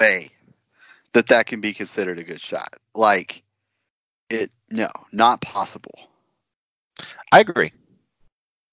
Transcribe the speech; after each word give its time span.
way 0.00 0.30
that 1.12 1.28
that 1.28 1.46
can 1.46 1.60
be 1.60 1.72
considered 1.72 2.18
a 2.18 2.24
good 2.24 2.40
shot. 2.40 2.74
Like 2.94 3.42
it, 4.28 4.50
no, 4.70 4.90
not 5.12 5.40
possible. 5.40 5.98
I 7.32 7.40
agree. 7.40 7.72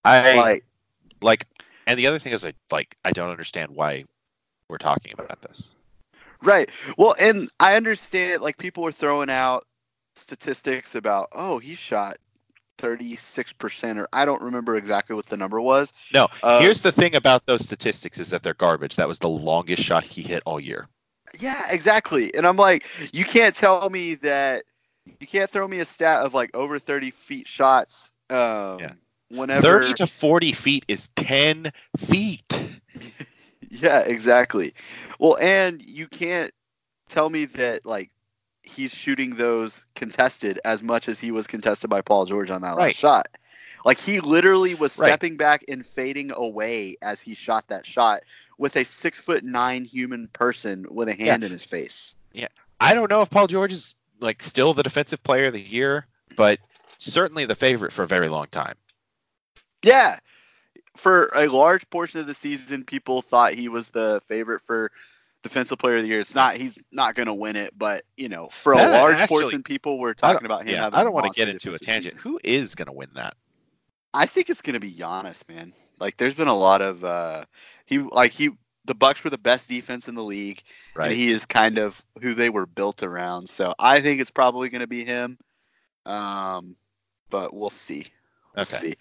I 0.06 0.36
like, 0.36 0.66
like, 1.22 1.48
and 1.88 1.98
the 1.98 2.08
other 2.08 2.20
thing 2.20 2.34
is, 2.34 2.46
I 2.46 2.54
like, 2.72 2.96
I 3.06 3.12
don't 3.12 3.30
understand 3.30 3.72
why 3.72 4.06
we're 4.68 4.78
talking 4.78 5.14
about 5.18 5.42
this. 5.42 5.74
right. 6.42 6.70
Well, 6.98 7.16
and 7.20 7.50
I 7.60 7.76
understand 7.76 8.34
it, 8.34 8.42
like 8.42 8.58
people 8.58 8.84
were 8.84 8.92
throwing 8.92 9.30
out 9.30 9.66
statistics 10.16 10.96
about, 10.96 11.30
oh, 11.32 11.60
he 11.60 11.76
shot 11.76 12.18
36% 12.80 13.98
or 13.98 14.08
I 14.12 14.26
don't 14.26 14.42
remember 14.42 14.76
exactly 14.76 15.16
what 15.16 15.28
the 15.28 15.38
number 15.38 15.62
was. 15.62 15.94
No, 16.14 16.28
Uh, 16.42 16.60
here's 16.60 16.82
the 16.82 16.92
thing 16.92 17.16
about 17.16 17.46
those 17.46 17.64
statistics 17.66 18.20
is 18.20 18.30
that 18.32 18.44
they're 18.44 18.54
garbage. 18.54 18.98
That 18.98 19.08
was 19.08 19.20
the 19.20 19.30
longest 19.30 19.84
shot 19.84 20.04
he 20.04 20.22
hit 20.22 20.44
all 20.46 20.60
year. 20.60 20.88
Yeah, 21.40 21.64
exactly. 21.70 22.34
And 22.34 22.46
I'm 22.46 22.58
like, 22.58 22.86
you 23.14 23.26
can't 23.26 23.56
tell 23.56 23.90
me 23.90 24.16
that 24.16 24.66
you 25.20 25.28
can't 25.28 25.50
throw 25.50 25.68
me 25.68 25.80
a 25.80 25.86
stat 25.86 26.26
of 26.26 26.34
like 26.34 26.52
over 26.56 26.80
30 26.80 27.12
feet 27.12 27.48
shots. 27.48 28.12
Um, 28.30 28.80
Yeah. 28.80 28.94
Whenever, 29.30 29.86
30 29.86 29.94
to 29.96 30.08
40 30.08 30.54
feet 30.54 30.86
is 30.88 31.10
10 31.16 31.72
feet. 31.98 32.64
yeah, 33.70 34.00
exactly. 34.00 34.74
Well, 35.20 35.38
and 35.40 35.82
you 35.82 36.08
can't 36.08 36.52
tell 37.10 37.30
me 37.30 37.46
that 37.46 37.86
like 37.86 38.12
he's 38.64 38.94
shooting 38.94 39.36
those 39.36 39.84
contested 39.96 40.60
as 40.66 40.84
much 40.84 41.08
as 41.10 41.20
he 41.20 41.32
was 41.32 41.48
contested 41.48 41.90
by 41.90 42.02
Paul 42.02 42.26
George 42.26 42.50
on 42.52 42.62
that 42.62 42.78
Right. 42.78 42.86
last 42.86 42.96
shot. 42.96 43.28
Like 43.86 44.00
he 44.00 44.20
literally 44.22 44.76
was 44.76 44.94
Right. 44.96 45.18
stepping 45.18 45.38
back 45.38 45.66
and 45.68 45.86
fading 45.86 46.32
away 46.34 46.98
as 47.02 47.22
he 47.22 47.36
shot 47.36 47.68
that 47.70 47.86
shot 47.86 48.22
with 48.58 48.76
a 48.76 48.84
six 48.86 49.20
foot 49.20 49.44
nine 49.44 49.86
human 49.86 50.28
person 50.34 50.86
with 50.90 51.10
a 51.10 51.14
hand 51.14 51.44
in 51.44 51.52
his 51.52 51.64
face. 51.64 52.16
Yeah, 52.34 52.48
I 52.80 52.94
don't 52.94 53.10
know 53.10 53.22
if 53.22 53.30
Paul 53.30 53.48
George 53.48 53.72
is 53.74 53.96
like 54.20 54.42
still 54.42 54.74
the 54.74 54.84
defensive 54.84 55.22
player 55.24 55.46
of 55.48 55.54
the 55.54 55.62
year, 55.62 56.06
but 56.36 56.60
certainly 56.98 57.46
the 57.46 57.56
favorite 57.56 57.92
for 57.92 58.04
a 58.04 58.08
very 58.08 58.30
long 58.30 58.48
time. 58.48 58.76
Yeah. 59.84 60.20
For 60.96 61.32
a 61.36 61.48
large 61.48 61.90
portion 61.90 62.20
of 62.20 62.28
the 62.28 62.36
season, 62.36 62.84
people 62.86 63.22
thought 63.22 63.54
he 63.54 63.68
was 63.68 63.90
the 63.90 64.22
favorite 64.28 64.62
for 64.66 64.92
defensive 65.42 65.80
player 65.80 65.98
of 65.98 66.04
the 66.04 66.08
year. 66.10 66.20
It's 66.20 66.36
not. 66.36 66.56
He's 66.56 66.78
not 66.92 67.16
going 67.16 67.26
to 67.26 67.34
win 67.34 67.56
it, 67.56 67.74
but 67.78 68.06
you 68.16 68.30
know, 68.30 68.50
for 68.62 68.74
a 68.74 68.78
That- 68.78 69.02
large 69.02 69.16
actually- 69.16 69.42
portion, 69.44 69.64
people 69.64 69.98
were 70.00 70.14
talking 70.14 70.46
about 70.46 70.66
him. 70.66 70.76
Yeah, 70.76 70.90
I 70.94 71.04
don't 71.04 71.14
want 71.14 71.26
to 71.26 71.36
get 71.38 71.50
into 71.50 71.74
a 71.74 71.80
tangent. 71.80 72.14
season. 72.14 72.20
Who 72.20 72.40
is 72.44 72.76
going 72.76 72.86
to 72.86 72.92
win 72.94 73.10
that? 73.16 73.36
I 74.14 74.28
think 74.28 74.52
it's 74.52 74.62
going 74.62 74.76
to 74.76 74.80
be 74.80 74.94
Giannis, 74.94 75.48
man. 75.50 75.74
Like, 76.00 76.18
there's 76.18 76.36
been 76.36 76.48
a 76.48 76.56
lot 76.56 76.82
of 76.84 77.04
uh, 77.04 77.46
he 77.86 78.00
like 78.00 78.32
he. 78.32 78.52
The 78.86 78.96
Bucks 78.96 79.24
were 79.24 79.30
the 79.30 79.38
best 79.38 79.70
defense 79.70 80.10
in 80.10 80.16
the 80.16 80.24
league, 80.24 80.62
Right. 80.94 81.06
and 81.06 81.14
he 81.14 81.32
is 81.32 81.46
kind 81.46 81.78
of 81.78 82.04
who 82.22 82.34
they 82.34 82.50
were 82.50 82.66
built 82.66 83.02
around. 83.02 83.48
So 83.48 83.74
I 83.80 84.02
think 84.02 84.20
it's 84.20 84.32
probably 84.32 84.68
going 84.68 84.82
to 84.82 84.88
be 84.88 85.06
him. 85.06 85.38
Um, 86.06 86.76
but 87.30 87.54
we'll 87.54 87.70
see. 87.70 88.08
We'll 88.56 88.66
Okay. 88.66 88.78
see. 88.78 88.96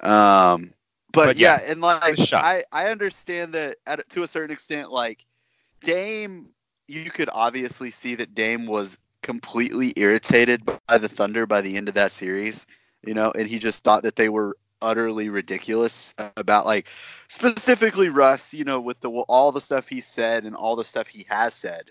Um, 0.00 0.74
but, 1.12 1.26
But 1.26 1.36
yeah, 1.36 1.60
yeah, 1.62 1.72
and 1.72 1.80
like. 1.80 2.32
I, 2.32 2.64
I 2.70 2.88
understand 2.88 3.54
that 3.54 3.78
at, 3.86 4.06
to 4.10 4.22
a 4.22 4.28
certain 4.28 4.50
extent, 4.50 4.90
like 4.92 5.24
Dame, 5.80 6.50
you 6.86 7.10
could 7.10 7.30
obviously 7.32 7.90
see 7.90 8.16
that 8.16 8.34
Dame 8.34 8.66
was 8.66 8.98
completely 9.22 9.92
irritated 9.96 10.62
by 10.86 10.98
the 10.98 11.08
Thunder 11.08 11.46
by 11.46 11.60
the 11.60 11.76
end 11.76 11.88
of 11.88 11.94
that 11.94 12.12
series, 12.12 12.66
you 13.02 13.14
know, 13.14 13.32
and 13.32 13.48
he 13.48 13.58
just 13.58 13.82
thought 13.82 14.02
that 14.02 14.16
they 14.16 14.28
were 14.28 14.56
utterly 14.82 15.28
ridiculous 15.28 16.14
about 16.36 16.66
like 16.66 16.88
specifically 17.28 18.08
Russ, 18.08 18.52
you 18.52 18.64
know, 18.64 18.80
with 18.80 19.00
the 19.00 19.10
all 19.10 19.52
the 19.52 19.60
stuff 19.60 19.88
he 19.88 20.00
said 20.00 20.44
and 20.44 20.54
all 20.56 20.76
the 20.76 20.84
stuff 20.84 21.06
he 21.06 21.26
has 21.28 21.54
said, 21.54 21.90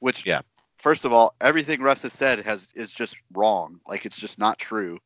which 0.00 0.26
Yeah. 0.26 0.42
First 0.78 1.06
of 1.06 1.12
all, 1.14 1.34
everything 1.40 1.80
Russ 1.80 2.02
has 2.02 2.12
said 2.12 2.40
has 2.40 2.68
is 2.74 2.92
just 2.92 3.16
wrong. 3.32 3.80
Like 3.86 4.04
it's 4.04 4.18
just 4.18 4.38
not 4.38 4.58
true. 4.58 4.98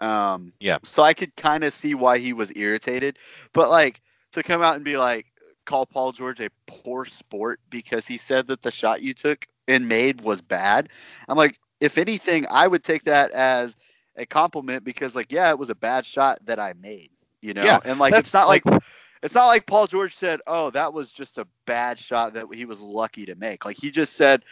Um, 0.00 0.52
Yeah. 0.60 0.78
So 0.82 1.02
I 1.02 1.14
could 1.14 1.34
kind 1.36 1.64
of 1.64 1.72
see 1.72 1.94
why 1.94 2.18
he 2.18 2.32
was 2.32 2.52
irritated, 2.56 3.18
but 3.52 3.70
like 3.70 4.00
to 4.32 4.42
come 4.42 4.62
out 4.62 4.74
and 4.76 4.84
be 4.84 4.96
like, 4.96 5.26
call 5.64 5.86
Paul 5.86 6.12
George 6.12 6.40
a 6.40 6.50
poor 6.66 7.04
sport 7.04 7.60
because 7.70 8.06
he 8.06 8.16
said 8.16 8.48
that 8.48 8.62
the 8.62 8.70
shot 8.70 9.02
you 9.02 9.14
took 9.14 9.46
and 9.68 9.88
made 9.88 10.20
was 10.22 10.40
bad. 10.40 10.88
I'm 11.28 11.36
like, 11.36 11.58
if 11.80 11.98
anything, 11.98 12.46
I 12.50 12.66
would 12.66 12.82
take 12.82 13.04
that 13.04 13.30
as 13.32 13.76
a 14.16 14.26
compliment 14.26 14.84
because 14.84 15.14
like, 15.16 15.32
yeah, 15.32 15.50
it 15.50 15.58
was 15.58 15.70
a 15.70 15.74
bad 15.74 16.04
shot 16.06 16.38
that 16.46 16.58
I 16.58 16.74
made. 16.80 17.10
You 17.40 17.54
know, 17.54 17.64
Yeah, 17.64 17.80
and 17.84 17.98
like 17.98 18.14
it's 18.14 18.32
not 18.34 18.46
like, 18.48 18.64
like- 18.66 18.82
it's 19.22 19.34
not 19.34 19.46
like 19.46 19.66
Paul 19.66 19.86
George 19.86 20.14
said, 20.14 20.40
"Oh, 20.46 20.70
that 20.70 20.92
was 20.92 21.12
just 21.12 21.38
a 21.38 21.46
bad 21.66 21.98
shot 21.98 22.34
that 22.34 22.46
he 22.54 22.64
was 22.64 22.80
lucky 22.80 23.26
to 23.26 23.34
make." 23.34 23.64
Like 23.64 23.76
he 23.76 23.90
just 23.90 24.14
said, 24.14 24.42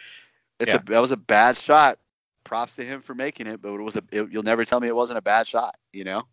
"It's 0.59 0.69
Yeah. 0.69 0.77
a 0.77 0.83
that 0.91 0.99
was 0.99 1.11
a 1.11 1.17
bad 1.17 1.57
shot." 1.57 1.99
Props 2.43 2.75
to 2.77 2.83
him 2.83 3.01
for 3.01 3.13
making 3.13 3.47
it, 3.47 3.61
but 3.61 3.73
it 3.73 3.81
was 3.81 3.95
a. 3.95 4.03
It, 4.11 4.31
you'll 4.31 4.43
never 4.43 4.65
tell 4.65 4.79
me 4.79 4.87
it 4.87 4.95
wasn't 4.95 5.19
a 5.19 5.21
bad 5.21 5.47
shot. 5.47 5.77
You 5.93 6.03
know? 6.05 6.23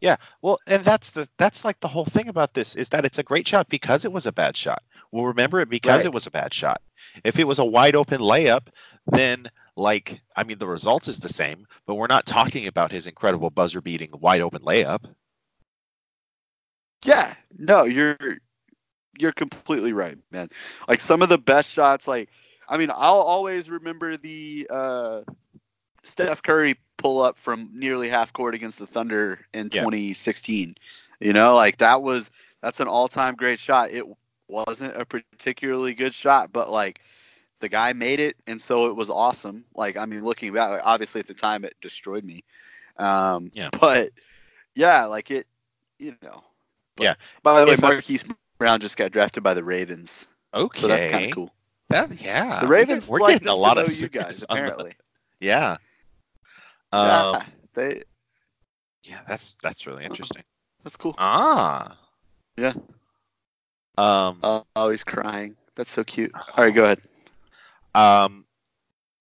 Yeah, 0.00 0.16
well, 0.42 0.58
and 0.66 0.84
that's 0.84 1.10
the 1.12 1.26
that's 1.38 1.64
like 1.64 1.80
the 1.80 1.88
whole 1.88 2.04
thing 2.04 2.28
about 2.28 2.52
this 2.52 2.74
is 2.76 2.90
that 2.90 3.04
it's 3.06 3.18
a 3.18 3.22
great 3.22 3.46
shot 3.48 3.68
because 3.68 4.04
it 4.04 4.12
was 4.12 4.26
a 4.26 4.32
bad 4.32 4.56
shot. 4.56 4.82
We'll 5.12 5.26
remember 5.26 5.60
it 5.60 5.70
because 5.70 5.98
Right. 5.98 6.06
it 6.06 6.12
was 6.12 6.26
a 6.26 6.30
bad 6.30 6.52
shot. 6.52 6.82
If 7.22 7.38
it 7.38 7.44
was 7.44 7.60
a 7.60 7.64
wide 7.64 7.96
open 7.96 8.20
layup, 8.20 8.66
then 9.06 9.48
like 9.76 10.20
I 10.36 10.44
mean 10.44 10.58
the 10.58 10.66
result 10.66 11.08
is 11.08 11.20
the 11.20 11.28
same, 11.28 11.66
but 11.86 11.94
we're 11.94 12.06
not 12.06 12.26
talking 12.26 12.66
about 12.66 12.92
his 12.92 13.06
incredible 13.06 13.50
buzzer 13.50 13.80
beating 13.80 14.10
wide 14.12 14.40
open 14.40 14.62
layup. 14.62 15.04
Yeah. 17.04 17.34
No, 17.58 17.84
you're 17.84 18.16
you're 19.18 19.32
completely 19.32 19.92
right, 19.92 20.18
man. 20.30 20.48
Like 20.88 21.00
some 21.00 21.22
of 21.22 21.28
the 21.28 21.38
best 21.38 21.70
shots, 21.70 22.08
like 22.08 22.30
I 22.68 22.78
mean, 22.78 22.90
I'll 22.90 23.20
always 23.20 23.68
remember 23.68 24.16
the 24.16 24.66
uh, 24.70 25.20
Steph 26.02 26.42
Curry 26.42 26.76
pull 26.96 27.20
up 27.20 27.38
from 27.38 27.70
nearly 27.74 28.08
half 28.08 28.32
court 28.32 28.54
against 28.54 28.78
the 28.78 28.86
Thunder 28.86 29.40
in 29.52 29.68
Yeah. 29.72 29.82
2016. 29.82 30.74
You 31.20 31.32
know, 31.32 31.54
like 31.54 31.78
that 31.78 32.02
was 32.02 32.30
that's 32.62 32.80
an 32.80 32.88
all-time 32.88 33.34
great 33.34 33.60
shot. 33.60 33.90
It 33.90 34.04
wasn't 34.48 34.96
a 34.96 35.04
particularly 35.04 35.94
good 35.94 36.14
shot, 36.14 36.52
but 36.52 36.70
like 36.70 37.00
the 37.64 37.68
guy 37.70 37.94
made 37.94 38.20
it, 38.20 38.36
and 38.46 38.60
so 38.60 38.88
it 38.88 38.94
was 38.94 39.08
awesome. 39.08 39.64
Like 39.74 39.96
I 39.96 40.04
mean, 40.04 40.22
looking 40.22 40.52
back, 40.52 40.82
obviously 40.84 41.18
at 41.20 41.26
the 41.26 41.32
time 41.34 41.64
it 41.64 41.74
destroyed 41.80 42.22
me. 42.22 42.44
Um, 42.98 43.50
Yeah. 43.54 43.70
But 43.80 44.10
yeah, 44.74 45.06
like 45.06 45.30
it, 45.30 45.46
you 45.98 46.14
know. 46.22 46.44
But- 46.96 47.04
Yeah. 47.04 47.14
By 47.42 47.60
the 47.60 47.66
way, 47.66 47.72
If 47.72 47.82
I- 47.82 47.88
Marquise 47.92 48.22
Brown 48.58 48.80
just 48.80 48.98
got 48.98 49.12
drafted 49.12 49.42
by 49.42 49.54
the 49.54 49.64
Ravens, 49.64 50.26
Okay. 50.52 50.80
so 50.80 50.88
that's 50.88 51.06
kind 51.10 51.24
of 51.24 51.32
cool. 51.32 51.54
That 51.88 52.20
yeah. 52.20 52.60
The 52.60 52.66
Ravens 52.68 53.08
we're 53.08 53.20
like 53.20 53.34
getting 53.36 53.48
a 53.48 53.54
lot 53.54 53.78
of 53.78 53.90
you 53.98 54.08
guys 54.08 54.44
on 54.44 54.56
the- 54.58 54.62
apparently. 54.62 54.92
Yeah. 55.40 55.78
yeah, 56.92 57.30
Um, 57.30 57.42
they 57.72 58.02
yeah, 59.04 59.22
that's 59.26 59.56
that's 59.62 59.86
really 59.86 60.04
interesting. 60.04 60.42
that's 60.82 60.96
cool. 60.98 61.14
Ah. 61.16 61.96
Yeah. 62.58 62.74
Um 63.96 64.38
Oh, 64.42 64.66
oh, 64.76 64.90
he's 64.90 65.02
crying. 65.04 65.56
That's 65.76 65.90
so 65.90 66.04
cute. 66.04 66.32
All 66.34 66.64
right, 66.64 66.74
go 66.74 66.84
ahead. 66.84 67.00
Um, 67.94 68.44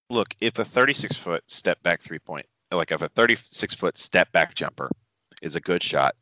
look, 0.10 0.36
if 0.40 0.60
a 0.60 0.66
36 0.66 1.16
foot 1.16 1.44
step 1.48 1.82
back 1.84 2.02
three 2.02 2.20
point, 2.20 2.46
like 2.72 2.92
if 2.92 3.02
a 3.02 3.08
36 3.10 3.74
foot 3.76 3.98
step 3.98 4.32
back 4.32 4.56
jumper 4.56 4.90
is 5.42 5.56
a 5.56 5.62
good 5.62 5.84
shot, 5.84 6.16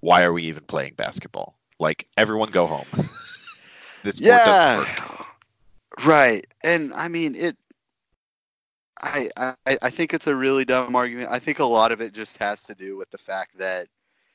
why 0.00 0.22
are 0.22 0.32
we 0.32 0.44
even 0.44 0.64
playing 0.64 0.94
basketball? 0.94 1.58
Like 1.78 2.06
everyone 2.16 2.50
go 2.50 2.66
home. 2.66 2.86
this 4.02 4.16
sport 4.16 4.44
doesn't 4.44 4.78
work. 4.78 4.88
Yeah, 4.98 6.04
right. 6.04 6.46
And 6.62 6.92
I 6.94 7.08
mean 7.08 7.34
it. 7.34 7.56
I, 9.02 9.30
I 9.36 9.54
I 9.66 9.90
think 9.90 10.14
it's 10.14 10.28
a 10.28 10.34
really 10.34 10.64
dumb 10.64 10.94
argument. 10.96 11.28
I 11.30 11.38
think 11.38 11.58
a 11.58 11.64
lot 11.64 11.92
of 11.92 12.00
it 12.00 12.12
just 12.12 12.38
has 12.38 12.62
to 12.64 12.74
do 12.74 12.96
with 12.96 13.10
the 13.10 13.18
fact 13.18 13.58
that 13.58 13.88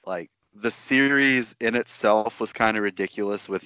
like 0.06 0.30
the 0.54 0.72
series 0.72 1.56
in 1.60 1.76
itself 1.76 2.40
was 2.40 2.54
kind 2.54 2.78
of 2.78 2.84
ridiculous 2.84 3.48
with 3.48 3.64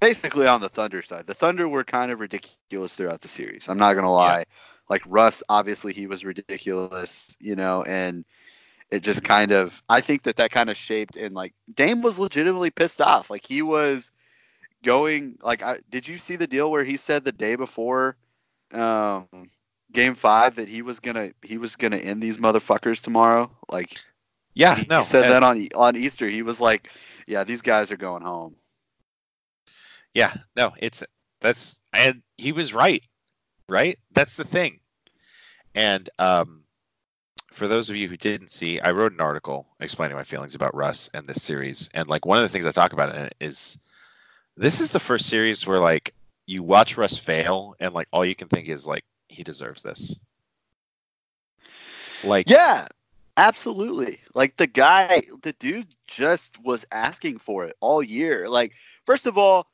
basically 0.00 0.46
on 0.46 0.60
the 0.60 0.68
Thunder 0.68 1.02
side. 1.02 1.26
The 1.26 1.34
Thunder 1.34 1.68
were 1.68 1.84
kind 1.84 2.10
of 2.10 2.20
ridiculous 2.20 2.94
throughout 2.94 3.20
the 3.20 3.28
series. 3.28 3.68
I'm 3.68 3.78
not 3.78 3.94
gonna 3.94 4.12
lie. 4.12 4.44
Like 4.88 5.02
Russ, 5.06 5.42
obviously 5.48 5.92
he 5.92 6.06
was 6.06 6.24
ridiculous, 6.24 7.36
you 7.40 7.56
know, 7.56 7.82
and 7.82 8.24
it 8.90 9.02
just 9.02 9.24
kind 9.24 9.52
of 9.52 9.82
I 9.88 10.00
think 10.00 10.24
that 10.24 10.36
that 10.36 10.50
kind 10.50 10.70
of 10.70 10.76
shaped 10.76 11.16
and 11.16 11.34
like 11.34 11.54
Dame 11.72 12.02
was 12.02 12.18
legitimately 12.18 12.70
pissed 12.70 13.00
off. 13.00 13.30
Like 13.30 13.46
he 13.46 13.62
was 13.62 14.12
going 14.82 15.38
like 15.42 15.62
I, 15.62 15.78
did 15.90 16.06
you 16.08 16.18
see 16.18 16.36
the 16.36 16.46
deal 16.46 16.70
where 16.70 16.84
he 16.84 16.96
said 16.96 17.24
the 17.24 17.32
day 17.32 17.56
before 17.56 18.16
um 18.72 19.26
game 19.92 20.14
5 20.14 20.56
that 20.56 20.68
he 20.68 20.82
was 20.82 21.00
going 21.00 21.14
to 21.14 21.34
he 21.42 21.58
was 21.58 21.76
going 21.76 21.92
to 21.92 22.00
end 22.00 22.22
these 22.22 22.38
motherfuckers 22.38 23.00
tomorrow? 23.00 23.50
Like 23.68 24.02
Yeah, 24.54 24.76
he, 24.76 24.86
no. 24.88 24.98
he 24.98 25.04
said 25.04 25.24
and- 25.24 25.32
that 25.32 25.42
on 25.42 25.68
on 25.74 25.96
Easter. 25.96 26.28
He 26.28 26.42
was 26.42 26.60
like, 26.60 26.90
yeah, 27.26 27.44
these 27.44 27.62
guys 27.62 27.90
are 27.90 27.96
going 27.96 28.22
home. 28.22 28.56
Yeah, 30.14 30.34
no, 30.56 30.72
it's 30.78 31.02
that's 31.40 31.80
and 31.92 32.22
he 32.36 32.52
was 32.52 32.74
right. 32.74 33.02
Right? 33.68 33.98
That's 34.12 34.36
the 34.36 34.44
thing. 34.44 34.80
And 35.74 36.08
um 36.18 36.64
for 37.52 37.68
those 37.68 37.90
of 37.90 37.96
you 37.96 38.08
who 38.08 38.16
didn't 38.16 38.50
see, 38.50 38.80
I 38.80 38.92
wrote 38.92 39.12
an 39.12 39.20
article 39.20 39.66
explaining 39.78 40.16
my 40.16 40.24
feelings 40.24 40.54
about 40.54 40.74
Russ 40.74 41.10
and 41.12 41.26
this 41.26 41.42
series. 41.42 41.90
And 41.92 42.08
like 42.08 42.24
one 42.24 42.38
of 42.38 42.44
the 42.44 42.48
things 42.48 42.66
I 42.66 42.72
talk 42.72 42.92
about 42.92 43.14
in 43.14 43.26
it 43.26 43.34
is 43.40 43.78
this 44.56 44.80
is 44.80 44.90
the 44.90 45.00
first 45.00 45.28
series 45.28 45.66
where 45.66 45.78
like 45.78 46.14
you 46.46 46.62
watch 46.62 46.96
Russ 46.96 47.16
fail, 47.16 47.74
and 47.80 47.94
like 47.94 48.08
all 48.12 48.24
you 48.24 48.34
can 48.34 48.48
think 48.48 48.68
is 48.68 48.86
like 48.86 49.04
he 49.28 49.42
deserves 49.42 49.82
this. 49.82 50.18
Like 52.24 52.48
Yeah, 52.48 52.88
absolutely. 53.42 54.20
Like 54.34 54.56
the 54.56 54.66
guy, 54.66 55.22
the 55.42 55.52
dude 55.52 55.94
just 56.06 56.62
was 56.62 56.86
asking 56.92 57.38
for 57.38 57.64
it 57.66 57.76
all 57.80 58.02
year. 58.02 58.48
Like, 58.48 58.72
first 59.04 59.26
of 59.26 59.36
all, 59.36 59.66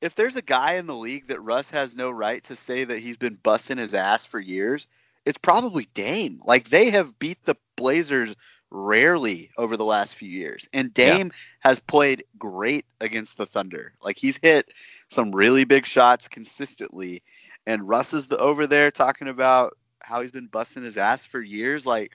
if 0.00 0.14
there's 0.14 0.36
a 0.36 0.42
guy 0.42 0.74
in 0.74 0.86
the 0.86 0.94
league 0.94 1.28
that 1.28 1.40
Russ 1.40 1.70
has 1.70 1.94
no 1.94 2.10
right 2.10 2.44
to 2.44 2.56
say 2.56 2.84
that 2.84 2.98
he's 2.98 3.16
been 3.16 3.38
busting 3.42 3.78
his 3.78 3.94
ass 3.94 4.26
for 4.26 4.38
years, 4.38 4.86
it's 5.24 5.38
probably 5.38 5.88
Dame. 5.94 6.42
Like 6.44 6.68
they 6.68 6.90
have 6.90 7.18
beat 7.18 7.42
the 7.44 7.56
Blazers 7.76 8.36
rarely 8.70 9.50
over 9.56 9.76
the 9.76 9.84
last 9.84 10.14
few 10.14 10.28
years. 10.28 10.68
And 10.74 10.92
Dame 10.92 11.32
has 11.60 11.80
played 11.80 12.24
great 12.38 12.84
against 13.00 13.38
the 13.38 13.46
Thunder. 13.46 13.94
Like 14.02 14.18
he's 14.18 14.38
hit 14.42 14.68
some 15.08 15.32
really 15.32 15.64
big 15.64 15.86
shots 15.86 16.28
consistently. 16.28 17.22
And 17.66 17.88
Russ 17.88 18.12
is 18.12 18.26
the 18.26 18.36
over 18.36 18.66
there 18.66 18.90
talking 18.90 19.28
about 19.28 19.78
how 20.00 20.20
he's 20.20 20.32
been 20.32 20.48
busting 20.48 20.82
his 20.82 20.98
ass 20.98 21.24
for 21.24 21.40
years. 21.40 21.86
Like 21.86 22.12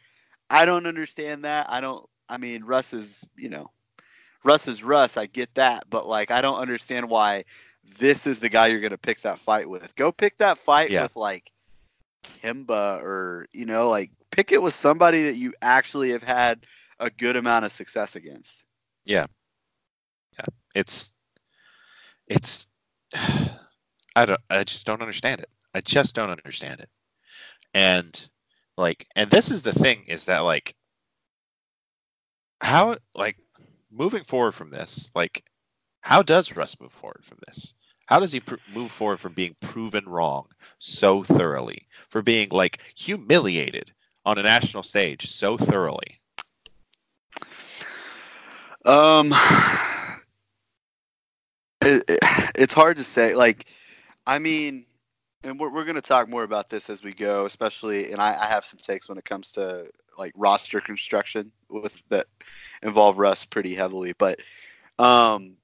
I 0.50 0.66
don't 0.66 0.88
understand 0.88 1.46
that. 1.46 1.68
I 1.70 1.82
don't 1.82 2.08
I 2.28 2.38
mean 2.38 2.64
Russ 2.64 2.94
is, 2.94 3.26
you 3.36 3.50
know, 3.50 3.72
Russ 4.44 4.68
is 4.68 4.84
Russ, 4.84 5.18
I 5.18 5.26
get 5.26 5.54
that, 5.56 5.86
but 5.90 6.08
like 6.08 6.32
I 6.32 6.42
don't 6.42 6.60
understand 6.60 7.10
why 7.10 7.46
this 8.00 8.28
is 8.28 8.40
the 8.40 8.50
guy 8.50 8.68
you're 8.68 8.82
gonna 8.82 8.98
pick 8.98 9.22
that 9.22 9.40
fight 9.40 9.70
with. 9.70 9.96
Go 9.96 10.12
pick 10.12 10.38
that 10.38 10.58
fight 10.58 10.90
Yeah. 10.92 11.04
with 11.04 11.16
like 11.16 11.52
Kemba 12.44 13.02
or 13.02 13.48
you 13.54 13.66
know, 13.66 13.90
like 13.90 14.12
pick 14.32 14.52
it 14.52 14.62
with 14.62 14.74
somebody 14.74 15.24
that 15.24 15.36
you 15.36 15.54
actually 15.62 16.12
have 16.12 16.24
had 16.24 16.66
a 17.00 17.10
good 17.10 17.36
amount 17.36 17.66
of 17.66 17.72
success 17.72 18.16
against. 18.16 18.64
Yeah. 19.06 19.26
Yeah. 20.38 20.46
It's 20.76 21.14
it's 22.28 22.68
I 23.14 24.26
don't 24.26 24.40
I 24.50 24.64
just 24.64 24.86
don't 24.86 25.02
understand 25.02 25.42
it. 25.42 25.50
I 25.74 25.82
just 25.82 26.16
don't 26.16 26.30
understand 26.30 26.80
it. 26.80 26.90
And 27.74 28.30
like 28.80 29.08
and 29.16 29.30
this 29.30 29.52
is 29.52 29.64
the 29.64 29.74
thing 29.74 30.04
is 30.08 30.26
that 30.26 30.40
like 30.40 30.76
how 32.62 32.98
like 33.16 33.38
moving 33.92 34.24
forward 34.24 34.54
from 34.54 34.70
this, 34.70 35.12
like 35.16 35.44
how 36.02 36.22
does 36.22 36.56
Russ 36.56 36.80
move 36.80 36.92
forward 36.92 37.24
from 37.24 37.40
this? 37.48 37.74
How 38.06 38.20
does 38.20 38.32
he 38.32 38.40
pr- 38.40 38.56
move 38.74 38.92
forward 38.92 39.20
from 39.20 39.34
being 39.34 39.56
proven 39.62 40.08
wrong 40.08 40.46
so 40.80 41.24
thoroughly, 41.24 41.88
for 42.10 42.22
being 42.22 42.50
like 42.52 42.80
humiliated 42.96 43.92
on 44.26 44.38
a 44.38 44.44
national 44.44 44.84
stage 44.84 45.30
so 45.30 45.58
thoroughly? 45.58 46.20
Um, 48.86 49.34
it, 51.82 52.04
it- 52.08 52.20
it's 52.56 52.74
hard 52.74 52.98
to 52.98 53.04
say. 53.04 53.36
Like, 53.36 53.66
I 54.26 54.40
mean, 54.40 54.86
and 55.44 55.60
we're 55.60 55.70
we're 55.70 55.86
gonna 55.86 56.02
talk 56.02 56.30
more 56.30 56.44
about 56.44 56.70
this 56.70 56.90
as 56.90 57.04
we 57.04 57.14
go, 57.14 57.46
especially. 57.46 58.12
And 58.12 58.22
I, 58.22 58.38
I 58.40 58.46
have 58.48 58.66
some 58.66 58.80
takes 58.80 59.08
when 59.10 59.18
it 59.18 59.26
comes 59.26 59.52
to 59.54 59.88
like 60.18 60.34
roster 60.36 60.82
construction 60.82 61.52
with 61.70 61.96
that 62.10 62.28
involve 62.84 63.18
Russ 63.18 63.46
pretty 63.46 63.74
heavily. 63.74 64.14
But, 64.18 64.40
um, 64.98 65.56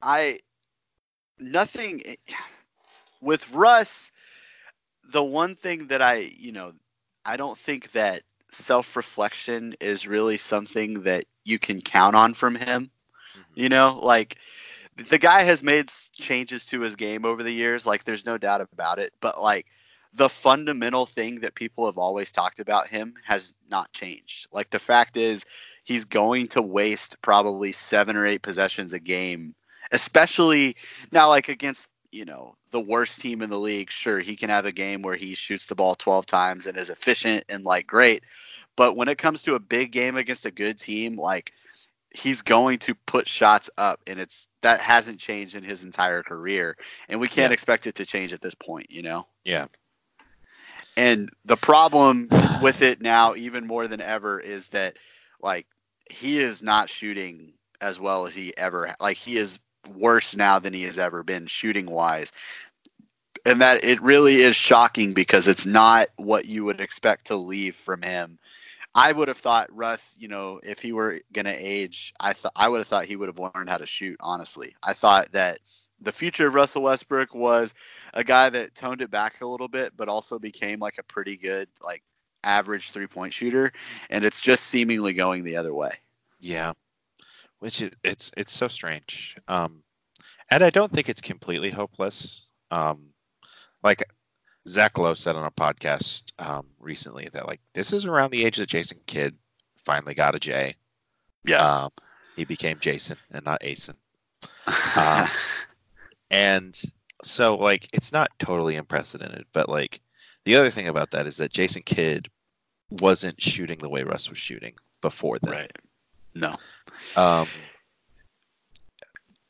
I 0.00 0.40
nothing 1.38 2.02
with 3.20 3.50
Russ. 3.52 4.10
The 5.12 5.22
one 5.22 5.54
thing 5.54 5.88
that 5.88 6.00
I, 6.00 6.30
you 6.38 6.52
know, 6.52 6.72
I 7.26 7.36
don't 7.36 7.58
think 7.58 7.92
that 7.92 8.22
self 8.50 8.96
reflection 8.96 9.74
is 9.80 10.06
really 10.06 10.38
something 10.38 11.02
that 11.02 11.24
you 11.44 11.58
can 11.58 11.82
count 11.82 12.16
on 12.16 12.34
from 12.34 12.54
him. 12.54 12.90
You 13.54 13.68
know, 13.68 14.00
like 14.02 14.38
the 14.96 15.18
guy 15.18 15.42
has 15.42 15.62
made 15.62 15.90
changes 16.12 16.66
to 16.66 16.80
his 16.80 16.96
game 16.96 17.24
over 17.24 17.42
the 17.42 17.52
years. 17.52 17.86
Like, 17.86 18.04
there's 18.04 18.26
no 18.26 18.38
doubt 18.38 18.60
about 18.60 18.98
it. 18.98 19.12
But 19.20 19.40
like 19.40 19.66
the 20.14 20.28
fundamental 20.28 21.06
thing 21.06 21.40
that 21.40 21.54
people 21.54 21.86
have 21.86 21.98
always 21.98 22.30
talked 22.30 22.60
about 22.60 22.88
him 22.88 23.14
has 23.24 23.52
not 23.68 23.92
changed. 23.92 24.46
Like 24.52 24.70
the 24.70 24.78
fact 24.78 25.16
is, 25.16 25.44
he's 25.82 26.04
going 26.04 26.48
to 26.48 26.62
waste 26.62 27.16
probably 27.20 27.72
seven 27.72 28.16
or 28.16 28.26
eight 28.26 28.42
possessions 28.42 28.92
a 28.92 29.00
game, 29.00 29.54
especially 29.90 30.76
now, 31.10 31.28
like 31.28 31.48
against 31.48 31.88
you 32.12 32.24
know 32.24 32.54
the 32.70 32.80
worst 32.80 33.20
team 33.20 33.42
in 33.42 33.50
the 33.50 33.58
league. 33.58 33.90
Sure, 33.90 34.20
he 34.20 34.36
can 34.36 34.50
have 34.50 34.66
a 34.66 34.72
game 34.72 35.02
where 35.02 35.16
he 35.16 35.34
shoots 35.34 35.66
the 35.66 35.74
ball 35.74 35.96
12 35.96 36.26
times 36.26 36.66
and 36.66 36.78
is 36.78 36.90
efficient 36.90 37.44
and 37.48 37.64
like 37.64 37.86
great. 37.86 38.22
But 38.76 38.96
when 38.96 39.08
it 39.08 39.18
comes 39.18 39.42
to 39.42 39.56
a 39.56 39.60
big 39.60 39.90
game 39.90 40.16
against 40.16 40.46
a 40.46 40.50
good 40.52 40.78
team, 40.78 41.16
like 41.16 41.52
he's 42.14 42.42
going 42.42 42.78
to 42.78 42.94
put 42.94 43.28
shots 43.28 43.70
up 43.76 44.00
and 44.06 44.20
it's 44.20 44.48
that 44.62 44.80
hasn't 44.80 45.20
changed 45.20 45.54
in 45.54 45.64
his 45.64 45.84
entire 45.84 46.22
career 46.22 46.76
and 47.08 47.20
we 47.20 47.28
can't 47.28 47.52
Yeah. 47.52 47.54
expect 47.54 47.86
it 47.86 47.96
to 47.96 48.06
change 48.06 48.32
at 48.32 48.40
this 48.40 48.54
point 48.54 48.90
you 48.90 49.02
know 49.02 49.26
Yeah. 49.44 49.66
and 50.96 51.30
the 51.44 51.56
problem 51.56 52.28
with 52.62 52.82
it 52.82 53.00
now 53.00 53.34
even 53.34 53.66
more 53.66 53.88
than 53.88 54.00
ever 54.00 54.40
is 54.40 54.68
that 54.68 54.96
like 55.42 55.66
he 56.10 56.38
is 56.38 56.62
not 56.62 56.88
shooting 56.88 57.52
as 57.80 58.00
well 58.00 58.26
as 58.26 58.34
he 58.34 58.56
ever 58.56 58.94
like 59.00 59.16
he 59.16 59.36
is 59.36 59.58
worse 59.94 60.36
now 60.36 60.58
than 60.58 60.72
he 60.72 60.84
has 60.84 60.98
ever 60.98 61.22
been 61.22 61.46
shooting 61.46 61.90
wise 61.90 62.32
and 63.44 63.60
that 63.60 63.84
it 63.84 64.00
really 64.02 64.36
is 64.36 64.56
shocking 64.56 65.12
because 65.14 65.48
it's 65.48 65.66
not 65.66 66.08
what 66.16 66.46
you 66.46 66.64
would 66.64 66.80
expect 66.80 67.26
to 67.26 67.36
leave 67.36 67.74
from 67.74 68.02
him 68.02 68.38
I 68.94 69.12
would 69.12 69.28
have 69.28 69.38
thought 69.38 69.74
Russ, 69.74 70.16
you 70.18 70.28
know, 70.28 70.60
if 70.62 70.78
he 70.78 70.92
were 70.92 71.20
going 71.32 71.46
to 71.46 71.52
age, 71.52 72.12
I 72.20 72.32
thought 72.32 72.52
I 72.54 72.68
would 72.68 72.78
have 72.78 72.86
thought 72.86 73.06
he 73.06 73.16
would 73.16 73.28
have 73.28 73.38
learned 73.38 73.68
how 73.68 73.78
to 73.78 73.86
shoot. 73.86 74.16
Honestly, 74.20 74.74
I 74.82 74.92
thought 74.92 75.32
that 75.32 75.58
the 76.00 76.12
future 76.12 76.46
of 76.46 76.54
Russell 76.54 76.82
Westbrook 76.82 77.34
was 77.34 77.74
a 78.12 78.22
guy 78.22 78.50
that 78.50 78.74
toned 78.74 79.02
it 79.02 79.10
back 79.10 79.40
a 79.40 79.46
little 79.46 79.68
bit, 79.68 79.92
but 79.96 80.08
also 80.08 80.38
became 80.38 80.78
like 80.78 80.98
a 80.98 81.02
pretty 81.02 81.36
good, 81.36 81.68
like 81.82 82.02
average 82.44 82.90
three 82.90 83.06
point 83.06 83.32
shooter, 83.32 83.72
and 84.10 84.24
it's 84.24 84.40
just 84.40 84.66
seemingly 84.66 85.12
going 85.12 85.42
the 85.42 85.56
other 85.56 85.74
way. 85.74 85.92
Yeah, 86.38 86.72
which 87.58 87.82
it, 87.82 87.94
it's 88.04 88.30
it's 88.36 88.52
so 88.52 88.68
strange. 88.68 89.36
Um, 89.48 89.82
and 90.50 90.62
I 90.62 90.70
don't 90.70 90.92
think 90.92 91.08
it's 91.08 91.20
completely 91.20 91.70
hopeless. 91.70 92.46
Um, 92.70 93.06
like 93.82 94.04
Zach 94.68 94.98
Lowe 94.98 95.14
said 95.14 95.36
on 95.36 95.44
a 95.44 95.50
podcast 95.50 96.32
um, 96.38 96.66
recently 96.80 97.28
that 97.32 97.46
like 97.46 97.60
this 97.74 97.92
is 97.92 98.04
around 98.06 98.30
the 98.30 98.44
age 98.44 98.56
that 98.56 98.68
Jason 98.68 98.98
Kidd 99.06 99.36
finally 99.84 100.14
got 100.14 100.34
a 100.34 100.40
J. 100.40 100.74
Um, 101.84 101.90
he 102.36 102.44
became 102.44 102.78
Jason 102.80 103.16
and 103.30 103.44
not 103.44 103.60
Asen. 103.62 103.94
Uh, 104.66 105.28
And 106.30 106.80
so 107.22 107.54
like 107.56 107.88
it's 107.92 108.12
not 108.12 108.30
totally 108.38 108.76
unprecedented, 108.76 109.44
but 109.52 109.68
like 109.68 110.00
the 110.44 110.56
other 110.56 110.70
thing 110.70 110.88
about 110.88 111.12
that 111.12 111.26
is 111.26 111.36
that 111.36 111.52
Jason 111.52 111.82
Kidd 111.82 112.28
wasn't 112.90 113.40
shooting 113.40 113.78
the 113.78 113.88
way 113.88 114.02
Russ 114.02 114.28
was 114.28 114.38
shooting 114.38 114.74
before 115.00 115.38
then. 115.40 115.52
right. 115.52 115.72
No. 116.34 116.56
Um, 117.16 117.46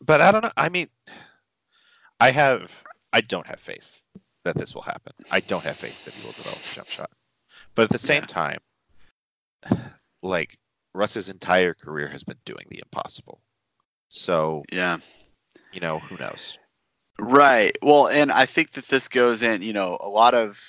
but 0.01 0.21
I 0.21 0.31
don't 0.31 0.45
know. 0.45 0.53
I 0.57 0.69
mean, 0.69 0.89
I 2.21 2.31
have, 2.31 2.71
I 3.13 3.23
don't 3.23 3.47
have 3.47 3.61
faith 3.61 4.03
that 4.45 4.57
this 4.57 4.75
will 4.75 4.83
happen. 4.83 5.13
I 5.31 5.41
don't 5.41 5.65
have 5.65 5.79
faith 5.79 5.99
that 6.05 6.15
he 6.15 6.23
will 6.23 6.33
develop 6.33 6.65
a 6.67 6.71
jump 6.71 6.91
shot. 6.91 7.11
But 7.75 7.85
at 7.85 7.91
the 7.91 7.99
same 7.99 8.23
Yeah. 8.23 8.27
time, 8.27 8.61
like 10.23 10.59
Russ's 10.95 11.29
entire 11.29 11.75
career 11.75 12.09
has 12.09 12.25
been 12.25 12.39
doing 12.45 12.67
the 12.69 12.83
impossible. 12.85 13.41
So 14.09 14.65
Yeah. 14.71 14.99
you 15.73 15.81
know, 15.81 15.99
who 15.99 16.17
knows? 16.19 16.59
Right. 17.19 17.77
Well, 17.83 18.09
and 18.09 18.31
I 18.31 18.47
think 18.47 18.73
that 18.73 18.87
this 18.87 19.09
goes 19.09 19.43
in, 19.43 19.63
you 19.63 19.73
know, 19.73 19.99
a 20.01 20.09
lot 20.09 20.35
of 20.35 20.61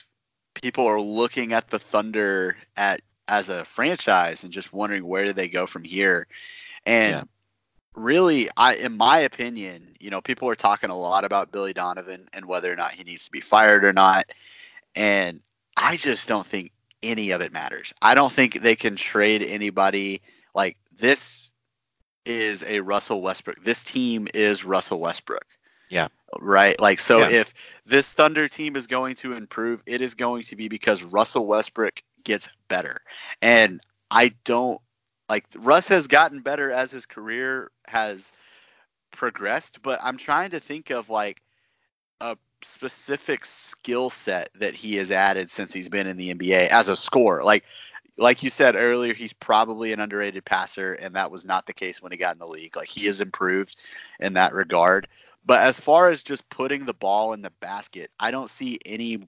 people 0.53 0.87
are 0.87 1.01
looking 1.01 1.53
at 1.53 1.69
the 1.69 1.79
Thunder 1.79 2.57
at 2.75 3.01
as 3.27 3.49
a 3.49 3.65
franchise 3.65 4.43
and 4.43 4.53
just 4.53 4.71
wondering 4.71 5.05
where 5.05 5.25
do 5.25 5.33
they 5.33 5.49
go 5.49 5.65
from 5.65 5.83
here. 5.83 6.27
And 6.85 7.11
Yeah. 7.13 7.23
Really, 7.95 8.49
I 8.57 8.75
in 8.75 8.97
my 8.97 9.19
opinion, 9.19 9.95
you 9.99 10.09
know, 10.09 10.21
people 10.21 10.49
are 10.49 10.55
talking 10.55 10.89
a 10.89 10.97
lot 10.97 11.23
about 11.23 11.51
Billy 11.51 11.73
Donovan 11.73 12.27
and 12.33 12.45
whether 12.45 12.71
or 12.71 12.75
not 12.75 12.93
he 12.93 13.03
needs 13.03 13.25
to 13.25 13.31
be 13.31 13.41
fired 13.41 13.83
or 13.83 13.93
not. 13.93 14.25
And 14.95 15.41
I 15.77 15.97
just 15.97 16.27
don't 16.27 16.45
think 16.45 16.71
any 17.03 17.31
of 17.31 17.41
it 17.41 17.51
matters. 17.53 17.93
I 18.01 18.15
don't 18.15 18.31
think 18.31 18.61
they 18.61 18.75
can 18.75 18.95
trade 18.95 19.43
anybody 19.43 20.21
like 20.53 20.77
this 20.97 21.53
is 22.25 22.63
a 22.63 22.79
Russell 22.81 23.21
Westbrook. 23.21 23.63
This 23.63 23.83
team 23.83 24.27
is 24.33 24.63
Russell 24.65 24.99
Westbrook 24.99 25.45
Yeah. 25.89 26.07
right? 26.39 26.79
Like, 26.79 26.99
so 26.99 27.21
Yeah. 27.21 27.27
if 27.27 27.53
this 27.85 28.13
Thunder 28.13 28.47
team 28.47 28.75
is 28.75 28.87
going 28.87 29.15
to 29.15 29.33
improve, 29.33 29.81
it 29.85 30.01
is 30.01 30.15
going 30.15 30.43
to 30.43 30.55
be 30.55 30.67
because 30.67 31.03
Russell 31.03 31.45
Westbrook 31.47 32.01
gets 32.23 32.49
better. 32.67 33.01
And 33.41 33.81
I 34.11 34.33
don't 34.45 34.81
like 35.29 35.45
Russ 35.57 35.87
has 35.89 36.07
gotten 36.07 36.41
better 36.41 36.71
as 36.71 36.91
his 36.91 37.05
career 37.05 37.71
has 37.87 38.31
progressed, 39.11 39.81
but 39.81 39.99
I'm 40.03 40.17
trying 40.17 40.51
to 40.51 40.59
think 40.59 40.89
of 40.89 41.09
like 41.09 41.41
a 42.21 42.37
specific 42.61 43.45
skill 43.45 44.09
set 44.09 44.49
that 44.55 44.73
he 44.73 44.95
has 44.95 45.11
added 45.11 45.51
since 45.51 45.73
he's 45.73 45.89
been 45.89 46.07
in 46.07 46.17
the 46.17 46.33
NBA 46.33 46.67
as 46.67 46.87
a 46.87 46.95
scorer. 46.95 47.43
Like 47.43 47.65
like 48.17 48.43
you 48.43 48.49
said 48.49 48.75
earlier, 48.75 49.13
he's 49.13 49.33
probably 49.33 49.91
an 49.91 49.99
underrated 49.99 50.45
passer, 50.45 50.93
and 50.93 51.15
that 51.15 51.31
was 51.31 51.43
not 51.43 51.65
the 51.65 51.73
case 51.73 52.01
when 52.01 52.11
he 52.11 52.17
got 52.17 52.33
in 52.33 52.39
the 52.39 52.47
league. 52.47 52.75
Like 52.75 52.87
he 52.87 53.05
has 53.07 53.21
improved 53.21 53.75
in 54.19 54.33
that 54.33 54.53
regard. 54.53 55.07
But 55.45 55.61
as 55.61 55.79
far 55.79 56.09
as 56.09 56.23
just 56.23 56.49
putting 56.49 56.85
the 56.85 56.93
ball 56.93 57.33
in 57.33 57.41
the 57.41 57.51
basket, 57.59 58.09
I 58.19 58.31
don't 58.31 58.49
see 58.49 58.79
any 58.85 59.27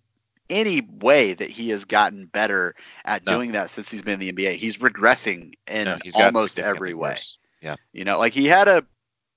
any 0.49 0.81
way 0.81 1.33
that 1.33 1.49
he 1.49 1.69
has 1.69 1.85
gotten 1.85 2.25
better 2.25 2.75
at 3.05 3.25
No. 3.25 3.33
doing 3.33 3.51
that 3.53 3.69
since 3.69 3.89
he's 3.89 4.01
been 4.01 4.13
in 4.15 4.19
the 4.19 4.29
NBA. 4.29 4.53
He's 4.53 4.77
regressing 4.77 5.53
in 5.67 5.85
No, 5.85 5.97
he's 6.01 6.15
almost 6.15 6.59
every 6.59 6.93
way. 6.93 7.17
Yeah. 7.61 7.75
You 7.93 8.05
know, 8.05 8.17
like 8.19 8.33
he 8.33 8.45
had 8.45 8.67
a 8.67 8.85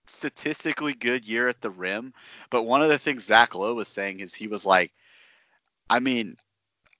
statistically 0.06 0.94
good 0.94 1.24
year 1.26 1.48
at 1.48 1.60
the 1.60 1.70
rim, 1.70 2.12
but 2.50 2.64
one 2.64 2.82
of 2.82 2.88
the 2.88 2.98
things 2.98 3.24
Zach 3.24 3.54
Lowe 3.54 3.74
was 3.74 3.88
saying 3.88 4.20
is 4.20 4.34
he 4.34 4.48
was 4.48 4.66
like, 4.66 4.92
I 5.88 5.98
mean, 6.00 6.36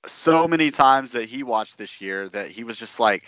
so 0.06 0.46
many 0.48 0.70
times 0.70 1.12
that 1.12 1.28
he 1.28 1.42
watched 1.42 1.78
this 1.78 2.00
year 2.00 2.28
that 2.30 2.50
he 2.50 2.64
was 2.64 2.78
just 2.78 3.00
like, 3.00 3.26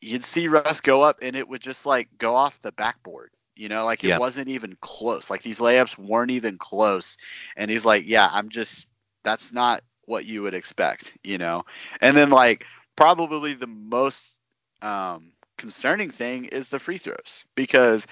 you'd 0.00 0.24
see 0.24 0.48
Russ 0.48 0.80
go 0.80 1.02
up 1.02 1.18
and 1.22 1.36
it 1.36 1.48
would 1.48 1.62
just 1.62 1.86
like 1.86 2.08
go 2.18 2.34
off 2.34 2.60
the 2.60 2.72
backboard. 2.72 3.30
You 3.56 3.68
know, 3.68 3.84
like 3.84 4.04
it 4.04 4.08
Yeah. 4.08 4.18
wasn't 4.18 4.48
even 4.48 4.76
close. 4.80 5.30
Like 5.30 5.42
these 5.42 5.60
layups 5.60 5.98
weren't 5.98 6.30
even 6.30 6.58
close. 6.58 7.16
And 7.56 7.70
he's 7.70 7.86
like, 7.86 8.04
yeah, 8.06 8.28
I'm 8.30 8.48
just, 8.48 8.86
that's 9.24 9.52
not 9.52 9.82
what 10.06 10.24
you 10.24 10.42
would 10.42 10.54
expect, 10.54 11.16
you 11.22 11.38
know? 11.38 11.64
And 12.00 12.16
then 12.16 12.30
like 12.30 12.66
probably 12.96 13.54
the 13.54 13.66
most 13.66 14.38
um, 14.82 15.32
concerning 15.58 16.10
thing 16.10 16.46
is 16.46 16.68
the 16.68 16.78
free 16.78 16.98
throws 16.98 17.44
because 17.54 18.06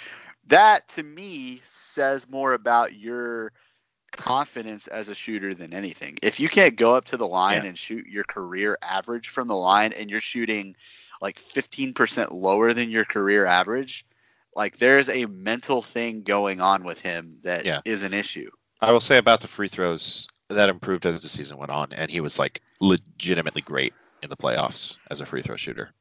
that 0.49 0.87
to 0.89 1.03
me 1.03 1.61
says 1.65 2.29
more 2.29 2.53
about 2.53 2.95
your 2.95 3.53
confidence 4.13 4.87
as 4.87 5.09
a 5.09 5.15
shooter 5.15 5.55
than 5.55 5.73
anything. 5.73 6.17
If 6.23 6.39
you 6.39 6.49
can't 6.49 6.77
go 6.77 6.95
up 6.95 7.07
to 7.07 7.17
the 7.17 7.27
line 7.27 7.63
Yeah. 7.63 7.71
and 7.71 7.79
shoot 7.79 8.07
your 8.07 8.25
career 8.25 8.79
average 8.83 9.29
from 9.29 9.49
the 9.49 9.57
line 9.57 9.93
and 9.93 10.11
you're 10.11 10.21
shooting 10.21 10.77
like 11.21 11.41
15% 11.41 12.31
lower 12.33 12.73
than 12.73 12.91
your 12.91 13.05
career 13.05 13.47
average, 13.47 14.05
like 14.55 14.79
there's 14.79 15.09
a 15.09 15.27
mental 15.27 15.83
thing 15.83 16.23
going 16.23 16.61
on 16.61 16.85
with 16.85 17.01
him 17.01 17.41
that 17.43 17.67
is 17.85 18.03
Yeah. 18.03 18.07
an 18.07 18.15
issue. 18.15 18.51
I 18.81 18.93
will 18.93 19.01
say 19.01 19.17
about 19.17 19.41
the 19.41 19.49
free 19.49 19.69
throws 19.69 20.29
that 20.49 20.69
improved 20.69 21.07
as 21.07 21.23
the 21.23 21.29
season 21.29 21.57
went 21.59 21.71
on, 21.71 21.93
and 21.93 22.11
he 22.11 22.21
was 22.21 22.39
like 22.39 22.61
legitimately 22.81 23.63
great 23.63 23.95
in 24.23 24.31
the 24.31 24.37
playoffs 24.37 24.99
as 25.11 25.21
a 25.21 25.27
free 25.27 25.43
throw 25.43 25.57
shooter. 25.57 25.93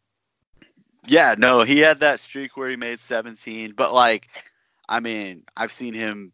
Yeah, 1.05 1.35
no, 1.38 1.63
he 1.63 1.79
had 1.79 2.00
that 2.01 2.19
streak 2.19 2.55
where 2.57 2.69
he 2.69 2.75
made 2.75 3.00
17, 3.00 3.73
but 3.73 3.93
like, 3.93 4.29
I 4.88 5.00
mean, 5.00 5.43
I've 5.55 5.73
seen 5.73 5.93
him 5.93 6.33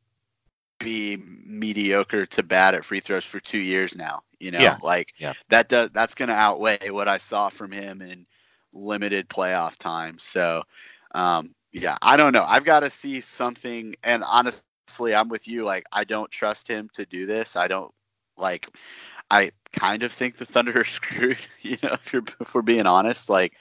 be 0.79 1.17
mediocre 1.17 2.25
to 2.27 2.43
bad 2.43 2.75
at 2.75 2.85
free 2.85 2.99
throws 2.99 3.25
for 3.25 3.39
two 3.39 3.57
years 3.59 3.95
now. 3.95 4.21
You 4.39 4.51
know, 4.51 4.63
Yeah, 4.63 4.77
like 4.81 5.13
yeah. 5.17 5.33
that 5.49 5.69
does 5.69 5.89
that's 5.93 6.15
going 6.15 6.29
to 6.29 6.35
outweigh 6.35 6.89
what 6.89 7.07
I 7.07 7.17
saw 7.17 7.49
from 7.49 7.71
him 7.71 8.01
in 8.01 8.25
limited 8.73 9.29
playoff 9.29 9.77
time. 9.77 10.19
So, 10.19 10.63
um, 11.13 11.55
yeah, 11.73 11.97
I 12.01 12.17
don't 12.17 12.33
know. 12.33 12.45
I've 12.47 12.65
got 12.65 12.81
to 12.81 12.89
see 12.89 13.21
something, 13.21 13.95
and 14.03 14.23
honestly, 14.25 15.15
I'm 15.15 15.29
with 15.29 15.47
you. 15.47 15.63
Like, 15.65 15.85
I 15.91 16.03
don't 16.05 16.31
trust 16.31 16.67
him 16.67 16.89
to 16.93 17.05
do 17.05 17.25
this. 17.25 17.55
I 17.55 17.67
don't 17.67 17.93
like. 18.39 18.67
I 19.31 19.51
kind 19.73 20.01
of 20.01 20.11
think 20.11 20.37
the 20.37 20.45
Thunder 20.45 20.81
are 20.81 20.85
screwed. 20.85 21.37
You 21.61 21.77
know, 21.83 21.93
if 21.93 22.13
you're 22.13 22.23
if 22.39 22.53
we're 22.53 22.61
being 22.61 22.87
honest, 22.87 23.29
like. 23.29 23.53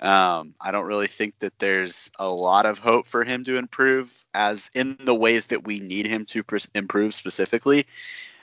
Um, 0.00 0.54
I 0.60 0.70
don't 0.70 0.86
really 0.86 1.08
think 1.08 1.40
that 1.40 1.58
there's 1.58 2.08
a 2.20 2.28
lot 2.28 2.66
of 2.66 2.78
hope 2.78 3.08
for 3.08 3.24
him 3.24 3.42
to 3.42 3.56
improve 3.56 4.24
as 4.32 4.70
in 4.72 4.96
the 5.00 5.14
ways 5.14 5.46
that 5.46 5.66
we 5.66 5.80
need 5.80 6.06
him 6.06 6.24
to 6.26 6.44
pres- 6.44 6.68
improve 6.72 7.14
specifically. 7.14 7.84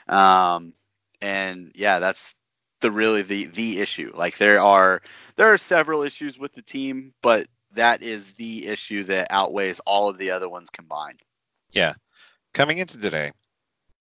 Um, 0.06 0.74
and 1.22 1.72
yeah, 1.74 1.98
that's 1.98 2.34
the 2.80 2.90
really 2.90 3.22
the 3.22 3.46
the 3.46 3.80
issue. 3.80 4.12
Like 4.14 4.38
there 4.38 4.60
are 4.60 5.02
there 5.36 5.52
are 5.52 5.58
several 5.58 6.02
issues 6.02 6.38
with 6.38 6.52
the 6.52 6.62
team, 6.62 7.14
but 7.22 7.46
that 7.72 8.02
is 8.02 8.34
the 8.34 8.66
issue 8.66 9.04
that 9.04 9.28
outweighs 9.30 9.80
all 9.80 10.08
of 10.08 10.18
the 10.18 10.30
other 10.30 10.48
ones 10.48 10.70
combined. 10.70 11.20
Yeah. 11.70 11.94
Coming 12.54 12.78
into 12.78 12.98
today, 12.98 13.32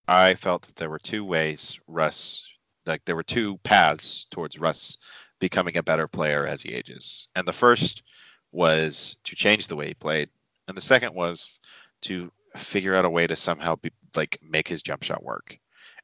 I 0.08 0.36
felt 0.36 0.64
that 0.64 0.76
there 0.76 0.90
were 0.90 1.00
two 1.00 1.26
ways 1.26 1.80
Russ, 1.88 2.46
like 2.86 3.04
there 3.06 3.16
were 3.16 3.24
two 3.24 3.58
paths 3.64 4.28
towards 4.30 4.60
Russ 4.60 4.98
becoming 5.40 5.78
a 5.78 5.84
better 5.84 6.08
player 6.08 6.46
as 6.46 6.62
he 6.62 6.74
ages. 6.74 7.28
And 7.36 7.48
the 7.48 7.54
first 7.54 8.04
was 8.52 9.18
to 9.24 9.36
change 9.36 9.68
the 9.68 9.76
way 9.76 9.88
he 9.88 9.94
played, 9.94 10.30
and 10.68 10.78
the 10.78 10.82
second 10.82 11.14
was 11.14 11.60
to 12.02 12.32
figure 12.56 12.96
out 12.96 13.06
a 13.06 13.10
way 13.10 13.28
to 13.28 13.36
somehow 13.36 13.76
be, 13.76 13.92
like 14.16 14.40
make 14.42 14.68
his 14.68 14.82
jump 14.82 15.04
shot 15.04 15.24
work. 15.24 15.58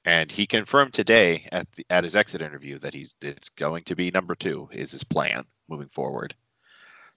And 0.04 0.32
he 0.32 0.48
confirmed 0.48 0.94
today 0.94 1.48
at 1.52 1.72
the, 1.74 1.86
at 1.90 2.04
his 2.04 2.16
exit 2.16 2.42
interview 2.42 2.80
that 2.80 2.94
he's 2.94 3.16
it's 3.22 3.50
going 3.50 3.84
to 3.84 3.96
be 3.96 4.10
number 4.10 4.34
2 4.34 4.70
is 4.72 4.92
his 4.92 5.04
plan 5.04 5.46
moving 5.70 5.90
forward. 5.90 6.34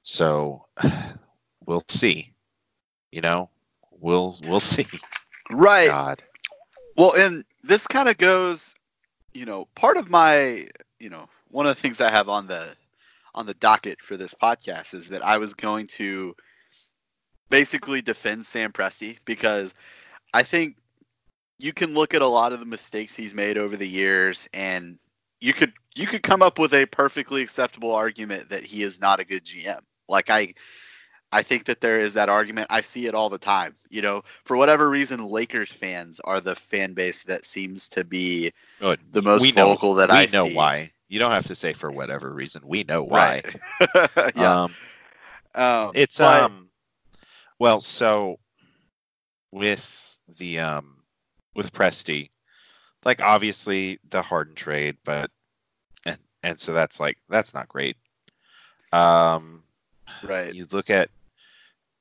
So 0.03 0.67
we'll 1.67 1.85
see. 1.89 2.35
You 3.11 3.23
know, 3.23 3.49
we'll 3.91 4.39
we'll 4.47 4.61
see. 4.61 4.87
Right. 5.51 5.89
God. 5.89 6.23
Well, 6.97 7.15
and 7.15 7.45
this 7.63 7.87
kind 7.87 8.09
of 8.09 8.19
goes, 8.19 8.75
you 9.33 9.47
know, 9.47 9.67
part 9.75 9.97
of 9.97 10.11
my, 10.11 10.69
you 11.01 11.11
know, 11.11 11.29
one 11.51 11.67
of 11.67 11.75
the 11.75 11.81
things 11.81 12.01
I 12.01 12.11
have 12.11 12.29
on 12.29 12.47
the 12.47 12.75
on 13.35 13.47
the 13.47 13.55
docket 13.55 14.01
for 14.01 14.17
this 14.17 14.35
podcast 14.35 14.95
is 14.95 15.09
that 15.09 15.25
I 15.25 15.39
was 15.39 15.55
going 15.55 15.89
to 15.89 16.37
basically 17.51 18.01
defend 18.01 18.47
Sam 18.47 18.73
Presti 18.73 19.19
because 19.25 19.75
I 20.33 20.45
think 20.45 20.77
you 21.59 21.73
can 21.73 21.95
look 21.95 22.15
at 22.15 22.23
a 22.23 22.27
lot 22.27 22.53
of 22.53 22.61
the 22.61 22.67
mistakes 22.67 23.17
he's 23.17 23.35
made 23.35 23.59
over 23.59 23.77
the 23.77 23.89
years 23.89 24.49
and 24.55 24.99
you 25.41 25.53
could 25.53 25.73
you 25.97 26.07
could 26.07 26.23
come 26.23 26.43
up 26.43 26.59
with 26.59 26.75
a 26.75 26.87
perfectly 26.87 27.43
acceptable 27.43 27.93
argument 27.93 28.51
that 28.51 28.65
he 28.65 28.83
is 28.83 29.01
not 29.01 29.21
a 29.21 29.25
good 29.25 29.45
GM. 29.45 29.81
Like 30.09 30.31
I 30.31 30.55
I 31.35 31.43
think 31.43 31.65
that 31.65 31.81
there 31.81 31.99
is 31.99 32.15
that 32.15 32.29
argument. 32.29 32.69
I 32.71 32.81
see 32.81 33.07
it 33.07 33.15
all 33.15 33.29
the 33.29 33.39
time. 33.39 33.75
You 33.91 34.03
know, 34.03 34.23
for 34.45 34.57
whatever 34.57 34.89
reason, 34.89 35.27
Lakers 35.27 35.71
fans 35.71 36.21
are 36.21 36.41
the 36.41 36.55
fan 36.55 36.95
base 36.95 37.25
that 37.25 37.45
seems 37.45 37.89
to 37.89 38.05
be 38.05 38.53
Good. 38.79 39.01
the 39.11 39.21
most 39.21 39.41
we 39.43 39.51
know, 39.51 39.67
vocal 39.67 39.95
that 39.95 40.11
we 40.11 40.17
I 40.17 40.27
know 40.33 40.47
see. 40.47 40.55
why. 40.55 40.93
You 41.09 41.19
don't 41.19 41.33
have 41.33 41.49
to 41.49 41.57
say 41.57 41.73
for 41.73 41.91
whatever 41.91 42.33
reason. 42.33 42.63
We 42.65 42.85
know 42.85 43.03
why. 43.03 43.43
Right. 43.81 44.31
yeah. 44.37 44.63
Um, 44.63 44.75
um, 45.57 45.91
it's 45.95 46.19
but- 46.19 46.43
um 46.43 46.69
well, 47.59 47.81
so 47.81 48.39
with 49.51 50.17
the 50.39 50.61
um 50.61 51.03
with 51.57 51.73
Presti, 51.73 52.31
like 53.05 53.21
obviously 53.21 53.99
the 54.11 54.23
Harden 54.23 54.55
trade, 54.55 54.97
but 55.05 55.31
and 56.07 56.19
and 56.45 56.61
so 56.61 56.73
that's 56.73 57.01
like 57.01 57.19
that's 57.29 57.55
not 57.55 57.69
great. 57.69 57.97
Um 58.93 59.65
right. 60.23 60.55
you 60.55 60.67
look 60.71 60.91
at 60.91 61.11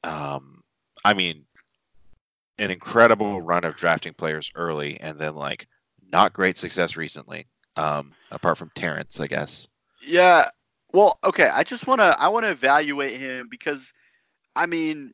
um 0.04 0.64
I 1.06 1.14
mean 1.14 1.46
an 2.58 2.72
incredible 2.72 3.42
run 3.42 3.64
of 3.64 3.76
drafting 3.76 4.14
players 4.14 4.52
early 4.56 5.00
and 5.00 5.18
then 5.20 5.36
like 5.36 5.68
not 6.12 6.34
great 6.34 6.58
success 6.58 6.96
recently. 6.96 7.48
Um 7.76 8.12
apart 8.32 8.58
from 8.58 8.72
Terrance, 8.76 9.20
I 9.20 9.28
guess. 9.28 9.68
Yeah. 10.06 10.50
Well, 10.92 11.18
okay. 11.24 11.50
I 11.50 11.64
just 11.64 11.88
want 11.88 12.02
to 12.02 12.16
I 12.20 12.28
want 12.28 12.46
to 12.46 12.52
evaluate 12.52 13.20
him 13.20 13.48
because 13.50 13.94
I 14.56 14.68
mean, 14.68 15.14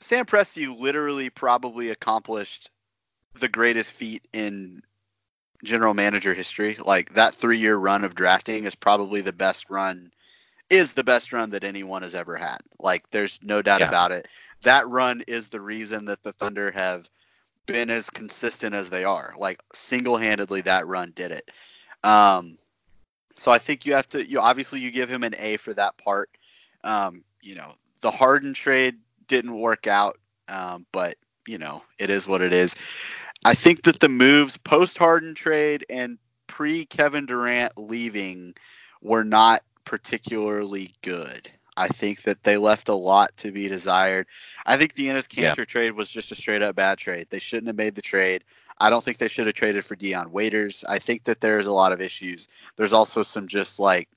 Sam 0.00 0.24
Presti 0.24 0.78
literally 0.78 1.28
probably 1.28 1.90
accomplished 1.90 2.70
the 3.38 3.48
greatest 3.48 3.90
feat 3.90 4.26
in 4.32 4.82
general 5.62 5.92
manager 5.92 6.32
history. 6.32 6.76
Like 6.82 7.14
that 7.14 7.34
3-year 7.34 7.76
run 7.76 8.04
of 8.04 8.14
drafting 8.14 8.64
is 8.64 8.74
probably 8.74 9.20
the 9.20 9.32
best 9.32 9.68
run 9.68 10.10
is 10.70 10.92
the 10.92 11.04
best 11.04 11.32
run 11.32 11.50
that 11.50 11.64
anyone 11.64 12.02
has 12.02 12.14
ever 12.14 12.36
had. 12.36 12.58
Like 12.78 13.08
there's 13.10 13.40
no 13.42 13.60
doubt 13.60 13.80
Yeah. 13.80 13.88
about 13.88 14.12
it. 14.12 14.28
That 14.62 14.88
run 14.88 15.22
is 15.26 15.48
the 15.48 15.60
reason 15.60 16.06
that 16.06 16.22
the 16.22 16.32
Thunder 16.32 16.70
have 16.70 17.08
been 17.66 17.90
as 17.90 18.08
consistent 18.10 18.74
as 18.74 18.88
they 18.88 19.04
are. 19.04 19.34
Like 19.36 19.60
single-handedly 19.74 20.62
that 20.62 20.86
run 20.86 21.12
did 21.14 21.32
it. 21.32 21.50
Um 22.04 22.56
so 23.36 23.50
I 23.50 23.58
think 23.58 23.86
you 23.86 23.94
have 23.94 24.08
to 24.10 24.26
you 24.26 24.40
obviously 24.40 24.80
you 24.80 24.90
give 24.90 25.08
him 25.10 25.24
an 25.24 25.34
A 25.38 25.56
for 25.56 25.74
that 25.74 25.96
part. 25.98 26.30
Um, 26.84 27.24
you 27.42 27.54
know, 27.54 27.72
the 28.00 28.10
Harden 28.10 28.54
trade 28.54 28.96
didn't 29.28 29.58
work 29.58 29.86
out, 29.86 30.18
um, 30.48 30.86
but 30.92 31.16
you 31.46 31.58
know, 31.58 31.82
it 31.98 32.10
is 32.10 32.28
what 32.28 32.42
it 32.42 32.52
is. 32.52 32.74
I 33.44 33.54
think 33.54 33.82
that 33.84 34.00
the 34.00 34.08
moves 34.08 34.56
post 34.58 34.98
Harden 34.98 35.34
trade 35.34 35.86
and 35.88 36.18
pre 36.46 36.84
Kevin 36.84 37.26
Durant 37.26 37.76
leaving 37.78 38.54
were 39.00 39.24
not 39.24 39.62
particularly 39.84 40.94
good. 41.02 41.50
I 41.76 41.88
think 41.88 42.22
that 42.22 42.42
they 42.42 42.58
left 42.58 42.88
a 42.88 42.94
lot 42.94 43.34
to 43.38 43.52
be 43.52 43.68
desired. 43.68 44.26
I 44.66 44.76
think 44.76 44.94
the 44.94 45.06
Enes 45.06 45.28
Yeah. 45.34 45.54
Trade 45.54 45.92
was 45.92 46.10
just 46.10 46.32
a 46.32 46.34
straight 46.34 46.62
up 46.62 46.76
bad 46.76 46.98
trade. 46.98 47.28
They 47.30 47.38
shouldn't 47.38 47.68
have 47.68 47.76
made 47.76 47.94
the 47.94 48.02
trade. 48.02 48.44
I 48.78 48.90
don't 48.90 49.02
think 49.02 49.18
they 49.18 49.28
should 49.28 49.46
have 49.46 49.54
traded 49.54 49.84
for 49.84 49.96
Dion 49.96 50.30
Waiters. 50.30 50.84
I 50.86 50.98
think 50.98 51.24
that 51.24 51.40
there's 51.40 51.66
a 51.66 51.72
lot 51.72 51.92
of 51.92 52.00
issues. 52.00 52.48
There's 52.76 52.92
also 52.92 53.22
some 53.22 53.48
just 53.48 53.80
like 53.80 54.08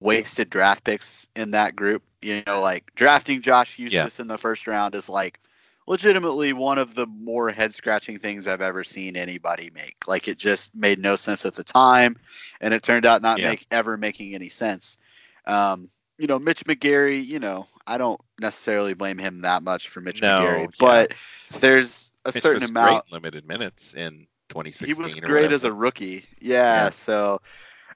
wasted 0.00 0.50
draft 0.50 0.84
picks 0.84 1.26
in 1.34 1.52
that 1.52 1.76
group. 1.76 2.02
You 2.20 2.42
know, 2.46 2.60
like 2.60 2.92
drafting 2.94 3.40
Josh 3.40 3.76
Huestis 3.78 4.20
in 4.20 4.26
the 4.26 4.38
first 4.38 4.66
round 4.66 4.94
is 4.94 5.08
like 5.08 5.40
legitimately 5.88 6.52
one 6.52 6.78
of 6.78 6.94
the 6.94 7.06
more 7.06 7.50
head 7.50 7.74
scratching 7.74 8.18
things 8.18 8.46
I've 8.46 8.60
ever 8.60 8.84
seen 8.84 9.16
anybody 9.16 9.70
make. 9.74 9.96
Like 10.06 10.28
it 10.28 10.38
just 10.38 10.74
made 10.74 10.98
no 10.98 11.16
sense 11.16 11.44
at 11.46 11.54
the 11.54 11.64
time, 11.64 12.16
and 12.60 12.74
it 12.74 12.82
turned 12.82 13.06
out 13.06 13.22
not 13.22 13.38
Yeah. 13.38 13.48
make 13.48 13.66
ever 13.70 13.96
making 13.96 14.34
any 14.34 14.50
sense. 14.50 14.98
Um, 15.46 15.88
you 16.18 16.26
know, 16.26 16.38
Mitch 16.38 16.64
McGary. 16.64 17.24
You 17.24 17.38
know, 17.40 17.66
I 17.86 17.96
don't 17.98 18.20
necessarily 18.38 18.94
blame 18.94 19.18
him 19.18 19.40
that 19.42 19.62
much 19.62 19.88
for 19.88 20.00
Mitch 20.00 20.20
No, 20.20 20.40
McGary, 20.40 20.60
yeah. 20.62 20.66
but 20.78 21.14
there's 21.60 22.10
a 22.24 22.32
Mitch 22.34 22.42
certain 22.42 22.60
was 22.60 22.70
amount. 22.70 23.04
great 23.08 23.12
limited 23.12 23.46
minutes 23.48 23.94
in 23.94 24.26
2016. 24.50 24.88
He 24.88 24.94
2016. 24.94 25.02
was 25.02 25.14
or 25.24 25.32
great 25.32 25.52
as 25.52 25.64
a 25.64 25.72
rookie. 25.72 26.24
Yeah. 26.40 26.84
Yeah. 26.84 26.90
So, 26.90 27.40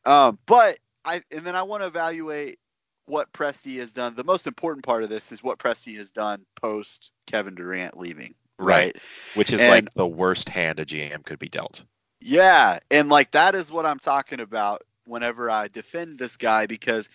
um, 0.07 0.39
but 0.47 0.79
I 1.05 1.23
and 1.31 1.45
then 1.45 1.57
I 1.57 1.63
want 1.65 1.83
to 1.83 1.89
evaluate 1.89 2.59
what 3.07 3.33
Presti 3.33 3.79
has 3.79 3.93
done. 3.93 4.15
The 4.15 4.25
most 4.25 4.47
important 4.47 4.85
part 4.85 5.03
of 5.03 5.09
this 5.09 5.33
is 5.33 5.43
what 5.43 5.59
Presti 5.59 5.97
has 5.97 6.11
done 6.11 6.45
post 6.61 7.13
Kevin 7.27 7.55
Durant 7.55 7.99
leaving. 7.99 8.35
Right. 8.59 8.97
which 9.35 9.53
is 9.53 9.61
and- 9.61 9.71
like 9.71 9.95
the 9.95 10.07
worst 10.07 10.49
hand 10.49 10.79
a 10.79 10.85
GM 10.85 11.25
could 11.25 11.39
be 11.39 11.49
dealt. 11.49 11.83
Yeah, 12.21 12.79
and 12.91 13.09
like 13.09 13.33
that 13.33 13.57
is 13.57 13.73
what 13.73 13.85
I'm 13.85 13.99
talking 13.99 14.39
about 14.41 14.83
whenever 15.07 15.51
I 15.51 15.67
defend 15.67 16.19
this 16.19 16.37
guy 16.37 16.67
because 16.67 17.09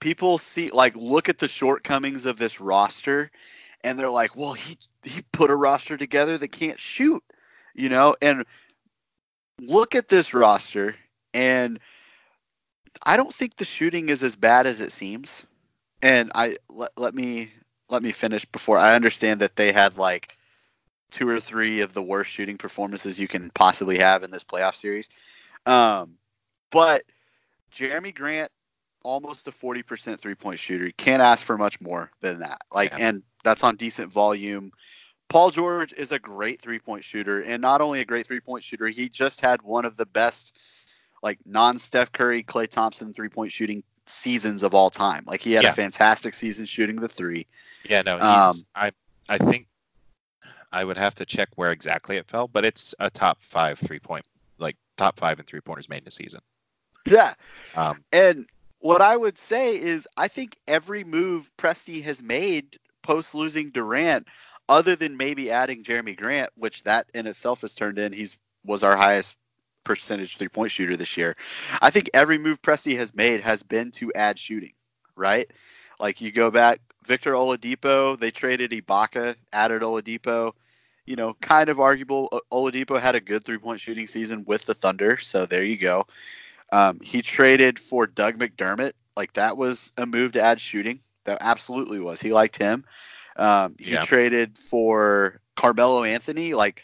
people 0.00 0.38
see 0.38 0.70
like 0.70 0.96
look 0.96 1.28
at 1.28 1.38
the 1.38 1.48
shortcomings 1.48 2.24
of 2.24 2.38
this 2.38 2.58
roster 2.58 3.30
and 3.84 3.98
they're 3.98 4.08
like, 4.08 4.34
"Well, 4.34 4.54
he 4.54 4.78
he 5.02 5.22
put 5.32 5.50
a 5.50 5.54
roster 5.54 5.98
together 5.98 6.38
that 6.38 6.48
can't 6.48 6.80
shoot." 6.80 7.22
You 7.74 7.90
know, 7.90 8.16
and 8.22 8.46
look 9.60 9.94
at 9.94 10.08
this 10.08 10.32
roster 10.32 10.96
and 11.34 11.78
I 13.02 13.16
don't 13.16 13.34
think 13.34 13.56
the 13.56 13.64
shooting 13.64 14.08
is 14.08 14.22
as 14.22 14.36
bad 14.36 14.66
as 14.66 14.80
it 14.80 14.92
seems. 14.92 15.44
And 16.02 16.32
I 16.34 16.56
let, 16.68 16.92
let 16.96 17.14
me 17.14 17.52
let 17.88 18.02
me 18.02 18.12
finish 18.12 18.44
before 18.44 18.78
I 18.78 18.94
understand 18.94 19.40
that 19.40 19.56
they 19.56 19.72
had 19.72 19.98
like 19.98 20.36
two 21.10 21.28
or 21.28 21.40
three 21.40 21.80
of 21.80 21.92
the 21.92 22.02
worst 22.02 22.30
shooting 22.30 22.56
performances 22.56 23.18
you 23.18 23.28
can 23.28 23.50
possibly 23.50 23.98
have 23.98 24.22
in 24.22 24.30
this 24.30 24.44
playoff 24.44 24.76
series. 24.76 25.08
Um, 25.66 26.14
but 26.70 27.02
Jerami 27.74 28.14
Grant, 28.14 28.50
almost 29.02 29.48
a 29.48 29.50
40% 29.50 30.18
three 30.18 30.34
point 30.34 30.58
shooter. 30.58 30.86
You 30.86 30.92
can't 30.92 31.22
ask 31.22 31.44
for 31.44 31.58
much 31.58 31.80
more 31.80 32.10
than 32.20 32.40
that. 32.40 32.62
Like, 32.72 32.92
Yeah. 32.92 33.08
and 33.08 33.22
that's 33.44 33.64
on 33.64 33.76
decent 33.76 34.10
volume. 34.10 34.72
Paul 35.28 35.50
George 35.50 35.92
is 35.92 36.12
a 36.12 36.18
great 36.18 36.60
three 36.60 36.80
point 36.80 37.04
shooter, 37.04 37.42
and 37.42 37.62
not 37.62 37.80
only 37.80 38.00
a 38.00 38.04
great 38.04 38.26
three 38.26 38.40
point 38.40 38.64
shooter, 38.64 38.88
he 38.88 39.08
just 39.08 39.40
had 39.40 39.62
one 39.62 39.84
of 39.84 39.96
the 39.96 40.06
best, 40.06 40.56
like 41.22 41.38
non 41.44 41.78
Steph 41.78 42.12
Curry, 42.12 42.42
Klay 42.42 42.68
Thompson 42.68 43.12
three 43.14 43.28
point 43.28 43.52
shooting 43.52 43.82
seasons 44.06 44.62
of 44.62 44.74
all 44.74 44.90
time. 44.90 45.24
Like 45.26 45.40
he 45.42 45.52
had 45.52 45.64
Yeah. 45.64 45.70
a 45.70 45.74
fantastic 45.74 46.34
season 46.34 46.66
shooting 46.66 46.96
the 46.96 47.08
three. 47.08 47.46
Yeah, 47.88 48.02
no, 48.02 48.16
he's. 48.16 48.24
Um, 48.26 48.54
I 48.74 48.92
I 49.28 49.38
think 49.38 49.66
I 50.72 50.84
would 50.84 50.96
have 50.96 51.14
to 51.16 51.26
check 51.26 51.48
where 51.56 51.72
exactly 51.72 52.16
it 52.16 52.26
fell, 52.28 52.48
but 52.48 52.64
it's 52.64 52.94
a 52.98 53.10
top 53.10 53.42
five 53.42 53.78
three 53.78 54.00
point, 54.00 54.24
like 54.58 54.76
top 54.96 55.18
five 55.18 55.38
and 55.38 55.46
three 55.46 55.60
pointers 55.60 55.88
made 55.88 56.02
in 56.02 56.08
a 56.08 56.10
season. 56.10 56.40
Yeah, 57.06 57.34
Um, 57.74 58.04
And 58.12 58.46
what 58.78 59.02
I 59.02 59.16
would 59.16 59.38
say 59.38 59.80
is, 59.80 60.06
I 60.16 60.28
think 60.28 60.56
every 60.68 61.04
move 61.04 61.50
Presti 61.58 62.02
has 62.04 62.22
made 62.22 62.78
post 63.02 63.34
losing 63.34 63.70
Durant, 63.70 64.28
other 64.68 64.96
than 64.96 65.16
maybe 65.16 65.50
adding 65.50 65.82
Jerami 65.82 66.16
Grant, 66.16 66.50
which 66.54 66.82
that 66.84 67.08
in 67.14 67.26
itself 67.26 67.62
has 67.62 67.74
turned 67.74 67.98
in, 67.98 68.12
he's 68.12 68.38
was 68.64 68.82
our 68.82 68.96
highest 68.96 69.36
percentage 69.84 70.36
three 70.36 70.48
point 70.48 70.72
shooter 70.72 70.96
this 70.96 71.16
year. 71.16 71.36
I 71.80 71.90
think 71.90 72.10
every 72.14 72.38
move 72.38 72.60
Presti 72.62 72.96
has 72.96 73.14
made 73.14 73.40
has 73.40 73.62
been 73.62 73.90
to 73.92 74.12
add 74.14 74.38
shooting, 74.38 74.72
right? 75.16 75.50
Like 75.98 76.20
you 76.20 76.32
go 76.32 76.50
back, 76.50 76.80
Victor 77.06 77.32
Oladipo, 77.32 78.18
they 78.18 78.30
traded 78.30 78.70
Ibaka, 78.72 79.36
added 79.52 79.82
Oladipo. 79.82 80.52
You 81.06 81.16
know, 81.16 81.34
kind 81.40 81.68
of 81.70 81.80
arguable. 81.80 82.42
Oladipo 82.52 83.00
had 83.00 83.16
a 83.16 83.20
good 83.20 83.44
three 83.44 83.58
point 83.58 83.80
shooting 83.80 84.06
season 84.06 84.44
with 84.46 84.64
the 84.64 84.74
Thunder, 84.74 85.18
so 85.18 85.44
there 85.46 85.64
you 85.64 85.76
go. 85.76 86.06
Um, 86.72 87.00
he 87.00 87.22
traded 87.22 87.78
for 87.78 88.06
Doug 88.06 88.38
McDermott. 88.38 88.92
Like 89.16 89.32
that 89.34 89.56
was 89.56 89.92
a 89.96 90.06
move 90.06 90.32
to 90.32 90.42
add 90.42 90.60
shooting. 90.60 91.00
That 91.24 91.38
absolutely 91.40 92.00
was. 92.00 92.20
He 92.20 92.32
liked 92.32 92.56
him. 92.56 92.84
Um, 93.36 93.74
he 93.78 93.92
Yeah. 93.92 94.00
traded 94.02 94.56
for 94.58 95.40
Carmelo 95.56 96.04
Anthony. 96.04 96.54
Like 96.54 96.82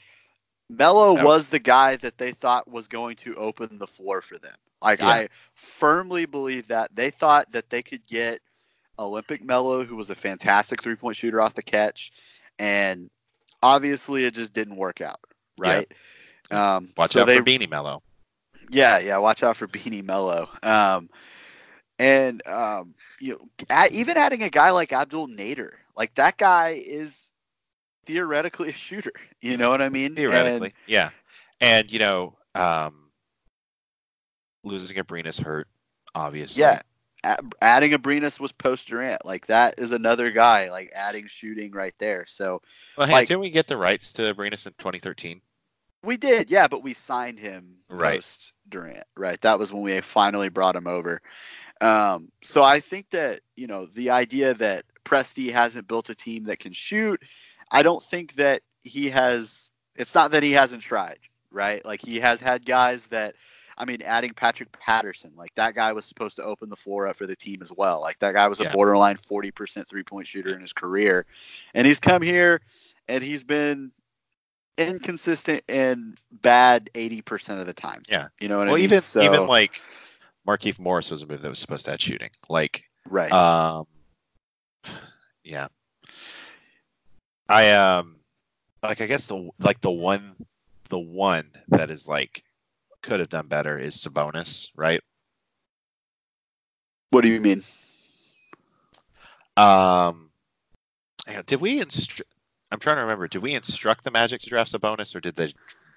Melo 0.68 1.16
Yeah. 1.16 1.24
was 1.24 1.48
the 1.48 1.58
guy 1.58 1.96
that 1.96 2.18
they 2.18 2.32
thought 2.32 2.68
was 2.68 2.88
going 2.88 3.16
to 3.16 3.34
open 3.36 3.78
the 3.78 3.86
floor 3.86 4.20
for 4.20 4.38
them. 4.38 4.56
Like 4.82 5.00
Yeah. 5.00 5.08
I 5.08 5.28
firmly 5.54 6.26
believe 6.26 6.68
that 6.68 6.94
they 6.94 7.10
thought 7.10 7.50
that 7.52 7.70
they 7.70 7.82
could 7.82 8.04
get 8.06 8.40
Olympic 8.98 9.42
Melo, 9.44 9.84
who 9.84 9.96
was 9.96 10.10
a 10.10 10.14
fantastic 10.14 10.82
three 10.82 10.96
point 10.96 11.16
shooter 11.16 11.40
off 11.40 11.54
the 11.54 11.62
catch, 11.62 12.12
and 12.58 13.10
obviously 13.62 14.24
it 14.24 14.34
just 14.34 14.52
didn't 14.52 14.76
work 14.76 15.00
out. 15.00 15.20
Right. 15.58 15.90
Um, 16.50 16.92
watch 16.96 17.12
so 17.12 17.22
out 17.22 17.26
they 17.26 17.36
for 17.36 17.42
Beanie 17.44 17.68
Melo. 17.68 18.02
yeah, 18.70 18.98
yeah. 18.98 19.18
Watch 19.18 19.42
out 19.42 19.56
for 19.56 19.66
Beanie 19.66 20.04
Melo. 20.04 20.48
Um, 20.62 21.10
and 21.98 22.46
um, 22.46 22.94
you 23.20 23.38
know, 23.68 23.86
even 23.90 24.16
adding 24.16 24.42
a 24.42 24.50
guy 24.50 24.70
like 24.70 24.92
Abdel 24.92 25.28
Nader, 25.28 25.70
like 25.96 26.14
that 26.16 26.36
guy 26.36 26.82
is 26.84 27.30
theoretically 28.06 28.70
a 28.70 28.72
shooter. 28.72 29.12
You 29.42 29.56
know 29.58 29.70
what 29.70 29.82
I 29.82 29.88
mean? 29.90 30.14
Theoretically, 30.16 30.74
yeah. 30.86 31.10
And 31.60 31.90
you 31.92 31.98
know, 31.98 32.36
um, 32.54 33.10
losing 34.64 34.96
Abrines 34.96 35.40
hurt, 35.40 35.68
obviously. 36.14 36.62
yeah. 36.62 36.80
a- 37.24 37.38
adding 37.62 37.92
Abrines 37.92 38.40
was 38.40 38.52
post 38.52 38.88
Durant. 38.88 39.24
Like 39.24 39.46
that 39.46 39.74
is 39.78 39.92
another 39.92 40.30
guy 40.30 40.70
like 40.70 40.90
adding 40.94 41.26
shooting 41.28 41.72
right 41.72 41.94
there. 41.98 42.24
So 42.26 42.62
Well, 42.96 43.06
hey, 43.06 43.12
like- 43.12 43.28
didn't 43.28 43.40
we 43.40 43.50
get 43.50 43.68
the 43.68 43.76
rights 43.76 44.12
to 44.14 44.22
Abrines 44.34 44.66
in 44.66 44.72
2013? 44.78 45.40
we 46.02 46.16
did, 46.16 46.50
yeah, 46.52 46.68
but 46.68 46.84
we 46.84 46.92
signed 46.94 47.38
him 47.38 47.76
Right. 47.88 48.18
post 48.18 48.52
Durant, 48.68 49.06
right? 49.16 49.40
That 49.40 49.58
was 49.58 49.72
when 49.72 49.82
we 49.82 50.00
finally 50.00 50.48
brought 50.48 50.76
him 50.76 50.86
over. 50.86 51.20
Um, 51.80 52.30
so 52.44 52.62
I 52.62 52.78
think 52.80 53.10
that 53.10 53.40
you 53.56 53.66
know 53.66 53.86
the 53.86 54.10
idea 54.10 54.54
that 54.54 54.84
Presti 55.04 55.52
hasn't 55.52 55.88
built 55.88 56.08
a 56.10 56.14
team 56.14 56.44
that 56.44 56.58
can 56.60 56.72
shoot. 56.72 57.22
I 57.70 57.82
don't 57.82 58.02
think 58.02 58.34
that 58.34 58.62
he 58.82 59.10
has. 59.10 59.70
It's 59.94 60.14
not 60.14 60.30
that 60.32 60.42
he 60.42 60.52
hasn't 60.52 60.82
tried, 60.82 61.18
right? 61.50 61.84
Like 61.84 62.00
he 62.00 62.20
has 62.20 62.40
had 62.40 62.64
guys 62.64 63.06
that. 63.08 63.34
I 63.78 63.84
mean, 63.84 64.00
adding 64.00 64.32
Patrick 64.32 64.72
Patterson, 64.72 65.32
like 65.36 65.54
that 65.56 65.74
guy 65.74 65.92
was 65.92 66.06
supposed 66.06 66.36
to 66.36 66.42
open 66.42 66.70
the 66.70 66.76
floor 66.76 67.06
up 67.06 67.16
for 67.16 67.26
the 67.26 67.36
team 67.36 67.58
as 67.60 67.70
well. 67.70 68.00
Like 68.00 68.18
that 68.20 68.32
guy 68.32 68.48
was 68.48 68.58
a 68.58 68.70
borderline 68.70 69.18
40% 69.18 69.86
three 69.86 70.02
point 70.02 70.26
shooter 70.26 70.54
in 70.54 70.62
his 70.62 70.72
career. 70.72 71.26
And 71.74 71.86
he's 71.86 72.00
come 72.00 72.22
here 72.22 72.62
and 73.06 73.22
he's 73.22 73.44
been 73.44 73.92
inconsistent 74.78 75.62
and 75.68 76.18
bad 76.32 76.90
80% 76.94 77.60
of 77.60 77.66
the 77.66 77.72
time. 77.72 78.02
Yeah. 78.08 78.28
You 78.40 78.48
know 78.48 78.58
what 78.58 78.66
well, 78.66 78.76
I 78.76 78.78
mean? 78.78 78.84
even 78.84 79.00
So- 79.00 79.22
even 79.22 79.46
like 79.46 79.82
Markieff 80.46 80.78
Morris 80.78 81.10
was 81.10 81.22
a 81.22 81.26
move 81.26 81.42
that 81.42 81.48
was 81.48 81.58
supposed 81.58 81.86
to 81.86 81.92
add 81.92 82.00
shooting. 82.00 82.30
Like, 82.48 82.84
right. 83.08 83.32
um, 83.32 83.86
yeah. 85.44 85.68
I 87.48 87.70
um, 87.72 88.16
like 88.82 89.00
I 89.00 89.06
guess 89.06 89.26
the 89.26 89.50
like 89.60 89.80
the 89.80 89.90
one 89.90 90.36
the 90.88 90.98
one 90.98 91.50
that 91.68 91.90
is 91.90 92.06
like 92.06 92.42
could 93.02 93.20
have 93.20 93.28
done 93.28 93.46
better 93.46 93.78
is 93.78 93.96
Sabonis, 93.96 94.68
right? 94.76 95.00
what 97.10 97.22
do 97.22 97.28
you 97.28 97.40
mean? 97.40 97.62
Um, 99.56 100.30
did 101.46 101.60
we 101.60 101.80
instru- 101.80 102.20
I'm 102.70 102.78
trying 102.78 102.96
to 102.96 103.02
remember. 103.02 103.28
Did 103.28 103.42
we 103.42 103.54
instruct 103.54 104.04
the 104.04 104.10
Magic 104.10 104.42
to 104.42 104.50
draft 104.50 104.72
Sabonis, 104.72 105.14
or 105.14 105.20
did 105.20 105.36
they 105.36 105.54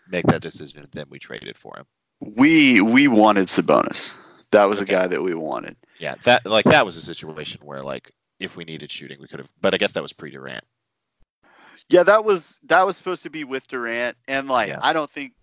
make 0.07 0.25
that 0.27 0.41
decision 0.41 0.79
and 0.79 0.91
then 0.91 1.07
we 1.09 1.19
traded 1.19 1.57
for 1.57 1.75
him? 1.77 1.85
We 2.21 2.79
we 2.79 3.07
wanted 3.07 3.47
Sabonis. 3.47 4.11
That 4.51 4.65
was 4.65 4.79
Okay. 4.81 4.93
a 4.93 4.97
guy 4.97 5.07
that 5.07 5.21
we 5.21 5.33
wanted. 5.33 5.75
Yeah, 5.99 6.15
that 6.23 6.45
like 6.45 6.65
that 6.65 6.85
was 6.85 6.95
a 6.95 7.01
situation 7.01 7.61
where 7.63 7.83
like 7.83 8.11
if 8.39 8.55
we 8.55 8.63
needed 8.63 8.91
shooting, 8.91 9.19
we 9.19 9.27
could 9.27 9.39
have. 9.39 9.49
But 9.59 9.73
I 9.73 9.77
guess 9.77 9.93
that 9.93 10.03
was 10.03 10.13
pre 10.13 10.31
Durant. 10.31 10.63
Yeah, 11.89 12.03
that 12.03 12.23
was 12.23 12.61
that 12.65 12.85
was 12.85 12.97
supposed 12.97 13.23
to 13.23 13.29
be 13.29 13.43
with 13.43 13.67
Durant, 13.67 14.15
and 14.27 14.47
like 14.47 14.69
Yeah. 14.69 14.79
I 14.81 14.93
don't 14.93 15.09
think. 15.09 15.33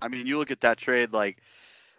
I 0.00 0.08
mean, 0.08 0.26
you 0.26 0.38
look 0.38 0.50
at 0.50 0.60
that 0.60 0.78
trade, 0.78 1.12
like 1.12 1.38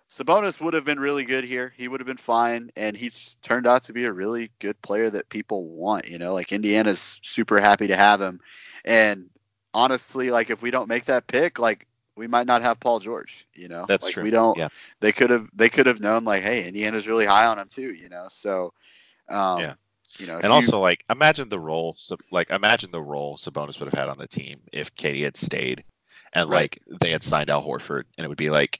Sabonis 0.09 0.61
would 0.61 0.73
have 0.73 0.85
been 0.85 0.99
really 0.99 1.25
good 1.25 1.43
here. 1.43 1.73
He 1.75 1.87
would 1.87 1.99
have 1.99 2.07
been 2.07 2.15
fine, 2.15 2.71
and 2.75 2.95
he's 2.95 3.35
turned 3.41 3.67
out 3.67 3.83
to 3.85 3.93
be 3.93 4.05
a 4.05 4.11
really 4.11 4.51
good 4.59 4.81
player 4.81 5.09
that 5.09 5.27
people 5.29 5.65
want. 5.65 6.07
You 6.07 6.19
know, 6.19 6.33
like 6.33 6.51
Indiana's 6.51 7.19
super 7.23 7.59
happy 7.59 7.87
to 7.87 7.97
have 7.97 8.21
him, 8.21 8.39
and 8.85 9.29
honestly, 9.73 10.31
like 10.31 10.49
if 10.49 10.61
we 10.61 10.71
don't 10.71 10.87
make 10.87 11.05
that 11.05 11.27
pick, 11.27 11.59
like 11.59 11.85
we 12.15 12.27
might 12.27 12.47
not 12.47 12.61
have 12.61 12.79
Paul 12.79 12.99
George. 12.99 13.45
You 13.53 13.67
know, 13.67 13.85
That's 13.87 14.05
like, 14.05 14.13
true. 14.13 14.23
We 14.23 14.31
don't. 14.31 14.57
Yeah. 14.57 14.69
They 15.01 15.11
could 15.11 15.29
have. 15.29 15.49
They 15.53 15.69
could 15.69 15.85
have 15.85 15.99
known, 15.99 16.23
like, 16.23 16.43
hey, 16.43 16.65
Indiana's 16.65 17.07
really 17.07 17.25
high 17.25 17.45
on 17.45 17.59
him 17.59 17.67
too. 17.67 17.93
You 17.93 18.09
know, 18.09 18.27
so. 18.29 18.73
Um, 19.27 19.59
Yeah. 19.59 19.73
You 20.17 20.27
know, 20.27 20.41
And 20.41 20.51
you- 20.51 20.53
also, 20.53 20.79
like, 20.79 21.03
imagine 21.09 21.49
the 21.49 21.59
role, 21.59 21.95
like, 22.31 22.49
imagine 22.49 22.91
the 22.91 23.01
role 23.01 23.37
Sabonis 23.37 23.79
would 23.79 23.91
have 23.91 23.99
had 23.99 24.09
on 24.09 24.17
the 24.17 24.27
team 24.27 24.61
if 24.71 24.95
KD 24.95 25.21
had 25.21 25.37
stayed, 25.37 25.83
and 26.33 26.49
Right. 26.49 26.69
like 26.69 26.81
they 27.01 27.11
had 27.11 27.23
signed 27.23 27.49
Al 27.49 27.63
Horford, 27.63 28.03
and 28.17 28.25
it 28.25 28.27
would 28.27 28.37
be 28.37 28.49
like, 28.49 28.79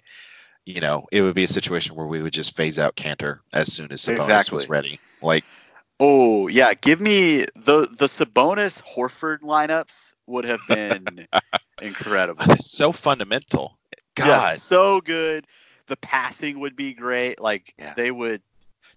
you 0.65 0.81
know, 0.81 1.05
it 1.11 1.21
would 1.21 1.35
be 1.35 1.43
a 1.43 1.47
situation 1.49 1.95
where 1.95 2.07
we 2.07 2.21
would 2.21 2.33
just 2.33 2.55
phase 2.55 2.79
out 2.79 2.95
Kanter 2.95 3.39
as 3.53 3.71
soon 3.73 3.91
as 3.91 4.01
Sabonis 4.01 4.51
Exactly. 4.51 4.51
was 4.51 4.69
ready. 4.69 5.01
Like, 5.21 5.45
Oh 5.99 6.47
yeah, 6.47 6.73
give 6.73 6.99
me 7.01 7.45
the 7.55 7.87
the 7.97 8.07
Sabonis 8.07 8.81
Horford 8.81 9.39
lineups 9.39 10.13
would 10.27 10.45
have 10.45 10.65
been 10.65 11.27
incredible. 11.81 12.45
it's 12.49 12.71
so 12.71 12.91
fundamental. 12.91 13.77
God, 14.15 14.27
Yeah, 14.27 14.49
so 14.51 15.01
good. 15.01 15.45
The 15.87 15.97
passing 15.97 16.59
would 16.59 16.75
be 16.75 16.93
great. 16.93 17.39
Like 17.39 17.73
Yeah. 17.77 17.95
they 17.95 18.11
would 18.11 18.41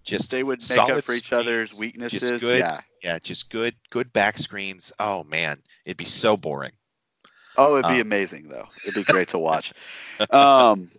just 0.03 0.31
they 0.31 0.43
would 0.43 0.59
make 0.59 0.65
solid 0.65 0.97
up 0.99 1.03
for 1.05 1.13
each 1.13 1.31
other's 1.33 1.79
weaknesses. 1.79 2.41
Good, 2.41 2.59
Yeah. 2.59 2.81
yeah, 3.03 3.19
just 3.19 3.49
good, 3.49 3.75
good 3.89 4.11
back 4.13 4.37
screens. 4.37 4.91
Oh 4.99 5.23
man, 5.23 5.61
it'd 5.85 5.97
be 5.97 6.05
so 6.05 6.37
boring. 6.37 6.71
Oh, 7.57 7.73
it'd 7.77 7.89
be 7.89 7.95
Um, 7.95 8.01
amazing 8.01 8.47
though. 8.49 8.67
It'd 8.83 8.95
be 8.95 9.03
great 9.03 9.29
to 9.29 9.37
watch. 9.39 9.73
Um, 10.29 10.89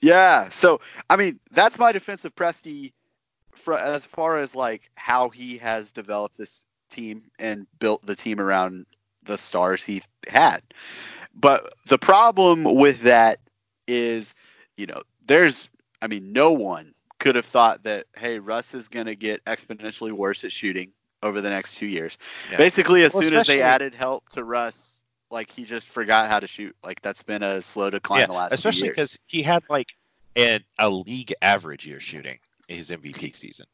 yeah. 0.00 0.48
So 0.50 0.80
I 1.08 1.16
mean, 1.16 1.38
that's 1.52 1.78
my 1.78 1.92
defense 1.92 2.24
of 2.24 2.34
Presti, 2.34 2.92
for 3.54 3.78
as 3.78 4.04
far 4.04 4.38
as 4.38 4.54
like 4.54 4.90
how 4.94 5.28
he 5.30 5.58
has 5.58 5.90
developed 5.90 6.36
this 6.36 6.64
team 6.90 7.22
and 7.38 7.66
built 7.78 8.04
the 8.04 8.14
team 8.16 8.40
around 8.40 8.86
the 9.24 9.38
stars 9.38 9.82
he 9.82 10.02
had. 10.28 10.62
But 11.34 11.72
the 11.86 11.98
problem 11.98 12.64
with 12.64 13.02
that 13.02 13.40
is, 13.88 14.34
you 14.76 14.86
know, 14.86 15.02
there's, 15.26 15.70
I 16.02 16.08
mean, 16.08 16.32
no 16.32 16.52
one 16.52 16.92
could 17.22 17.36
have 17.36 17.46
thought 17.46 17.84
that, 17.84 18.06
hey, 18.16 18.38
Russ 18.40 18.74
is 18.74 18.88
going 18.88 19.06
to 19.06 19.14
get 19.14 19.44
exponentially 19.44 20.10
worse 20.12 20.42
at 20.44 20.52
shooting 20.52 20.92
over 21.22 21.40
the 21.40 21.50
next 21.50 21.76
two 21.76 21.86
years. 21.86 22.18
Yeah. 22.50 22.56
Basically, 22.58 23.02
as 23.04 23.14
Well, 23.14 23.22
soon 23.22 23.34
as 23.34 23.46
they 23.46 23.62
added 23.62 23.94
help 23.94 24.28
to 24.30 24.42
Russ, 24.44 25.00
like 25.30 25.50
he 25.52 25.64
just 25.64 25.86
forgot 25.86 26.28
how 26.28 26.40
to 26.40 26.46
shoot. 26.48 26.74
Like 26.84 27.00
that's 27.00 27.22
been 27.22 27.42
a 27.42 27.62
slow 27.62 27.90
decline 27.90 28.20
yeah, 28.20 28.26
the 28.26 28.32
last 28.32 28.52
especially 28.52 28.88
because 28.88 29.18
he 29.26 29.40
had 29.42 29.62
like 29.70 29.94
an, 30.36 30.64
a 30.78 30.90
league 30.90 31.32
average 31.40 31.86
year 31.86 32.00
shooting 32.00 32.38
in 32.68 32.76
his 32.76 32.90
MVP 32.90 33.34
season 33.36 33.66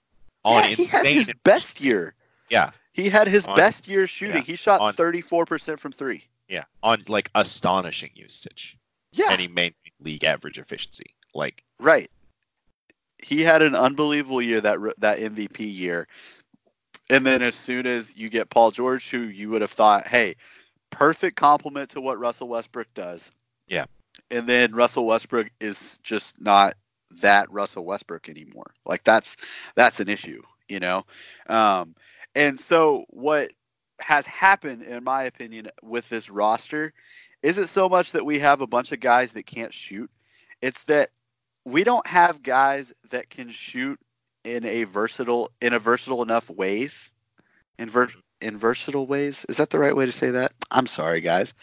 on 0.45 0.63
yeah, 0.63 0.69
he 0.77 0.85
had 0.85 1.01
insane. 1.07 1.17
his 1.17 1.31
best 1.45 1.81
year. 1.81 2.15
yeah, 2.51 2.71
He 2.93 3.09
had 3.09 3.27
his 3.29 3.47
On- 3.47 3.57
best 3.57 3.89
year 3.89 4.07
shooting. 4.07 4.37
yeah, 4.37 4.43
He 4.43 4.57
shot 4.57 4.81
on- 4.81 4.95
34% 4.95 5.79
from 5.79 5.93
three. 5.93 6.25
yeah, 6.49 6.65
on 6.83 7.03
like 7.09 7.31
astonishing 7.35 8.11
usage, 8.15 8.77
Yeah. 9.13 9.29
and 9.31 9.41
he 9.41 9.49
maintained 9.49 9.75
league 10.01 10.25
average 10.25 10.59
efficiency. 10.59 11.15
Like, 11.35 11.65
Right. 11.81 12.11
He 13.19 13.43
had 13.43 13.63
an 13.63 13.75
unbelievable 13.75 14.43
year 14.43 14.61
that 14.61 14.79
that 14.99 15.19
MVP 15.19 15.61
year. 15.61 16.09
And 17.11 17.27
then 17.27 17.43
as 17.43 17.55
soon 17.55 17.87
as 17.87 18.15
you 18.17 18.29
get 18.29 18.51
Paul 18.51 18.71
George 18.71 19.11
who 19.11 19.21
you 19.21 19.51
would 19.51 19.63
have 19.63 19.73
thought, 19.73 20.07
"Hey, 20.07 20.37
perfect 20.91 21.37
complement 21.37 21.91
to 21.91 22.01
what 22.01 22.19
Russell 22.19 22.49
Westbrook 22.49 22.93
does." 22.95 23.31
Yeah. 23.67 23.87
And 24.31 24.49
then 24.49 24.75
Russell 24.75 25.07
Westbrook 25.07 25.49
is 25.61 25.99
just 26.03 26.41
not 26.41 26.75
that 27.23 27.51
Russell 27.51 27.85
Westbrook 27.85 28.29
anymore. 28.29 28.71
Like 28.85 29.05
that's 29.05 29.37
that's 29.75 30.01
an 30.01 30.09
issue, 30.09 30.43
you 30.69 30.81
know. 30.81 31.05
Um 31.49 31.95
and 32.35 32.61
so 32.61 33.05
what 33.09 33.51
has 34.01 34.27
happened 34.27 34.83
in 34.83 35.03
my 35.03 35.25
opinion 35.25 35.69
with 35.83 36.09
this 36.09 36.31
roster 36.31 36.93
isn't 37.43 37.69
so 37.69 37.89
much 37.89 38.13
that 38.13 38.25
we 38.25 38.39
have 38.41 38.61
a 38.61 38.67
bunch 38.67 38.93
of 38.93 39.01
guys 39.01 39.33
that 39.33 39.47
can't 39.47 39.75
shoot. 39.75 40.11
It's 40.61 40.83
that 40.85 41.11
we 41.71 41.85
don't 41.85 42.07
have 42.07 42.43
guys 42.43 42.93
that 43.11 43.31
can 43.31 43.51
shoot 43.51 43.99
in 44.45 44.65
a 44.65 44.85
versatile 44.85 45.51
in 45.61 45.73
a 45.75 45.79
versatile 45.79 46.23
enough 46.23 46.49
ways. 46.51 47.11
In 47.79 47.89
ver- 47.91 48.11
in 48.41 48.57
versatile 48.57 49.07
ways, 49.07 49.45
is 49.49 49.57
that 49.57 49.71
the 49.71 49.79
right 49.79 49.95
way 49.95 50.07
to 50.07 50.13
say 50.13 50.31
that? 50.31 50.53
I'm 50.71 50.87
sorry, 50.87 51.21
guys. 51.21 51.55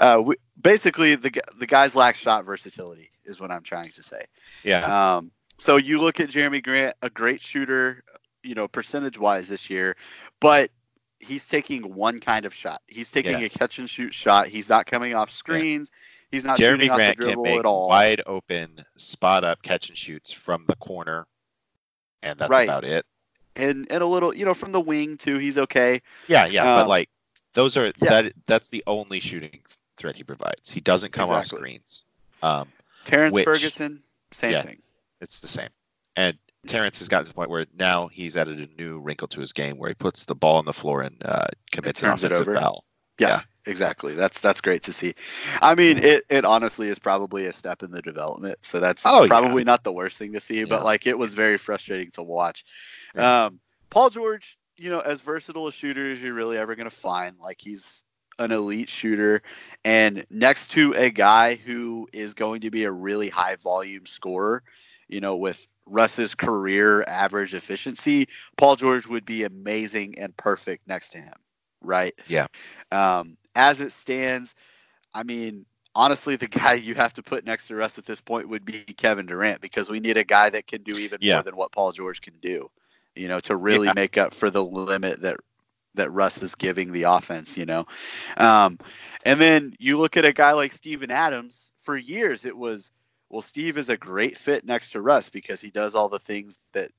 Uh, 0.00 0.22
we, 0.24 0.36
basically, 0.60 1.14
the 1.14 1.30
the 1.58 1.66
guys 1.66 1.94
lack 1.94 2.16
shot 2.16 2.44
versatility, 2.44 3.10
is 3.24 3.40
what 3.40 3.50
I'm 3.50 3.62
trying 3.62 3.90
to 3.92 4.02
say. 4.02 4.24
yeah, 4.62 5.16
Um, 5.16 5.30
so 5.58 5.76
you 5.76 6.00
look 6.00 6.20
at 6.20 6.28
Jerami 6.30 6.62
Grant, 6.62 6.96
a 7.02 7.10
great 7.10 7.40
shooter, 7.42 8.02
you 8.42 8.54
know, 8.54 8.68
percentage 8.68 9.18
wise 9.18 9.48
this 9.48 9.70
year, 9.70 9.96
but 10.40 10.70
he's 11.20 11.46
taking 11.48 11.94
one 11.94 12.20
kind 12.20 12.44
of 12.44 12.52
shot. 12.52 12.82
He's 12.86 13.10
taking 13.10 13.38
Yeah. 13.40 13.46
a 13.46 13.48
catch 13.48 13.78
and 13.78 13.88
shoot 13.88 14.12
shot. 14.14 14.48
He's 14.48 14.68
not 14.68 14.84
coming 14.86 15.14
off 15.14 15.30
screens. 15.30 15.90
He's 16.34 16.44
not 16.44 16.58
Jerami 16.58 16.88
Grant 16.94 17.18
can 17.18 17.40
make 17.42 17.58
at 17.60 17.64
all. 17.64 17.88
wide 17.88 18.22
open 18.26 18.84
spot 18.96 19.44
up 19.44 19.62
catch 19.62 19.88
and 19.88 19.96
shoots 19.96 20.32
from 20.32 20.64
the 20.66 20.76
corner, 20.76 21.26
and 22.22 22.38
that's 22.38 22.50
Right. 22.50 22.64
about 22.68 22.84
it. 22.84 23.06
and 23.56 23.86
and 23.88 24.02
a 24.02 24.06
little, 24.06 24.34
you 24.34 24.44
know, 24.44 24.52
from 24.54 24.72
the 24.72 24.80
wing 24.80 25.16
too. 25.16 25.38
He's 25.38 25.56
okay. 25.58 26.02
Yeah, 26.26 26.46
yeah, 26.46 26.62
Um, 26.74 26.80
but 26.80 26.88
like 26.88 27.08
those 27.52 27.76
are 27.76 27.86
yeah. 27.86 27.92
that 28.22 28.32
that's 28.46 28.68
the 28.68 28.82
only 28.86 29.20
shooting 29.20 29.60
threat 29.96 30.16
he 30.16 30.24
provides. 30.24 30.70
He 30.70 30.80
doesn't 30.80 31.12
come 31.12 31.30
off 31.30 31.46
screens. 31.46 32.04
Um, 32.42 32.68
Terrance 33.04 33.32
Which- 33.32 33.44
Ferguson, 33.44 34.02
same 34.32 34.50
Yeah. 34.52 34.62
thing. 34.62 34.82
it's 35.20 35.38
the 35.40 35.46
same. 35.48 35.68
And 36.16 36.36
Terrance 36.66 36.98
has 36.98 37.08
gotten 37.08 37.26
to 37.26 37.30
the 37.30 37.34
point 37.34 37.48
where 37.50 37.66
now 37.78 38.08
he's 38.08 38.36
added 38.36 38.58
a 38.60 38.66
new 38.80 38.98
wrinkle 38.98 39.28
to 39.28 39.40
his 39.40 39.52
game 39.52 39.78
where 39.78 39.88
he 39.90 39.94
puts 39.94 40.24
the 40.24 40.34
ball 40.34 40.56
on 40.56 40.64
the 40.64 40.72
floor 40.72 41.02
and 41.02 41.16
uh, 41.24 41.46
commits 41.70 42.02
an 42.02 42.10
offensive 42.10 42.46
foul. 42.46 42.84
Yeah, 43.18 43.28
Yeah. 43.28 43.40
exactly. 43.66 44.14
That's 44.14 44.40
that's 44.40 44.60
great 44.60 44.82
to 44.84 44.92
see. 44.92 45.14
I 45.62 45.74
mean, 45.74 45.98
it 45.98 46.24
it 46.28 46.44
honestly 46.44 46.88
is 46.88 46.98
probably 46.98 47.46
a 47.46 47.52
step 47.52 47.82
in 47.82 47.90
the 47.90 48.02
development. 48.02 48.58
So 48.62 48.80
that's 48.80 49.06
Oh, 49.06 49.22
yeah. 49.22 49.28
probably 49.28 49.64
not 49.64 49.84
the 49.84 49.92
worst 49.92 50.18
thing 50.18 50.32
to 50.32 50.40
see, 50.40 50.64
Yeah. 50.64 50.64
but 50.64 50.84
like 50.84 51.06
it 51.06 51.18
was 51.18 51.34
very 51.34 51.58
frustrating 51.58 52.10
to 52.12 52.22
watch. 52.22 52.64
Yeah. 53.14 53.46
Um, 53.46 53.60
Paul 53.90 54.10
George, 54.10 54.58
you 54.76 54.90
know, 54.90 55.00
as 55.00 55.20
versatile 55.20 55.68
a 55.68 55.72
shooter 55.72 56.10
as 56.10 56.22
you're 56.22 56.34
really 56.34 56.58
ever 56.58 56.74
going 56.74 56.90
to 56.90 56.94
find. 56.96 57.38
Like 57.38 57.60
he's 57.60 58.02
an 58.38 58.50
elite 58.50 58.88
shooter, 58.90 59.42
and 59.84 60.26
next 60.30 60.72
to 60.72 60.92
a 60.94 61.10
guy 61.10 61.54
who 61.54 62.08
is 62.12 62.34
going 62.34 62.62
to 62.62 62.70
be 62.70 62.84
a 62.84 62.90
really 62.90 63.28
high 63.28 63.56
volume 63.56 64.06
scorer, 64.06 64.62
you 65.08 65.20
know, 65.20 65.36
with 65.36 65.64
Russ's 65.86 66.34
career 66.34 67.02
average 67.04 67.54
efficiency, 67.54 68.28
Paul 68.56 68.74
George 68.76 69.06
would 69.06 69.24
be 69.24 69.44
amazing 69.44 70.18
and 70.18 70.36
perfect 70.36 70.88
next 70.88 71.10
to 71.10 71.18
him, 71.18 71.34
right? 71.84 72.14
Yeah. 72.26 72.46
Um, 72.90 73.36
as 73.54 73.80
it 73.80 73.92
stands, 73.92 74.54
I 75.14 75.24
mean, 75.24 75.66
honestly, 75.94 76.36
the 76.36 76.48
guy 76.48 76.74
you 76.74 76.94
have 76.94 77.14
to 77.14 77.22
put 77.22 77.44
next 77.44 77.68
to 77.68 77.76
Russ 77.76 77.98
at 77.98 78.06
this 78.06 78.20
point 78.20 78.48
would 78.48 78.64
be 78.64 78.84
Kevin 78.84 79.26
Durant 79.26 79.60
because 79.60 79.90
we 79.90 80.00
need 80.00 80.16
a 80.16 80.24
guy 80.24 80.50
that 80.50 80.66
can 80.66 80.82
do 80.82 80.98
even 80.98 81.20
Yeah. 81.20 81.32
more 81.32 81.42
than 81.42 81.56
what 81.56 81.72
Paul 81.72 81.92
George 81.92 82.20
can 82.20 82.34
do, 82.40 82.70
you 83.14 83.28
know, 83.28 83.40
to 83.40 83.56
really 83.56 83.90
Yeah. 83.90 83.92
make 83.92 84.16
up 84.18 84.34
for 84.34 84.50
the 84.50 84.64
limit 84.64 85.22
that 85.22 85.36
that 85.94 86.10
Russ 86.10 86.42
is 86.42 86.54
giving 86.54 86.92
the 86.92 87.04
offense, 87.04 87.56
you 87.56 87.64
know. 87.66 87.84
Um, 88.36 88.78
and 89.24 89.40
then 89.40 89.74
you 89.78 89.98
look 89.98 90.16
at 90.16 90.24
a 90.24 90.32
guy 90.32 90.52
like 90.52 90.72
Steven 90.72 91.10
Adams. 91.10 91.72
For 91.82 91.96
years, 91.96 92.44
it 92.44 92.56
was 92.56 92.92
well, 93.30 93.42
Steve 93.42 93.78
is 93.78 93.88
a 93.88 93.96
great 93.96 94.36
fit 94.38 94.64
next 94.64 94.90
to 94.90 95.00
Russ 95.00 95.28
because 95.30 95.60
he 95.60 95.70
does 95.70 95.94
all 95.94 96.08
the 96.08 96.18
things 96.18 96.58
that 96.72 96.90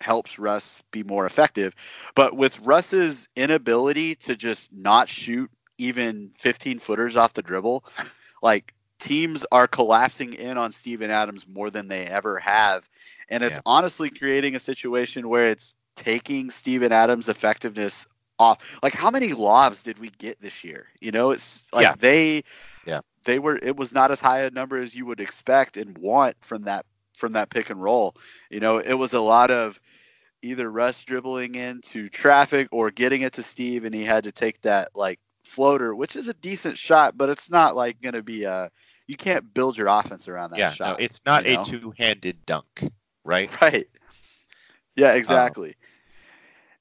helps 0.00 0.38
Russ 0.38 0.82
be 0.90 1.02
more 1.02 1.26
effective. 1.26 1.74
But 2.14 2.36
with 2.36 2.58
Russ's 2.60 3.28
inability 3.36 4.16
to 4.16 4.36
just 4.36 4.72
not 4.72 5.08
shoot 5.08 5.50
even 5.78 6.30
15 6.36 6.78
footers 6.78 7.16
off 7.16 7.34
the 7.34 7.42
dribble, 7.42 7.84
like 8.42 8.74
teams 8.98 9.44
are 9.50 9.66
collapsing 9.66 10.34
in 10.34 10.56
on 10.58 10.72
Steven 10.72 11.10
Adams 11.10 11.46
more 11.46 11.70
than 11.70 11.88
they 11.88 12.04
ever 12.06 12.38
have. 12.38 12.88
And 13.28 13.42
it's 13.42 13.58
Yeah. 13.58 13.62
honestly 13.64 14.10
creating 14.10 14.54
a 14.54 14.60
situation 14.60 15.28
where 15.28 15.46
it's 15.46 15.74
taking 15.96 16.50
Steven 16.50 16.92
Adams' 16.92 17.28
effectiveness 17.28 18.06
off. 18.38 18.78
Like 18.82 18.94
how 18.94 19.10
many 19.10 19.32
lobs 19.32 19.82
did 19.82 19.98
we 19.98 20.10
get 20.10 20.40
this 20.40 20.64
year? 20.64 20.86
You 21.00 21.12
know, 21.12 21.30
it's 21.30 21.64
like 21.72 21.90
Yeah. 21.90 21.96
they 21.98 22.44
Yeah. 22.84 23.00
they 23.24 23.38
were 23.38 23.56
it 23.56 23.76
was 23.76 23.92
not 23.92 24.10
as 24.10 24.20
high 24.20 24.40
a 24.42 24.50
number 24.50 24.76
as 24.78 24.94
you 24.94 25.06
would 25.06 25.20
expect 25.20 25.76
and 25.76 25.96
want 25.98 26.36
from 26.40 26.62
that 26.64 26.84
from 27.20 27.34
that 27.34 27.50
pick 27.50 27.70
and 27.70 27.80
roll. 27.80 28.16
You 28.50 28.58
know, 28.58 28.78
it 28.78 28.94
was 28.94 29.12
a 29.12 29.20
lot 29.20 29.50
of 29.50 29.78
either 30.42 30.68
Russ 30.68 31.04
dribbling 31.04 31.54
into 31.54 32.08
traffic 32.08 32.68
or 32.72 32.90
getting 32.90 33.22
it 33.22 33.34
to 33.34 33.42
Steve 33.42 33.84
and 33.84 33.94
he 33.94 34.04
had 34.04 34.24
to 34.24 34.32
take 34.32 34.60
that 34.62 34.90
like 34.96 35.20
floater, 35.44 35.94
which 35.94 36.16
is 36.16 36.28
a 36.28 36.34
decent 36.34 36.78
shot, 36.78 37.16
but 37.16 37.28
it's 37.28 37.50
not 37.50 37.76
like 37.76 38.00
going 38.00 38.14
to 38.14 38.22
be 38.22 38.44
a 38.44 38.70
you 39.06 39.16
can't 39.16 39.52
build 39.52 39.76
your 39.76 39.88
offense 39.88 40.28
around 40.28 40.50
that 40.50 40.58
yeah, 40.58 40.70
shot. 40.70 40.98
no, 40.98 41.04
it's 41.04 41.26
not 41.26 41.44
a 41.44 41.54
know? 41.54 41.64
two-handed 41.64 42.46
dunk, 42.46 42.90
right? 43.24 43.50
Right. 43.60 43.86
Yeah, 44.96 45.14
exactly. 45.14 45.70
Um, 45.70 45.74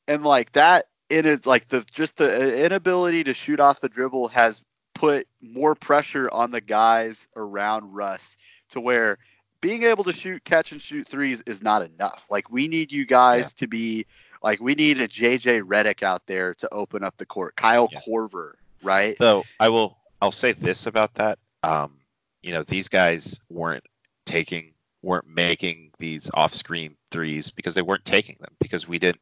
and 0.08 0.26
like 0.26 0.52
that 0.54 0.88
in 1.10 1.26
it 1.26 1.46
like 1.46 1.68
the 1.70 1.86
just 1.92 2.18
the 2.18 2.36
uh, 2.36 2.66
inability 2.66 3.24
to 3.26 3.34
shoot 3.34 3.60
off 3.60 3.80
the 3.80 3.90
dribble 3.90 4.30
has 4.30 4.62
put 4.94 5.28
more 5.42 5.76
pressure 5.76 6.30
on 6.32 6.52
the 6.52 6.62
guys 6.62 7.28
around 7.36 7.94
Russ 7.94 8.38
to 8.72 8.82
where 8.82 9.18
being 9.62 9.84
able 9.84 10.04
to 10.06 10.14
shoot 10.14 10.44
catch 10.44 10.72
and 10.72 10.82
shoot 10.82 11.08
threes 11.08 11.42
is 11.46 11.62
not 11.62 11.82
enough. 11.82 12.26
Like 12.30 12.50
we 12.50 12.68
need 12.68 12.92
you 12.92 13.06
guys 13.06 13.54
to 13.54 13.68
be 13.68 14.06
like 14.42 14.60
we 14.60 14.76
need 14.76 15.00
a 15.00 15.08
JJ 15.08 15.64
Redick 15.64 16.04
out 16.04 16.26
there 16.26 16.54
to 16.56 16.74
open 16.74 17.04
up 17.04 17.18
the 17.18 17.26
court. 17.26 17.56
Kyle 17.56 17.90
Yeah. 17.92 18.00
Korver, 18.00 18.54
right? 18.84 19.18
So 19.18 19.44
I 19.60 19.70
will, 19.70 19.98
I'll 20.22 20.32
say 20.32 20.52
this 20.54 20.86
about 20.86 21.14
that. 21.16 21.40
Um, 21.64 21.94
you 22.42 22.54
know, 22.54 22.64
these 22.64 22.88
guys 22.88 23.40
weren't 23.50 23.86
taking, 24.26 24.74
weren't 25.02 25.28
making 25.28 25.92
these 25.98 26.30
off-screen 26.34 26.96
threes 27.12 27.50
because 27.50 27.74
they 27.74 27.82
weren't 27.82 28.06
taking 28.06 28.38
them 28.40 28.54
because 28.60 28.88
we 28.88 29.00
didn't 29.00 29.22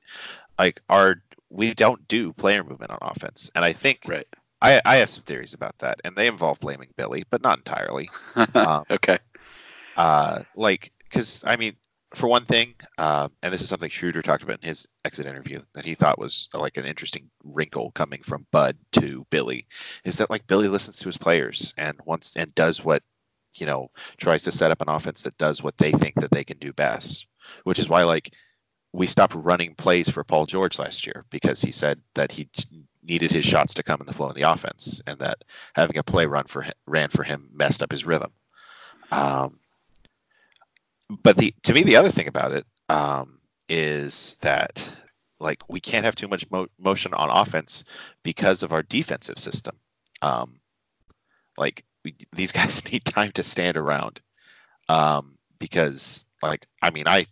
like 0.60 0.82
our 0.90 1.22
we 1.50 1.74
don't 1.74 2.08
do 2.08 2.34
player 2.34 2.64
movement 2.64 2.92
on 2.92 2.98
offense, 3.02 3.50
and 3.56 3.64
I 3.64 3.74
think 3.74 4.02
right. 4.08 4.28
I 4.62 4.82
I 4.86 4.96
have 4.98 5.10
some 5.10 5.24
theories 5.24 5.54
about 5.54 5.78
that, 5.80 6.02
and 6.04 6.16
they 6.16 6.28
involve 6.28 6.60
blaming 6.60 6.90
Billy, 6.98 7.24
but 7.30 7.42
not 7.42 7.60
entirely. 7.60 8.10
Um, 8.54 8.86
okay. 8.90 9.20
Uh, 9.98 10.44
like 10.56 10.92
because 11.04 11.44
I 11.46 11.56
mean, 11.56 11.76
for 12.14 12.28
one 12.28 12.46
thing, 12.46 12.76
um, 12.98 13.32
and 13.42 13.54
this 13.54 13.62
is 13.62 13.68
something 13.68 13.90
Schroeder 13.90 14.22
talked 14.22 14.44
about 14.44 14.60
in 14.62 14.70
his 14.70 14.88
exit 15.04 15.26
interview 15.26 15.62
that 15.74 15.86
he 15.86 15.96
thought 15.96 16.20
was 16.20 16.48
uh, 16.54 16.60
like 16.60 16.78
an 16.78 16.86
interesting 16.86 17.30
wrinkle 17.44 17.92
coming 17.92 18.22
from 18.24 18.46
Bud 18.52 18.78
to 18.94 19.26
Billy, 19.30 19.68
is 20.06 20.18
that 20.18 20.30
like 20.30 20.48
Billy 20.48 20.68
listens 20.68 20.98
to 20.98 21.10
his 21.10 21.18
players 21.18 21.74
and 21.78 22.00
wants 22.06 22.34
and 22.36 22.54
does 22.56 22.84
what 22.84 23.04
you 23.58 23.66
know 23.66 23.90
tries 24.18 24.44
to 24.44 24.52
set 24.52 24.72
up 24.72 24.82
an 24.82 24.90
offense 24.90 25.24
that 25.24 25.38
does 25.38 25.64
what 25.64 25.78
they 25.78 25.92
think 25.92 26.16
that 26.16 26.32
they 26.32 26.44
can 26.44 26.58
do 26.60 26.72
best, 26.72 27.26
which 27.64 27.80
is 27.80 27.90
why 27.90 28.04
like 28.04 28.34
we 28.94 29.08
stopped 29.08 29.36
running 29.36 29.76
plays 29.76 30.08
for 30.08 30.24
Paul 30.24 30.46
George 30.46 30.80
last 30.80 31.06
year 31.06 31.26
because 31.30 31.62
he 31.62 31.72
said 31.72 32.00
that 32.14 32.32
he 32.32 32.50
needed 33.04 33.32
his 33.32 33.46
shots 33.46 33.74
to 33.74 33.84
come 33.84 34.00
in 34.00 34.08
the 34.08 34.14
flow 34.14 34.28
of 34.28 34.36
the 34.36 34.44
offense, 34.44 35.02
and 35.08 35.18
that 35.20 35.44
having 35.76 35.98
a 35.98 36.04
play 36.04 36.26
run 36.26 36.46
for 36.46 36.62
him, 36.62 36.74
ran 36.86 37.10
for 37.10 37.24
him 37.24 37.50
messed 37.52 37.82
up 37.82 37.92
his 37.92 38.06
rhythm. 38.06 38.32
Um, 39.12 39.60
but 41.10 41.38
the 41.38 41.54
to 41.64 41.74
me 41.74 41.84
the 41.84 41.96
other 41.96 42.12
thing 42.12 42.28
about 42.28 42.52
it 42.52 42.66
um, 42.90 43.40
is 43.70 44.38
that 44.42 44.90
like 45.40 45.62
we 45.70 45.80
can't 45.80 46.06
have 46.06 46.16
too 46.16 46.28
much 46.28 46.50
mo- 46.52 46.68
motion 46.80 47.14
on 47.14 47.30
offense 47.30 47.84
because 48.24 48.64
of 48.64 48.74
our 48.74 48.84
defensive 48.84 49.38
system. 49.38 49.78
Um, 50.22 50.60
like 51.58 51.84
we, 52.04 52.16
these 52.34 52.52
guys 52.54 52.84
need 52.92 53.06
time 53.06 53.32
to 53.34 53.44
stand 53.44 53.78
around 53.78 54.22
um, 54.90 55.38
because 55.60 56.26
like 56.42 56.66
I 56.82 56.90
mean 56.90 57.08
I 57.08 57.28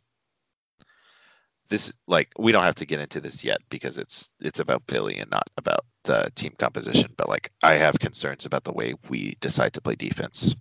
this 1.69 1.91
like 2.07 2.29
we 2.37 2.51
don't 2.51 2.63
have 2.63 2.75
to 2.75 2.85
get 2.85 2.99
into 2.99 3.19
this 3.19 3.43
yet 3.43 3.59
because 3.69 3.97
it's 3.97 4.29
it's 4.39 4.59
about 4.59 4.85
Billy 4.87 5.17
and 5.17 5.31
not 5.31 5.47
about 5.57 5.85
the 6.03 6.29
team 6.35 6.53
composition. 6.57 7.11
But 7.17 7.29
like 7.29 7.51
I 7.63 7.73
have 7.73 7.99
concerns 7.99 8.45
about 8.45 8.63
the 8.63 8.73
way 8.73 8.93
we 9.09 9.35
decide 9.41 9.73
to 9.73 9.81
play 9.81 9.95
defense. 9.95 10.55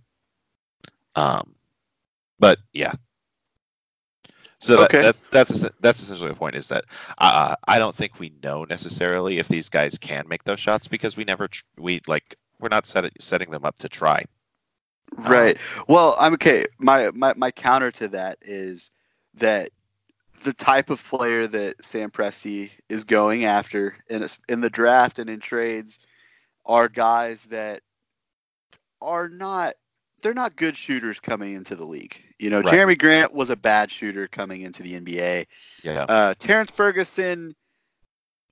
Um, 1.15 1.55
but 2.39 2.59
yeah. 2.73 2.93
So 4.65 4.83
Okay. 4.83 4.99
that, 4.99 5.15
that's 5.31 5.65
that's 5.79 6.01
essentially 6.01 6.29
the 6.31 6.35
point 6.35 6.55
is 6.55 6.67
that 6.69 6.85
uh, 7.19 7.55
I 7.67 7.77
don't 7.79 7.95
think 7.95 8.19
we 8.19 8.31
know 8.43 8.63
necessarily 8.65 9.37
if 9.37 9.47
these 9.47 9.69
guys 9.69 9.97
can 9.97 10.27
make 10.27 10.43
those 10.43 10.59
shots 10.59 10.87
because 10.87 11.15
we 11.15 11.23
never 11.23 11.47
tr- 11.47 11.63
we 11.77 12.01
like 12.07 12.35
we're 12.59 12.69
not 12.69 12.87
set, 12.87 13.11
setting 13.21 13.51
them 13.51 13.65
up 13.65 13.77
to 13.79 13.89
try. 13.89 14.25
Right. 15.17 15.57
Well, 15.87 16.15
I'm 16.19 16.33
okay. 16.33 16.65
My, 16.79 17.11
my 17.11 17.33
my 17.35 17.51
counter 17.51 17.91
to 17.91 18.07
that 18.09 18.37
is 18.41 18.91
that 19.35 19.71
the 20.43 20.53
type 20.53 20.89
of 20.89 21.03
player 21.03 21.47
that 21.47 21.83
Sam 21.85 22.11
Presti 22.11 22.71
is 22.89 23.05
going 23.05 23.45
after 23.45 23.95
in 24.09 24.27
in 24.49 24.61
the 24.61 24.69
draft 24.69 25.19
and 25.19 25.29
in 25.29 25.39
trades 25.39 25.99
are 26.65 26.87
guys 26.89 27.43
that 27.45 27.81
are 29.01 29.29
not 29.29 29.75
they're 30.21 30.33
not 30.33 30.55
good 30.55 30.75
shooters 30.75 31.19
coming 31.19 31.53
into 31.53 31.75
the 31.75 31.85
league. 31.85 32.21
You 32.39 32.49
know, 32.49 32.61
Right. 32.61 32.73
Jerami 32.73 32.97
Grant 32.99 33.33
was 33.33 33.49
a 33.49 33.55
bad 33.55 33.91
shooter 33.91 34.27
coming 34.27 34.61
into 34.61 34.83
the 34.83 34.99
NBA. 34.99 35.45
Yeah. 35.83 36.05
Uh, 36.07 36.33
Terrance 36.39 36.71
Ferguson, 36.71 37.55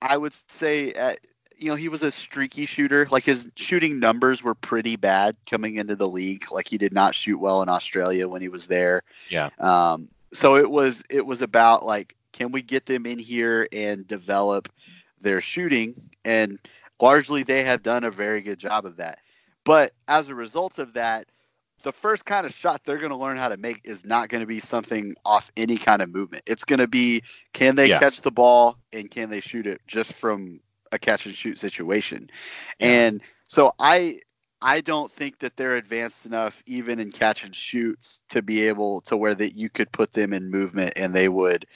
I 0.00 0.16
would 0.16 0.34
say, 0.48 0.92
uh, 0.92 1.14
you 1.56 1.70
know, 1.70 1.76
he 1.76 1.88
was 1.88 2.02
a 2.02 2.10
streaky 2.10 2.66
shooter. 2.66 3.06
Like 3.10 3.24
his 3.24 3.48
shooting 3.56 3.98
numbers 3.98 4.42
were 4.42 4.54
pretty 4.54 4.96
bad 4.96 5.36
coming 5.48 5.76
into 5.76 5.96
the 5.96 6.08
league. 6.08 6.50
Like 6.50 6.68
he 6.68 6.78
did 6.78 6.92
not 6.92 7.14
shoot 7.14 7.38
well 7.38 7.62
in 7.62 7.68
Australia 7.68 8.28
when 8.28 8.42
he 8.42 8.48
was 8.48 8.66
there. 8.66 9.02
Yeah. 9.30 9.50
Um, 9.58 10.08
so 10.32 10.56
it 10.56 10.70
was 10.70 11.02
it 11.10 11.24
was 11.24 11.42
about 11.42 11.84
like, 11.84 12.16
can 12.32 12.50
we 12.50 12.62
get 12.62 12.86
them 12.86 13.06
in 13.06 13.18
here 13.18 13.68
and 13.72 14.06
develop 14.06 14.68
their 15.20 15.40
shooting? 15.40 15.94
And 16.24 16.58
largely, 17.00 17.44
they 17.44 17.62
have 17.64 17.82
done 17.82 18.02
a 18.04 18.10
very 18.10 18.40
good 18.40 18.58
job 18.58 18.84
of 18.84 18.96
that. 18.96 19.18
But 19.64 19.92
as 20.08 20.28
a 20.28 20.34
result 20.34 20.78
of 20.78 20.94
that, 20.94 21.26
the 21.84 21.92
first 21.92 22.26
kind 22.26 22.46
of 22.46 22.52
shot 22.54 22.82
they're 22.84 22.98
going 22.98 23.12
to 23.12 23.16
learn 23.16 23.36
how 23.38 23.48
to 23.50 23.56
make 23.58 23.82
is 23.84 24.04
not 24.04 24.28
going 24.28 24.40
to 24.42 24.46
be 24.46 24.60
something 24.60 25.14
off 25.24 25.50
any 25.56 25.78
kind 25.78 26.02
of 26.02 26.10
movement. 26.10 26.44
It's 26.46 26.64
going 26.64 26.80
to 26.80 26.88
be 26.88 27.22
can 27.54 27.76
they 27.76 27.90
Yeah. 27.90 28.00
catch 28.00 28.22
the 28.22 28.32
ball 28.32 28.78
and 28.92 29.10
can 29.10 29.30
they 29.30 29.40
shoot 29.40 29.66
it 29.66 29.80
just 29.86 30.12
from 30.12 30.60
a 30.92 30.98
catch 30.98 31.26
and 31.26 31.34
shoot 31.34 31.58
situation. 31.60 32.30
Yeah. 32.78 33.00
And 33.00 33.22
so 33.48 33.72
I 33.78 34.20
I 34.64 34.80
don't 34.80 35.12
think 35.12 35.40
that 35.40 35.56
they're 35.56 35.76
advanced 35.76 36.26
enough 36.26 36.62
even 36.66 36.98
in 36.98 37.12
catch 37.12 37.44
and 37.44 37.54
shoots 37.54 38.20
to 38.30 38.42
be 38.42 38.68
able 38.68 39.02
to 39.02 39.16
where 39.16 39.34
that 39.34 39.56
you 39.56 39.68
could 39.68 39.92
put 39.92 40.12
them 40.14 40.32
in 40.32 40.50
movement 40.50 40.94
and 40.96 41.14
they 41.14 41.28
would 41.28 41.66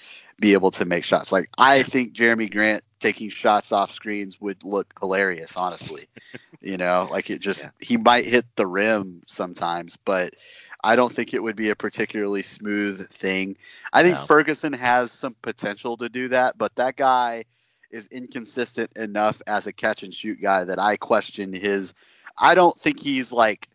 be 0.41 0.55
able 0.55 0.71
to 0.73 0.87
make 0.87 1.05
shots. 1.05 1.31
Like 1.33 1.51
I 1.59 1.83
think 1.83 2.15
Jerami 2.15 2.51
Grant 2.51 2.85
taking 3.01 3.31
shots 3.31 3.73
off 3.73 3.93
screens 3.93 4.41
would 4.41 4.65
look 4.65 4.93
hilarious, 5.01 5.57
honestly. 5.57 6.07
you 6.63 6.79
know, 6.79 7.09
like 7.11 7.31
it 7.31 7.41
just 7.41 7.65
Yeah. 7.65 7.71
he 7.81 7.97
might 7.99 8.25
hit 8.27 8.47
the 8.57 8.67
rim 8.67 9.23
sometimes, 9.27 9.97
but 10.05 10.35
I 10.83 10.97
don't 10.97 11.13
think 11.13 11.35
it 11.35 11.43
would 11.43 11.57
be 11.57 11.71
a 11.71 11.77
particularly 11.77 12.43
smooth 12.43 13.09
thing. 13.11 13.57
I 13.93 14.03
think 14.03 14.19
No. 14.19 14.25
Ferguson 14.27 14.73
has 14.73 15.13
some 15.13 15.37
potential 15.43 15.99
to 15.99 16.09
do 16.09 16.29
that, 16.29 16.57
but 16.59 16.75
that 16.77 16.97
guy 16.97 17.45
is 17.91 18.07
inconsistent 18.09 18.93
enough 18.97 19.41
as 19.47 19.67
a 19.67 19.73
catch 19.73 20.03
and 20.03 20.15
shoot 20.15 20.41
guy 20.41 20.65
that 20.65 20.79
I 20.81 20.97
question 20.97 21.53
his 21.53 21.95
I 22.41 22.55
don't 22.55 22.79
think 22.81 23.01
he's 23.01 23.33
like 23.33 23.69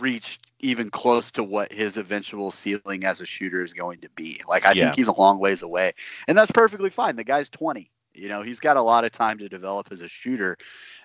reached 0.00 0.42
even 0.60 0.90
close 0.90 1.32
to 1.32 1.44
what 1.44 1.72
his 1.72 1.96
eventual 1.96 2.50
ceiling 2.50 3.04
as 3.04 3.20
a 3.20 3.26
shooter 3.26 3.62
is 3.62 3.72
going 3.74 4.00
to 4.00 4.08
be. 4.10 4.40
Like 4.48 4.66
I 4.66 4.74
Yeah. 4.74 4.74
think 4.74 4.94
he's 4.94 5.08
a 5.08 5.12
long 5.12 5.38
ways 5.38 5.62
away. 5.62 5.92
And 6.26 6.36
that's 6.36 6.50
perfectly 6.50 6.90
fine. 6.90 7.16
The 7.16 7.24
guy's 7.24 7.50
20. 7.50 7.90
You 8.14 8.28
know, 8.28 8.42
he's 8.42 8.60
got 8.60 8.76
a 8.76 8.82
lot 8.82 9.04
of 9.04 9.12
time 9.12 9.38
to 9.38 9.48
develop 9.48 9.88
as 9.90 10.00
a 10.00 10.08
shooter. 10.08 10.56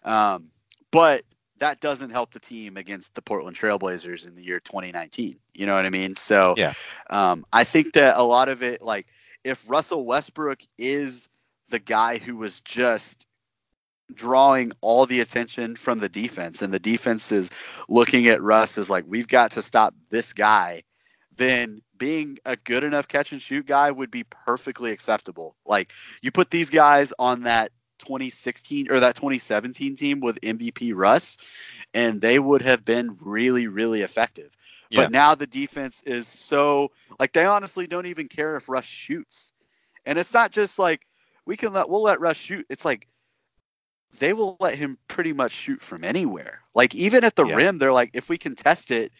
Um, 0.03 0.51
but 0.91 1.23
that 1.59 1.79
doesn't 1.79 2.09
help 2.11 2.33
the 2.33 2.39
team 2.39 2.77
against 2.77 3.13
the 3.15 3.21
Portland 3.21 3.55
Trailblazers 3.57 4.25
in 4.27 4.35
the 4.35 4.43
year 4.43 4.59
2019. 4.59 5.35
You 5.53 5.65
know 5.65 5.75
what 5.75 5.85
I 5.85 5.89
mean? 5.89 6.15
So 6.15 6.57
Yeah. 6.57 6.73
um, 7.09 7.45
I 7.51 7.63
think 7.63 7.93
that 7.93 8.17
a 8.17 8.23
lot 8.23 8.49
of 8.49 8.63
it, 8.63 8.81
like 8.81 9.07
if 9.43 9.63
Russell 9.69 10.05
Westbrook 10.05 10.59
is 10.77 11.29
the 11.69 11.79
guy 11.79 12.17
who 12.17 12.35
was 12.37 12.61
just 12.61 13.25
drawing 14.15 14.71
all 14.81 15.05
the 15.05 15.19
attention 15.19 15.75
from 15.75 15.99
the 15.99 16.09
defense 16.09 16.61
and 16.61 16.73
the 16.73 16.79
defense 16.79 17.31
is 17.31 17.49
looking 17.89 18.27
at 18.27 18.41
Russ 18.41 18.77
as 18.77 18.89
like 18.89 19.05
we've 19.07 19.27
got 19.27 19.51
to 19.51 19.61
stop 19.61 19.93
this 20.09 20.33
guy, 20.33 20.83
then 21.35 21.81
being 21.97 22.39
a 22.45 22.55
good 22.55 22.83
enough 22.83 23.07
catch 23.07 23.31
and 23.31 23.41
shoot 23.41 23.65
guy 23.65 23.91
would 23.91 24.11
be 24.11 24.23
perfectly 24.23 24.91
acceptable. 24.91 25.55
Like 25.65 25.91
you 26.21 26.31
put 26.31 26.49
these 26.49 26.69
guys 26.69 27.13
on 27.19 27.43
that 27.43 27.71
2016 27.99 28.91
or 28.91 29.01
that 29.01 29.15
2017 29.15 29.95
team 29.95 30.19
with 30.19 30.41
MVP 30.41 30.93
Russ 30.95 31.37
and 31.93 32.19
they 32.19 32.39
would 32.39 32.63
have 32.63 32.83
been 32.83 33.17
really 33.21 33.67
really 33.67 34.01
effective. 34.01 34.51
Yeah. 34.89 35.03
But 35.03 35.11
now 35.11 35.35
the 35.35 35.47
defense 35.47 36.03
is 36.05 36.27
so 36.27 36.91
like 37.19 37.33
they 37.33 37.45
honestly 37.45 37.87
don't 37.87 38.07
even 38.07 38.27
care 38.27 38.57
if 38.57 38.67
Russ 38.67 38.85
shoots. 38.85 39.53
And 40.05 40.19
it's 40.19 40.33
not 40.33 40.51
just 40.51 40.79
like 40.79 41.05
we 41.45 41.55
can 41.55 41.73
let 41.73 41.89
we'll 41.89 42.03
let 42.03 42.19
Russ 42.19 42.37
shoot. 42.37 42.65
It's 42.69 42.83
like 42.83 43.07
they 44.19 44.33
will 44.33 44.57
let 44.59 44.75
him 44.75 44.97
pretty 45.07 45.33
much 45.33 45.51
shoot 45.51 45.81
from 45.81 46.03
anywhere. 46.03 46.61
Like 46.73 46.95
even 46.95 47.23
at 47.23 47.35
the 47.35 47.45
Yeah. 47.45 47.55
rim, 47.55 47.77
they're 47.77 47.93
like, 47.93 48.11
if 48.13 48.29
we 48.29 48.37
can 48.37 48.55
test 48.55 48.91
it, 48.91 49.11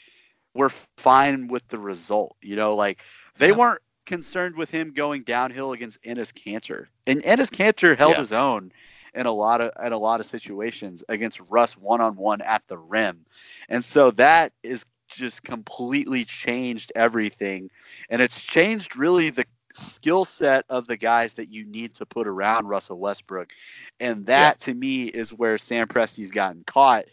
we're 0.53 0.69
fine 0.97 1.47
with 1.47 1.67
the 1.67 1.79
result. 1.79 2.35
You 2.41 2.55
know, 2.55 2.75
like 2.75 3.01
they 3.37 3.49
Yeah. 3.49 3.57
weren't 3.57 3.81
concerned 4.05 4.55
with 4.55 4.69
him 4.69 4.91
going 4.93 5.23
downhill 5.23 5.71
against 5.73 6.01
Enes 6.03 6.33
Kanter. 6.33 6.87
And 7.07 7.21
Enes 7.23 7.49
Kanter 7.49 7.97
held 7.97 8.15
Yeah. 8.15 8.19
his 8.19 8.33
own 8.33 8.71
in 9.13 9.25
a 9.25 9.31
lot 9.31 9.61
of 9.61 9.71
in 9.83 9.91
a 9.93 9.97
lot 9.97 10.19
of 10.19 10.25
situations 10.25 11.03
against 11.09 11.39
Russ 11.49 11.77
one 11.77 12.01
on 12.01 12.15
one 12.15 12.41
at 12.41 12.63
the 12.67 12.77
rim. 12.77 13.25
And 13.69 13.83
so 13.83 14.11
that 14.11 14.53
is 14.63 14.85
just 15.07 15.43
completely 15.43 16.23
changed 16.25 16.91
everything. 16.95 17.69
And 18.09 18.21
it's 18.21 18.43
changed 18.43 18.95
really 18.95 19.29
the 19.29 19.45
skill 19.73 20.25
set 20.25 20.65
of 20.69 20.87
the 20.87 20.97
guys 20.97 21.33
that 21.33 21.49
you 21.49 21.65
need 21.65 21.95
to 21.95 22.05
put 22.05 22.27
around 22.27 22.67
Russell 22.67 22.99
Westbrook. 22.99 23.51
And 23.99 24.25
that 24.27 24.59
to 24.61 24.73
me 24.73 25.05
is 25.05 25.31
where 25.33 25.57
Sam 25.57 25.87
Presti's 25.87 26.31
gotten 26.31 26.63
caught 26.65 27.05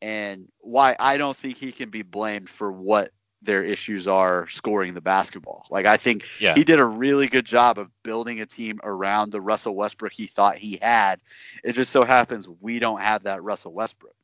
and 0.00 0.48
why 0.60 0.96
I 0.98 1.16
don't 1.18 1.36
think 1.36 1.56
he 1.56 1.72
can 1.72 1.90
be 1.90 2.02
blamed 2.02 2.48
for 2.48 2.70
what 2.70 3.10
their 3.42 3.62
issues 3.62 4.08
are 4.08 4.48
scoring 4.48 4.94
the 4.94 5.00
basketball. 5.00 5.66
Like 5.70 5.86
I 5.86 5.96
think 5.96 6.24
Yeah. 6.40 6.54
he 6.54 6.64
did 6.64 6.78
a 6.80 6.84
really 6.84 7.28
good 7.28 7.44
job 7.46 7.78
of 7.78 7.90
building 8.02 8.40
a 8.40 8.46
team 8.46 8.80
around 8.82 9.30
the 9.30 9.40
Russell 9.40 9.74
Westbrook 9.74 10.12
he 10.12 10.26
thought 10.26 10.58
he 10.58 10.78
had. 10.80 11.20
It 11.62 11.72
just 11.74 11.92
so 11.92 12.04
happens 12.04 12.48
we 12.48 12.78
don't 12.78 13.00
have 13.00 13.24
that 13.24 13.42
Russell 13.42 13.72
Westbrook. 13.72 14.14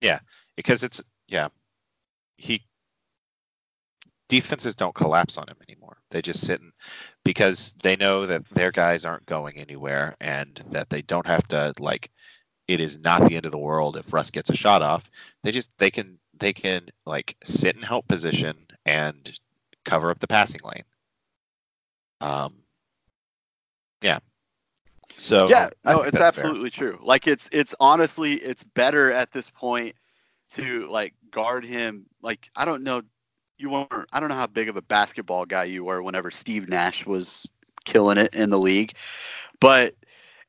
Yeah, 0.00 0.20
because 0.56 0.82
it's 0.82 1.02
yeah 1.28 1.48
he 2.36 2.62
defenses 4.28 4.74
don't 4.74 4.94
collapse 4.94 5.36
on 5.36 5.48
him 5.48 5.56
anymore 5.68 5.98
they 6.10 6.20
just 6.20 6.44
sit 6.44 6.60
and 6.60 6.72
because 7.24 7.74
they 7.82 7.96
know 7.96 8.26
that 8.26 8.44
their 8.50 8.72
guys 8.72 9.04
aren't 9.04 9.26
going 9.26 9.56
anywhere 9.58 10.16
and 10.20 10.62
that 10.70 10.90
they 10.90 11.02
don't 11.02 11.26
have 11.26 11.46
to 11.48 11.72
like 11.78 12.10
it 12.68 12.80
is 12.80 12.98
not 12.98 13.26
the 13.28 13.36
end 13.36 13.46
of 13.46 13.52
the 13.52 13.58
world 13.58 13.96
if 13.96 14.12
russ 14.12 14.30
gets 14.30 14.50
a 14.50 14.56
shot 14.56 14.82
off 14.82 15.10
they 15.42 15.52
just 15.52 15.70
they 15.78 15.90
can 15.90 16.18
they 16.38 16.52
can 16.52 16.88
like 17.04 17.36
sit 17.44 17.76
in 17.76 17.82
help 17.82 18.06
position 18.08 18.56
and 18.84 19.38
cover 19.84 20.10
up 20.10 20.18
the 20.18 20.26
passing 20.26 20.60
lane 20.64 20.84
um 22.20 22.54
yeah 24.02 24.18
so 25.16 25.48
yeah, 25.48 25.70
no, 25.84 26.02
it's 26.02 26.18
that's 26.18 26.36
fair. 26.36 26.46
absolutely 26.46 26.70
true. 26.70 26.98
Like 27.02 27.26
it's 27.26 27.48
it's 27.52 27.74
honestly 27.80 28.34
it's 28.34 28.62
better 28.62 29.12
at 29.12 29.32
this 29.32 29.48
point 29.48 29.94
to 30.52 30.86
like 30.88 31.14
guard 31.30 31.64
him. 31.64 32.06
Like 32.22 32.50
I 32.54 32.64
don't 32.64 32.82
know, 32.82 33.02
you 33.58 33.70
weren't. 33.70 34.08
I 34.12 34.20
don't 34.20 34.28
know 34.28 34.34
how 34.34 34.46
big 34.46 34.68
of 34.68 34.76
a 34.76 34.82
basketball 34.82 35.46
guy 35.46 35.64
you 35.64 35.84
were 35.84 36.02
whenever 36.02 36.30
Steve 36.30 36.68
Nash 36.68 37.06
was 37.06 37.46
killing 37.84 38.18
it 38.18 38.34
in 38.34 38.50
the 38.50 38.58
league, 38.58 38.92
but 39.60 39.94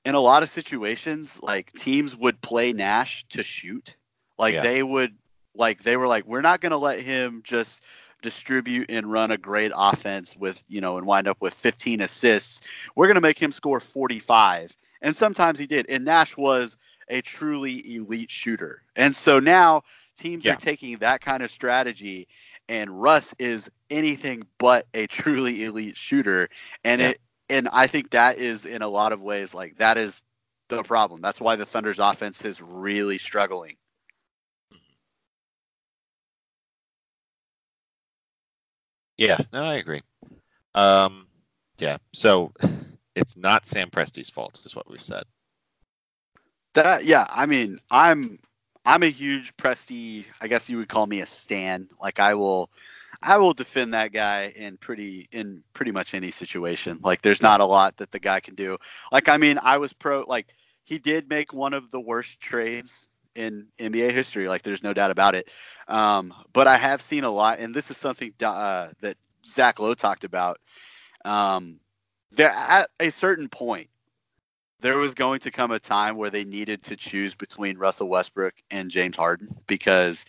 in 0.05 0.15
a 0.15 0.19
lot 0.19 0.43
of 0.43 0.49
situations, 0.49 1.39
like 1.41 1.71
teams 1.73 2.15
would 2.15 2.41
play 2.41 2.73
Nash 2.73 3.25
to 3.29 3.43
shoot. 3.43 3.95
Like 4.37 4.55
Yeah. 4.55 4.61
they 4.61 4.83
would, 4.83 5.15
like 5.55 5.83
they 5.83 5.97
were 5.97 6.07
like, 6.07 6.25
we're 6.25 6.41
not 6.41 6.61
going 6.61 6.71
to 6.71 6.77
let 6.77 6.99
him 6.99 7.41
just 7.43 7.81
distribute 8.21 8.89
and 8.89 9.11
run 9.11 9.31
a 9.31 9.37
great 9.37 9.71
offense 9.75 10.35
with 10.35 10.63
you 10.67 10.81
know 10.81 10.97
and 10.97 11.05
wind 11.05 11.27
up 11.27 11.37
with 11.39 11.53
15 11.53 12.01
assists 12.01 12.61
we're 12.95 13.05
going 13.05 13.13
to 13.13 13.21
make 13.21 13.37
him 13.37 13.51
score 13.51 13.79
45 13.79 14.75
and 15.01 15.15
sometimes 15.15 15.59
he 15.59 15.67
did. 15.67 15.85
And 15.89 16.05
Nash 16.05 16.37
was 16.37 16.77
a 17.09 17.21
truly 17.21 17.95
elite 17.95 18.31
shooter. 18.31 18.83
And 18.95 19.15
so 19.15 19.39
now 19.39 19.83
teams 20.17 20.45
Yeah. 20.45 20.53
are 20.53 20.57
taking 20.57 20.97
that 20.97 21.21
kind 21.21 21.43
of 21.43 21.51
strategy, 21.51 22.27
and 22.69 23.01
Russ 23.01 23.33
is 23.39 23.69
anything 23.89 24.45
but 24.59 24.87
a 24.93 25.07
truly 25.07 25.63
elite 25.63 25.97
shooter. 25.97 26.49
And 26.83 27.01
Yeah. 27.01 27.09
it 27.09 27.19
and 27.49 27.69
I 27.71 27.87
think 27.87 28.11
that 28.11 28.37
is 28.37 28.65
in 28.65 28.81
a 28.81 28.87
lot 28.87 29.13
of 29.13 29.21
ways 29.21 29.53
like 29.53 29.77
that 29.77 29.97
is 29.97 30.21
the 30.69 30.83
problem. 30.83 31.21
That's 31.21 31.39
why 31.41 31.55
the 31.55 31.65
Thunder's 31.65 31.99
offense 31.99 32.43
is 32.45 32.61
really 32.61 33.17
struggling. 33.17 33.77
Yeah, 39.17 39.37
no, 39.53 39.63
I 39.63 39.75
agree. 39.75 40.01
Um, 40.75 41.27
yeah, 41.79 41.97
so 42.13 42.53
it's 43.15 43.37
not 43.37 43.65
Sam 43.65 43.89
Presti's 43.89 44.29
fault, 44.29 44.61
is 44.65 44.75
what 44.75 44.89
we've 44.89 45.03
said. 45.03 45.23
That 46.73 47.05
yeah, 47.05 47.25
I 47.29 47.45
mean, 47.45 47.79
I'm 47.89 48.39
I'm 48.87 49.03
a 49.03 49.07
huge 49.07 49.55
Presti. 49.57 50.23
I 50.39 50.47
guess 50.47 50.69
you 50.69 50.77
would 50.77 50.87
call 50.87 51.05
me 51.05 51.19
a 51.19 51.25
stan. 51.25 51.89
Like 52.01 52.21
I 52.21 52.35
will, 52.35 52.69
I 53.21 53.37
will 53.37 53.53
defend 53.53 53.93
that 53.93 54.13
guy 54.13 54.53
in 54.55 54.77
pretty 54.77 55.27
in 55.33 55.61
pretty 55.73 55.91
much 55.91 56.13
any 56.13 56.31
situation. 56.31 57.01
Like 57.03 57.21
there's 57.21 57.41
not 57.41 57.59
a 57.59 57.65
lot 57.65 57.97
that 57.97 58.11
the 58.11 58.19
guy 58.19 58.39
can 58.39 58.55
do. 58.55 58.77
Like 59.11 59.27
I 59.27 59.35
mean, 59.35 59.59
I 59.61 59.77
was 59.79 59.91
pro. 59.91 60.23
Like 60.25 60.47
he 60.85 60.99
did 60.99 61.29
make 61.29 61.51
one 61.51 61.73
of 61.73 61.91
the 61.91 61.99
worst 61.99 62.39
trades 62.39 63.09
in 63.35 63.67
NBA 63.77 64.11
history. 64.11 64.47
Like 64.47 64.61
there's 64.61 64.83
no 64.83 64.93
doubt 64.93 65.11
about 65.11 65.35
it. 65.35 65.49
Um, 65.89 66.33
but 66.53 66.67
I 66.67 66.77
have 66.77 67.01
seen 67.01 67.25
a 67.25 67.29
lot, 67.29 67.59
and 67.59 67.75
this 67.75 67.91
is 67.91 67.97
something 67.97 68.33
uh, 68.41 68.87
that 69.01 69.17
Zach 69.45 69.79
Lowe 69.79 69.95
talked 69.95 70.23
about. 70.23 70.61
Um, 71.25 71.81
there 72.31 72.51
at 72.51 72.89
a 73.01 73.09
certain 73.09 73.49
point 73.49 73.89
there 74.81 74.97
was 74.97 75.13
going 75.13 75.39
to 75.41 75.51
come 75.51 75.71
a 75.71 75.79
time 75.79 76.15
where 76.17 76.29
they 76.29 76.43
needed 76.45 76.83
to 76.83 76.95
choose 76.95 77.35
between 77.35 77.77
Russell 77.77 78.09
Westbrook 78.09 78.53
and 78.71 78.89
James 78.89 79.15
Harden 79.15 79.49
because 79.67 80.25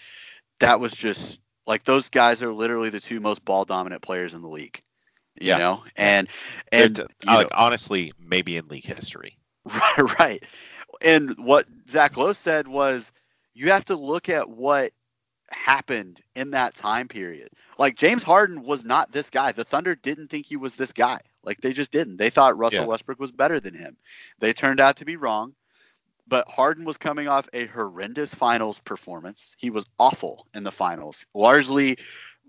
that 0.60 0.80
was 0.80 0.92
just 0.92 1.38
like 1.66 1.84
those 1.84 2.10
guys 2.10 2.42
are 2.42 2.52
literally 2.52 2.90
the 2.90 3.00
two 3.00 3.20
most 3.20 3.44
ball 3.44 3.64
dominant 3.64 4.02
players 4.02 4.34
in 4.34 4.42
the 4.42 4.48
league. 4.48 4.80
You 5.40 5.54
Yeah. 5.54 5.56
know? 5.56 5.82
And 5.96 6.28
and 6.72 7.00
like, 7.26 7.48
know, 7.48 7.50
honestly, 7.54 8.12
maybe 8.18 8.56
in 8.56 8.68
league 8.68 8.84
history. 8.84 9.38
Right, 9.66 10.18
right. 10.18 10.44
And 11.02 11.36
what 11.38 11.66
Zach 11.90 12.16
Lowe 12.16 12.32
said 12.32 12.66
was 12.68 13.12
you 13.54 13.70
have 13.70 13.84
to 13.86 13.96
look 13.96 14.28
at 14.28 14.48
what 14.48 14.92
happened 15.50 16.20
in 16.34 16.50
that 16.52 16.74
time 16.74 17.08
period. 17.08 17.48
Like 17.78 17.96
James 17.96 18.22
Harden 18.22 18.62
was 18.62 18.84
not 18.84 19.12
this 19.12 19.30
guy. 19.30 19.52
The 19.52 19.64
Thunder 19.64 19.94
didn't 19.94 20.28
think 20.28 20.46
he 20.46 20.56
was 20.56 20.74
this 20.76 20.92
guy. 20.92 21.20
Like 21.44 21.60
they 21.60 21.72
just 21.72 21.92
didn't. 21.92 22.16
They 22.16 22.30
thought 22.30 22.58
Russell 22.58 22.80
Yeah. 22.80 22.86
Westbrook 22.86 23.20
was 23.20 23.32
better 23.32 23.60
than 23.60 23.74
him. 23.74 23.96
They 24.38 24.52
turned 24.52 24.80
out 24.80 24.96
to 24.96 25.04
be 25.04 25.16
wrong. 25.16 25.54
But 26.26 26.46
Harden 26.46 26.84
was 26.84 26.98
coming 26.98 27.26
off 27.26 27.48
a 27.54 27.66
horrendous 27.66 28.34
finals 28.34 28.80
performance. 28.80 29.56
He 29.58 29.70
was 29.70 29.86
awful 29.98 30.46
in 30.52 30.62
the 30.62 30.70
finals. 30.70 31.24
Largely 31.32 31.96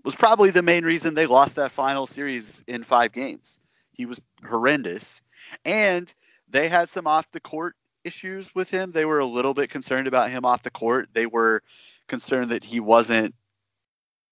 was 0.04 0.14
probably 0.14 0.50
the 0.50 0.60
main 0.60 0.84
reason 0.84 1.14
they 1.14 1.26
lost 1.26 1.56
that 1.56 1.72
final 1.72 2.06
series 2.06 2.62
in 2.66 2.82
5 2.84 3.12
games. 3.12 3.58
He 3.92 4.04
was 4.04 4.20
horrendous. 4.46 5.22
And 5.64 6.12
they 6.48 6.68
had 6.68 6.90
some 6.90 7.06
off 7.06 7.30
the 7.32 7.40
court 7.40 7.74
issues 8.04 8.54
with 8.54 8.68
him. 8.68 8.92
They 8.92 9.06
were 9.06 9.20
a 9.20 9.26
little 9.26 9.54
bit 9.54 9.70
concerned 9.70 10.08
about 10.08 10.30
him 10.30 10.44
off 10.44 10.62
the 10.62 10.70
court. 10.70 11.08
They 11.14 11.26
were 11.26 11.62
concerned 12.06 12.50
that 12.50 12.64
he 12.64 12.80
wasn't, 12.80 13.34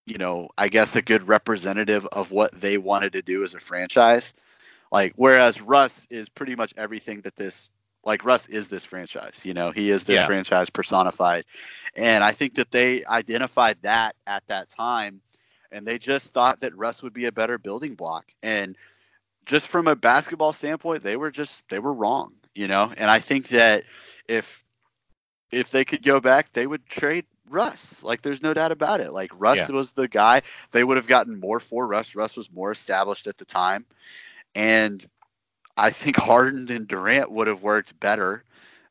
you 0.04 0.18
know, 0.18 0.48
I 0.58 0.68
guess 0.68 0.94
a 0.94 1.02
good 1.02 1.26
representative 1.26 2.06
of 2.06 2.32
what 2.32 2.58
they 2.58 2.76
wanted 2.76 3.14
to 3.14 3.22
do 3.22 3.44
as 3.44 3.54
a 3.54 3.60
franchise. 3.60 4.34
Like, 4.90 5.12
whereas 5.16 5.60
Russ 5.60 6.06
is 6.10 6.28
pretty 6.28 6.56
much 6.56 6.74
everything 6.76 7.20
that 7.22 7.36
this, 7.36 7.70
like, 8.04 8.24
Russ 8.24 8.46
is 8.46 8.68
this 8.68 8.84
franchise. 8.84 9.42
You 9.44 9.54
know, 9.54 9.70
he 9.70 9.90
is 9.90 10.04
this 10.04 10.20
Yeah. 10.20 10.26
franchise 10.26 10.70
personified. 10.70 11.44
And 11.96 12.22
I 12.24 12.32
think 12.32 12.54
that 12.56 12.70
they 12.70 13.04
identified 13.04 13.78
that 13.82 14.16
at 14.26 14.46
that 14.48 14.68
time. 14.70 15.20
And 15.70 15.86
they 15.86 15.98
just 15.98 16.32
thought 16.32 16.60
that 16.60 16.76
Russ 16.76 17.02
would 17.02 17.12
be 17.12 17.26
a 17.26 17.32
better 17.32 17.58
building 17.58 17.94
block. 17.94 18.26
And 18.42 18.76
just 19.44 19.66
from 19.66 19.86
a 19.88 19.96
basketball 19.96 20.52
standpoint, 20.52 21.02
they 21.02 21.16
were 21.16 21.30
just 21.30 21.62
they 21.68 21.78
were 21.78 21.92
wrong, 21.92 22.34
you 22.54 22.68
know. 22.68 22.92
And 22.96 23.10
I 23.10 23.18
think 23.18 23.48
that 23.48 23.84
if 24.28 24.64
if 25.50 25.70
they 25.70 25.84
could 25.84 26.02
go 26.02 26.20
back, 26.20 26.52
they 26.52 26.66
would 26.66 26.86
trade 26.86 27.24
Russ. 27.48 28.02
Like 28.02 28.22
there's 28.22 28.42
no 28.42 28.54
doubt 28.54 28.72
about 28.72 29.00
it. 29.00 29.12
Like 29.12 29.30
Russ 29.34 29.68
Yeah. 29.68 29.68
was 29.68 29.92
the 29.92 30.08
guy. 30.08 30.42
They 30.72 30.84
would 30.84 30.96
have 30.96 31.06
gotten 31.06 31.40
more 31.40 31.60
for 31.60 31.86
Russ. 31.86 32.14
Russ 32.14 32.36
was 32.36 32.50
more 32.50 32.70
established 32.72 33.26
at 33.26 33.38
the 33.38 33.44
time, 33.44 33.86
and 34.58 35.06
I 35.76 35.90
think 35.90 36.16
Harden 36.16 36.70
and 36.70 36.88
Durant 36.88 37.30
would 37.32 37.48
have 37.48 37.62
worked 37.62 38.00
better 38.00 38.44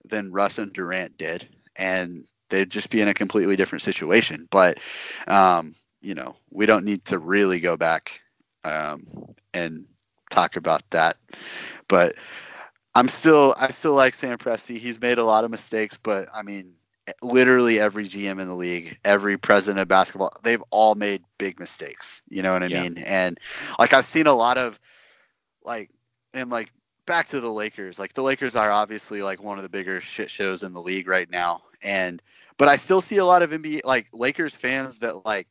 than 0.05 0.31
Russ 0.31 0.59
and 0.59 0.73
Durant 0.73 1.17
did, 1.17 1.47
and 1.75 2.25
they'd 2.49 2.69
just 2.71 2.89
be 2.91 3.01
in 3.01 3.09
a 3.09 3.15
completely 3.15 3.57
different 3.57 3.83
situation. 3.83 4.47
But 4.51 4.79
um, 5.27 5.73
you 6.01 6.15
know, 6.15 6.35
we 6.51 6.65
don't 6.67 6.85
need 6.85 7.05
to 7.07 7.19
really 7.19 7.59
go 7.61 7.77
back 7.77 8.21
um, 8.65 9.07
and 9.53 9.85
talk 10.31 10.57
about 10.57 10.83
that. 10.91 11.17
But 11.89 12.15
I'm 12.95 13.09
still 13.09 13.55
I 13.57 13.69
still 13.69 13.93
like 13.93 14.15
Sam 14.15 14.37
Presti. 14.37 14.77
He's 14.77 15.01
made 15.01 15.19
a 15.19 15.25
lot 15.25 15.45
of 15.45 15.51
mistakes, 15.51 15.97
but 16.01 16.29
I 16.33 16.43
mean 16.43 16.73
literally 17.21 17.79
every 17.79 18.07
GM 18.07 18.39
in 18.39 18.47
the 18.47 18.55
league, 18.55 18.97
every 19.05 19.37
president 19.37 19.81
of 19.81 19.87
basketball, 19.87 20.31
they've 20.43 20.63
all 20.71 20.95
made 20.95 21.23
big 21.37 21.59
mistakes. 21.59 22.23
You 22.29 22.43
know 22.43 22.53
what 22.53 22.63
I 22.63 22.69
Yeah. 22.69 22.85
mean? 22.85 22.97
And 22.99 23.39
like 23.79 23.93
I've 23.93 24.05
seen 24.05 24.27
a 24.27 24.33
lot 24.33 24.57
of 24.57 24.79
like 25.67 25.91
and 26.33 26.49
like 26.49 26.71
back 27.05 27.27
to 27.27 27.39
the 27.39 27.51
Lakers. 27.51 27.99
Like 27.99 28.13
the 28.13 28.23
Lakers 28.23 28.55
are 28.55 28.71
obviously 28.71 29.21
like 29.21 29.41
one 29.41 29.57
of 29.57 29.63
the 29.63 29.69
bigger 29.69 30.01
shit 30.01 30.31
shows 30.31 30.63
in 30.63 30.73
the 30.73 30.81
league 30.81 31.07
right 31.07 31.29
now. 31.29 31.61
And 31.83 32.21
but 32.57 32.67
I 32.67 32.77
still 32.77 33.01
see 33.01 33.17
a 33.17 33.25
lot 33.25 33.43
of 33.43 33.51
NBA 33.51 33.81
like 33.83 34.07
Lakers 34.13 34.55
fans 34.55 34.97
that 34.99 35.25
like 35.25 35.47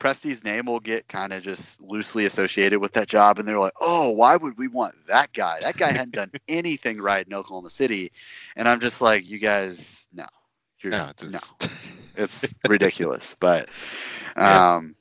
Presti's 0.00 0.42
name 0.42 0.66
will 0.66 0.80
get 0.80 1.08
kind 1.08 1.32
of 1.32 1.44
just 1.44 1.80
loosely 1.80 2.26
associated 2.26 2.80
with 2.80 2.92
that 2.94 3.06
job, 3.06 3.38
and 3.38 3.46
they're 3.46 3.60
like, 3.60 3.72
"Oh, 3.80 4.10
why 4.10 4.34
would 4.34 4.58
we 4.58 4.66
want 4.66 4.94
that 5.06 5.32
guy? 5.32 5.60
That 5.60 5.76
guy 5.76 5.92
hadn't 5.92 6.14
done 6.14 6.32
anything 6.48 7.00
right 7.00 7.24
in 7.24 7.32
Oklahoma 7.32 7.70
City." 7.70 8.10
And 8.56 8.68
I'm 8.68 8.80
just 8.80 9.00
like, 9.00 9.24
"You 9.24 9.38
guys, 9.38 10.08
no, 10.12 10.26
You're, 10.80 10.90
No, 10.90 11.12
no, 11.22 11.38
it's, 11.38 11.54
it's 12.16 12.54
ridiculous." 12.66 13.36
But, 13.38 13.68
Yeah. 14.36 14.74
um, 14.74 14.96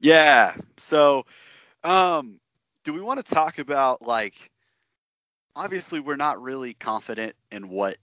yeah. 0.00 0.54
So, 0.76 1.24
um, 1.82 2.39
do 2.84 2.92
we 2.92 3.00
want 3.00 3.24
to 3.24 3.34
talk 3.34 3.58
about 3.58 4.02
like? 4.02 4.34
Obviously, 5.56 5.98
we're 5.98 6.16
not 6.16 6.40
really 6.40 6.74
confident 6.74 7.34
in 7.50 7.68
what 7.68 7.96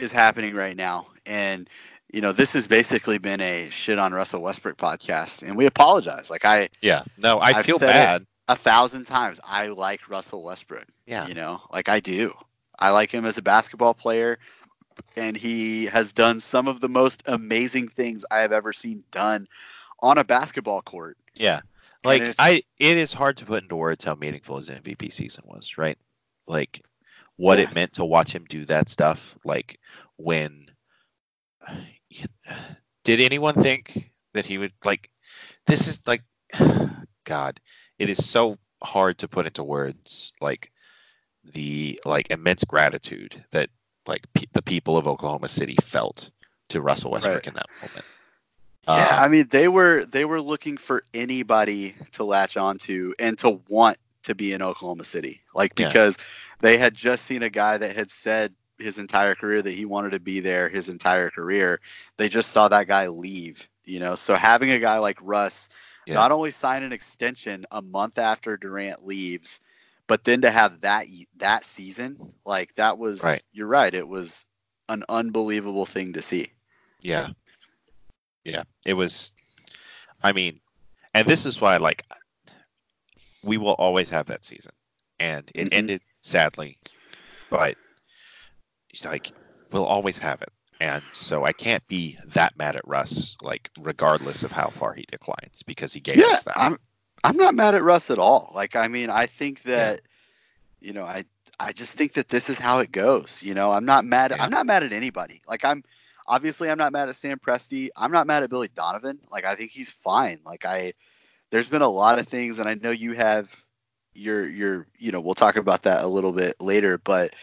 is 0.00 0.10
happening 0.10 0.54
right 0.54 0.76
now, 0.76 1.06
and 1.24 1.68
you 2.12 2.20
know, 2.20 2.32
this 2.32 2.54
has 2.54 2.66
basically 2.66 3.18
been 3.18 3.40
a 3.40 3.68
shit 3.70 3.98
on 3.98 4.12
Russell 4.12 4.42
Westbrook 4.42 4.76
podcast, 4.76 5.42
and 5.42 5.56
we 5.56 5.66
apologize. 5.66 6.30
Like 6.30 6.44
I, 6.44 6.68
yeah. 6.80 7.02
No, 7.18 7.38
I 7.38 7.50
I've 7.50 7.66
feel 7.66 7.78
bad. 7.78 8.26
a 8.48 8.56
thousand 8.56 9.06
times, 9.06 9.40
I 9.44 9.66
like 9.68 10.08
Russell 10.08 10.42
Westbrook. 10.42 10.86
Yeah. 11.06 11.26
You 11.26 11.34
know, 11.34 11.60
like 11.72 11.88
I 11.88 12.00
do. 12.00 12.34
I 12.78 12.90
like 12.90 13.10
him 13.10 13.24
as 13.24 13.36
a 13.36 13.42
basketball 13.42 13.92
player, 13.92 14.38
and 15.16 15.36
he 15.36 15.86
has 15.86 16.12
done 16.12 16.40
some 16.40 16.66
of 16.66 16.80
the 16.80 16.88
most 16.88 17.22
amazing 17.26 17.88
things 17.88 18.24
I 18.30 18.38
have 18.38 18.52
ever 18.52 18.72
seen 18.72 19.04
done 19.10 19.46
on 20.00 20.16
a 20.16 20.24
basketball 20.24 20.80
court. 20.82 21.18
Yeah. 21.34 21.60
Like 22.08 22.34
I 22.38 22.62
it 22.78 22.96
is 22.96 23.12
hard 23.12 23.36
to 23.38 23.44
put 23.46 23.62
into 23.62 23.76
words 23.76 24.04
how 24.04 24.14
meaningful 24.14 24.56
his 24.56 24.70
MVP 24.70 25.12
season 25.12 25.44
was, 25.46 25.78
right? 25.78 25.98
Like 26.46 26.84
what 27.36 27.58
Yeah. 27.58 27.64
it 27.64 27.74
meant 27.74 27.92
to 27.94 28.04
watch 28.04 28.32
him 28.32 28.44
do 28.48 28.64
that 28.66 28.88
stuff 28.88 29.36
like 29.44 29.78
when 30.16 30.70
did 33.04 33.20
anyone 33.20 33.54
think 33.54 34.12
that 34.34 34.44
he 34.46 34.58
would 34.58 34.72
like 34.84 35.10
this 35.66 35.86
is 35.86 36.02
like 36.06 36.22
god 37.24 37.60
it 37.98 38.08
is 38.10 38.24
so 38.24 38.58
hard 38.82 39.18
to 39.18 39.28
put 39.28 39.46
into 39.46 39.62
words 39.62 40.32
like 40.40 40.72
the 41.44 42.00
like 42.04 42.30
immense 42.30 42.64
gratitude 42.64 43.44
that 43.50 43.70
like 44.06 44.24
pe- 44.34 44.46
the 44.52 44.62
people 44.62 44.96
of 44.96 45.06
Oklahoma 45.06 45.48
City 45.48 45.76
felt 45.82 46.30
to 46.70 46.80
Russell 46.80 47.10
Westbrook 47.12 47.36
Right. 47.36 47.46
in 47.46 47.54
that 47.54 47.68
moment. 47.82 48.04
Yeah, 48.88 49.08
Uh, 49.10 49.18
I 49.20 49.28
mean 49.28 49.48
they 49.50 49.68
were 49.68 50.04
they 50.06 50.24
were 50.24 50.40
looking 50.40 50.76
for 50.78 51.04
anybody 51.14 51.94
to 52.12 52.24
latch 52.24 52.56
onto 52.56 53.14
and 53.18 53.38
to 53.40 53.60
want 53.68 53.98
to 54.24 54.34
be 54.34 54.52
in 54.52 54.62
Oklahoma 54.62 55.04
City. 55.04 55.42
Like 55.54 55.72
Yeah. 55.76 55.88
because 55.88 56.16
they 56.60 56.78
had 56.78 56.94
just 56.94 57.24
seen 57.26 57.42
a 57.42 57.50
guy 57.50 57.76
that 57.78 57.94
had 57.96 58.10
said 58.10 58.54
his 58.78 58.98
entire 58.98 59.34
career 59.34 59.62
that 59.62 59.72
he 59.72 59.84
wanted 59.84 60.10
to 60.12 60.20
be 60.20 60.40
there 60.40 60.68
his 60.68 60.88
entire 60.88 61.30
career. 61.30 61.80
They 62.16 62.28
just 62.28 62.50
saw 62.50 62.68
that 62.68 62.86
guy 62.88 63.08
leave, 63.08 63.68
you 63.84 64.00
know. 64.00 64.14
So 64.16 64.34
having 64.34 64.70
a 64.70 64.78
guy 64.78 64.98
like 64.98 65.18
Russ 65.20 65.68
Yeah. 66.06 66.14
not 66.14 66.32
only 66.32 66.50
sign 66.50 66.82
an 66.82 66.92
extension 66.92 67.66
a 67.70 67.82
month 67.82 68.18
after 68.18 68.56
Durant 68.56 69.04
leaves, 69.06 69.60
but 70.06 70.24
then 70.24 70.42
to 70.42 70.50
have 70.50 70.80
that 70.80 71.06
that 71.36 71.64
season, 71.66 72.16
like 72.44 72.74
that 72.76 72.98
was 72.98 73.22
Right. 73.22 73.42
you're 73.52 73.66
right, 73.66 73.92
it 73.94 74.08
was 74.08 74.44
an 74.88 75.04
unbelievable 75.08 75.86
thing 75.86 76.14
to 76.14 76.22
see. 76.22 76.52
Yeah. 77.00 77.28
Yeah. 78.52 78.62
It 78.86 78.94
was 78.94 79.32
I 80.22 80.32
mean, 80.32 80.60
and 81.14 81.26
this 81.26 81.46
is 81.46 81.60
why 81.60 81.76
like 81.76 82.04
we 83.42 83.56
will 83.56 83.74
always 83.74 84.10
have 84.10 84.26
that 84.26 84.44
season. 84.44 84.72
And 85.20 85.50
it 85.54 85.68
Mhm. 85.68 85.72
ended 85.72 86.02
sadly. 86.22 86.78
But 87.50 87.76
like 89.04 89.32
we'll 89.70 89.86
always 89.86 90.18
have 90.18 90.42
it. 90.42 90.50
And 90.80 91.02
so 91.12 91.44
I 91.44 91.52
can't 91.52 91.86
be 91.88 92.18
that 92.26 92.56
mad 92.56 92.76
at 92.76 92.86
Russ, 92.86 93.36
like 93.42 93.70
regardless 93.80 94.44
of 94.44 94.52
how 94.52 94.70
far 94.70 94.94
he 94.94 95.04
declines, 95.10 95.62
because 95.64 95.92
he 95.92 96.00
gave 96.00 96.18
yeah, 96.18 96.26
us 96.26 96.42
that. 96.44 96.58
I'm 96.58 96.78
I'm 97.24 97.36
not 97.36 97.54
mad 97.54 97.74
at 97.74 97.82
Russ 97.82 98.10
at 98.10 98.18
all. 98.18 98.52
Like 98.54 98.76
I 98.76 98.86
mean, 98.88 99.10
I 99.10 99.26
think 99.26 99.62
that 99.62 100.02
you 100.80 100.92
know, 100.92 101.04
I 101.04 101.24
I 101.58 101.72
just 101.72 101.96
think 101.96 102.12
that 102.14 102.28
this 102.28 102.48
is 102.48 102.58
how 102.58 102.78
it 102.78 102.92
goes. 102.92 103.40
You 103.42 103.54
know, 103.54 103.72
I'm 103.72 103.84
not 103.84 104.04
mad. 104.04 104.30
Yeah. 104.30 104.44
I'm 104.44 104.50
not 104.50 104.66
mad 104.66 104.84
at 104.84 104.92
anybody. 104.92 105.42
Like 105.48 105.64
I'm 105.64 105.82
obviously 106.28 106.70
I'm 106.70 106.78
not 106.78 106.92
mad 106.92 107.08
at 107.08 107.16
Sam 107.16 107.38
Presti. 107.38 107.88
I'm 107.96 108.12
not 108.12 108.26
mad 108.26 108.42
at 108.42 108.50
Billy 108.50 108.68
Donovan. 108.68 109.18
Like 109.32 109.44
I 109.44 109.56
think 109.56 109.72
he's 109.72 109.90
fine. 109.90 110.38
Like 110.44 110.64
I 110.64 110.92
there's 111.50 111.66
been 111.66 111.82
a 111.82 111.88
lot 111.88 112.20
of 112.20 112.28
things 112.28 112.58
and 112.58 112.68
I 112.68 112.74
know 112.74 112.90
you 112.90 113.14
have 113.14 113.52
your 114.14 114.48
your 114.48 114.86
you 114.98 115.10
know, 115.10 115.20
we'll 115.20 115.34
talk 115.34 115.56
about 115.56 115.84
that 115.84 116.04
a 116.04 116.08
little 116.08 116.32
bit 116.32 116.60
later, 116.60 116.98
but 116.98 117.34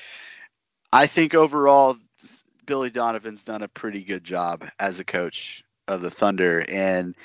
I 0.94 1.08
think 1.08 1.34
overall 1.34 1.98
Billy 2.66 2.92
Donovan's 2.92 3.44
done 3.44 3.64
a 3.64 3.68
pretty 3.68 4.04
good 4.04 4.24
job 4.24 4.66
as 4.80 5.00
a 5.00 5.04
coach 5.04 5.64
of 5.88 6.02
the 6.02 6.12
Thunder 6.12 6.64
and 6.70 7.16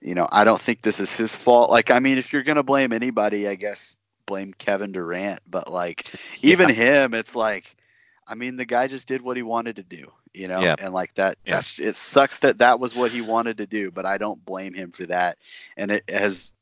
you 0.00 0.16
know, 0.16 0.26
I 0.32 0.42
don't 0.42 0.60
think 0.60 0.82
this 0.82 0.98
is 0.98 1.14
his 1.14 1.32
fault. 1.32 1.70
Like 1.70 1.90
I 1.90 2.00
mean, 2.00 2.18
if 2.18 2.32
you're 2.32 2.42
going 2.42 2.56
to 2.56 2.64
blame 2.64 2.92
anybody, 2.92 3.46
I 3.46 3.54
guess 3.54 3.94
blame 4.26 4.54
Kevin 4.54 4.92
Durant, 4.92 5.40
but 5.46 5.70
like 5.70 6.06
even 6.42 6.68
him, 6.68 7.14
it's 7.14 7.36
like, 7.36 7.76
I 8.26 8.34
mean, 8.34 8.56
the 8.56 8.64
guy 8.64 8.86
just 8.86 9.08
did 9.08 9.22
what 9.22 9.36
he 9.36 9.42
wanted 9.42 9.76
to 9.76 9.82
do, 9.82 10.10
you 10.34 10.48
know, 10.48 10.62
Yeah. 10.62 10.76
and 10.78 10.92
like 10.94 11.14
that. 11.14 11.38
Yeah. 11.44 11.56
That's 11.56 11.78
it. 11.78 11.96
Sucks 11.96 12.38
that 12.40 12.58
that 12.58 12.80
was 12.80 12.94
what 12.94 13.10
he 13.12 13.20
wanted 13.20 13.58
to 13.58 13.66
do, 13.66 13.90
but 13.90 14.06
I 14.06 14.18
don't 14.18 14.44
blame 14.44 14.74
him 14.74 14.92
for 14.92 15.06
that. 15.06 15.38
And 15.76 15.90
it 15.90 16.08
has, 16.10 16.52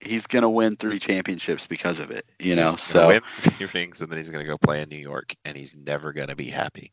he's 0.00 0.26
gonna 0.26 0.50
win 0.50 0.76
three 0.76 0.98
championships 0.98 1.66
because 1.66 1.98
of 2.00 2.10
it, 2.10 2.24
you 2.38 2.56
know. 2.56 2.76
He's 2.76 2.84
So 2.84 3.06
win 3.06 3.22
three 3.40 3.66
rings, 3.74 4.00
and 4.00 4.10
then 4.10 4.18
he's 4.18 4.30
gonna 4.30 4.44
go 4.44 4.58
play 4.58 4.82
in 4.82 4.88
New 4.88 4.96
York, 4.98 5.34
and 5.44 5.56
he's 5.56 5.74
never 5.74 6.12
gonna 6.12 6.36
be 6.36 6.50
happy. 6.50 6.92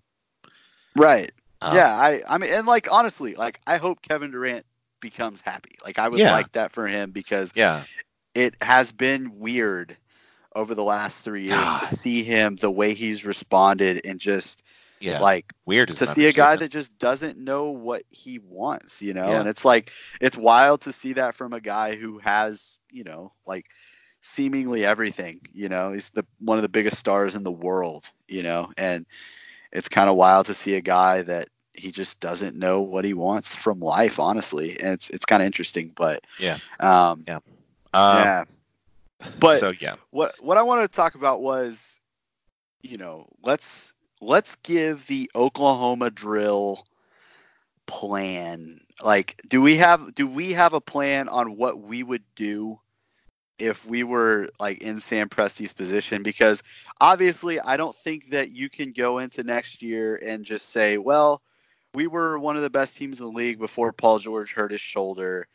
right, 0.95 1.31
Um, 1.61 1.69
yeah. 1.69 1.93
I, 1.93 2.21
I 2.27 2.37
mean, 2.37 2.51
and 2.53 2.67
like 2.67 2.91
honestly, 2.91 3.35
like 3.35 3.59
I 3.67 3.77
hope 3.77 4.01
Kevin 4.01 4.31
Durant 4.31 4.65
becomes 5.01 5.41
happy. 5.41 5.75
Like 5.83 5.99
I 5.99 6.07
would 6.07 6.23
Yeah. 6.23 6.25
like 6.25 6.51
that 6.53 6.71
for 6.71 6.87
him 6.87 7.11
because 7.11 7.53
yeah, 7.55 7.85
it 8.33 8.55
has 8.61 8.91
been 8.91 9.39
weird 9.39 9.97
over 10.55 10.73
the 10.75 10.83
last 10.83 11.23
three 11.23 11.43
years 11.43 11.73
God. 11.73 11.79
to 11.79 11.87
see 11.87 12.23
him 12.23 12.55
the 12.57 12.71
way 12.71 12.93
he's 12.93 13.25
responded 13.25 14.01
and 14.05 14.19
just 14.19 14.61
yeah. 14.99 15.19
like 15.19 15.51
Weird 15.65 15.89
to 15.89 16.07
see 16.07 16.27
a 16.27 16.33
guy 16.33 16.55
that 16.55 16.69
just 16.69 16.97
doesn't 16.97 17.37
know 17.37 17.69
what 17.69 18.03
he 18.09 18.39
wants, 18.39 19.01
you 19.01 19.13
know? 19.13 19.29
Yeah. 19.29 19.39
And 19.39 19.49
it's 19.49 19.65
like 19.65 19.91
it's 20.21 20.37
wild 20.37 20.81
to 20.81 20.93
see 20.93 21.13
that 21.13 21.35
from 21.35 21.53
a 21.53 21.61
guy 21.61 21.95
who 21.95 22.19
has, 22.19 22.77
you 22.89 23.03
know, 23.03 23.31
like 23.45 23.65
seemingly 24.21 24.85
everything, 24.85 25.41
you 25.53 25.69
know. 25.69 25.93
He's 25.93 26.09
the 26.11 26.25
one 26.39 26.57
of 26.57 26.61
the 26.61 26.69
biggest 26.69 26.97
stars 26.97 27.35
in 27.35 27.43
the 27.43 27.51
world, 27.51 28.09
you 28.27 28.43
know, 28.43 28.71
and 28.77 29.05
it's 29.71 29.89
kind 29.89 30.09
of 30.09 30.15
wild 30.15 30.47
to 30.47 30.53
see 30.53 30.75
a 30.75 30.81
guy 30.81 31.21
that 31.23 31.49
he 31.73 31.91
just 31.91 32.19
doesn't 32.19 32.55
know 32.55 32.81
what 32.81 33.05
he 33.05 33.13
wants 33.13 33.53
from 33.53 33.79
life, 33.79 34.19
honestly. 34.19 34.79
And 34.79 34.93
it's 34.93 35.09
it's 35.09 35.25
kind 35.25 35.41
of 35.41 35.47
interesting, 35.47 35.93
but 35.95 36.23
Yeah. 36.39 36.57
Um 36.79 37.23
Yeah. 37.27 37.39
Um, 37.93 38.17
yeah. 38.19 38.45
But 39.39 39.59
so 39.59 39.73
yeah, 39.79 39.95
what 40.11 40.35
what 40.41 40.57
I 40.57 40.63
wanted 40.63 40.83
to 40.83 40.95
talk 40.95 41.15
about 41.15 41.41
was, 41.41 41.99
you 42.81 42.97
know, 42.97 43.27
let's 43.43 43.93
let's 44.25 44.55
give 44.57 45.05
the 45.07 45.29
Oklahoma 45.35 46.09
drill 46.09 46.85
plan. 47.85 48.81
Like, 49.01 49.41
do 49.47 49.61
we 49.61 49.77
have 49.77 50.15
do 50.15 50.27
we 50.27 50.53
have 50.53 50.73
a 50.73 50.81
plan 50.81 51.29
on 51.29 51.57
what 51.57 51.79
we 51.79 52.03
would 52.03 52.23
do 52.35 52.79
if 53.57 53.85
we 53.85 54.03
were 54.03 54.49
like 54.59 54.79
in 54.79 54.99
Sam 54.99 55.29
Presti's 55.29 55.73
position? 55.73 56.23
Because 56.23 56.63
obviously, 56.99 57.59
I 57.59 57.77
don't 57.77 57.95
think 57.95 58.31
that 58.31 58.51
you 58.51 58.69
can 58.69 58.91
go 58.91 59.19
into 59.19 59.43
next 59.43 59.81
year 59.81 60.15
and 60.15 60.45
just 60.45 60.69
say, 60.69 60.97
well, 60.97 61.41
we 61.93 62.07
were 62.07 62.39
one 62.39 62.55
of 62.55 62.63
the 62.63 62.69
best 62.69 62.97
teams 62.97 63.19
in 63.19 63.25
the 63.25 63.31
league 63.31 63.59
before 63.59 63.93
Paul 63.93 64.19
George 64.19 64.53
hurt 64.53 64.71
his 64.71 64.81
shoulder. 64.81 65.47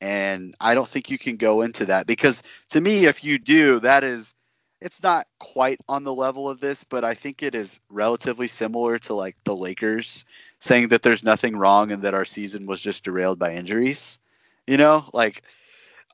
And 0.00 0.54
I 0.60 0.74
don't 0.74 0.88
think 0.88 1.10
you 1.10 1.18
can 1.18 1.36
go 1.36 1.62
into 1.62 1.86
that 1.86 2.06
because 2.06 2.44
to 2.70 2.80
me, 2.80 3.06
if 3.06 3.24
you 3.24 3.38
do, 3.38 3.80
that 3.80 4.04
is, 4.04 4.32
it's 4.80 5.02
not 5.02 5.26
quite 5.38 5.80
on 5.88 6.04
the 6.04 6.14
level 6.14 6.48
of 6.48 6.60
this, 6.60 6.84
but 6.84 7.04
I 7.04 7.14
think 7.14 7.42
it 7.42 7.54
is 7.54 7.80
relatively 7.90 8.48
similar 8.48 8.98
to 9.00 9.14
like 9.14 9.36
the 9.44 9.56
Lakers 9.56 10.24
saying 10.60 10.88
that 10.88 11.02
there's 11.02 11.24
nothing 11.24 11.56
wrong 11.56 11.90
and 11.90 12.02
that 12.02 12.14
our 12.14 12.24
season 12.24 12.66
was 12.66 12.80
just 12.80 13.04
derailed 13.04 13.38
by 13.38 13.54
injuries. 13.54 14.18
You 14.66 14.76
know, 14.76 15.08
like 15.12 15.42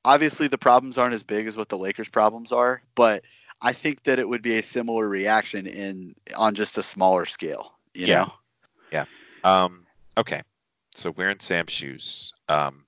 obviously 0.05 0.49
the 0.49 0.59
problems 0.59 0.97
aren't 0.97 1.15
as 1.15 1.23
big 1.23 1.47
as 1.47 1.57
what 1.57 1.69
the 1.69 1.79
Lakers' 1.79 2.09
problems 2.09 2.53
are, 2.53 2.83
but 2.95 3.25
I 3.61 3.73
think 3.73 4.03
that 4.05 4.19
it 4.19 4.29
would 4.29 4.43
be 4.43 4.59
a 4.59 4.63
similar 4.63 5.09
reaction 5.09 5.67
in 5.67 6.15
on 6.35 6.55
just 6.55 6.79
a 6.79 6.83
smaller 6.83 7.27
scale. 7.27 7.73
You 7.95 8.07
Yeah. 8.07 8.25
know, 8.25 8.35
Yeah. 8.93 9.05
Um, 9.45 9.87
okay, 10.17 10.43
so 10.95 11.11
we're 11.11 11.31
in 11.31 11.41
Sam's 11.41 11.73
shoes. 11.73 12.33
Um, 12.49 12.87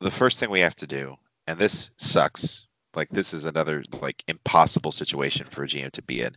the 0.00 0.10
first 0.10 0.38
thing 0.38 0.50
we 0.50 0.60
have 0.60 0.76
to 0.76 0.86
do, 0.86 1.16
and 1.48 1.58
this 1.58 1.90
sucks. 1.96 2.67
Like 2.94 3.08
this 3.10 3.34
is 3.34 3.44
another 3.44 3.84
like 4.00 4.24
impossible 4.28 4.92
situation 4.92 5.46
for 5.50 5.64
a 5.64 5.66
GM 5.66 5.90
to 5.92 6.02
be 6.02 6.22
in. 6.22 6.36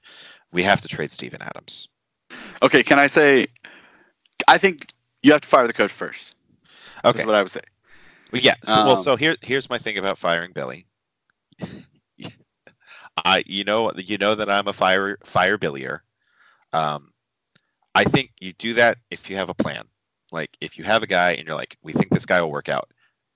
We 0.51 0.63
have 0.63 0.81
to 0.81 0.87
trade 0.87 1.11
Steven 1.11 1.41
Adams. 1.41 1.87
Okay, 2.61 2.83
can 2.83 2.99
I 2.99 3.07
say? 3.07 3.47
I 4.47 4.57
think 4.57 4.91
you 5.23 5.31
have 5.31 5.41
to 5.41 5.47
fire 5.47 5.67
the 5.67 5.73
coach 5.73 5.91
first. 5.91 6.35
Okay. 7.03 7.21
Is 7.21 7.25
what 7.25 7.35
I 7.35 7.41
would 7.41 7.51
say. 7.51 7.61
Well, 8.31 8.41
yeah. 8.41 8.55
So, 8.63 8.85
well, 8.85 8.91
Um, 8.91 8.97
so 8.97 9.15
here, 9.15 9.35
here's 9.41 9.69
my 9.69 9.77
thing 9.77 9.97
about 9.97 10.17
firing 10.17 10.51
Billy. 10.53 10.87
I, 13.25 13.43
you 13.45 13.63
know, 13.63 13.91
you 13.91 14.17
know 14.17 14.35
that 14.35 14.49
I'm 14.49 14.67
a 14.67 14.73
fire 14.73 15.17
fire 15.23 15.57
Billier. 15.57 16.03
Um, 16.73 17.11
I 17.93 18.05
think 18.05 18.31
you 18.39 18.53
do 18.53 18.75
that 18.75 18.97
if 19.09 19.29
you 19.29 19.35
have 19.37 19.49
a 19.49 19.53
plan. 19.53 19.83
Like 20.31 20.55
if 20.61 20.77
you 20.77 20.85
have 20.85 21.03
a 21.03 21.07
guy 21.07 21.31
and 21.31 21.45
you're 21.45 21.57
like, 21.57 21.77
we 21.83 21.91
think 21.91 22.09
this 22.09 22.25
guy 22.25 22.41
will 22.41 22.51
work 22.51 22.69
out. 22.69 22.89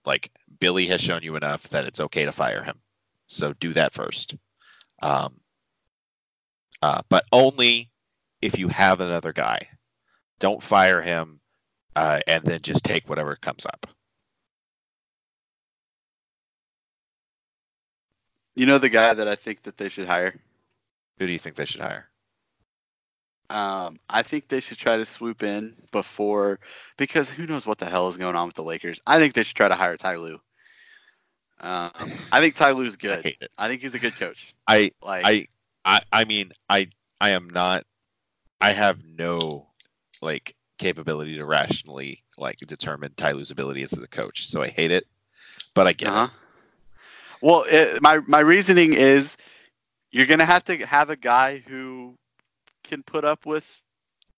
Like 0.06 0.32
Billy 0.60 0.88
has 0.88 1.02
shown 1.02 1.24
you 1.24 1.36
enough 1.36 1.68
that 1.70 1.86
it's 1.86 2.00
okay 2.00 2.26
to 2.26 2.32
fire 2.32 2.64
him. 2.64 2.80
So 3.28 3.54
do 3.54 3.74
that 3.74 3.94
first. 3.94 4.36
Um, 5.02 5.40
uh, 6.82 7.02
but 7.10 7.26
only 7.32 7.90
if 8.42 8.60
you 8.60 8.68
have 8.68 9.02
another 9.02 9.34
guy. 9.34 9.68
Don't 10.40 10.62
fire 10.62 11.02
him, 11.02 11.40
uh, 11.96 12.20
and 12.28 12.44
then 12.44 12.62
just 12.62 12.84
take 12.84 13.10
whatever 13.10 13.36
comes 13.36 13.66
up. 13.66 13.88
You 18.56 18.66
know 18.66 18.78
the 18.78 18.90
guy 18.90 19.14
that 19.14 19.28
I 19.28 19.36
think 19.36 19.64
that 19.64 19.78
they 19.78 19.90
should 19.90 20.08
hire. 20.08 20.36
Who 21.18 21.28
do 21.28 21.32
you 21.32 21.40
think 21.40 21.56
they 21.56 21.66
should 21.66 21.82
hire? 21.82 22.10
Um, 23.50 24.00
I 24.10 24.24
think 24.24 24.48
they 24.48 24.60
should 24.60 24.78
try 24.78 24.98
to 24.98 25.06
swoop 25.06 25.44
in 25.44 25.76
before 25.92 26.60
because 26.98 27.30
who 27.30 27.46
knows 27.46 27.66
what 27.66 27.78
the 27.78 27.86
hell 27.86 28.08
is 28.08 28.18
going 28.18 28.36
on 28.36 28.48
with 28.48 28.56
the 28.56 28.64
Lakers. 28.64 29.00
I 29.06 29.20
think 29.20 29.34
they 29.34 29.44
should 29.44 29.56
try 29.56 29.68
to 29.68 29.76
hire 29.76 29.98
Ty 29.98 30.18
Lue. 30.18 30.42
Um, 31.62 31.92
I 32.32 32.42
think 32.42 32.56
Ty 32.56 32.72
Lue's 32.72 32.96
I 32.96 32.98
good. 32.98 33.26
it. 33.26 33.52
I 33.58 33.68
think 33.68 33.82
he's 33.82 33.96
a 33.96 34.00
good 34.00 34.16
coach. 34.16 34.54
I 34.68 34.92
Like 35.02 35.26
I 35.26 35.48
I 35.86 36.02
I 36.12 36.26
mean 36.26 36.52
I 36.70 36.90
I 37.22 37.32
am 37.32 37.50
not 37.50 37.86
I 38.60 38.72
have 38.72 39.04
no 39.06 39.68
like 40.22 40.56
capability 40.78 41.36
to 41.36 41.46
rationally 41.46 42.24
like 42.38 42.58
determine 42.58 43.14
Ty 43.16 43.34
Lue's 43.34 43.52
ability 43.52 43.84
as 43.84 43.94
a 43.94 44.08
coach. 44.08 44.48
So 44.50 44.62
I 44.62 44.68
hate 44.68 44.92
it. 44.92 45.06
But 45.74 45.88
I 45.88 45.94
get 45.94 46.10
Uh-huh. 46.10 46.30
Well, 47.42 47.66
it, 47.68 48.02
my 48.02 48.20
my 48.28 48.40
reasoning 48.40 48.94
is 48.94 49.38
you're 50.12 50.26
gonna 50.26 50.46
have 50.46 50.64
to 50.66 50.86
have 50.86 51.10
a 51.10 51.16
guy 51.16 51.64
who 51.68 52.16
can 52.84 53.04
put 53.04 53.26
up 53.26 53.46
with 53.46 53.66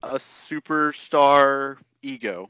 a 0.04 0.16
superstar 0.16 1.78
ego 2.02 2.50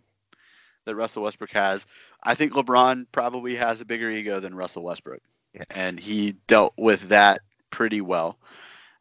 that 0.85 0.95
Russell 0.95 1.23
Westbrook 1.23 1.51
has. 1.51 1.85
I 2.27 2.35
think 2.35 2.51
LeBron 2.51 3.05
probably 3.13 3.55
has 3.55 3.79
a 3.79 3.85
bigger 3.85 4.09
ego 4.09 4.41
than 4.41 4.53
Russell 4.53 4.83
Westbrook, 4.83 5.21
Yeah. 5.53 5.63
and 5.69 5.97
he 5.97 6.33
dealt 6.47 6.73
with 6.77 7.07
that 7.07 7.39
pretty 7.71 8.01
well. 8.01 8.37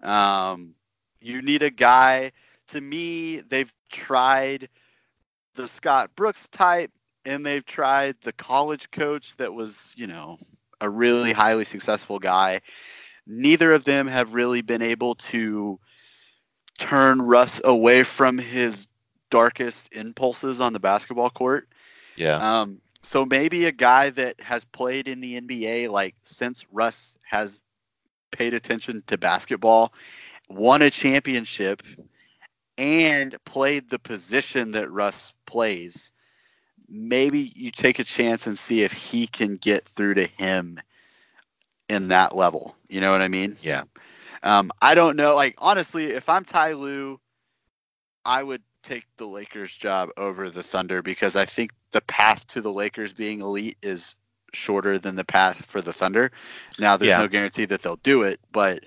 Um, 0.01 0.75
you 1.21 1.43
need 1.43 1.65
a 1.65 1.71
guy. 1.71 2.31
To 2.69 2.81
me, 2.81 3.41
they've 3.41 3.73
tried 3.91 4.69
the 5.57 5.67
Scott 5.67 6.15
Brooks 6.15 6.47
type, 6.49 6.93
and 7.25 7.45
they've 7.45 7.65
tried 7.67 8.15
the 8.23 8.33
college 8.33 8.93
coach 8.93 9.37
that 9.39 9.53
was, 9.53 9.93
you 9.97 10.07
know, 10.07 10.39
a 10.81 10.89
really 10.89 11.33
highly 11.33 11.65
successful 11.65 12.21
guy. 12.21 12.61
Neither 13.27 13.73
of 13.73 13.83
them 13.83 14.07
have 14.07 14.35
really 14.35 14.63
been 14.63 14.83
able 14.83 15.17
to 15.17 15.81
turn 16.79 17.21
Russ 17.21 17.61
away 17.65 18.05
from 18.05 18.39
his 18.39 18.87
darkest 19.31 19.93
impulses 19.93 20.61
on 20.61 20.73
the 20.73 20.79
basketball 20.79 21.31
court. 21.31 21.69
Yeah. 22.15 22.61
Um, 22.61 22.81
so 23.03 23.25
maybe 23.25 23.67
a 23.67 23.73
guy 23.73 24.11
that 24.11 24.41
has 24.41 24.65
played 24.65 25.09
in 25.09 25.21
the 25.21 25.41
NBA 25.41 25.91
like 25.91 26.15
since 26.23 26.65
Russ 26.73 27.17
has 27.23 27.61
paid 28.31 28.55
attention 28.55 29.03
to 29.07 29.19
basketball, 29.19 29.93
won 30.49 30.83
a 30.83 30.91
championship, 30.91 31.83
and 32.79 33.37
played 33.45 33.89
the 33.89 33.99
position 33.99 34.73
that 34.73 34.91
Russ 34.91 35.33
plays. 35.47 36.13
Maybe 36.89 37.53
you 37.55 37.71
take 37.71 37.99
a 37.99 38.05
chance 38.05 38.47
and 38.47 38.59
see 38.59 38.83
if 38.83 38.93
he 38.93 39.27
can 39.27 39.57
get 39.57 39.87
through 39.89 40.15
to 40.15 40.27
him 40.27 40.79
in 41.89 42.09
that 42.09 42.35
level. 42.37 42.77
You 42.89 43.01
know 43.01 43.11
what 43.11 43.23
I 43.23 43.29
mean? 43.29 43.57
Yeah. 43.61 43.85
Um, 44.43 44.71
I 44.81 44.95
don't 44.95 45.17
know. 45.17 45.35
Like 45.35 45.55
honestly, 45.59 46.07
if 46.07 46.29
I'm 46.29 46.45
Ty 46.45 46.75
Lue, 46.75 47.19
I 48.25 48.43
would 48.43 48.63
take 48.83 49.05
the 49.17 49.27
Lakers 49.27 49.75
job 49.75 50.11
over 50.17 50.51
the 50.51 50.63
Thunder 50.63 51.03
because 51.03 51.35
I 51.35 51.45
think 51.45 51.73
the 51.93 52.01
path 52.03 52.47
to 52.49 52.61
the 52.61 52.73
Lakers 52.73 53.13
being 53.13 53.41
elite 53.41 53.77
is 53.83 54.15
shorter 54.53 54.99
than 54.99 55.17
the 55.17 55.25
path 55.25 55.65
for 55.67 55.81
the 55.83 55.93
Thunder. 55.93 56.31
Now 56.79 56.97
there's 56.97 57.09
Yeah. 57.11 57.19
no 57.19 57.29
guarantee 57.29 57.65
that 57.67 57.83
they'll 57.83 57.97
do 57.97 58.23
it, 58.23 58.41
but 58.53 58.81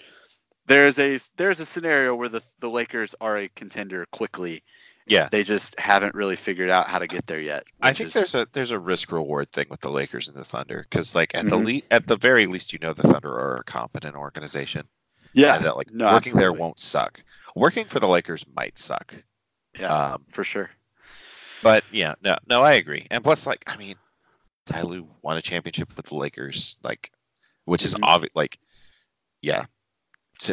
there's 0.66 1.00
a 1.00 1.20
there's 1.38 1.60
a 1.60 1.66
scenario 1.66 2.16
where 2.16 2.30
the 2.30 2.42
the 2.60 2.70
Lakers 2.70 3.16
are 3.22 3.38
a 3.38 3.48
contender 3.50 4.06
quickly. 4.12 4.64
Yeah. 5.08 5.28
They 5.32 5.44
just 5.44 5.80
haven't 5.80 6.14
really 6.14 6.36
figured 6.36 6.70
out 6.70 6.86
how 6.88 7.00
to 7.00 7.08
get 7.08 7.26
there 7.26 7.40
yet. 7.42 7.64
I 7.82 7.94
think 7.94 8.08
is- 8.08 8.14
there's 8.14 8.36
a 8.36 8.48
there's 8.54 8.72
a 8.72 8.78
risk 8.80 9.12
reward 9.12 9.52
thing 9.52 9.66
with 9.70 9.82
the 9.82 9.90
Lakers 9.92 10.28
and 10.28 10.38
the 10.38 10.46
Thunder 10.46 10.86
because 10.90 11.16
like 11.16 11.34
at 11.36 11.46
the 11.50 11.58
Mhm. 11.58 11.82
le- 11.82 11.88
at 11.96 12.06
the 12.08 12.16
very 12.16 12.46
least 12.46 12.74
you 12.74 12.80
know 12.80 12.94
the 12.94 13.04
Thunder 13.04 13.32
are 13.32 13.58
a 13.58 13.64
competent 13.64 14.16
organization 14.16 14.88
yeah 15.34 15.56
and 15.56 15.66
that 15.66 15.78
like 15.78 15.92
no, 15.92 16.12
working 16.12 16.36
there 16.36 16.54
won't 16.54 16.78
suck. 16.80 17.22
Working 17.56 17.86
for 17.86 18.00
the 18.00 18.08
Lakers 18.08 18.46
might 18.56 18.78
suck. 18.78 19.16
yeah 19.80 20.14
Um, 20.14 20.26
for 20.32 20.44
sure. 20.44 20.70
But 21.62 21.84
yeah, 21.90 22.16
no, 22.24 22.38
no, 22.48 22.62
I 22.62 22.74
agree. 22.74 23.08
And 23.12 23.24
plus, 23.24 23.46
like, 23.46 23.64
I 23.68 23.78
mean, 23.78 23.96
Ty 24.66 24.84
Lue 24.84 25.08
won 25.22 25.38
a 25.38 25.42
championship 25.42 25.96
with 25.96 26.08
the 26.08 26.16
Lakers, 26.16 26.78
like, 26.84 27.12
which 27.66 27.86
is 27.86 27.96
Mhm. 27.96 28.04
obvious. 28.04 28.32
Like, 28.36 28.60
yeah, 29.42 29.66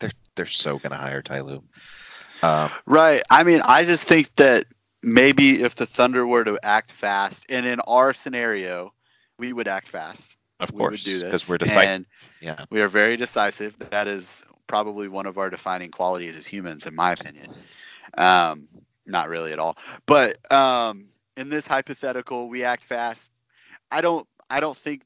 they're 0.00 0.10
they're 0.36 0.46
so 0.46 0.78
gonna 0.78 0.96
hire 0.96 1.22
Ty 1.22 1.40
Lue. 1.40 1.62
Um, 2.42 2.70
Right. 2.86 3.22
I 3.30 3.44
mean, 3.44 3.60
I 3.64 3.84
just 3.84 4.04
think 4.04 4.34
that 4.36 4.66
maybe 5.02 5.62
if 5.62 5.74
the 5.74 5.86
Thunder 5.86 6.26
were 6.26 6.44
to 6.44 6.58
act 6.62 6.92
fast, 6.92 7.46
and 7.48 7.66
in 7.66 7.80
our 7.80 8.14
scenario, 8.14 8.92
we 9.38 9.52
would 9.52 9.68
act 9.68 9.88
fast. 9.88 10.36
of 10.60 10.72
course 10.74 10.80
we 10.80 10.90
would 10.90 11.02
do 11.02 11.18
this 11.18 11.24
because 11.24 11.48
we're 11.48 11.58
decisive. 11.58 11.90
And 11.90 12.06
yeah, 12.40 12.64
we 12.70 12.80
are 12.80 12.88
very 12.88 13.16
decisive. 13.16 13.76
That 13.90 14.08
is 14.08 14.42
probably 14.66 15.08
one 15.08 15.26
of 15.26 15.38
our 15.38 15.50
defining 15.50 15.90
qualities 15.90 16.36
as 16.36 16.46
humans, 16.46 16.86
in 16.86 16.94
my 16.94 17.12
opinion. 17.12 17.48
Um, 18.16 18.68
not 19.06 19.28
really 19.28 19.52
at 19.52 19.58
all, 19.58 19.76
but 20.06 20.38
um, 20.52 21.06
in 21.36 21.48
this 21.48 21.66
hypothetical, 21.66 22.48
we 22.48 22.64
act 22.64 22.84
fast. 22.84 23.30
I 23.90 24.00
don't. 24.00 24.26
I 24.50 24.60
don't 24.60 24.76
think 24.76 25.02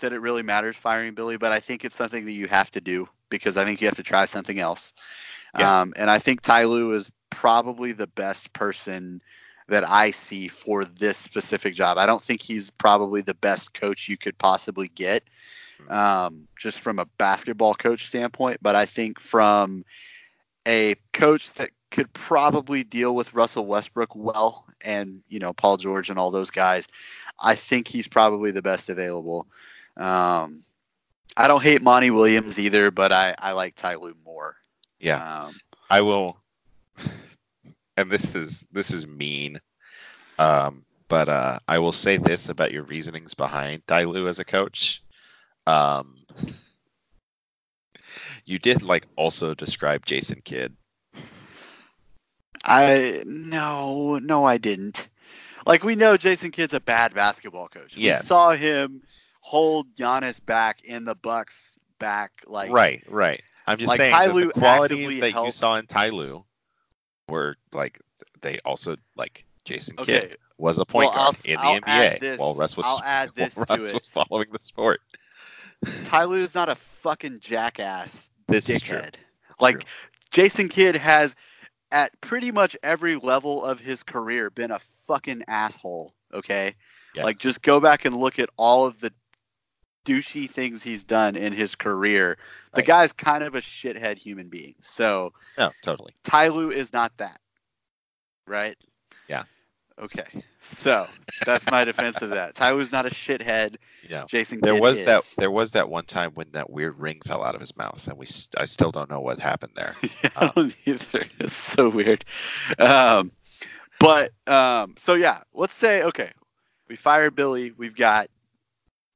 that 0.00 0.12
it 0.12 0.20
really 0.20 0.42
matters 0.42 0.76
firing 0.76 1.14
Billy, 1.14 1.36
but 1.36 1.52
I 1.52 1.60
think 1.60 1.84
it's 1.84 1.96
something 1.96 2.24
that 2.24 2.32
you 2.32 2.46
have 2.46 2.70
to 2.72 2.80
do 2.80 3.08
because 3.30 3.56
I 3.56 3.64
think 3.64 3.80
you 3.80 3.88
have 3.88 3.96
to 3.96 4.02
try 4.02 4.24
something 4.24 4.58
else. 4.58 4.92
Yeah. 5.58 5.80
Um, 5.80 5.92
and 5.96 6.10
I 6.10 6.18
think 6.18 6.40
Ty 6.40 6.64
Lue 6.64 6.94
is 6.94 7.10
probably 7.30 7.92
the 7.92 8.06
best 8.06 8.52
person 8.52 9.20
that 9.68 9.88
I 9.88 10.10
see 10.10 10.48
for 10.48 10.84
this 10.84 11.18
specific 11.18 11.74
job. 11.74 11.98
I 11.98 12.06
don't 12.06 12.22
think 12.22 12.42
he's 12.42 12.70
probably 12.70 13.20
the 13.20 13.34
best 13.34 13.74
coach 13.74 14.08
you 14.08 14.16
could 14.16 14.36
possibly 14.38 14.88
get, 14.88 15.24
um, 15.90 16.48
just 16.58 16.80
from 16.80 16.98
a 16.98 17.04
basketball 17.18 17.74
coach 17.74 18.06
standpoint. 18.06 18.58
But 18.62 18.76
I 18.76 18.86
think 18.86 19.20
from 19.20 19.84
a 20.66 20.94
coach 21.12 21.52
that 21.54 21.70
could 21.90 22.12
probably 22.12 22.84
deal 22.84 23.14
with 23.14 23.34
Russell 23.34 23.66
Westbrook 23.66 24.14
well, 24.14 24.66
and 24.84 25.22
you 25.28 25.38
know 25.38 25.52
Paul 25.52 25.76
George 25.76 26.10
and 26.10 26.18
all 26.18 26.30
those 26.30 26.50
guys, 26.50 26.88
I 27.40 27.54
think 27.54 27.88
he's 27.88 28.08
probably 28.08 28.50
the 28.50 28.62
best 28.62 28.88
available. 28.88 29.46
Um, 29.96 30.64
I 31.36 31.48
don't 31.48 31.62
hate 31.62 31.82
Monty 31.82 32.10
Williams 32.10 32.58
either, 32.58 32.90
but 32.90 33.12
I, 33.12 33.34
I 33.38 33.52
like 33.52 33.76
Ty 33.76 33.96
Lue 33.96 34.14
more. 34.24 34.56
yeah. 34.98 35.44
Um, 35.44 35.54
I 35.90 36.00
will. 36.00 36.38
And 37.96 38.12
this 38.12 38.36
is 38.36 38.64
this 38.70 38.92
is 38.92 39.08
mean, 39.08 39.60
um, 40.38 40.84
but 41.08 41.28
uh, 41.28 41.58
I 41.66 41.80
will 41.80 41.90
say 41.90 42.16
this 42.16 42.48
about 42.48 42.70
your 42.70 42.84
reasonings 42.84 43.34
behind 43.34 43.84
Ty 43.88 44.04
Lue 44.04 44.28
as 44.28 44.38
a 44.38 44.44
coach. 44.44 45.02
Um, 45.66 46.18
you 48.44 48.60
did 48.60 48.82
like 48.82 49.04
also 49.16 49.52
describe 49.52 50.06
Jason 50.06 50.42
Kidd. 50.44 50.76
I 52.68 53.22
no, 53.26 54.18
no, 54.18 54.44
I 54.44 54.58
didn't. 54.58 55.08
Like 55.66 55.84
we 55.84 55.94
know 55.94 56.16
Jason 56.16 56.50
Kidd's 56.50 56.74
a 56.74 56.80
bad 56.80 57.14
basketball 57.14 57.68
coach. 57.68 57.96
Yes. 57.96 58.22
We 58.22 58.26
saw 58.26 58.50
him 58.52 59.02
hold 59.40 59.94
Giannis 59.96 60.44
back 60.44 60.82
in 60.84 61.04
the 61.04 61.14
Bucks 61.14 61.78
back 61.98 62.32
like 62.46 62.70
right, 62.70 63.02
right. 63.08 63.42
I'm 63.66 63.76
just 63.78 63.88
like, 63.88 63.96
saying 63.98 64.12
Ty 64.14 64.28
that 64.28 64.34
the 64.34 64.48
qualities 64.52 65.20
that 65.20 65.32
you 65.44 65.52
saw 65.52 65.76
in 65.76 65.86
Ty 65.86 66.10
Lue 66.10 66.44
were 67.28 67.56
like 67.72 68.00
they 68.40 68.58
also 68.64 68.96
like 69.16 69.44
Jason 69.64 69.96
Okay. 69.98 70.20
Kidd 70.20 70.38
was 70.56 70.78
a 70.78 70.84
point 70.86 71.10
Well, 71.10 71.18
I'll 71.20 71.32
guard 71.32 71.44
in 71.46 71.54
the 71.54 71.60
I'll 71.60 71.80
add 71.84 72.16
NBA 72.16 72.20
this- 72.20 72.38
while 72.38 72.54
Russ 72.54 72.76
was 72.76 72.86
I'll 72.86 73.02
add 73.02 73.30
this 73.36 73.54
to 73.54 73.66
Russ 73.68 73.88
it. 73.88 73.94
was 73.94 74.06
following 74.06 74.48
the 74.52 74.58
sport. 74.62 75.00
Ty 76.06 76.24
Lue's 76.24 76.54
not 76.54 76.68
a 76.68 76.74
fucking 76.74 77.38
jackass 77.40 78.30
This 78.48 78.68
is 78.68 78.80
true. 78.80 79.00
Like 79.60 79.80
True. 79.80 79.90
Jason 80.30 80.68
Kidd 80.68 80.96
has 80.96 81.34
at 81.90 82.18
pretty 82.20 82.52
much 82.52 82.76
every 82.82 83.16
level 83.16 83.64
of 83.64 83.80
his 83.80 84.02
career 84.02 84.50
been 84.50 84.70
a 84.70 84.80
fucking 85.06 85.42
asshole, 85.48 86.14
okay? 86.32 86.74
Yeah. 87.14 87.24
Like 87.24 87.38
just 87.38 87.62
go 87.62 87.80
back 87.80 88.04
and 88.04 88.16
look 88.16 88.38
at 88.38 88.50
all 88.56 88.86
of 88.86 89.00
the 89.00 89.12
douchey 90.04 90.48
things 90.48 90.82
he's 90.82 91.04
done 91.04 91.36
in 91.36 91.52
his 91.52 91.74
career. 91.74 92.38
The 92.72 92.80
Right. 92.80 92.86
guy's 92.86 93.12
kind 93.12 93.44
of 93.44 93.54
a 93.54 93.60
shithead 93.60 94.18
human 94.18 94.48
being. 94.48 94.74
So 94.80 95.32
no, 95.58 95.72
totally. 95.82 96.14
Ty 96.24 96.48
Lue 96.48 96.70
is 96.70 96.92
not 96.92 97.16
that. 97.18 97.40
Right? 98.46 98.76
Yeah. 99.28 99.44
Okay. 100.00 100.44
So 100.60 101.06
that's 101.44 101.68
my 101.70 101.84
defense 101.84 102.22
of 102.22 102.30
that. 102.30 102.54
Ty 102.54 102.72
Lue's 102.72 102.92
not 102.92 103.06
a 103.06 103.10
shithead. 103.10 103.76
Yeah, 104.08 104.24
Jason 104.28 104.60
there 104.60 104.74
Kidd 104.74 104.82
was 104.82 105.04
that. 105.04 105.34
there 105.38 105.50
was 105.50 105.72
that 105.72 105.88
one 105.88 106.04
time 106.04 106.32
when 106.34 106.46
that 106.52 106.70
weird 106.70 106.98
ring 106.98 107.20
fell 107.26 107.42
out 107.42 107.54
of 107.54 107.60
his 107.60 107.76
mouth, 107.76 108.06
and 108.06 108.16
we 108.16 108.26
st- 108.26 108.60
I 108.60 108.66
still 108.66 108.90
don't 108.90 109.10
know 109.10 109.20
what 109.20 109.38
happened 109.38 109.72
there. 109.74 109.94
Yeah, 110.22 110.30
I 110.36 110.52
don't 110.54 110.74
either. 110.84 111.26
It's 111.38 111.54
so 111.54 111.88
weird. 111.88 112.24
Um, 112.78 113.32
but 113.98 114.32
um, 114.46 114.94
so 114.98 115.14
yeah, 115.14 115.40
let's 115.52 115.74
say 115.74 116.02
okay, 116.04 116.30
we 116.88 116.96
fired 116.96 117.34
Billy. 117.34 117.72
We've 117.76 117.96
got 117.96 118.28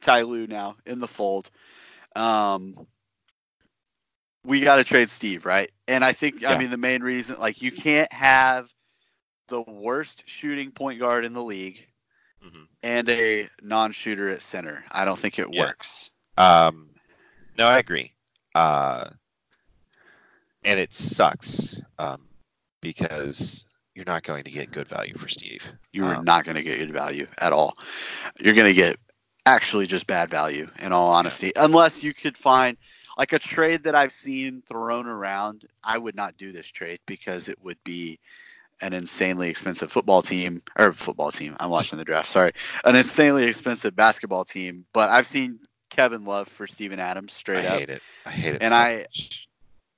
Ty 0.01 0.23
Lue 0.23 0.47
now 0.47 0.77
in 0.87 1.01
the 1.01 1.09
fold. 1.09 1.51
Um, 2.17 2.87
we 4.45 4.61
got 4.61 4.77
to 4.77 4.85
trade 4.85 5.11
Steve, 5.11 5.47
right? 5.47 5.71
And 5.87 6.05
I 6.05 6.13
think 6.13 6.45
I 6.45 6.59
mean 6.59 6.71
the 6.71 6.77
main 6.77 7.03
reason, 7.03 7.39
like, 7.39 7.63
you 7.63 7.71
can't 7.71 8.13
have 8.13 8.69
the 9.49 9.61
worst 9.63 10.23
shooting 10.27 10.71
point 10.71 10.99
guard 10.99 11.25
in 11.25 11.33
the 11.33 11.43
league 11.43 11.87
Mhm. 12.45 12.67
and 12.83 13.09
a 13.09 13.49
non-shooter 13.63 14.29
at 14.31 14.43
center. 14.43 14.85
I 14.91 15.05
don't 15.05 15.19
think 15.19 15.39
it 15.39 15.53
Yeah. 15.53 15.67
works. 15.67 16.11
Um, 16.37 16.91
no, 17.57 17.67
I 17.67 17.79
agree. 17.79 18.13
Uh, 18.55 19.11
and 20.65 20.79
it 20.79 20.93
sucks 20.93 21.81
um, 21.99 22.29
because 22.81 23.67
you're 23.95 24.05
not 24.07 24.23
going 24.23 24.45
to 24.45 24.51
get 24.51 24.71
good 24.71 24.89
value 24.89 25.15
for 25.17 25.29
Steve. 25.29 25.71
You 25.93 26.05
are 26.07 26.17
Um, 26.17 26.25
not 26.25 26.45
going 26.45 26.57
to 26.57 26.63
get 26.63 26.79
good 26.79 26.93
value 26.93 27.27
at 27.39 27.53
all. 27.53 27.77
You're 28.39 28.55
going 28.55 28.75
to 28.75 28.81
get 28.81 28.97
actually 29.45 29.87
just 29.87 30.07
bad 30.07 30.31
value, 30.31 30.71
in 30.79 30.93
all 30.93 31.13
honesty, 31.13 31.53
unless 31.57 32.03
you 32.03 32.15
could 32.15 32.37
find 32.37 32.77
like 33.19 33.33
a 33.33 33.39
trade 33.39 33.85
that 33.85 33.95
I've 33.95 34.13
seen 34.13 34.63
thrown 34.63 35.07
around. 35.07 35.67
I 35.85 35.99
would 35.99 36.15
not 36.15 36.37
do 36.39 36.53
this 36.53 36.69
trade 36.69 37.01
because 37.07 37.49
it 37.49 37.63
would 37.63 37.83
be 37.85 38.19
an 38.83 38.93
insanely 38.93 39.49
expensive 39.49 39.91
football 39.91 40.23
team 40.23 40.63
or 40.77 40.93
football 40.93 41.31
team. 41.31 41.57
I'm 41.61 41.71
watching 41.71 41.99
the 41.99 42.05
draft. 42.05 42.29
Sorry, 42.31 42.53
an 42.85 42.97
insanely 42.97 43.45
expensive 43.45 43.97
basketball 43.97 44.45
team. 44.45 44.85
But 44.93 45.11
I've 45.11 45.27
seen 45.27 45.61
Kevin 45.91 46.25
Love 46.25 46.49
for 46.49 46.67
Steven 46.67 46.99
Adams 46.99 47.33
straight 47.33 47.65
I 47.65 47.69
up. 47.69 47.75
I 47.77 47.79
hate 47.79 47.91
it. 47.91 48.03
I 48.27 48.31
hate 48.31 48.55
it. 48.57 48.63
And 48.63 48.73
so 48.73 48.77
I- 48.77 48.97
much. 48.99 49.49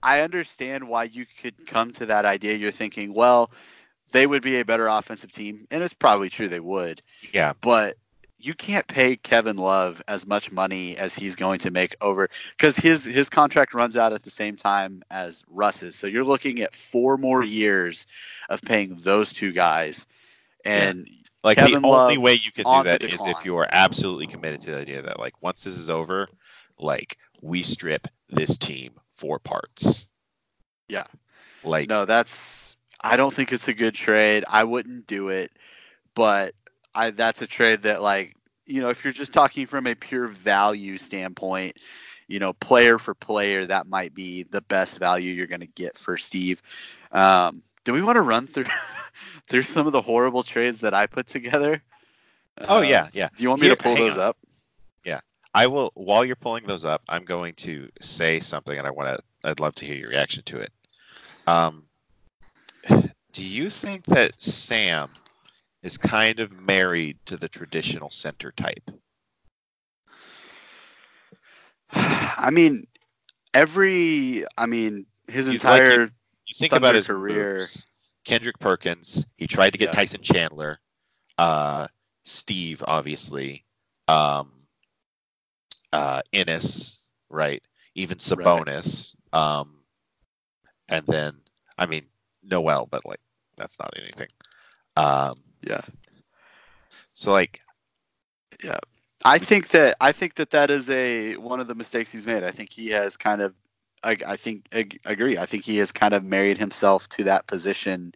I 0.02 0.20
understand 0.20 0.86
why 0.86 1.04
you 1.04 1.24
could 1.40 1.66
come 1.66 1.92
to 1.94 2.06
that 2.06 2.26
idea. 2.26 2.56
You're 2.56 2.70
thinking, 2.72 3.14
well, 3.14 3.50
they 4.12 4.26
would 4.26 4.42
be 4.42 4.60
a 4.60 4.64
better 4.64 4.86
offensive 4.86 5.32
team, 5.32 5.66
and 5.70 5.82
it's 5.82 5.94
probably 5.94 6.28
true 6.28 6.46
they 6.46 6.60
would. 6.60 7.00
yeah, 7.32 7.54
But 7.62 7.96
you 8.44 8.52
can't 8.52 8.86
pay 8.86 9.16
Kevin 9.16 9.56
Love 9.56 10.02
as 10.06 10.26
much 10.26 10.52
money 10.52 10.98
as 10.98 11.14
he's 11.14 11.34
going 11.34 11.60
to 11.60 11.70
make 11.70 11.96
over 12.02 12.28
because 12.50 12.76
his 12.76 13.02
his 13.02 13.30
contract 13.30 13.72
runs 13.72 13.96
out 13.96 14.12
at 14.12 14.22
the 14.22 14.30
same 14.30 14.56
time 14.56 15.02
as 15.10 15.42
Russ's. 15.48 15.96
So 15.96 16.06
you're 16.06 16.24
looking 16.24 16.60
at 16.60 16.74
four 16.74 17.16
more 17.16 17.42
years 17.42 18.06
of 18.50 18.60
paying 18.60 19.00
those 19.02 19.32
two 19.32 19.52
guys, 19.52 20.06
and 20.64 21.08
like 21.42 21.56
Kevin 21.56 21.80
the 21.82 21.88
only 21.88 22.18
way 22.18 22.34
you 22.34 22.52
can 22.52 22.64
do 22.64 22.82
that 22.84 23.02
is 23.02 23.24
if 23.24 23.44
you 23.46 23.56
are 23.56 23.68
absolutely 23.70 24.26
committed 24.26 24.60
to 24.62 24.72
the 24.72 24.78
idea 24.78 25.02
that 25.02 25.18
like 25.18 25.42
once 25.42 25.64
this 25.64 25.78
is 25.78 25.88
over, 25.88 26.28
like 26.78 27.16
we 27.40 27.62
strip 27.62 28.08
this 28.28 28.58
team 28.58 28.92
for 29.14 29.38
parts. 29.38 30.06
Yeah. 30.88 31.06
Like 31.62 31.88
no, 31.88 32.04
that's 32.04 32.76
I 33.00 33.16
don't 33.16 33.32
think 33.32 33.52
it's 33.52 33.68
a 33.68 33.74
good 33.74 33.94
trade. 33.94 34.44
I 34.46 34.64
wouldn't 34.64 35.06
do 35.06 35.30
it, 35.30 35.50
but 36.14 36.54
I 36.94 37.10
that's 37.10 37.42
a 37.42 37.46
trade 37.46 37.82
that 37.82 38.02
like 38.02 38.34
you 38.66 38.80
know 38.80 38.88
if 38.90 39.04
you're 39.04 39.12
just 39.12 39.32
talking 39.32 39.66
from 39.66 39.86
a 39.86 39.94
pure 39.94 40.28
value 40.28 40.98
standpoint, 40.98 41.76
you 42.28 42.38
know 42.38 42.52
player 42.54 42.98
for 42.98 43.14
player 43.14 43.66
that 43.66 43.86
might 43.86 44.14
be 44.14 44.44
the 44.44 44.60
best 44.62 44.98
value 44.98 45.32
you're 45.32 45.46
going 45.46 45.60
to 45.60 45.66
get 45.66 45.98
for 45.98 46.16
Steve. 46.16 46.62
Um, 47.12 47.62
do 47.84 47.92
we 47.92 48.02
want 48.02 48.16
to 48.16 48.22
run 48.22 48.46
through 48.46 48.64
through 49.48 49.62
some 49.62 49.86
of 49.86 49.92
the 49.92 50.02
horrible 50.02 50.42
trades 50.42 50.80
that 50.80 50.94
I 50.94 51.06
put 51.06 51.26
together? 51.26 51.82
oh 52.58 52.78
Um, 52.78 52.84
yeah, 52.84 53.08
yeah. 53.12 53.28
Do 53.36 53.42
you 53.42 53.48
want 53.48 53.60
me 53.60 53.66
Here- 53.66 53.76
to 53.76 53.82
pull 53.82 53.96
those 53.96 54.16
on. 54.16 54.20
up? 54.20 54.36
Yeah, 55.04 55.20
I 55.54 55.66
will 55.66 55.90
while 55.94 56.24
you're 56.24 56.36
pulling 56.36 56.66
those 56.66 56.84
up, 56.84 57.02
I'm 57.08 57.24
going 57.24 57.54
to 57.54 57.88
say 58.00 58.40
something 58.40 58.76
and 58.78 58.86
I 58.86 58.90
want 58.90 59.18
to 59.18 59.24
I'd 59.48 59.60
love 59.60 59.74
to 59.76 59.84
hear 59.84 59.96
your 59.96 60.08
reaction 60.08 60.42
to 60.44 60.58
it. 60.60 60.72
Um 61.46 61.84
Do 63.32 63.44
you 63.44 63.68
think 63.68 64.04
that 64.06 64.40
Sam 64.40 65.10
is 65.84 65.96
kind 65.98 66.40
of 66.40 66.50
married 66.50 67.18
to 67.26 67.36
the 67.36 67.48
traditional 67.48 68.10
center 68.10 68.50
type? 68.52 68.90
I 71.92 72.50
mean, 72.50 72.84
every. 73.52 74.44
I 74.58 74.66
mean, 74.66 75.06
his 75.28 75.46
He's 75.46 75.62
like 75.62 75.80
entire. 75.82 76.10
You 76.46 76.54
think 76.54 76.72
about 76.72 76.94
his 76.96 77.06
career. 77.06 77.58
moves. 77.58 77.86
Kendrick 78.24 78.58
Perkins. 78.58 79.26
He 79.36 79.46
tried 79.46 79.70
to 79.70 79.78
get 79.78 79.90
Yeah. 79.90 79.92
Tyson 79.92 80.22
Chandler. 80.22 80.80
Uh, 81.38 81.86
Steve, 82.24 82.82
obviously. 82.86 83.64
Um, 84.08 84.50
uh, 85.92 86.22
Enes, 86.32 86.96
right? 87.28 87.62
Even 87.94 88.18
Sabonis. 88.18 89.16
Um, 89.32 89.76
and 90.88 91.06
then, 91.06 91.36
I 91.78 91.86
mean, 91.86 92.06
Noel, 92.42 92.86
but 92.90 93.04
like 93.04 93.20
that's 93.56 93.78
not 93.78 93.92
anything. 94.00 94.28
Um, 94.96 95.42
yeah. 95.66 95.80
so 97.12 97.32
like, 97.32 97.60
yeah, 98.62 98.78
I 99.24 99.38
think 99.38 99.68
that 99.68 99.96
I 100.00 100.12
think 100.12 100.34
that 100.36 100.50
that 100.50 100.70
is 100.70 100.88
a 100.90 101.36
one 101.36 101.60
of 101.60 101.68
the 101.68 101.74
mistakes 101.74 102.12
he's 102.12 102.26
made. 102.26 102.44
I 102.44 102.50
think 102.50 102.70
he 102.70 102.88
has 102.90 103.16
kind 103.16 103.40
of, 103.42 103.54
I, 104.02 104.16
I 104.26 104.36
think 104.36 104.66
I 104.72 104.86
agree. 105.04 105.38
I 105.38 105.46
think 105.46 105.64
he 105.64 105.78
has 105.78 105.92
kind 105.92 106.14
of 106.14 106.24
married 106.24 106.58
himself 106.58 107.08
to 107.10 107.24
that 107.24 107.46
position, 107.46 108.14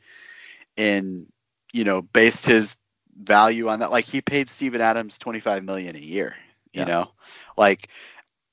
in 0.77 1.27
you 1.73 1.85
know 1.85 2.03
based 2.03 2.47
his 2.47 2.77
value 3.23 3.69
on 3.69 3.81
that. 3.81 3.91
Like 3.91 4.05
he 4.07 4.21
paid 4.21 4.49
Steven 4.49 4.81
Adams 4.81 5.19
twenty 5.19 5.41
five 5.41 5.65
million 5.65 5.97
a 5.97 6.01
year. 6.01 6.37
You 6.73 6.85
Yeah. 6.85 6.87
know, 6.87 7.11
like 7.57 7.89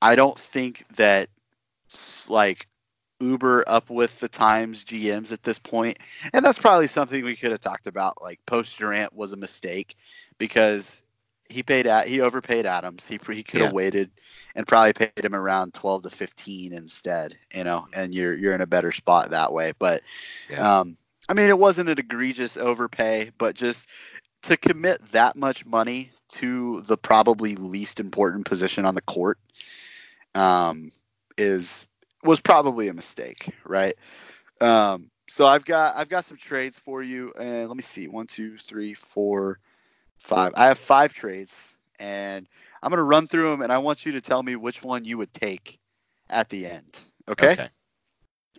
I 0.02 0.16
don't 0.16 0.38
think 0.40 0.86
that 0.96 1.30
like 2.30 2.68
Uber 3.20 3.64
up 3.68 3.90
with 3.90 4.20
the 4.20 4.28
times 4.28 4.84
GMs 4.84 5.32
at 5.32 5.44
this 5.44 5.60
point, 5.60 5.98
and 6.34 6.44
that's 6.46 6.60
probably 6.60 6.88
something 6.88 7.24
we 7.24 7.36
could 7.36 7.52
have 7.52 7.62
talked 7.62 7.88
about. 7.88 8.22
Like 8.22 8.40
post 8.46 8.78
Durant 8.78 9.14
was 9.14 9.34
a 9.34 9.38
mistake 9.38 9.96
because 10.38 11.02
he 11.50 11.64
paid 11.64 11.88
at 11.88 12.08
he 12.08 12.22
overpaid 12.22 12.66
Adams. 12.66 13.06
He 13.06 13.20
he 13.32 13.44
could 13.44 13.62
have 13.62 13.70
Yeah. 13.70 13.72
waited 13.72 14.10
and 14.56 14.68
probably 14.68 14.94
paid 14.94 15.14
him 15.14 15.24
around 15.24 15.62
twelve 15.62 15.92
to 15.94 16.00
fifteen 16.00 16.62
instead. 16.62 17.26
You 17.44 17.54
know, 17.56 17.80
and 17.94 18.14
you're 18.14 18.34
you're 18.34 18.54
in 18.54 18.62
a 18.62 18.66
better 18.68 18.92
spot 18.92 19.30
that 19.32 19.52
way. 19.52 19.74
But 19.78 20.02
Yeah. 20.50 20.66
um, 20.66 20.98
I 21.28 21.34
mean, 21.34 21.50
it 21.50 21.58
wasn't 21.58 21.90
an 21.90 22.00
egregious 22.00 22.58
overpay, 22.58 23.32
but 23.38 23.56
just 23.56 23.86
to 24.44 24.58
commit 24.58 25.02
that 25.12 25.36
much 25.36 25.66
money 25.66 26.12
to 26.30 26.82
the 26.88 26.98
probably 26.98 27.56
least 27.56 28.00
important 28.00 28.46
position 28.46 28.86
on 28.86 28.96
the 28.96 29.02
court 29.02 29.38
um, 30.34 30.92
is 31.38 31.86
was 32.26 32.40
probably 32.40 32.88
a 32.88 32.94
mistake, 32.94 33.50
right? 33.66 33.96
Um, 34.62 35.10
so 35.28 35.46
I've 35.46 35.66
got 35.66 35.96
I've 35.96 36.10
got 36.10 36.26
some 36.26 36.38
trades 36.38 36.78
for 36.78 37.02
you, 37.02 37.34
and 37.40 37.68
let 37.68 37.78
me 37.78 37.84
see 37.84 38.08
one, 38.08 38.28
two, 38.28 38.58
three, 38.58 38.94
four, 38.94 39.60
five. 40.20 40.54
I 40.56 40.66
have 40.66 40.78
five 40.78 41.14
trades, 41.14 41.76
and 42.00 42.48
I'm 42.84 42.90
gonna 42.90 43.04
run 43.04 43.28
through 43.28 43.50
them, 43.50 43.62
and 43.62 43.72
I 43.72 43.78
want 43.80 44.06
you 44.06 44.14
to 44.14 44.22
tell 44.22 44.44
me 44.44 44.56
which 44.56 44.84
one 44.84 45.06
you 45.06 45.18
would 45.18 45.34
take 45.34 45.80
at 46.30 46.50
the 46.50 46.68
end. 46.68 46.98
Okay. 47.28 47.58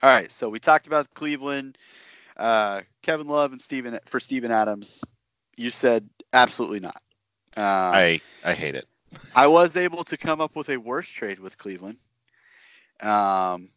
All 0.02 0.10
right. 0.10 0.30
So 0.30 0.48
we 0.48 0.58
talked 0.58 0.86
about 0.86 1.12
Cleveland, 1.14 1.78
uh, 2.36 2.82
Kevin 3.02 3.28
Love, 3.28 3.52
and 3.52 3.62
Steven 3.62 3.98
for 4.06 4.20
Steven 4.20 4.50
Adams. 4.50 5.04
You 5.56 5.70
said 5.70 6.08
absolutely 6.32 6.80
not. 6.80 7.00
Um, 7.56 7.64
I 7.64 8.20
I 8.44 8.54
hate 8.54 8.74
it. 8.74 8.86
I 9.34 9.46
was 9.46 9.76
able 9.76 10.04
to 10.04 10.16
come 10.16 10.40
up 10.40 10.56
with 10.56 10.68
a 10.68 10.76
worse 10.76 11.08
trade 11.08 11.38
with 11.38 11.56
Cleveland. 11.56 11.98
Um, 13.00 13.68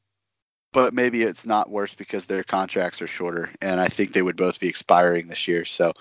but 0.72 0.94
maybe 0.94 1.24
it's 1.24 1.46
not 1.46 1.70
worse 1.70 1.94
because 1.94 2.26
their 2.26 2.44
contracts 2.44 3.02
are 3.02 3.08
shorter, 3.08 3.50
and 3.62 3.80
I 3.82 3.88
think 3.88 4.14
they 4.14 4.22
would 4.22 4.38
both 4.38 4.60
be 4.60 4.68
expiring 4.68 5.28
this 5.28 5.48
year. 5.48 5.66
So 5.66 5.94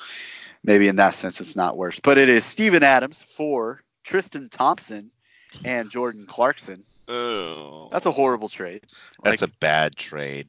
maybe 0.63 0.89
in 0.89 0.97
that 0.97 1.15
sense, 1.15 1.41
it's 1.41 1.57
not 1.57 1.77
worse. 1.77 2.01
But 2.01 2.19
it 2.19 2.29
is 2.29 2.45
Steven 2.45 2.83
Adams 2.83 3.23
for 3.23 3.83
Tristan 4.05 4.49
Thompson 4.51 5.11
and 5.65 5.91
Jordan 5.91 6.27
Clarkson. 6.27 6.85
Oh, 7.09 7.89
That's 7.91 8.05
a 8.05 8.13
horrible 8.13 8.51
trade. 8.51 8.83
that's 9.25 9.41
a 9.41 9.49
bad 9.49 9.97
trade. 9.97 10.49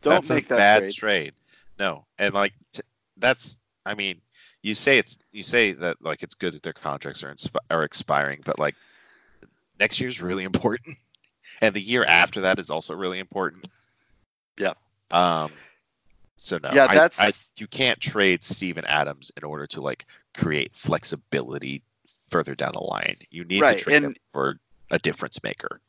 Don't 0.00 0.14
that's 0.14 0.30
make 0.30 0.46
a 0.46 0.48
that 0.50 0.56
bad 0.56 0.78
trade. 0.80 0.94
trade. 0.94 1.32
No, 1.78 2.06
and 2.18 2.32
like 2.32 2.54
t- 2.72 2.82
that's. 3.18 3.58
I 3.84 3.94
mean, 3.94 4.20
you 4.62 4.74
say 4.74 4.98
it's 4.98 5.16
you 5.32 5.42
say 5.42 5.72
that 5.72 6.00
like 6.00 6.22
it's 6.22 6.34
good 6.34 6.54
that 6.54 6.62
their 6.62 6.72
contracts 6.72 7.22
are 7.22 7.32
insp- 7.34 7.56
are 7.70 7.84
expiring, 7.84 8.40
but 8.44 8.58
like 8.58 8.74
next 9.78 10.00
year's 10.00 10.22
really 10.22 10.44
important, 10.52 10.96
and 11.60 11.74
the 11.74 11.80
year 11.80 12.04
after 12.04 12.40
that 12.42 12.58
is 12.58 12.70
also 12.70 12.94
really 12.94 13.18
important. 13.18 13.66
Yeah. 14.58 14.74
Um. 15.10 15.50
So 16.36 16.58
no, 16.62 16.70
Yeah, 16.72 16.86
I- 16.88 16.94
that's- 16.94 17.20
I, 17.20 17.32
you 17.56 17.66
can't 17.66 18.00
trade 18.00 18.44
Steven 18.44 18.84
Adams 18.84 19.32
in 19.36 19.42
order 19.44 19.66
to 19.68 19.80
like 19.80 20.06
create 20.34 20.70
flexibility 20.74 21.82
further 22.30 22.54
down 22.54 22.72
the 22.74 22.80
line. 22.80 23.16
You 23.30 23.44
need 23.44 23.60
Right, 23.60 23.78
to 23.78 23.84
trade 23.84 24.02
him 24.04 24.14
for 24.32 24.58
a 24.90 24.98
difference 24.98 25.42
maker. 25.42 25.80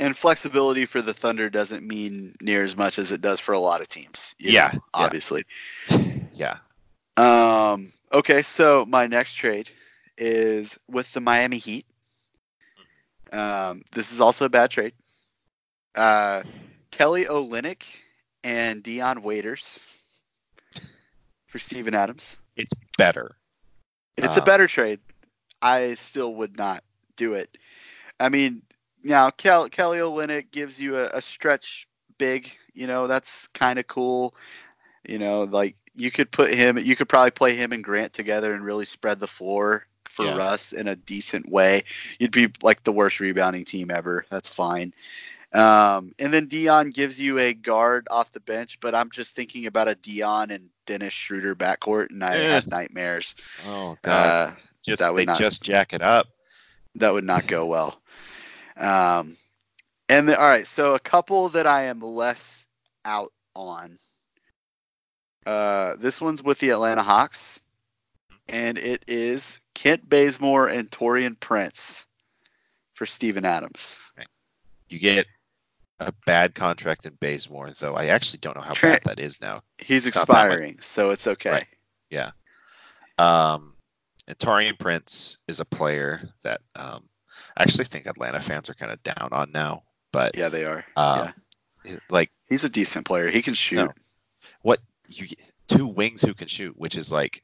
and 0.00 0.16
flexibility 0.16 0.86
for 0.86 1.02
the 1.02 1.12
Thunder 1.12 1.50
doesn't 1.50 1.86
mean 1.86 2.34
near 2.40 2.64
as 2.64 2.76
much 2.76 2.98
as 2.98 3.10
it 3.12 3.20
does 3.20 3.40
for 3.40 3.52
a 3.52 3.58
lot 3.58 3.80
of 3.80 3.88
teams. 3.88 4.34
Yeah, 4.38 4.50
know, 4.66 4.72
yeah. 4.74 4.78
obviously. 4.94 5.44
Yeah. 6.32 6.58
Um, 7.16 7.90
okay, 8.12 8.42
so 8.42 8.86
my 8.86 9.08
next 9.08 9.34
trade 9.34 9.68
is 10.16 10.78
with 10.88 11.12
the 11.12 11.20
Miami 11.20 11.58
Heat. 11.58 11.84
Um, 13.32 13.82
this 13.92 14.12
is 14.12 14.20
also 14.20 14.44
a 14.44 14.48
bad 14.48 14.70
trade. 14.70 14.92
Uh, 15.98 16.42
Kelly 16.90 17.24
Olynyk 17.24 17.82
and 18.44 18.82
Dion 18.82 19.22
Waiters 19.22 19.80
for 21.46 21.58
Steven 21.58 21.94
Adams. 21.94 22.38
It's 22.56 22.72
better. 22.96 23.36
It's 24.16 24.36
a 24.36 24.42
Uh, 24.42 24.44
better 24.44 24.66
trade. 24.66 25.00
I 25.60 25.94
still 25.94 26.34
would 26.36 26.56
not 26.56 26.84
do 27.16 27.34
it. 27.34 27.56
I 28.20 28.28
mean, 28.28 28.62
now 29.02 29.30
Kel- 29.30 29.68
Kelly 29.68 29.98
Olynyk 29.98 30.50
gives 30.50 30.78
you 30.80 30.96
a, 30.98 31.06
a 31.08 31.22
stretch 31.22 31.88
big. 32.16 32.56
You 32.74 32.86
know, 32.86 33.06
that's 33.06 33.48
kind 33.48 33.78
of 33.78 33.86
cool. 33.86 34.34
You 35.08 35.18
know, 35.18 35.42
like 35.42 35.76
you 35.94 36.10
could 36.10 36.30
put 36.30 36.54
him. 36.54 36.78
You 36.78 36.94
could 36.96 37.08
probably 37.08 37.32
play 37.32 37.54
him 37.56 37.72
and 37.72 37.82
Grant 37.82 38.12
together 38.12 38.54
and 38.54 38.64
really 38.64 38.84
spread 38.84 39.18
the 39.18 39.26
floor 39.26 39.86
for 40.08 40.26
Yeah. 40.26 40.36
Russ 40.36 40.72
in 40.72 40.86
a 40.88 40.96
decent 40.96 41.48
way. 41.48 41.84
You'd 42.18 42.30
be 42.32 42.52
like 42.62 42.84
the 42.84 42.92
worst 42.92 43.18
rebounding 43.20 43.64
team 43.64 43.90
ever. 43.90 44.26
That's 44.30 44.48
fine. 44.48 44.92
Um, 45.52 46.12
and 46.18 46.32
then 46.32 46.46
Dion 46.46 46.90
gives 46.90 47.18
you 47.18 47.38
a 47.38 47.54
guard 47.54 48.06
off 48.10 48.30
the 48.32 48.40
bench, 48.40 48.78
but 48.80 48.94
I'm 48.94 49.10
just 49.10 49.34
thinking 49.34 49.66
about 49.66 49.88
a 49.88 49.94
Dion 49.94 50.50
and 50.50 50.68
Dennis 50.86 51.14
Schroeder 51.14 51.54
backcourt, 51.56 52.10
and 52.10 52.22
I 52.22 52.36
Eh. 52.36 52.48
have 52.54 52.66
nightmares. 52.66 53.34
Oh 53.66 53.96
god. 54.02 54.26
Uh, 54.26 54.54
just 54.82 55.00
that 55.00 55.12
would 55.12 55.20
they 55.20 55.24
not- 55.26 55.38
just 55.38 55.62
jack 55.62 55.92
it 55.94 56.02
up. 56.02 56.28
that 56.96 57.12
would 57.12 57.24
not 57.24 57.46
go 57.46 57.64
well. 57.66 58.00
Um, 58.76 59.36
and 60.08 60.28
the, 60.28 60.38
all 60.38 60.46
right, 60.48 60.66
so 60.66 60.94
a 60.94 60.98
couple 61.00 61.48
that 61.50 61.66
I 61.66 61.84
am 61.84 62.00
less 62.00 62.66
out 63.04 63.32
on. 63.54 63.96
Uh, 65.46 65.96
this 65.96 66.20
one's 66.20 66.42
with 66.42 66.58
the 66.58 66.70
Atlanta 66.70 67.02
Hawks, 67.02 67.62
and 68.48 68.76
it 68.78 69.02
is 69.06 69.60
Kent 69.74 70.08
Bazemore 70.08 70.68
and 70.68 70.90
Taurean 70.90 71.38
Prince 71.40 72.06
for 72.94 73.06
Steven 73.06 73.44
Adams. 73.44 73.98
You 74.88 74.98
get 74.98 75.26
a 76.00 76.12
bad 76.26 76.54
contract 76.54 77.06
in 77.06 77.14
Bazemore, 77.20 77.72
though 77.72 77.94
I 77.94 78.06
actually 78.06 78.38
don't 78.38 78.56
know 78.56 78.62
how 78.62 78.74
bad 78.74 79.02
that 79.04 79.20
is 79.20 79.40
now. 79.40 79.62
He's 79.78 80.06
expiring, 80.06 80.78
so 80.80 81.10
it's 81.10 81.26
okay. 81.26 81.50
Right. 81.50 81.66
Um, 83.18 83.74
and 84.28 84.38
Taurean 84.38 84.78
Prince 84.78 85.38
is 85.48 85.58
a 85.60 85.64
player 85.64 86.28
that 86.44 86.60
um, 86.76 87.08
I 87.56 87.62
actually 87.64 87.84
think 87.86 88.06
Atlanta 88.06 88.40
fans 88.40 88.70
are 88.70 88.74
kind 88.74 88.92
of 88.92 89.02
down 89.02 89.30
on 89.32 89.50
now. 89.50 89.82
But 90.12 90.36
Yeah, 90.36 90.48
they 90.48 90.64
are. 90.64 90.84
um, 90.96 91.32
it- 91.84 92.00
like 92.10 92.30
He's 92.48 92.64
a 92.64 92.68
decent 92.68 93.06
player. 93.06 93.28
He 93.30 93.42
can 93.42 93.54
shoot. 93.54 93.76
No. 93.76 93.92
what 94.62 94.80
you 95.08 95.26
two 95.66 95.86
wings 95.86 96.22
who 96.22 96.32
can 96.32 96.48
shoot, 96.48 96.74
which 96.78 96.96
is 96.96 97.12
like 97.12 97.42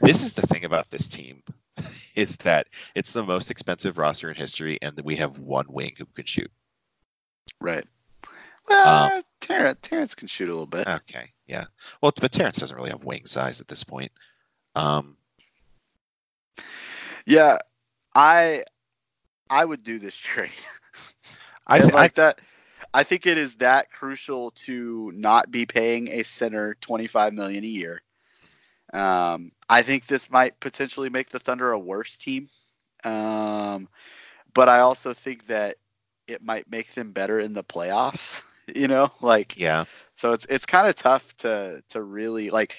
this 0.00 0.22
is 0.22 0.32
the 0.34 0.46
thing 0.46 0.64
about 0.64 0.90
this 0.90 1.08
team 1.08 1.42
is 2.14 2.36
that 2.38 2.66
it's 2.94 3.12
the 3.12 3.24
most 3.24 3.50
expensive 3.50 3.96
roster 3.96 4.28
in 4.30 4.36
history, 4.36 4.78
and 4.82 4.98
we 5.04 5.16
have 5.16 5.38
one 5.38 5.66
wing 5.68 5.94
who 5.96 6.04
can 6.06 6.26
shoot. 6.26 6.50
Right. 7.60 7.84
Well, 8.68 9.16
Um, 9.16 9.22
Terrance, 9.40 9.78
Terrance 9.82 10.14
can 10.14 10.28
shoot 10.28 10.48
a 10.48 10.52
little 10.52 10.66
bit. 10.66 10.86
Okay, 10.86 11.30
yeah. 11.46 11.64
Well, 12.00 12.12
but 12.20 12.32
Terrance 12.32 12.58
doesn't 12.58 12.76
really 12.76 12.90
have 12.90 13.04
wing 13.04 13.26
size 13.26 13.60
at 13.60 13.68
this 13.68 13.84
point. 13.84 14.12
Um, 14.74 15.16
Yeah, 17.26 17.58
I 18.14 18.64
I 19.48 19.64
would 19.64 19.82
do 19.82 19.98
this 19.98 20.16
trade. 20.16 20.50
I, 21.66 21.78
I 21.78 21.84
like 21.84 22.14
that. 22.14 22.40
I 22.92 23.04
think 23.04 23.26
it 23.26 23.38
is 23.38 23.54
that 23.54 23.92
crucial 23.92 24.50
to 24.52 25.12
not 25.14 25.50
be 25.50 25.66
paying 25.66 26.08
a 26.08 26.22
center 26.24 26.74
twenty 26.80 27.06
five 27.06 27.32
million 27.34 27.64
a 27.64 27.66
year. 27.66 28.02
Um, 28.92 29.52
I 29.68 29.82
think 29.82 30.06
this 30.06 30.30
might 30.30 30.58
potentially 30.58 31.10
make 31.10 31.30
the 31.30 31.38
Thunder 31.38 31.70
a 31.70 31.78
worse 31.78 32.16
team, 32.16 32.46
um, 33.04 33.88
but 34.52 34.68
I 34.68 34.80
also 34.80 35.12
think 35.12 35.46
that 35.46 35.76
it 36.30 36.42
might 36.44 36.70
make 36.70 36.94
them 36.94 37.12
better 37.12 37.38
in 37.40 37.54
the 37.54 37.64
playoffs. 37.64 38.42
You 38.72 38.86
know, 38.86 39.10
like 39.20 39.56
Yeah. 39.56 39.86
so 40.14 40.32
it's 40.32 40.46
it's 40.48 40.64
kind 40.66 40.86
of 40.86 40.94
tough 40.94 41.36
to 41.38 41.82
to 41.88 42.02
really 42.02 42.50
like. 42.50 42.76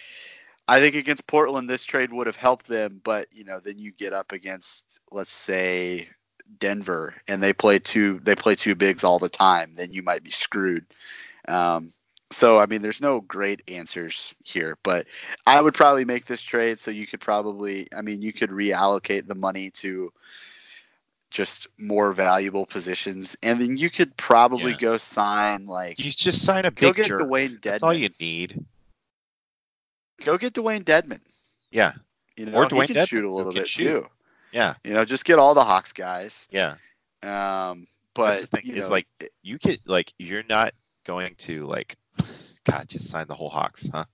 I 0.68 0.80
think 0.80 0.95
against 0.95 1.28
Portland, 1.28 1.70
this 1.70 1.84
trade 1.84 2.14
would 2.14 2.28
have 2.28 2.38
helped 2.38 2.68
them, 2.68 3.02
but 3.04 3.28
you 3.32 3.43
know, 3.43 3.60
then 3.60 3.78
you 3.78 3.91
get 3.91 4.14
up 4.14 4.32
against, 4.32 4.86
let's 5.12 5.34
say, 5.34 6.08
Denver, 6.60 7.16
and 7.28 7.43
they 7.43 7.54
play 7.54 7.80
two 7.80 8.20
they 8.24 8.36
play 8.36 8.56
two 8.56 8.76
bigs 8.76 9.04
all 9.04 9.20
the 9.20 9.30
time. 9.30 9.74
Then 9.76 9.91
you 9.91 10.02
might 10.02 10.24
be 10.24 10.32
screwed. 10.32 10.86
Um, 11.47 11.91
so 12.32 12.60
I 12.60 12.66
mean, 12.68 12.82
there's 12.82 13.02
no 13.02 13.22
great 13.22 13.62
answers 13.68 14.34
here, 14.43 14.78
but 14.84 15.08
I 15.45 15.60
would 15.62 15.74
probably 15.74 16.06
make 16.06 16.26
this 16.26 16.41
trade 16.41 16.80
so 16.80 16.91
you 16.91 17.08
could 17.08 17.22
probably, 17.22 17.88
I 17.95 18.02
mean, 18.02 18.22
you 18.22 18.32
could 18.34 18.49
reallocate 18.49 19.28
the 19.28 19.36
money 19.36 19.70
to 19.72 20.12
just 21.32 21.68
more 21.80 22.12
valuable 22.14 22.66
positions, 22.66 23.36
and 23.42 23.60
then 23.62 23.78
you 23.78 23.90
could 23.90 24.16
probably 24.18 24.74
Yeah. 24.74 24.78
go 24.78 24.98
sign 24.98 25.66
like 25.66 25.98
You 26.00 26.12
just 26.12 26.44
sign 26.46 26.66
a 26.66 26.72
go 26.72 26.90
big 26.90 26.98
get 26.98 27.08
jerk. 27.08 27.22
Dewayne 27.22 27.52
Dedmon. 27.60 27.62
That's 27.62 27.84
all 27.84 27.94
you 27.94 28.10
need. 28.20 28.64
Go 30.24 30.38
get 30.38 30.54
Dewayne 30.54 30.84
Dedmon. 30.84 31.22
Yeah. 31.72 31.94
You 32.38 32.46
know, 32.48 32.58
Or 32.58 32.64
he 32.66 32.70
Dewayne 32.70 32.88
can 32.88 32.96
Dedmon, 32.98 33.08
shoot 33.08 33.26
a 33.26 33.34
little 33.34 33.52
bit 33.52 33.68
shoot. 33.68 33.86
too. 33.86 34.08
Yeah. 34.52 34.76
You 34.84 34.94
know, 34.94 35.06
just 35.06 35.26
get 35.26 35.40
all 35.40 35.54
the 35.54 35.64
Hawks 35.64 35.94
guys. 35.94 36.48
Yeah. 36.52 36.76
Um, 37.24 37.88
but 38.14 38.32
That's 38.32 38.42
the 38.42 38.48
thing, 38.48 38.66
you 38.66 38.76
is, 38.76 38.86
know, 38.86 38.92
like, 38.92 39.08
You 39.42 39.58
could 39.58 39.80
like 39.86 40.14
you're 40.20 40.44
not 40.50 40.74
going 41.06 41.36
to 41.40 41.66
like 41.66 41.96
God 42.66 42.88
just 42.90 43.10
sign 43.10 43.28
the 43.28 43.36
whole 43.36 43.50
Hawks, 43.50 43.90
huh? 43.92 44.06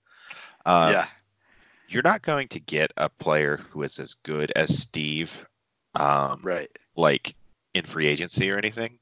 Um, 0.64 0.92
yeah, 0.92 1.06
You're 1.88 2.02
not 2.02 2.22
going 2.22 2.48
to 2.48 2.60
get 2.60 2.92
a 2.96 3.08
player 3.08 3.56
who 3.70 3.82
is 3.82 3.98
as 3.98 4.14
good 4.14 4.52
as 4.54 4.76
Steve, 4.78 5.46
um, 5.94 6.40
right. 6.42 6.70
Like 6.98 7.34
in 7.74 7.84
free 7.86 8.06
agency 8.08 8.50
or 8.50 8.58
anything. 8.58 8.98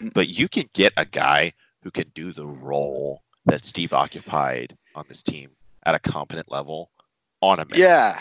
Mm. 0.00 0.12
But 0.14 0.28
you 0.28 0.48
can 0.48 0.68
get 0.74 0.92
a 0.96 1.04
guy 1.04 1.52
who 1.82 1.90
can 1.90 2.08
do 2.14 2.32
the 2.32 2.46
role 2.46 3.22
that 3.46 3.64
Steve 3.64 3.92
occupied 3.92 4.76
on 4.94 5.04
this 5.08 5.22
team 5.22 5.50
at 5.84 5.94
a 5.94 5.98
competent 5.98 6.50
level 6.52 6.90
on 7.40 7.58
a 7.60 7.64
minute. 7.64 7.78
Yeah, 7.78 8.20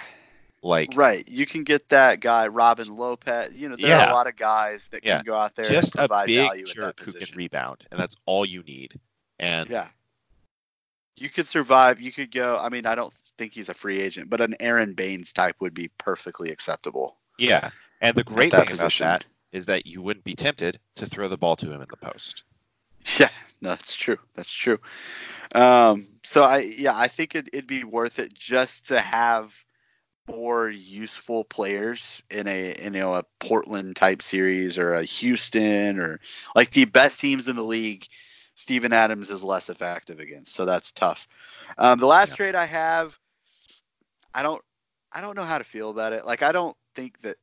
Like 0.63 0.91
right. 0.95 1.27
You 1.27 1.45
can 1.45 1.63
get 1.63 1.89
that 1.89 2.19
guy, 2.21 2.47
Robin 2.47 2.87
Lopez. 2.87 3.53
You 3.53 3.67
know, 3.69 3.75
there 3.77 3.97
are 3.97 4.09
a 4.09 4.13
lot 4.13 4.27
of 4.27 4.35
guys 4.37 4.87
that 4.91 5.03
Yeah. 5.03 5.17
can 5.17 5.25
go 5.25 5.35
out 5.35 5.55
there 5.55 5.65
just 5.65 5.95
and 5.95 6.09
a 6.09 6.25
big 6.25 6.47
value 6.47 6.65
jerk 6.65 6.97
that 6.97 7.05
who 7.05 7.13
can 7.13 7.35
rebound, 7.35 7.83
and 7.91 7.99
that's 7.99 8.15
all 8.25 8.45
you 8.45 8.63
need. 8.63 8.99
And 9.39 9.69
Yeah. 9.69 9.89
You 11.15 11.29
could 11.29 11.47
survive. 11.47 11.99
You 11.99 12.11
could 12.11 12.31
go. 12.31 12.57
I 12.59 12.69
mean, 12.69 12.85
I 12.85 12.93
don't 12.95 13.13
think 13.37 13.51
he's 13.53 13.69
a 13.69 13.73
free 13.73 13.99
agent, 13.99 14.29
but 14.29 14.39
an 14.39 14.55
Aron 14.59 14.93
Baynes 14.93 15.31
type 15.31 15.55
would 15.59 15.73
be 15.73 15.89
perfectly 15.97 16.49
acceptable. 16.51 17.17
yeah, 17.39 17.69
and 18.01 18.15
the 18.15 18.23
great 18.23 18.53
thing 18.53 18.69
position. 18.69 18.71
about 18.71 18.97
that 18.97 19.25
is 19.51 19.65
that 19.65 19.85
you 19.85 20.01
wouldn't 20.01 20.25
be 20.25 20.35
tempted 20.35 20.79
to 20.95 21.05
throw 21.05 21.27
the 21.27 21.37
ball 21.37 21.55
to 21.57 21.71
him 21.71 21.81
in 21.81 21.87
the 21.89 21.97
post. 21.97 22.43
Yeah, 23.19 23.29
no, 23.61 23.69
that's 23.69 23.95
true. 23.95 24.17
That's 24.35 24.51
true. 24.51 24.79
Um, 25.53 26.05
so 26.23 26.43
I, 26.43 26.59
yeah, 26.59 26.97
I 26.97 27.07
think 27.07 27.35
it, 27.35 27.49
it'd 27.53 27.67
be 27.67 27.83
worth 27.83 28.19
it 28.19 28.33
just 28.33 28.87
to 28.87 28.99
have 28.99 29.53
more 30.27 30.69
useful 30.69 31.43
players 31.45 32.21
in 32.29 32.47
a, 32.47 32.71
in, 32.73 32.93
you 32.93 32.99
know, 32.99 33.13
a 33.13 33.23
Portland 33.39 33.95
type 33.95 34.21
series 34.21 34.77
or 34.77 34.93
a 34.93 35.03
Houston 35.03 35.99
or 35.99 36.19
like 36.55 36.71
the 36.71 36.85
best 36.85 37.19
teams 37.19 37.47
in 37.47 37.55
the 37.55 37.63
league. 37.63 38.07
Steven 38.55 38.93
Adams 38.93 39.29
is 39.29 39.43
less 39.43 39.69
effective 39.69 40.19
against, 40.19 40.53
so 40.53 40.65
that's 40.65 40.91
tough. 40.91 41.27
Um, 41.77 41.97
the 41.99 42.07
last 42.07 42.31
Yeah. 42.31 42.35
trade 42.35 42.55
I 42.55 42.65
have, 42.65 43.17
I 44.33 44.43
don't, 44.43 44.61
I 45.11 45.21
don't 45.21 45.35
know 45.35 45.43
how 45.43 45.57
to 45.57 45.63
feel 45.63 45.89
about 45.89 46.13
it. 46.13 46.25
Like, 46.25 46.41
I 46.43 46.51
don't 46.51 46.75
think 46.95 47.21
that 47.21 47.37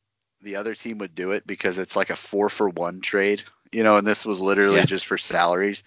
the 0.44 0.56
other 0.56 0.74
team 0.74 0.98
would 0.98 1.14
do 1.16 1.32
it 1.32 1.46
because 1.46 1.78
it's 1.78 1.96
like 1.96 2.10
a 2.10 2.16
four 2.16 2.48
for 2.50 2.68
one 2.70 3.00
trade, 3.00 3.44
you 3.72 3.84
know, 3.84 3.96
and 3.96 4.06
this 4.06 4.26
was 4.26 4.40
literally 4.40 4.76
Yeah. 4.78 4.86
just 4.86 5.06
for 5.06 5.18
salaries. 5.18 5.84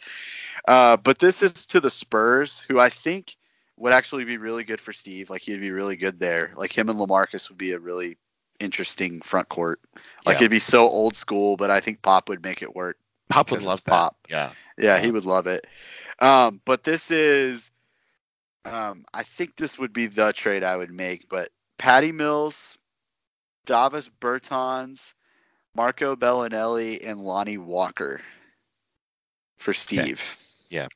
Uh, 0.67 0.97
but 0.97 1.19
this 1.19 1.43
is 1.43 1.53
to 1.67 1.79
the 1.79 1.89
Spurs, 1.91 2.59
who 2.67 2.79
I 2.79 2.89
think 2.89 3.37
would 3.77 3.93
actually 3.93 4.25
be 4.25 4.37
really 4.37 4.63
good 4.63 4.81
for 4.81 4.93
Steve. 4.93 5.29
Like 5.29 5.41
he'd 5.41 5.61
be 5.61 5.71
really 5.71 5.95
good 5.95 6.19
there. 6.19 6.53
Like 6.55 6.77
him 6.77 6.89
and 6.89 6.99
LaMarcus 6.99 7.49
would 7.49 7.57
be 7.57 7.71
a 7.73 7.79
really 7.79 8.17
interesting 8.59 9.21
front 9.21 9.49
court. 9.49 9.81
Like 10.25 10.37
Yeah. 10.37 10.41
it'd 10.41 10.51
be 10.51 10.59
so 10.59 10.87
old 10.87 11.15
school, 11.15 11.57
but 11.57 11.71
I 11.71 11.79
think 11.79 12.01
Pop 12.01 12.29
would 12.29 12.43
make 12.43 12.61
it 12.61 12.75
work. 12.75 12.97
Pop 13.29 13.51
would 13.51 13.63
love. 13.63 13.83
Pop. 13.85 14.17
Yeah, 14.29 14.51
Yeah, 14.77 14.99
he 14.99 15.11
would 15.11 15.25
love 15.25 15.47
it. 15.47 15.67
Um, 16.19 16.61
but 16.65 16.83
this 16.83 17.11
is, 17.11 17.71
um, 18.65 19.05
I 19.13 19.23
think 19.23 19.55
this 19.55 19.77
would 19.79 19.93
be 19.93 20.07
the 20.07 20.33
trade 20.33 20.63
I 20.63 20.75
would 20.75 20.91
make. 20.91 21.29
But 21.29 21.51
Patty 21.77 22.11
Mills, 22.11 22.77
Davis 23.67 24.09
Bertans, 24.19 25.13
Marco 25.75 26.15
Belinelli, 26.15 27.07
and 27.07 27.19
Lonnie 27.19 27.59
Walker 27.59 28.21
for 29.57 29.73
Steve. 29.75 30.23
Yeah. 30.69 30.87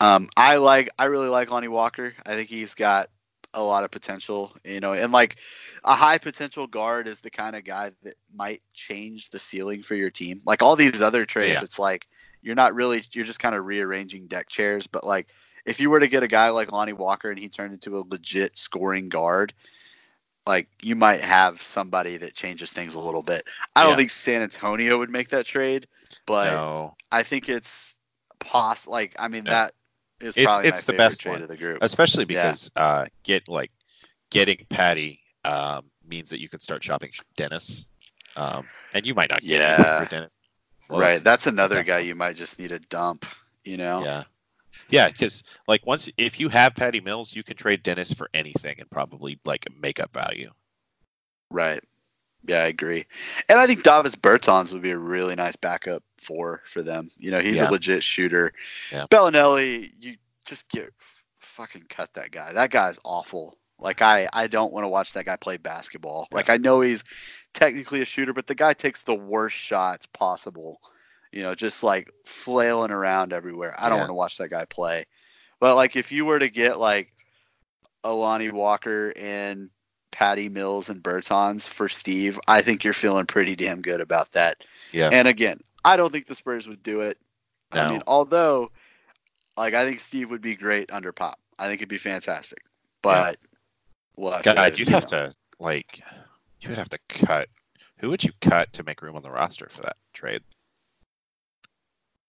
Um, 0.00 0.28
I 0.36 0.56
like, 0.56 0.90
I 0.98 1.06
really 1.06 1.28
like 1.28 1.50
Lonnie 1.50 1.68
Walker. 1.68 2.12
I 2.26 2.34
think 2.34 2.48
he's 2.50 2.74
got 2.74 3.08
a 3.54 3.62
lot 3.62 3.82
of 3.84 3.90
potential, 3.90 4.54
you 4.64 4.80
know, 4.80 4.92
and 4.92 5.12
like 5.12 5.36
a 5.84 5.94
high 5.94 6.18
potential 6.18 6.66
guard 6.66 7.08
is 7.08 7.20
the 7.20 7.30
kind 7.30 7.56
of 7.56 7.64
guy 7.64 7.90
that 8.02 8.14
might 8.34 8.62
change 8.74 9.30
the 9.30 9.38
ceiling 9.38 9.82
for 9.82 9.94
your 9.94 10.10
team. 10.10 10.40
Like 10.44 10.62
all 10.62 10.76
these 10.76 11.00
other 11.00 11.24
trades, 11.24 11.54
Yeah. 11.54 11.64
it's 11.64 11.78
like 11.78 12.06
you're 12.42 12.54
not 12.54 12.74
really 12.74 13.02
you're 13.12 13.24
just 13.24 13.40
kind 13.40 13.54
of 13.54 13.64
rearranging 13.64 14.26
deck 14.28 14.48
chairs. 14.48 14.86
But 14.86 15.04
like 15.04 15.28
if 15.64 15.80
you 15.80 15.90
were 15.90 16.00
to 16.00 16.08
get 16.08 16.22
a 16.22 16.28
guy 16.28 16.50
like 16.50 16.70
Lonnie 16.70 16.92
Walker 16.92 17.30
and 17.30 17.38
he 17.38 17.48
turned 17.48 17.72
into 17.72 17.96
a 17.98 18.04
legit 18.08 18.56
scoring 18.58 19.08
guard, 19.08 19.52
like 20.48 20.66
you 20.82 20.96
might 20.96 21.20
have 21.20 21.62
somebody 21.62 22.16
that 22.16 22.34
changes 22.34 22.72
things 22.72 22.94
a 22.94 22.98
little 22.98 23.22
bit. 23.22 23.44
I 23.76 23.82
don't 23.82 23.92
Yeah. 23.92 23.96
think 23.96 24.10
San 24.10 24.42
Antonio 24.42 24.98
would 24.98 25.10
make 25.10 25.28
that 25.28 25.46
trade, 25.46 25.86
but 26.26 26.50
no, 26.50 26.96
I 27.12 27.22
think 27.22 27.48
it's 27.48 27.94
poss 28.40 28.86
like 28.88 29.14
I 29.18 29.28
mean 29.28 29.44
Yeah. 29.44 29.52
that 29.52 29.74
is 30.20 30.36
It's- 30.36 30.44
probably 30.46 30.68
it's 30.68 30.84
the 30.84 30.94
best 30.94 31.20
trade 31.20 31.32
one. 31.32 31.42
of 31.42 31.48
the 31.48 31.56
group. 31.56 31.78
especially 31.82 32.22
Yeah. 32.22 32.26
because 32.50 32.70
uh, 32.76 33.06
get 33.22 33.48
like 33.48 33.70
getting 34.30 34.66
Patty 34.70 35.20
um, 35.44 35.84
means 36.06 36.30
that 36.30 36.40
you 36.40 36.48
can 36.48 36.60
start 36.60 36.82
shopping 36.82 37.12
Dennis, 37.36 37.86
um, 38.36 38.66
and 38.94 39.06
you 39.06 39.14
might 39.14 39.30
not 39.30 39.40
get 39.42 39.60
Yeah. 39.60 40.02
for 40.04 40.10
Dennis. 40.10 40.32
Well, 40.88 41.00
right, 41.00 41.22
that's 41.22 41.46
another 41.46 41.82
guy 41.84 41.98
you 42.00 42.14
might 42.14 42.36
just 42.36 42.58
need 42.58 42.72
a 42.72 42.78
dump, 42.80 43.26
you 43.64 43.76
know. 43.76 44.02
Yeah. 44.04 44.24
Yeah, 44.90 45.08
because 45.08 45.44
like 45.66 45.86
once 45.86 46.10
if 46.16 46.40
you 46.40 46.48
have 46.48 46.74
Patty 46.74 47.00
Mills, 47.00 47.34
you 47.34 47.42
can 47.42 47.56
trade 47.56 47.82
Dennis 47.82 48.12
for 48.12 48.28
anything 48.34 48.76
and 48.80 48.90
probably 48.90 49.38
like 49.44 49.66
make 49.80 50.00
up 50.00 50.12
value. 50.12 50.50
Right. 51.50 51.82
Yeah, 52.46 52.62
I 52.62 52.66
agree. 52.68 53.04
And 53.48 53.58
I 53.58 53.66
think 53.66 53.82
Davis 53.82 54.14
Bertans 54.14 54.72
would 54.72 54.82
be 54.82 54.90
a 54.92 54.98
really 54.98 55.34
nice 55.34 55.56
backup 55.56 56.02
for 56.20 56.62
for 56.66 56.82
them. 56.82 57.10
You 57.18 57.30
know, 57.30 57.40
he's 57.40 57.56
Yeah. 57.56 57.68
a 57.68 57.70
legit 57.70 58.02
shooter. 58.02 58.52
Yeah. 58.92 59.06
Belinelli, 59.10 59.92
you 60.00 60.16
just 60.44 60.68
get 60.68 60.92
fucking 61.40 61.86
cut 61.88 62.14
that 62.14 62.30
guy. 62.30 62.52
That 62.52 62.70
guy's 62.70 62.98
awful. 63.04 63.58
Like 63.78 64.02
I 64.02 64.28
I 64.32 64.46
don't 64.46 64.72
want 64.72 64.84
to 64.84 64.88
watch 64.88 65.12
that 65.14 65.24
guy 65.26 65.36
play 65.36 65.56
basketball. 65.56 66.28
Like 66.30 66.50
I 66.50 66.56
know 66.56 66.80
he's 66.80 67.04
technically 67.54 68.00
a 68.02 68.04
shooter, 68.04 68.32
but 68.32 68.46
the 68.46 68.54
guy 68.54 68.72
takes 68.74 69.02
the 69.02 69.14
worst 69.14 69.56
shots 69.56 70.06
possible. 70.06 70.80
You 71.32 71.42
know, 71.42 71.54
just 71.54 71.82
like 71.82 72.10
flailing 72.24 72.90
around 72.90 73.32
everywhere. 73.32 73.74
I 73.78 73.88
don't 73.88 73.96
Yeah. 73.96 74.02
want 74.02 74.10
to 74.10 74.14
watch 74.14 74.38
that 74.38 74.48
guy 74.48 74.64
play. 74.64 75.04
But 75.60 75.76
like 75.76 75.96
if 75.96 76.12
you 76.12 76.24
were 76.24 76.38
to 76.38 76.48
get 76.48 76.78
like 76.78 77.12
Alani 78.04 78.50
Walker 78.50 79.12
and 79.16 79.70
Patty 80.10 80.48
Mills 80.48 80.88
and 80.88 81.02
Bertans 81.02 81.62
for 81.62 81.88
Steve, 81.88 82.40
I 82.48 82.62
think 82.62 82.84
you're 82.84 82.94
feeling 82.94 83.26
pretty 83.26 83.56
damn 83.56 83.82
good 83.82 84.00
about 84.00 84.32
that. 84.32 84.64
Yeah. 84.92 85.10
And 85.12 85.28
again, 85.28 85.60
I 85.84 85.96
don't 85.96 86.10
think 86.12 86.26
the 86.26 86.34
Spurs 86.34 86.66
would 86.66 86.82
do 86.82 87.02
it. 87.02 87.18
No. 87.74 87.82
I 87.82 87.88
mean, 87.90 88.02
although, 88.06 88.70
like, 89.56 89.74
I 89.74 89.86
think 89.86 90.00
Steve 90.00 90.30
would 90.30 90.40
be 90.40 90.54
great 90.54 90.90
under 90.90 91.12
Pop. 91.12 91.38
I 91.58 91.66
think 91.66 91.80
it'd 91.80 91.88
be 91.88 91.98
fantastic. 91.98 92.64
But, 93.02 93.38
we'll 94.16 94.32
have 94.32 94.42
to, 94.42 94.54
God, 94.54 94.78
you'd 94.78 94.88
you 94.88 94.94
have 94.94 95.10
know. 95.12 95.28
to 95.28 95.34
like 95.60 96.02
you 96.60 96.70
would 96.70 96.78
have 96.78 96.88
to 96.88 96.98
cut. 97.08 97.48
Who 97.98 98.10
would 98.10 98.24
you 98.24 98.30
cut 98.40 98.72
to 98.74 98.82
make 98.82 99.02
room 99.02 99.16
on 99.16 99.22
the 99.22 99.30
roster 99.30 99.68
for 99.70 99.82
that 99.82 99.96
trade? 100.14 100.42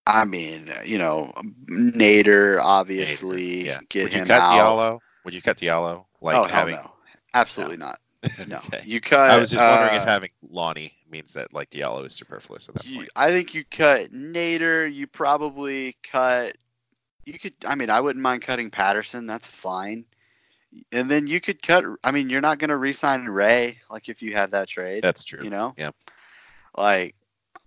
I 0.10 0.26
mean, 0.26 0.72
you 0.86 0.98
know, 0.98 1.32
Nader, 1.70 2.60
obviously, 2.62 3.66
Yeah. 3.68 3.80
get 3.90 4.06
would 4.06 4.14
you 4.14 4.20
cut 4.26 4.32
out. 4.32 4.54
Diallo? 4.54 5.00
Would 5.26 5.34
you 5.34 5.42
cut 5.42 5.58
Diallo? 5.58 6.06
Like 6.22 6.36
oh, 6.36 6.44
having 6.46 6.76
hell 6.76 6.96
no. 7.06 7.12
Absolutely 7.34 7.78
not. 7.78 8.00
No. 8.48 8.58
Okay. 8.58 8.82
You 8.86 9.00
cut. 9.00 9.32
I 9.32 9.40
was 9.40 9.52
just 9.52 9.62
wondering 9.62 9.96
if 9.96 10.02
uh, 10.02 10.06
having 10.06 10.32
Lonnie 10.50 10.94
means 11.10 11.32
that 11.34 11.54
like 11.54 11.70
Diallo 11.70 12.06
is 12.06 12.14
superfluous 12.14 12.68
at 12.68 12.76
that 12.76 12.86
You, 12.86 12.98
point. 12.98 13.10
I 13.16 13.30
think 13.30 13.54
you 13.54 13.64
cut 13.64 14.12
Nader. 14.12 14.94
You 14.94 15.08
probably 15.08 15.96
cut. 16.04 16.58
You 17.26 17.40
could. 17.40 17.54
I 17.66 17.76
mean, 17.76 17.90
I 17.90 18.02
wouldn't 18.02 18.22
mind 18.22 18.42
cutting 18.42 18.72
Patterson. 18.72 19.26
That's 19.26 19.48
fine. 19.48 20.04
And 20.92 21.10
then 21.10 21.28
you 21.28 21.40
could 21.40 21.62
cut. 21.64 21.86
I 22.04 22.12
mean, 22.12 22.30
you're 22.30 22.42
not 22.42 22.60
going 22.60 22.70
to 22.70 22.78
re-sign 22.78 23.24
Ray. 23.26 23.78
Like 23.90 24.10
if 24.10 24.22
you 24.22 24.34
had 24.34 24.52
that 24.52 24.68
trade, 24.68 25.02
That's 25.02 25.24
true. 25.24 25.42
you 25.44 25.50
know. 25.50 25.74
Yeah. 25.78 25.92
Like, 26.78 27.16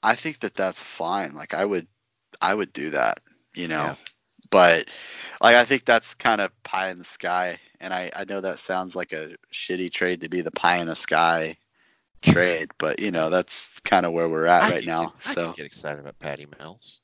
I 0.03 0.15
think 0.15 0.41
that 0.41 0.55
that's 0.55 0.81
fine. 0.83 1.33
Like 1.35 1.55
I 1.55 1.65
would, 1.65 1.87
I 2.41 2.55
would 2.55 2.73
do 2.73 2.91
that. 2.91 3.21
You 3.55 3.69
know. 3.69 3.85
Yeah. 3.85 3.95
But 4.51 4.89
like 5.41 5.57
I 5.57 5.65
think 5.65 5.85
that's 5.85 6.15
kind 6.15 6.41
of 6.41 6.51
pie 6.63 6.91
in 6.91 6.99
the 6.99 7.05
sky. 7.05 7.59
And 7.81 7.93
I 7.93 8.11
I 8.15 8.25
know 8.25 8.41
that 8.41 8.59
sounds 8.59 8.95
like 8.95 9.13
a 9.13 9.37
shitty 9.53 9.93
trade 9.93 10.21
to 10.23 10.29
be 10.29 10.41
the 10.43 10.51
pie 10.51 10.77
in 10.79 10.89
the 10.89 10.95
sky 10.97 11.57
trade, 12.23 12.71
but 12.79 13.01
you 13.01 13.11
know 13.11 13.31
that's 13.31 13.69
kind 13.81 14.07
of 14.07 14.13
where 14.13 14.29
we're 14.29 14.47
at 14.47 14.63
I 14.65 14.71
right 14.71 14.87
now. 14.87 15.07
get- 15.07 15.23
so. 15.23 15.47
could 15.49 15.57
get 15.57 15.67
excited 15.67 16.01
about 16.01 16.19
Patty 16.19 16.47
Mills. 16.59 17.01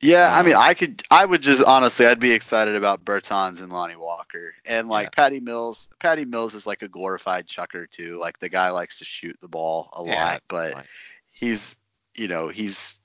Yeah, 0.00 0.36
I 0.36 0.42
mean, 0.42 0.54
Um, 0.56 0.62
I 0.62 0.74
could, 0.74 1.00
I 1.12 1.24
would 1.24 1.42
just 1.42 1.62
honestly, 1.62 2.06
I'd 2.06 2.18
be 2.18 2.32
excited 2.32 2.74
about 2.74 3.04
Bertans 3.04 3.60
and 3.62 3.70
Lonnie 3.72 3.94
Walker, 3.94 4.52
and 4.64 4.88
like 4.88 5.06
Yeah. 5.06 5.10
Patty 5.10 5.38
Mills. 5.38 5.88
Patty 6.00 6.24
Mills 6.24 6.54
is 6.54 6.66
like 6.66 6.82
a 6.82 6.88
glorified 6.88 7.46
chucker 7.46 7.86
too. 7.86 8.18
Like 8.18 8.38
the 8.40 8.48
guy 8.48 8.70
likes 8.70 8.98
to 8.98 9.04
shoot 9.04 9.38
the 9.40 9.46
ball 9.46 9.90
a 9.96 10.04
Yeah, 10.04 10.24
lot, 10.24 10.42
but 10.48 10.86
he's, 11.30 11.76
you 12.16 12.26
know, 12.26 12.48
he's 12.48 12.98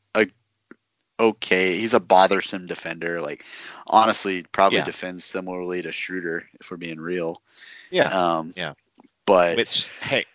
okay. 1.20 1.78
He's 1.78 1.94
a 1.94 2.00
bothersome 2.00 2.66
defender. 2.66 3.22
Like 3.22 3.46
honestly, 3.88 4.44
probably 4.52 4.80
Yeah. 4.80 4.86
defends 4.86 5.24
similarly 5.26 5.82
to 5.82 5.92
Schroeder 5.92 6.48
if 6.60 6.72
we're 6.72 6.78
being 6.78 7.00
real. 7.00 7.42
Yeah. 7.90 8.10
Um, 8.10 8.54
Yeah. 8.56 8.74
But 9.26 9.58
Which, 9.58 9.90
hey, 10.02 10.26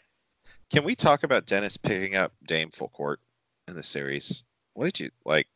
can 0.71 0.85
we 0.85 0.95
talk 0.95 1.23
about 1.23 1.47
Dennis 1.47 1.77
picking 1.77 2.17
up 2.17 2.33
Dame 2.47 2.71
full 2.71 2.89
court 2.89 3.21
in 3.69 3.75
the 3.75 3.83
series? 3.83 4.45
What 4.75 4.87
did 4.87 5.01
you 5.01 5.11
like? 5.25 5.47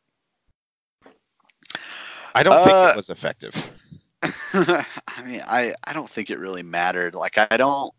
I 2.33 2.43
don't 2.43 2.63
think 2.63 2.75
Uh, 2.75 2.91
it 2.93 2.95
was 2.95 3.09
effective. 3.09 3.53
I 4.53 4.85
mean, 5.25 5.41
I 5.45 5.73
I 5.83 5.93
don't 5.93 6.09
think 6.09 6.29
it 6.29 6.39
really 6.39 6.63
mattered. 6.63 7.15
Like 7.15 7.37
I 7.37 7.57
don't. 7.57 7.93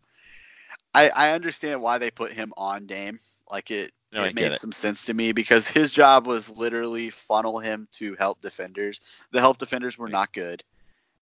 I 0.93 1.09
I 1.09 1.31
understand 1.31 1.81
why 1.81 1.97
they 1.97 2.11
put 2.11 2.33
him 2.33 2.53
on 2.57 2.85
Dame. 2.85 3.19
Like 3.49 3.71
it 3.71 3.93
No, 4.11 4.23
it 4.23 4.33
made 4.33 4.51
it. 4.51 4.55
some 4.55 4.71
sense 4.71 5.05
to 5.05 5.13
me 5.13 5.31
because 5.31 5.67
his 5.67 5.91
job 5.91 6.25
was 6.25 6.49
literally 6.49 7.09
funnel 7.09 7.59
him 7.59 7.87
to 7.93 8.15
help 8.15 8.41
defenders. 8.41 8.99
The 9.31 9.39
help 9.39 9.57
defenders 9.57 9.97
were 9.97 10.09
not 10.09 10.33
good. 10.33 10.63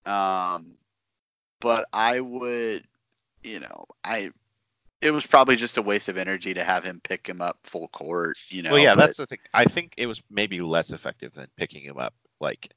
Um, 0.05 0.75
but 1.59 1.87
I 1.91 2.19
would, 2.19 2.83
you 3.43 3.59
know, 3.59 3.85
I. 4.03 4.31
It 4.99 5.11
was 5.11 5.27
probably 5.27 5.57
just 5.57 5.77
a 5.77 5.81
waste 5.81 6.09
of 6.09 6.17
energy 6.17 6.55
to 6.55 6.63
have 6.63 6.83
him 6.83 6.99
pick 7.03 7.27
him 7.27 7.39
up 7.39 7.59
full 7.63 7.87
court. 7.89 8.37
You 8.49 8.63
know. 8.63 8.71
well, 8.71 8.79
yeah, 8.79 8.95
but- 8.95 9.01
that's 9.01 9.17
the 9.17 9.27
thing. 9.27 9.39
I 9.53 9.65
think 9.65 9.93
it 9.97 10.07
was 10.07 10.23
maybe 10.29 10.61
less 10.61 10.91
effective 10.91 11.33
than 11.33 11.47
picking 11.55 11.83
him 11.83 11.97
up, 11.97 12.15
like, 12.39 12.71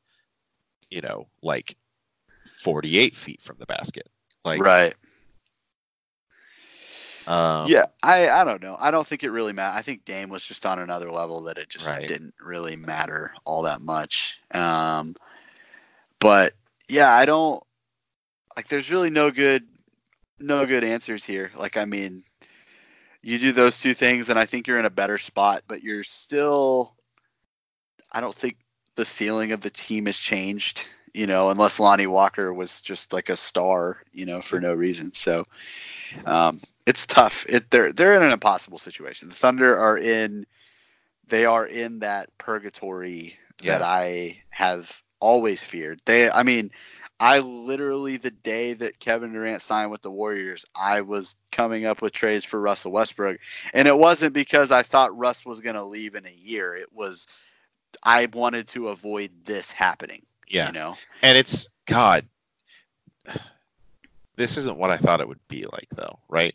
you 0.90 1.00
know, 1.00 1.28
like 1.42 1.76
48 2.62 3.16
feet 3.16 3.40
from 3.40 3.56
the 3.58 3.66
basket. 3.66 4.08
Like, 4.44 4.60
right. 4.60 4.94
Um, 7.26 7.68
yeah, 7.68 7.86
I 8.02 8.28
I 8.28 8.44
don't 8.44 8.62
know. 8.62 8.76
I 8.78 8.90
don't 8.90 9.06
think 9.06 9.22
it 9.22 9.30
really 9.30 9.52
matters. 9.52 9.78
I 9.78 9.82
think 9.82 10.04
Dame 10.04 10.28
was 10.30 10.44
just 10.44 10.66
on 10.66 10.78
another 10.78 11.10
level 11.10 11.42
that 11.42 11.58
it 11.58 11.68
just 11.68 11.88
Right. 11.88 12.06
didn't 12.06 12.34
really 12.40 12.76
matter 12.76 13.32
all 13.44 13.62
that 13.62 13.80
much. 13.80 14.36
Um, 14.52 15.14
but 16.18 16.54
yeah, 16.88 17.12
I 17.12 17.24
don't 17.24 17.62
like. 18.56 18.68
There's 18.68 18.90
really 18.90 19.10
no 19.10 19.30
good, 19.30 19.64
no 20.38 20.66
good 20.66 20.84
answers 20.84 21.24
here. 21.24 21.50
Like, 21.56 21.76
I 21.76 21.84
mean, 21.84 22.22
you 23.22 23.38
do 23.38 23.52
those 23.52 23.78
two 23.78 23.94
things, 23.94 24.28
and 24.30 24.38
I 24.38 24.46
think 24.46 24.66
you're 24.66 24.78
in 24.78 24.86
a 24.86 24.90
better 24.90 25.18
spot. 25.18 25.62
But 25.68 25.82
you're 25.82 26.04
still. 26.04 26.94
I 28.12 28.20
don't 28.20 28.34
think 28.34 28.56
the 28.96 29.04
ceiling 29.04 29.52
of 29.52 29.60
the 29.60 29.70
team 29.70 30.06
has 30.06 30.18
changed. 30.18 30.84
You 31.14 31.26
know, 31.26 31.50
unless 31.50 31.80
Lonnie 31.80 32.06
Walker 32.06 32.52
was 32.52 32.80
just 32.80 33.12
like 33.12 33.28
a 33.30 33.36
star, 33.36 33.98
you 34.12 34.26
know, 34.26 34.40
for 34.40 34.60
no 34.60 34.74
reason. 34.74 35.12
So, 35.14 35.46
um, 36.24 36.58
it's 36.86 37.06
tough. 37.06 37.44
It 37.48 37.70
they're 37.70 37.92
they're 37.92 38.14
in 38.16 38.22
an 38.22 38.32
impossible 38.32 38.78
situation. 38.78 39.28
The 39.28 39.34
Thunder 39.34 39.76
are 39.76 39.98
in 39.98 40.46
they 41.28 41.44
are 41.44 41.66
in 41.66 42.00
that 42.00 42.36
purgatory 42.38 43.38
that 43.64 43.82
I 43.82 44.42
have 44.50 45.02
always 45.20 45.62
feared. 45.62 46.00
They 46.04 46.30
I 46.30 46.42
mean, 46.42 46.70
I 47.20 47.40
literally 47.40 48.16
the 48.16 48.30
day 48.30 48.72
that 48.74 48.98
Kevin 48.98 49.32
Durant 49.32 49.62
signed 49.62 49.90
with 49.90 50.02
the 50.02 50.10
Warriors, 50.10 50.64
I 50.74 51.02
was 51.02 51.36
coming 51.52 51.84
up 51.84 52.00
with 52.02 52.12
trades 52.12 52.44
for 52.44 52.60
Russell 52.60 52.92
Westbrook. 52.92 53.38
And 53.74 53.86
it 53.86 53.96
wasn't 53.98 54.32
because 54.34 54.70
I 54.72 54.82
thought 54.82 55.16
Russ 55.16 55.44
was 55.44 55.60
going 55.60 55.76
to 55.76 55.84
leave 55.84 56.14
in 56.14 56.26
a 56.26 56.30
year. 56.30 56.74
It 56.74 56.92
was 56.92 57.26
I 58.02 58.26
wanted 58.32 58.68
to 58.68 58.88
avoid 58.88 59.30
this 59.44 59.70
happening, 59.70 60.22
yeah. 60.50 60.66
you 60.66 60.72
know. 60.72 60.96
And 61.22 61.38
it's 61.38 61.70
God. 61.86 62.26
This 64.36 64.56
isn't 64.56 64.78
what 64.78 64.90
I 64.90 64.96
thought 64.96 65.20
it 65.20 65.28
would 65.28 65.46
be 65.48 65.64
like, 65.66 65.88
though, 65.94 66.18
right? 66.28 66.54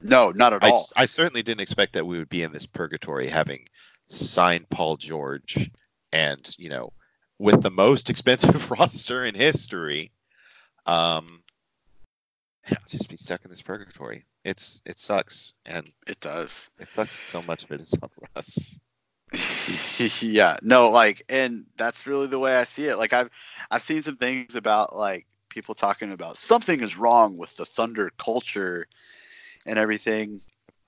No, 0.00 0.30
not 0.30 0.52
at 0.52 0.64
I, 0.64 0.70
all. 0.70 0.84
I 0.96 1.06
certainly 1.06 1.42
didn't 1.42 1.60
expect 1.60 1.92
that 1.94 2.06
we 2.06 2.18
would 2.18 2.28
be 2.28 2.42
in 2.42 2.52
this 2.52 2.66
purgatory 2.66 3.28
having 3.28 3.68
signed 4.08 4.68
Paul 4.70 4.96
George 4.96 5.70
and, 6.12 6.54
you 6.58 6.68
know, 6.68 6.92
with 7.38 7.62
the 7.62 7.70
most 7.70 8.08
expensive 8.10 8.70
roster 8.70 9.24
in 9.24 9.34
history, 9.34 10.12
um, 10.86 11.42
just 12.88 13.08
be 13.08 13.16
stuck 13.16 13.44
in 13.44 13.50
this 13.50 13.62
purgatory. 13.62 14.24
It's 14.44 14.82
it 14.84 14.98
sucks, 14.98 15.54
and 15.66 15.88
It 16.06 16.20
does. 16.20 16.70
it 16.78 16.88
sucks. 16.88 17.20
So 17.28 17.42
much 17.42 17.64
of 17.64 17.72
it 17.72 17.80
is 17.80 17.94
on 18.02 18.10
Russ. 18.36 18.78
yeah 20.20 20.56
no 20.62 20.90
like 20.90 21.22
and 21.28 21.64
that's 21.76 22.06
really 22.06 22.26
the 22.26 22.38
way 22.38 22.56
i 22.56 22.64
see 22.64 22.86
it 22.86 22.96
like 22.98 23.12
i've 23.12 23.30
i've 23.70 23.82
seen 23.82 24.02
some 24.02 24.16
things 24.16 24.54
about 24.54 24.94
like 24.96 25.26
people 25.48 25.74
talking 25.74 26.12
about 26.12 26.36
something 26.36 26.80
is 26.80 26.96
wrong 26.96 27.36
with 27.38 27.54
the 27.56 27.64
thunder 27.64 28.10
culture 28.18 28.86
and 29.66 29.78
everything 29.78 30.40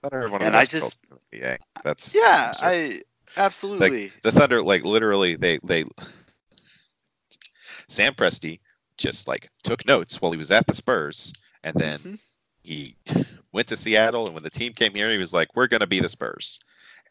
Thunder 0.03 0.27
are 0.27 0.29
one 0.31 0.43
And 0.43 0.55
I 0.57 0.65
just- 0.67 0.99
cultures 1.09 1.23
in 1.33 1.41
the 1.41 1.47
NBA. 1.47 1.59
That's 1.85 2.15
yeah 2.15 2.51
absurd. 2.51 2.65
i 2.67 3.03
absolutely 3.41 4.13
the 4.23 4.33
Thunder, 4.33 4.63
like 4.63 4.85
literally, 4.85 5.37
they 5.37 5.59
they 5.65 5.85
Sam 7.89 8.15
Presti 8.15 8.61
just 8.97 9.27
like 9.29 9.51
took 9.63 9.87
notes 9.87 10.21
while 10.21 10.33
he 10.33 10.39
was 10.39 10.51
at 10.51 10.67
the 10.67 10.75
Spurs, 10.75 11.33
and 11.63 11.75
then 11.77 11.99
Mhm. 11.99 12.21
he 12.63 12.97
went 13.53 13.69
to 13.69 13.77
Seattle. 13.77 14.27
And 14.27 14.35
when 14.35 14.45
the 14.45 14.51
team 14.51 14.73
came 14.73 14.95
here, 14.95 15.11
he 15.11 15.19
was 15.19 15.33
like, 15.33 15.55
"We're 15.57 15.67
gonna 15.69 15.87
be 15.87 16.01
the 16.01 16.09
Spurs," 16.09 16.59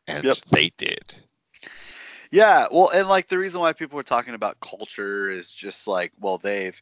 and 0.07 0.27
Yep. 0.27 0.37
they 0.51 0.69
did. 0.77 1.15
Yeah, 2.31 2.67
well, 2.71 2.89
and 2.89 3.07
like 3.07 3.27
the 3.27 3.37
reason 3.37 3.61
why 3.61 3.73
people 3.73 3.95
were 3.97 4.03
talking 4.03 4.33
about 4.33 4.59
culture 4.59 5.29
is 5.29 5.51
just 5.51 5.87
like, 5.87 6.11
well, 6.19 6.37
they've 6.37 6.79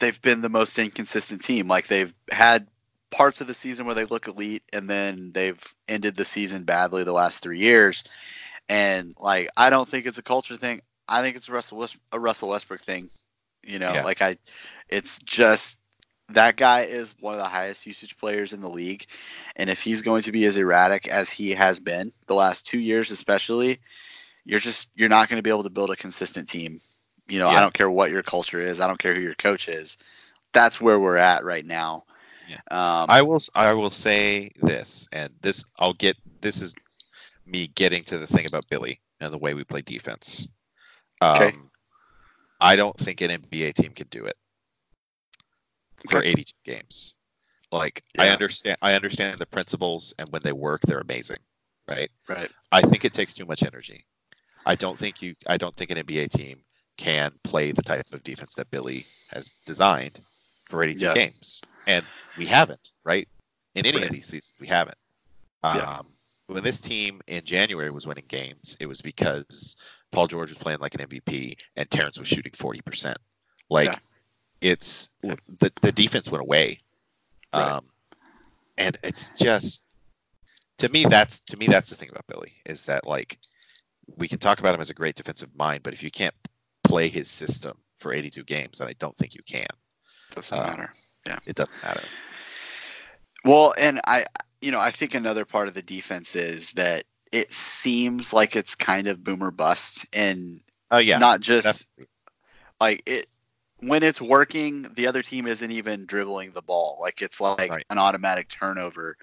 they've 0.00 0.20
been 0.20 0.40
the 0.42 0.48
most 0.48 0.78
inconsistent 0.78 1.42
team. 1.42 1.68
Like 1.68 1.86
they've 1.86 2.12
had 2.30 2.68
parts 3.10 3.40
of 3.40 3.46
the 3.46 3.54
season 3.54 3.86
where 3.86 3.94
they 3.94 4.04
look 4.04 4.26
elite, 4.28 4.62
and 4.72 4.88
then 4.88 5.32
they've 5.32 5.60
ended 5.88 6.16
the 6.16 6.24
season 6.24 6.64
badly 6.64 7.04
the 7.04 7.12
last 7.12 7.42
three 7.42 7.60
years. 7.60 8.04
And 8.68 9.14
like, 9.18 9.48
I 9.56 9.70
don't 9.70 9.88
think 9.88 10.06
it's 10.06 10.18
a 10.18 10.22
culture 10.22 10.56
thing. 10.56 10.80
I 11.08 11.22
think 11.22 11.36
it's 11.36 11.48
a 11.48 11.52
Russell 11.52 11.78
West, 11.78 11.96
a 12.12 12.18
Russell 12.20 12.50
Westbrook 12.50 12.82
thing. 12.82 13.10
You 13.62 13.78
know, 13.78 13.98
Yeah. 13.98 14.02
like 14.02 14.22
I, 14.22 14.36
it's 14.88 15.18
just 15.20 15.76
that 16.30 16.56
guy 16.56 16.82
is 16.82 17.14
one 17.20 17.34
of 17.34 17.40
the 17.40 17.46
highest 17.46 17.86
usage 17.86 18.16
players 18.16 18.52
in 18.52 18.60
the 18.60 18.68
league, 18.68 19.06
and 19.56 19.68
if 19.68 19.82
he's 19.82 20.02
going 20.02 20.22
to 20.22 20.32
be 20.32 20.44
as 20.46 20.56
erratic 20.56 21.06
as 21.08 21.30
he 21.30 21.50
has 21.50 21.80
been 21.80 22.12
the 22.26 22.34
last 22.34 22.66
two 22.66 22.78
years, 22.78 23.10
especially, 23.10 23.80
you're 24.44 24.60
just 24.60 24.88
you're 24.94 25.08
not 25.08 25.28
going 25.28 25.38
to 25.38 25.42
be 25.42 25.50
able 25.50 25.64
to 25.64 25.70
build 25.70 25.90
a 25.90 25.96
consistent 25.96 26.48
team. 26.48 26.78
You 27.28 27.38
know, 27.38 27.48
I 27.48 27.60
don't 27.60 27.74
care 27.74 27.90
what 27.90 28.10
your 28.10 28.22
culture 28.22 28.60
is. 28.60 28.80
I 28.80 28.86
don't 28.86 28.98
care 28.98 29.14
who 29.14 29.20
your 29.20 29.34
coach 29.34 29.68
is. 29.68 29.96
That's 30.52 30.80
where 30.80 30.98
we're 30.98 31.16
at 31.16 31.44
right 31.44 31.64
now. 31.64 32.04
Yeah. 32.48 32.56
Um, 32.70 33.06
I 33.08 33.22
will 33.22 33.40
I 33.54 33.72
will 33.72 33.90
say 33.90 34.50
this, 34.62 35.08
and 35.12 35.32
this 35.42 35.64
I'll 35.78 35.94
get. 35.94 36.16
This 36.40 36.60
is 36.60 36.74
me 37.46 37.68
getting 37.68 38.04
to 38.04 38.18
the 38.18 38.26
thing 38.26 38.46
about 38.46 38.68
Billy 38.68 39.00
and 39.20 39.32
the 39.32 39.38
way 39.38 39.54
we 39.54 39.64
play 39.64 39.82
defense. 39.82 40.48
Um, 41.20 41.36
Okay. 41.36 41.56
I 42.60 42.76
don't 42.76 42.96
think 42.96 43.20
an 43.20 43.30
NBA 43.30 43.74
team 43.74 43.92
can 43.92 44.06
do 44.10 44.24
it 44.24 44.36
for 46.08 46.18
Okay. 46.18 46.30
82 46.30 46.52
games. 46.64 47.16
Like 47.72 48.02
I 48.18 48.28
understand, 48.28 48.76
I 48.82 48.94
understand 48.94 49.40
the 49.40 49.46
principles, 49.46 50.14
and 50.18 50.28
when 50.30 50.42
they 50.42 50.52
work, 50.52 50.82
they're 50.82 51.00
amazing, 51.00 51.38
right? 51.88 52.10
right. 52.28 52.50
I 52.70 52.82
think 52.82 53.04
it 53.04 53.12
takes 53.12 53.34
too 53.34 53.46
much 53.46 53.64
energy. 53.64 54.06
I 54.64 54.76
don't 54.76 54.98
think 54.98 55.20
you. 55.22 55.34
I 55.48 55.56
don't 55.56 55.74
think 55.74 55.90
an 55.90 55.98
NBA 55.98 56.30
team 56.30 56.60
can 56.96 57.32
play 57.42 57.72
the 57.72 57.82
type 57.82 58.06
of 58.12 58.22
defense 58.22 58.54
that 58.54 58.70
Billy 58.70 59.04
has 59.32 59.54
designed 59.66 60.20
for 60.68 60.84
82 60.84 61.04
Yeah. 61.04 61.14
games, 61.14 61.62
and 61.86 62.06
we 62.36 62.46
haven't. 62.46 62.90
Right? 63.02 63.28
In 63.74 63.86
any 63.86 63.98
Right. 63.98 64.06
of 64.06 64.12
these 64.12 64.26
seasons, 64.26 64.54
we 64.60 64.68
haven't. 64.68 64.98
Um, 65.64 65.76
Yeah. 65.76 66.00
When 66.46 66.62
this 66.62 66.78
team 66.80 67.22
in 67.26 67.42
January 67.44 67.90
was 67.90 68.06
winning 68.06 68.26
games, 68.28 68.76
it 68.78 68.86
was 68.86 69.00
because 69.00 69.76
Paul 70.12 70.28
George 70.28 70.50
was 70.50 70.58
playing 70.58 70.78
like 70.78 70.94
an 70.94 71.00
MVP 71.00 71.56
and 71.74 71.90
Terrance 71.90 72.18
was 72.18 72.28
shooting 72.28 72.52
40 72.52 72.82
percent. 72.82 73.16
Like 73.70 73.86
Yeah. 73.86 73.98
It's 74.60 75.10
the 75.20 75.72
the 75.82 75.92
defense 75.92 76.30
went 76.30 76.42
away, 76.42 76.78
Right. 77.52 77.66
um, 77.66 77.86
and 78.76 78.96
it's 79.02 79.30
just 79.30 79.84
to 80.78 80.88
me 80.88 81.04
that's 81.04 81.40
to 81.40 81.56
me 81.56 81.66
that's 81.66 81.90
the 81.90 81.96
thing 81.96 82.10
about 82.10 82.26
Billy 82.26 82.52
is 82.66 82.82
that 82.82 83.06
like 83.06 83.38
we 84.16 84.28
can 84.28 84.38
talk 84.38 84.58
about 84.60 84.74
him 84.74 84.80
as 84.80 84.90
a 84.90 84.94
great 84.94 85.14
defensive 85.14 85.50
mind, 85.56 85.82
but 85.82 85.92
if 85.92 86.02
you 86.02 86.10
can't 86.10 86.34
play 86.82 87.08
his 87.08 87.28
system 87.30 87.76
for 87.98 88.12
82 88.12 88.44
games, 88.44 88.78
then 88.78 88.88
I 88.88 88.94
don't 88.94 89.16
think 89.16 89.34
you 89.34 89.42
can. 89.46 89.66
Doesn't 90.34 90.56
Uh, 90.56 90.66
matter. 90.66 90.90
Yeah, 91.26 91.38
it 91.46 91.56
doesn't 91.56 91.82
matter. 91.82 92.04
Well, 93.44 93.74
and 93.78 94.00
I, 94.06 94.26
you 94.60 94.70
know, 94.72 94.80
I 94.80 94.90
think 94.90 95.14
another 95.14 95.44
part 95.44 95.68
of 95.68 95.74
the 95.74 95.82
defense 95.82 96.34
is 96.36 96.72
that 96.72 97.04
it 97.32 97.52
seems 97.52 98.32
like 98.32 98.56
it's 98.56 98.74
kind 98.74 99.06
of 99.06 99.24
boomer 99.24 99.50
bust, 99.50 100.06
and 100.12 100.60
Oh 100.90 100.98
yeah, 100.98 101.18
not 101.18 101.40
just 101.40 101.86
like 102.80 103.02
it 103.06 103.28
when 103.88 104.02
it's 104.02 104.20
working 104.20 104.86
the 104.94 105.06
other 105.06 105.22
team 105.22 105.46
isn't 105.46 105.72
even 105.72 106.06
dribbling 106.06 106.52
the 106.52 106.62
ball 106.62 106.98
like 107.00 107.22
it's 107.22 107.40
like 107.40 107.68
Right. 107.68 107.86
an 107.90 107.98
automatic 107.98 108.48
turnover 108.48 109.16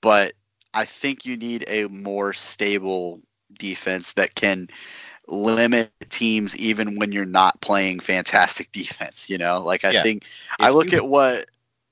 but 0.00 0.32
i 0.74 0.84
think 0.84 1.24
you 1.24 1.36
need 1.36 1.64
a 1.68 1.86
more 1.88 2.32
stable 2.32 3.20
defense 3.58 4.12
that 4.14 4.34
can 4.34 4.68
limit 5.28 5.88
teams 5.90 6.56
even 6.56 6.76
when 6.76 6.92
you're 6.94 7.06
not 7.24 7.40
playing 7.40 7.80
fantastic 8.00 8.56
defense. 8.72 9.28
You 9.28 9.38
know, 9.38 9.62
like 9.62 9.84
I 9.84 9.92
Yeah. 9.92 10.02
think 10.02 10.24
I 10.60 10.70
look 10.70 10.92
you- 10.92 10.92
at 10.92 11.06
what 11.06 11.46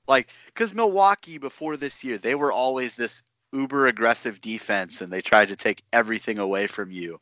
like 0.07 0.29
because 0.47 0.73
Milwaukee 0.73 1.37
before 1.37 1.77
this 1.77 2.03
year 2.03 2.17
they 2.17 2.35
were 2.35 2.51
always 2.51 2.95
this 2.95 3.23
uber 3.53 3.87
aggressive 3.87 4.41
defense 4.41 5.01
and 5.01 5.11
they 5.11 5.21
tried 5.21 5.49
to 5.49 5.55
take 5.55 5.83
everything 5.93 6.39
away 6.39 6.67
from 6.67 6.91
you, 6.91 7.19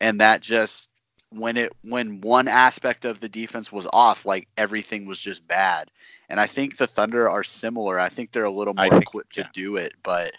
and 0.00 0.20
that 0.20 0.40
just 0.42 0.88
when 1.30 1.56
it 1.56 1.72
when 1.82 2.20
one 2.20 2.48
aspect 2.48 3.04
of 3.04 3.20
the 3.20 3.28
defense 3.28 3.70
was 3.70 3.86
off, 3.92 4.26
like 4.26 4.48
everything 4.56 5.06
was 5.06 5.20
just 5.20 5.46
bad. 5.46 5.90
And 6.28 6.40
I 6.40 6.46
think 6.46 6.76
the 6.76 6.86
Thunder 6.86 7.30
are 7.30 7.44
similar. 7.44 7.98
I 7.98 8.08
think 8.08 8.32
they're 8.32 8.44
a 8.44 8.50
little 8.50 8.74
more 8.74 8.88
think- 8.88 9.02
equipped 9.02 9.36
yeah. 9.36 9.44
to 9.44 9.50
do 9.52 9.76
it, 9.76 9.94
but 10.02 10.32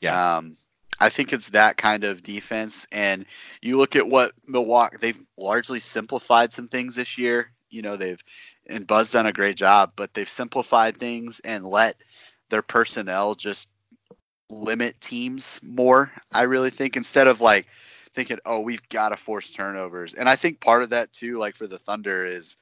Yeah. 0.00 0.36
um, 0.38 0.56
I 1.00 1.10
think 1.10 1.32
it's 1.32 1.50
that 1.50 1.76
kind 1.76 2.02
of 2.04 2.22
defense. 2.22 2.86
And 2.90 3.24
you 3.62 3.76
look 3.78 3.94
at 3.94 4.08
what 4.08 4.32
Milwaukee, 4.46 4.96
they've 5.00 5.22
largely 5.36 5.78
simplified 5.80 6.52
some 6.52 6.66
things 6.68 6.96
this 6.96 7.16
year. 7.18 7.52
You 7.70 7.82
know, 7.82 7.96
they've, 7.96 8.22
and 8.66 8.86
Bud's 8.86 9.12
done 9.12 9.26
a 9.26 9.32
great 9.32 9.56
job, 9.56 9.92
but 9.94 10.12
they've 10.14 10.28
simplified 10.28 10.96
things 10.96 11.40
and 11.44 11.64
let 11.64 11.96
their 12.48 12.62
personnel 12.62 13.34
just 13.34 13.68
limit 14.50 15.00
teams 15.00 15.60
more. 15.62 16.10
I 16.32 16.42
really 16.42 16.70
think 16.70 16.96
instead 16.96 17.28
of 17.28 17.40
like 17.40 17.66
thinking, 18.18 18.40
oh, 18.44 18.58
we've 18.58 18.86
got 18.88 19.10
to 19.10 19.16
force 19.16 19.48
turnovers. 19.48 20.14
And 20.14 20.28
I 20.28 20.34
think 20.34 20.58
part 20.58 20.82
of 20.82 20.90
that 20.90 21.12
too, 21.12 21.38
like 21.38 21.54
for 21.54 21.68
the 21.68 21.78
Thunder, 21.78 22.26
is 22.26 22.56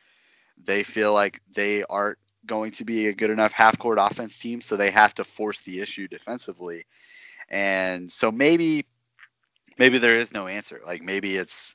they 0.62 0.82
feel 0.82 1.14
like 1.14 1.40
they 1.54 1.82
aren't 1.84 2.18
going 2.44 2.72
to 2.72 2.84
be 2.84 3.07
a 3.07 3.14
good 3.14 3.30
enough 3.30 3.52
half 3.52 3.78
court 3.78 3.96
offense 3.98 4.38
team, 4.38 4.61
so 4.61 4.76
they 4.76 4.90
have 4.90 5.14
to 5.14 5.24
force 5.24 5.62
the 5.62 5.80
issue 5.80 6.09
defensively. 6.09 6.84
And 7.48 8.12
so 8.12 8.30
maybe 8.30 8.84
maybe 9.78 9.96
there 9.96 10.20
is 10.20 10.30
no 10.30 10.46
answer. 10.46 10.82
Like 10.84 11.02
maybe 11.02 11.36
it's 11.36 11.74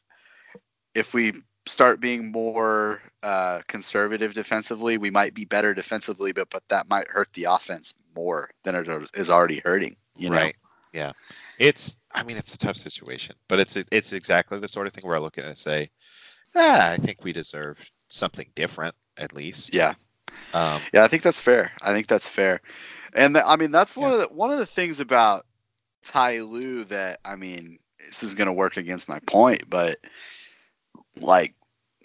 if 0.93 1.15
we 1.15 1.33
start 1.65 1.99
being 1.99 2.31
more 2.31 3.01
uh, 3.23 3.61
conservative 3.67 4.35
defensively, 4.35 4.99
we 4.99 5.09
might 5.09 5.33
be 5.33 5.45
better 5.45 5.73
defensively, 5.73 6.33
but 6.33 6.51
but 6.51 6.61
that 6.67 6.87
might 6.87 7.07
hurt 7.07 7.29
the 7.33 7.45
offense 7.45 7.95
more 8.15 8.51
than 8.63 8.75
it 8.75 8.87
is 9.15 9.31
already 9.31 9.59
hurting. 9.65 9.97
You 10.15 10.29
know? 10.29 10.35
right. 10.35 10.55
Yeah. 10.93 11.13
It's. 11.59 11.97
I 12.13 12.23
mean, 12.23 12.37
it's 12.37 12.53
a 12.53 12.57
tough 12.57 12.75
situation, 12.75 13.35
but 13.47 13.59
it's 13.59 13.77
it's 13.91 14.13
exactly 14.13 14.59
the 14.59 14.67
sort 14.67 14.87
of 14.87 14.93
thing 14.93 15.05
where 15.05 15.15
I 15.15 15.19
look 15.19 15.37
at 15.37 15.45
it 15.45 15.47
and 15.47 15.57
say, 15.57 15.89
ah, 16.55 16.91
I 16.91 16.97
think 16.97 17.23
we 17.23 17.31
deserve 17.31 17.79
something 18.09 18.47
different 18.55 18.95
at 19.17 19.33
least. 19.33 19.73
Yeah. 19.73 19.93
Um, 20.53 20.81
Yeah, 20.93 21.03
I 21.03 21.07
think 21.07 21.23
that's 21.23 21.39
fair. 21.39 21.71
I 21.81 21.93
think 21.93 22.07
that's 22.07 22.27
fair. 22.27 22.61
And 23.13 23.35
th- 23.35 23.45
I 23.47 23.55
mean, 23.55 23.71
that's 23.71 23.95
one 23.95 24.11
of 24.11 24.19
the 24.19 24.27
one 24.27 24.51
of 24.51 24.59
the 24.59 24.65
things 24.65 24.99
about 24.99 25.45
Ty 26.03 26.41
Lue 26.41 26.83
that 26.85 27.19
I 27.23 27.35
mean, 27.35 27.79
this 28.05 28.23
is 28.23 28.35
going 28.35 28.47
to 28.47 28.53
work 28.53 28.77
against 28.77 29.07
my 29.09 29.19
point, 29.19 29.69
but 29.69 29.97
like 31.15 31.53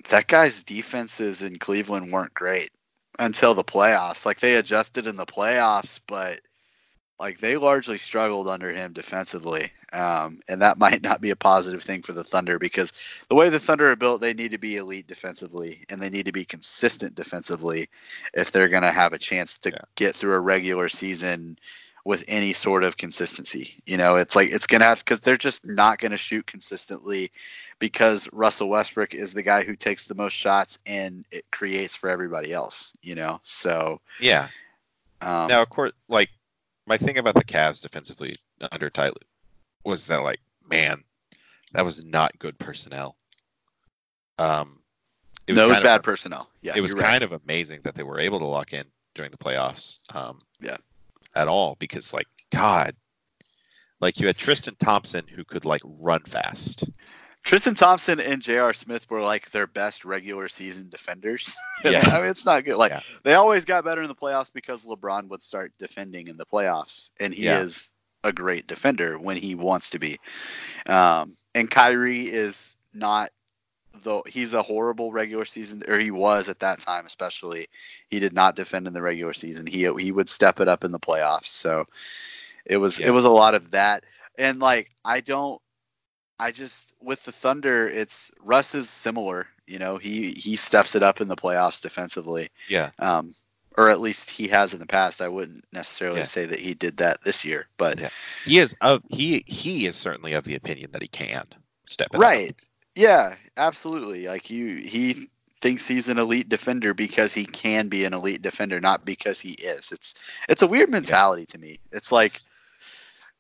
that 0.09 0.28
guy's 0.28 0.62
defenses 0.62 1.43
in 1.43 1.59
Cleveland 1.59 2.12
weren't 2.12 2.34
great 2.34 2.70
until 3.18 3.55
the 3.55 3.64
playoffs. 3.64 4.26
Like 4.26 4.41
they 4.41 4.57
adjusted 4.57 5.07
in 5.07 5.16
the 5.16 5.26
playoffs, 5.26 5.99
but 6.07 6.41
like 7.18 7.38
they 7.40 7.56
largely 7.56 7.98
struggled 7.98 8.48
under 8.48 8.72
him 8.72 8.92
defensively. 8.92 9.70
Um, 9.92 10.40
and 10.48 10.62
that 10.62 10.78
might 10.78 11.02
not 11.02 11.20
be 11.20 11.30
a 11.30 11.36
positive 11.36 11.82
thing 11.82 12.02
for 12.02 12.12
the 12.12 12.24
Thunder 12.24 12.58
because 12.58 12.92
the 13.28 13.34
way 13.34 13.48
the 13.48 13.58
Thunder 13.58 13.90
are 13.90 13.96
built, 13.96 14.20
they 14.20 14.34
need 14.34 14.52
to 14.52 14.58
be 14.58 14.76
elite 14.76 15.06
defensively 15.06 15.84
and 15.88 16.00
they 16.00 16.10
need 16.10 16.26
to 16.26 16.32
be 16.32 16.44
consistent 16.44 17.14
defensively 17.14 17.88
if 18.34 18.50
they're 18.52 18.68
going 18.68 18.82
to 18.82 18.92
have 18.92 19.12
a 19.12 19.18
chance 19.18 19.58
to 19.58 19.72
Yeah. 19.72 19.84
get 19.96 20.14
through 20.14 20.34
a 20.34 20.40
regular 20.40 20.88
season 20.88 21.58
with 22.04 22.24
any 22.28 22.52
sort 22.52 22.84
of 22.84 22.96
consistency. 22.96 23.74
You 23.86 23.96
know, 23.96 24.16
it's 24.16 24.34
like 24.36 24.50
it's 24.50 24.66
going 24.66 24.80
to 24.80 24.86
have 24.86 24.98
because 24.98 25.20
they're 25.20 25.36
just 25.36 25.66
not 25.66 25.98
going 25.98 26.12
to 26.12 26.16
shoot 26.16 26.46
consistently 26.46 27.30
because 27.78 28.28
Russell 28.32 28.68
Westbrook 28.68 29.14
is 29.14 29.32
the 29.32 29.42
guy 29.42 29.62
who 29.64 29.74
takes 29.76 30.04
the 30.04 30.14
most 30.14 30.32
shots 30.34 30.78
and 30.86 31.24
it 31.30 31.44
creates 31.50 31.94
for 31.94 32.08
everybody 32.08 32.52
else. 32.52 32.92
You 33.02 33.14
know, 33.16 33.40
so 33.44 34.00
yeah. 34.18 34.48
um, 35.20 35.48
Now, 35.48 35.62
of 35.62 35.68
course, 35.70 35.92
like 36.08 36.30
my 36.87 36.97
thing 36.97 37.18
about 37.18 37.34
the 37.34 37.45
Cavs 37.45 37.82
defensively 37.82 38.34
under 38.72 38.89
Ty 38.91 39.11
was 39.84 40.07
that, 40.07 40.22
like, 40.22 40.41
man, 40.68 41.03
that 41.72 41.84
was 41.84 42.05
not 42.05 42.39
good 42.39 42.59
personnel. 42.59 43.16
Um, 44.39 44.80
it 45.47 45.53
was, 45.53 45.62
kind 45.62 45.76
of- 45.76 45.82
bad 45.82 46.03
personnel. 46.03 46.51
Yeah, 46.62 46.72
it 46.76 46.80
was 46.80 46.93
you're 46.93 47.01
right. 47.01 47.09
kind 47.09 47.24
of 47.24 47.32
amazing 47.32 47.80
that 47.82 47.95
they 47.95 48.03
were 48.03 48.20
able 48.20 48.39
to 48.39 48.47
lock 48.47 48.72
in 48.72 48.84
during 49.14 49.30
the 49.30 49.39
playoffs. 49.39 49.99
Um, 50.14 50.41
Yeah. 50.61 50.76
At 51.34 51.49
all 51.49 51.76
because, 51.78 52.14
like, 52.14 52.26
God, 52.51 52.95
like 54.01 54.18
you 54.18 54.26
had 54.26 54.37
Tristan 54.37 54.74
Thompson 54.76 55.26
who 55.26 55.45
could 55.45 55.64
like 55.64 55.82
run 55.84 56.22
fast. 56.22 56.84
Tristan 57.47 57.76
Thompson 57.76 58.18
and 58.18 58.42
J.R. 58.42 58.74
Smith 58.74 59.09
were 59.09 59.22
like 59.22 59.51
their 59.53 59.68
best 59.68 60.05
regular 60.05 60.49
season 60.49 60.88
defenders. 60.90 61.57
Yeah. 61.84 62.01
I 62.07 62.20
mean, 62.22 62.30
it's 62.30 62.44
not 62.47 62.64
good. 62.64 62.76
Like 62.78 62.90
Yeah. 62.90 63.01
they 63.22 63.34
always 63.34 63.64
got 63.66 63.84
better 63.84 64.01
in 64.03 64.09
the 64.09 64.14
playoffs 64.14 64.51
because 64.53 64.84
LeBron 64.86 65.28
would 65.28 65.42
start 65.42 65.72
defending 65.78 66.26
in 66.28 66.36
the 66.38 66.47
playoffs, 66.47 67.11
and 67.20 67.32
he 67.34 67.44
Yeah. 67.44 67.61
is 67.61 67.88
a 68.24 68.32
great 68.32 68.66
defender 68.66 69.18
when 69.18 69.36
he 69.36 69.55
wants 69.55 69.90
to 69.90 69.99
be. 69.99 70.18
Um, 70.86 71.36
and 71.55 71.70
Kyrie 71.70 72.28
is 72.28 72.74
not 72.94 73.30
though 74.03 74.22
he's 74.26 74.55
a 74.55 74.62
horrible 74.62 75.12
regular 75.12 75.44
season 75.44 75.82
or 75.86 75.99
he 75.99 76.11
was 76.11 76.49
at 76.49 76.59
that 76.61 76.80
time 76.80 77.07
especially 77.07 77.66
he 78.09 78.20
did 78.20 78.32
not 78.32 78.55
defend 78.57 78.86
in 78.86 78.92
the 78.92 79.01
regular 79.01 79.32
season 79.32 79.66
he 79.66 79.90
he 79.99 80.12
would 80.12 80.28
step 80.28 80.61
it 80.61 80.68
up 80.68 80.84
in 80.84 80.92
the 80.92 80.99
playoffs 81.01 81.47
so 81.47 81.86
it 82.66 82.76
was 82.76 82.99
Yeah. 82.99 83.07
it 83.07 83.11
was 83.12 83.24
a 83.24 83.30
lot 83.30 83.55
of 83.55 83.70
that 83.70 84.05
and 84.36 84.61
like 84.61 84.90
i 85.03 85.20
don't 85.20 85.62
i 86.39 86.51
just 86.51 86.93
with 87.01 87.22
the 87.24 87.32
thunder 87.32 87.89
it's 87.89 88.30
russ 88.43 88.74
is 88.74 88.89
similar 88.89 89.47
you 89.66 89.78
know 89.78 89.97
he 89.97 90.32
he 90.32 90.57
steps 90.57 90.95
it 90.95 91.03
up 91.03 91.20
in 91.20 91.28
the 91.28 91.37
playoffs 91.37 91.80
defensively 91.80 92.49
Yeah. 92.68 92.91
um 92.99 93.34
or 93.78 93.91
at 93.91 94.01
least 94.01 94.30
he 94.30 94.49
has 94.49 94.72
in 94.72 94.78
the 94.80 94.87
past 94.87 95.20
i 95.20 95.28
wouldn't 95.28 95.64
necessarily 95.72 96.18
Yeah. 96.20 96.24
say 96.24 96.45
that 96.47 96.59
he 96.61 96.74
did 96.74 96.97
that 96.99 97.22
this 97.24 97.45
year 97.45 97.66
but 97.76 97.99
Yeah. 97.99 98.11
He 98.45 98.59
is 98.59 98.76
of 98.80 99.03
he 99.11 99.45
he 99.47 99.87
is 99.87 99.97
certainly 99.97 100.32
of 100.34 100.45
the 100.45 100.55
opinion 100.55 100.91
that 100.93 101.03
he 101.03 101.09
can 101.09 101.45
step 101.84 102.09
it 102.12 102.16
up. 102.16 102.20
Right. 102.22 102.55
Yeah, 102.95 103.34
absolutely. 103.59 104.26
Like 104.26 104.49
you 104.51 104.76
he 104.76 105.28
thinks 105.61 105.87
he's 105.87 106.09
an 106.09 106.18
elite 106.18 106.49
defender 106.49 106.95
because 106.95 107.32
he 107.32 107.45
can 107.45 107.89
be 107.89 108.05
an 108.05 108.14
elite 108.14 108.41
defender, 108.43 108.80
not 108.80 109.05
because 109.05 109.39
he 109.41 109.53
is. 109.55 109.91
It's 109.93 110.14
it's 110.49 110.62
a 110.62 110.66
weird 110.66 110.89
mentality 110.91 111.45
to 111.47 111.59
me. 111.59 111.78
It's 111.93 112.11
like 112.12 112.41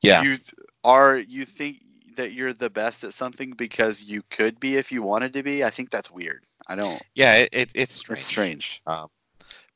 Yeah. 0.02 0.22
you 0.22 0.38
are 0.84 1.16
you 1.18 1.44
think 1.46 1.78
that 2.16 2.32
you're 2.32 2.52
the 2.52 2.70
best 2.70 3.04
at 3.04 3.14
something 3.14 3.52
because 3.52 4.02
you 4.02 4.22
could 4.30 4.58
be 4.60 4.76
if 4.76 4.90
you 4.90 5.02
wanted 5.02 5.32
to 5.34 5.42
be. 5.42 5.64
I 5.64 5.70
think 5.70 5.90
that's 5.90 6.10
weird. 6.10 6.44
I 6.66 6.74
don't 6.74 7.00
Yeah. 7.14 7.34
It, 7.34 7.48
it 7.52 7.70
it's 7.74 7.94
strange. 7.94 8.18
it's 8.18 8.26
strange. 8.26 8.82
Um, 8.86 9.08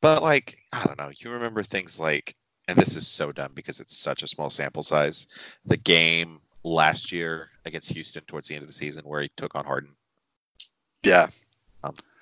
but 0.00 0.22
like 0.22 0.58
I 0.72 0.84
don't 0.84 0.98
know, 0.98 1.10
you 1.16 1.30
remember 1.30 1.62
things 1.62 2.00
like, 2.00 2.34
and 2.68 2.78
this 2.78 2.96
is 2.96 3.06
so 3.06 3.32
dumb 3.32 3.52
because 3.54 3.80
it's 3.80 3.96
such 3.96 4.22
a 4.22 4.28
small 4.28 4.50
sample 4.50 4.82
size. 4.82 5.28
The 5.66 5.76
game 5.76 6.40
last 6.62 7.12
year 7.12 7.50
against 7.64 7.90
Houston 7.90 8.22
towards 8.24 8.48
the 8.48 8.54
end 8.54 8.62
of 8.62 8.68
the 8.68 8.74
season 8.74 9.04
where 9.04 9.22
he 9.22 9.30
took 9.36 9.54
on 9.54 9.64
Harden. 9.64 9.90
Yeah. 11.02 11.28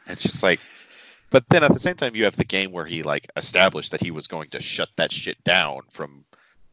It's 0.07 0.23
just 0.23 0.43
like, 0.43 0.61
but 1.31 1.45
then 1.51 1.63
at 1.63 1.73
the 1.73 1.79
same 1.79 1.97
time, 1.97 2.15
you 2.15 2.25
have 2.25 2.37
the 2.37 2.45
game 2.45 2.73
where 2.73 2.87
he 2.87 3.03
like 3.03 3.29
established 3.37 3.91
that 3.93 4.03
he 4.03 4.11
was 4.11 4.27
going 4.27 4.49
to 4.51 4.63
shut 4.63 4.89
that 4.97 5.13
shit 5.13 5.43
down 5.45 5.83
from. 5.91 6.25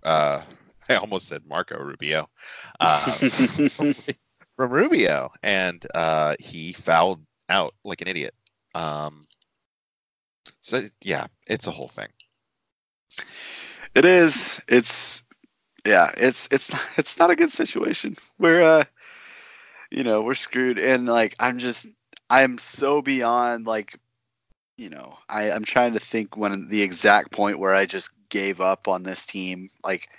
Uh, 0.03 0.41
I 0.89 0.95
almost 0.95 1.27
said 1.27 1.45
Marco 1.47 1.77
Rubio, 1.77 2.29
uh, 2.79 3.11
from 3.69 3.93
Rubio, 4.57 5.31
and 5.43 5.85
uh, 5.93 6.35
he 6.39 6.73
fouled 6.73 7.21
out 7.49 7.73
like 7.83 8.01
an 8.01 8.07
idiot. 8.07 8.33
Um, 8.73 9.27
so 10.61 10.83
yeah, 11.03 11.27
it's 11.47 11.67
a 11.67 11.71
whole 11.71 11.87
thing. 11.87 12.09
It 13.93 14.05
is. 14.05 14.59
It's 14.67 15.23
yeah. 15.85 16.11
It's 16.17 16.47
it's 16.51 16.71
it's 16.97 17.17
not 17.17 17.31
a 17.31 17.35
good 17.35 17.51
situation. 17.51 18.15
We're 18.37 18.61
uh, 18.61 18.83
you 19.91 20.03
know, 20.03 20.21
we're 20.21 20.35
screwed. 20.35 20.77
And 20.77 21.05
like, 21.05 21.35
I'm 21.39 21.59
just, 21.59 21.85
I'm 22.29 22.57
so 22.57 23.01
beyond 23.01 23.65
like, 23.65 23.99
you 24.77 24.89
know, 24.89 25.17
I 25.29 25.51
I'm 25.51 25.63
trying 25.63 25.93
to 25.93 25.99
think 25.99 26.35
when 26.35 26.67
the 26.67 26.81
exact 26.81 27.31
point 27.31 27.59
where 27.59 27.73
I 27.73 27.85
just 27.85 28.11
gave 28.29 28.59
up 28.59 28.89
on 28.89 29.03
this 29.03 29.25
team. 29.25 29.69
Like, 29.83 30.09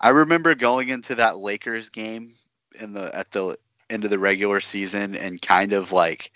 I 0.00 0.10
remember 0.10 0.54
going 0.54 0.88
into 0.88 1.16
that 1.16 1.38
Lakers 1.38 1.88
game 1.90 2.32
in 2.80 2.92
the 2.92 3.14
at 3.14 3.30
the 3.32 3.56
end 3.90 4.04
of 4.04 4.10
the 4.10 4.18
regular 4.18 4.60
season 4.60 5.14
and 5.16 5.40
kind 5.40 5.72
of 5.72 5.92
like 5.92 6.32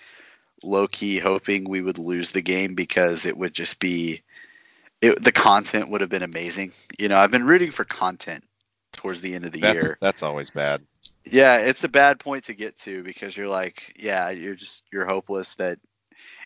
low 0.63 0.87
key 0.89 1.19
hoping 1.19 1.69
we 1.69 1.83
would 1.83 1.99
lose 1.99 2.31
the 2.33 2.43
game 2.43 2.75
because 2.75 3.27
it 3.27 3.37
would 3.37 3.55
just 3.55 3.79
be 3.81 4.23
it, 5.01 5.23
the 5.23 5.33
content 5.33 5.91
would 5.91 6.01
have 6.01 6.11
been 6.11 6.23
amazing. 6.23 6.73
You 6.99 7.09
know, 7.09 7.19
I've 7.19 7.31
been 7.31 7.47
rooting 7.47 7.71
for 7.71 7.85
content 7.85 8.45
towards 8.93 9.21
the 9.21 9.35
end 9.35 9.45
of 9.45 9.53
the 9.53 9.61
That's 9.61 9.61
year. 9.61 9.99
that's 10.01 10.23
always 10.23 10.51
bad. 10.51 10.83
Yeah, 11.25 11.59
it's 11.59 11.85
a 11.85 11.89
bad 11.89 12.19
point 12.21 12.45
to 12.45 12.55
get 12.55 12.79
to 12.81 13.03
because 13.03 13.37
you're 13.37 13.49
like, 13.49 13.95
yeah, 13.99 14.31
you're 14.31 14.55
just 14.55 14.85
you're 14.93 15.07
hopeless 15.07 15.55
that 15.57 15.79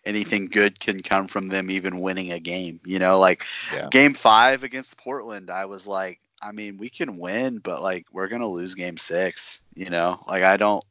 anything 0.05 0.47
good 0.47 0.79
can 0.81 1.03
come 1.03 1.27
from 1.29 1.49
them 1.49 1.71
even 1.71 2.01
winning 2.01 2.33
a 2.33 2.39
game. 2.41 2.81
You 2.85 2.99
know, 2.99 3.19
like 3.19 3.45
Yeah. 3.71 3.91
game 3.91 4.15
5 4.15 4.63
against 4.65 4.97
Portland, 4.99 5.51
I 5.51 5.67
was 5.67 5.87
like, 5.87 6.21
I 6.45 6.53
mean, 6.53 6.77
we 6.77 6.91
can 6.91 7.19
win, 7.19 7.59
but 7.59 7.83
like 7.83 8.07
we're 8.13 8.29
going 8.29 8.43
to 8.43 8.47
lose 8.47 8.75
game 8.75 8.99
6, 8.99 9.61
you 9.75 9.91
know? 9.91 10.23
Like 10.29 10.43
I 10.43 10.57
don't 10.57 10.85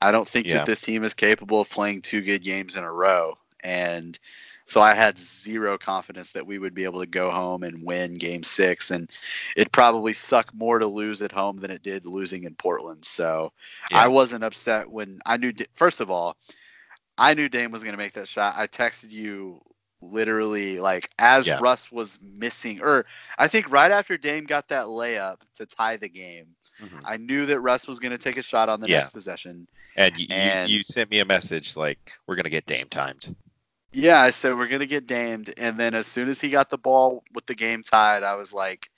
I 0.00 0.10
don't 0.12 0.28
think 0.28 0.46
Yeah. 0.46 0.58
that 0.58 0.66
this 0.66 0.82
team 0.82 1.04
is 1.04 1.14
capable 1.14 1.60
of 1.60 1.70
playing 1.70 2.02
two 2.02 2.20
good 2.20 2.42
games 2.42 2.76
in 2.76 2.84
a 2.84 2.92
row. 2.92 3.38
And 3.60 4.18
so 4.66 4.80
I 4.80 4.94
had 4.94 5.18
zero 5.18 5.78
confidence 5.78 6.32
that 6.32 6.46
we 6.46 6.58
would 6.58 6.74
be 6.74 6.84
able 6.84 7.00
to 7.00 7.06
go 7.06 7.30
home 7.30 7.62
and 7.62 7.84
win 7.86 8.14
game 8.16 8.44
six. 8.44 8.90
And 8.90 9.10
it 9.56 9.72
probably 9.72 10.12
suck 10.12 10.52
more 10.54 10.78
to 10.78 10.86
lose 10.86 11.22
at 11.22 11.32
home 11.32 11.56
than 11.56 11.70
it 11.70 11.82
did 11.82 12.04
losing 12.04 12.44
in 12.44 12.54
Portland. 12.54 13.04
So 13.04 13.52
Yeah. 13.90 14.02
I 14.02 14.08
wasn't 14.08 14.44
upset 14.44 14.90
when 14.90 15.20
I 15.24 15.36
knew, 15.38 15.52
first 15.74 16.00
of 16.00 16.10
all, 16.10 16.36
I 17.18 17.34
knew 17.34 17.48
Dame 17.48 17.70
was 17.70 17.82
going 17.82 17.94
to 17.94 17.98
make 17.98 18.12
that 18.14 18.28
shot. 18.28 18.54
I 18.56 18.66
texted 18.66 19.10
you 19.10 19.60
literally 20.00 20.78
like 20.78 21.10
as 21.18 21.46
Yeah. 21.46 21.58
Russ 21.60 21.90
was 21.90 22.18
missing, 22.22 22.82
or 22.82 23.06
I 23.38 23.48
think 23.48 23.70
right 23.70 23.90
after 23.90 24.16
Dame 24.16 24.44
got 24.44 24.68
that 24.68 24.86
layup 24.86 25.38
to 25.56 25.66
tie 25.66 25.96
the 25.96 26.08
game. 26.08 26.48
Mhm. 26.80 27.00
I 27.04 27.16
knew 27.16 27.46
that 27.46 27.60
Russ 27.60 27.86
was 27.86 27.98
going 27.98 28.12
to 28.12 28.18
take 28.18 28.36
a 28.36 28.42
shot 28.42 28.68
on 28.68 28.80
the 28.80 28.88
Yeah. 28.88 28.98
next 28.98 29.10
possession. 29.10 29.66
And 29.96 30.18
you, 30.18 30.26
And- 30.30 30.70
you, 30.70 30.78
you 30.78 30.82
sent 30.84 31.10
me 31.10 31.20
a 31.20 31.24
message 31.24 31.76
like, 31.76 32.12
we're 32.26 32.36
going 32.36 32.44
to 32.44 32.50
get 32.50 32.66
Dame 32.66 32.88
timed. 32.88 33.34
Yeah, 33.92 34.20
I 34.20 34.28
said 34.30 34.54
we're 34.58 34.68
going 34.68 34.80
to 34.80 34.86
get 34.86 35.06
Damed. 35.06 35.54
And 35.56 35.78
then 35.78 35.94
as 35.94 36.06
soon 36.06 36.28
as 36.28 36.38
he 36.38 36.50
got 36.50 36.68
the 36.68 36.76
ball 36.76 37.24
with 37.32 37.46
the 37.46 37.54
game 37.54 37.82
tied, 37.82 38.22
I 38.22 38.34
was 38.34 38.52
like, 38.52 38.90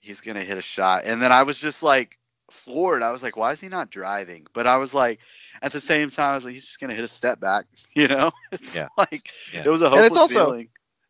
he's 0.00 0.20
going 0.20 0.36
to 0.36 0.44
hit 0.44 0.58
a 0.58 0.62
shot. 0.62 1.04
And 1.06 1.22
then 1.22 1.32
I 1.32 1.42
was 1.44 1.58
just 1.58 1.82
like 1.82 2.18
floored. 2.52 3.02
I 3.02 3.10
was 3.10 3.22
like, 3.22 3.36
why 3.36 3.52
is 3.52 3.60
he 3.60 3.68
not 3.68 3.90
driving? 3.90 4.46
But 4.52 4.66
I 4.66 4.76
was 4.78 4.92
like, 4.94 5.20
at 5.62 5.72
the 5.72 5.80
same 5.80 6.10
time, 6.10 6.32
I 6.32 6.34
was 6.34 6.44
like, 6.44 6.54
he's 6.54 6.66
just 6.66 6.80
going 6.80 6.90
to 6.90 6.94
hit 6.96 7.04
a 7.04 7.08
step 7.08 7.40
back. 7.40 7.66
You 7.94 8.08
know? 8.08 8.30
It's 8.52 8.74
Yeah. 8.74 8.88
like, 8.96 9.30
Yeah. 9.52 9.62
it 9.64 9.68
was 9.68 9.82
a 9.82 9.86
And 9.86 9.94
hopeless 9.94 10.06
it's 10.08 10.16
also- 10.16 10.44
feeling. 10.46 10.68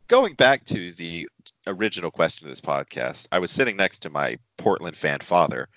Going 0.08 0.34
back 0.34 0.64
to 0.66 0.92
the 0.94 1.28
original 1.68 2.10
question 2.10 2.44
of 2.46 2.50
this 2.50 2.60
podcast, 2.60 3.28
I 3.30 3.38
was 3.38 3.52
sitting 3.52 3.76
next 3.76 4.00
to 4.00 4.10
my 4.10 4.38
Portland 4.56 4.96
fan 4.96 5.20
father, 5.20 5.68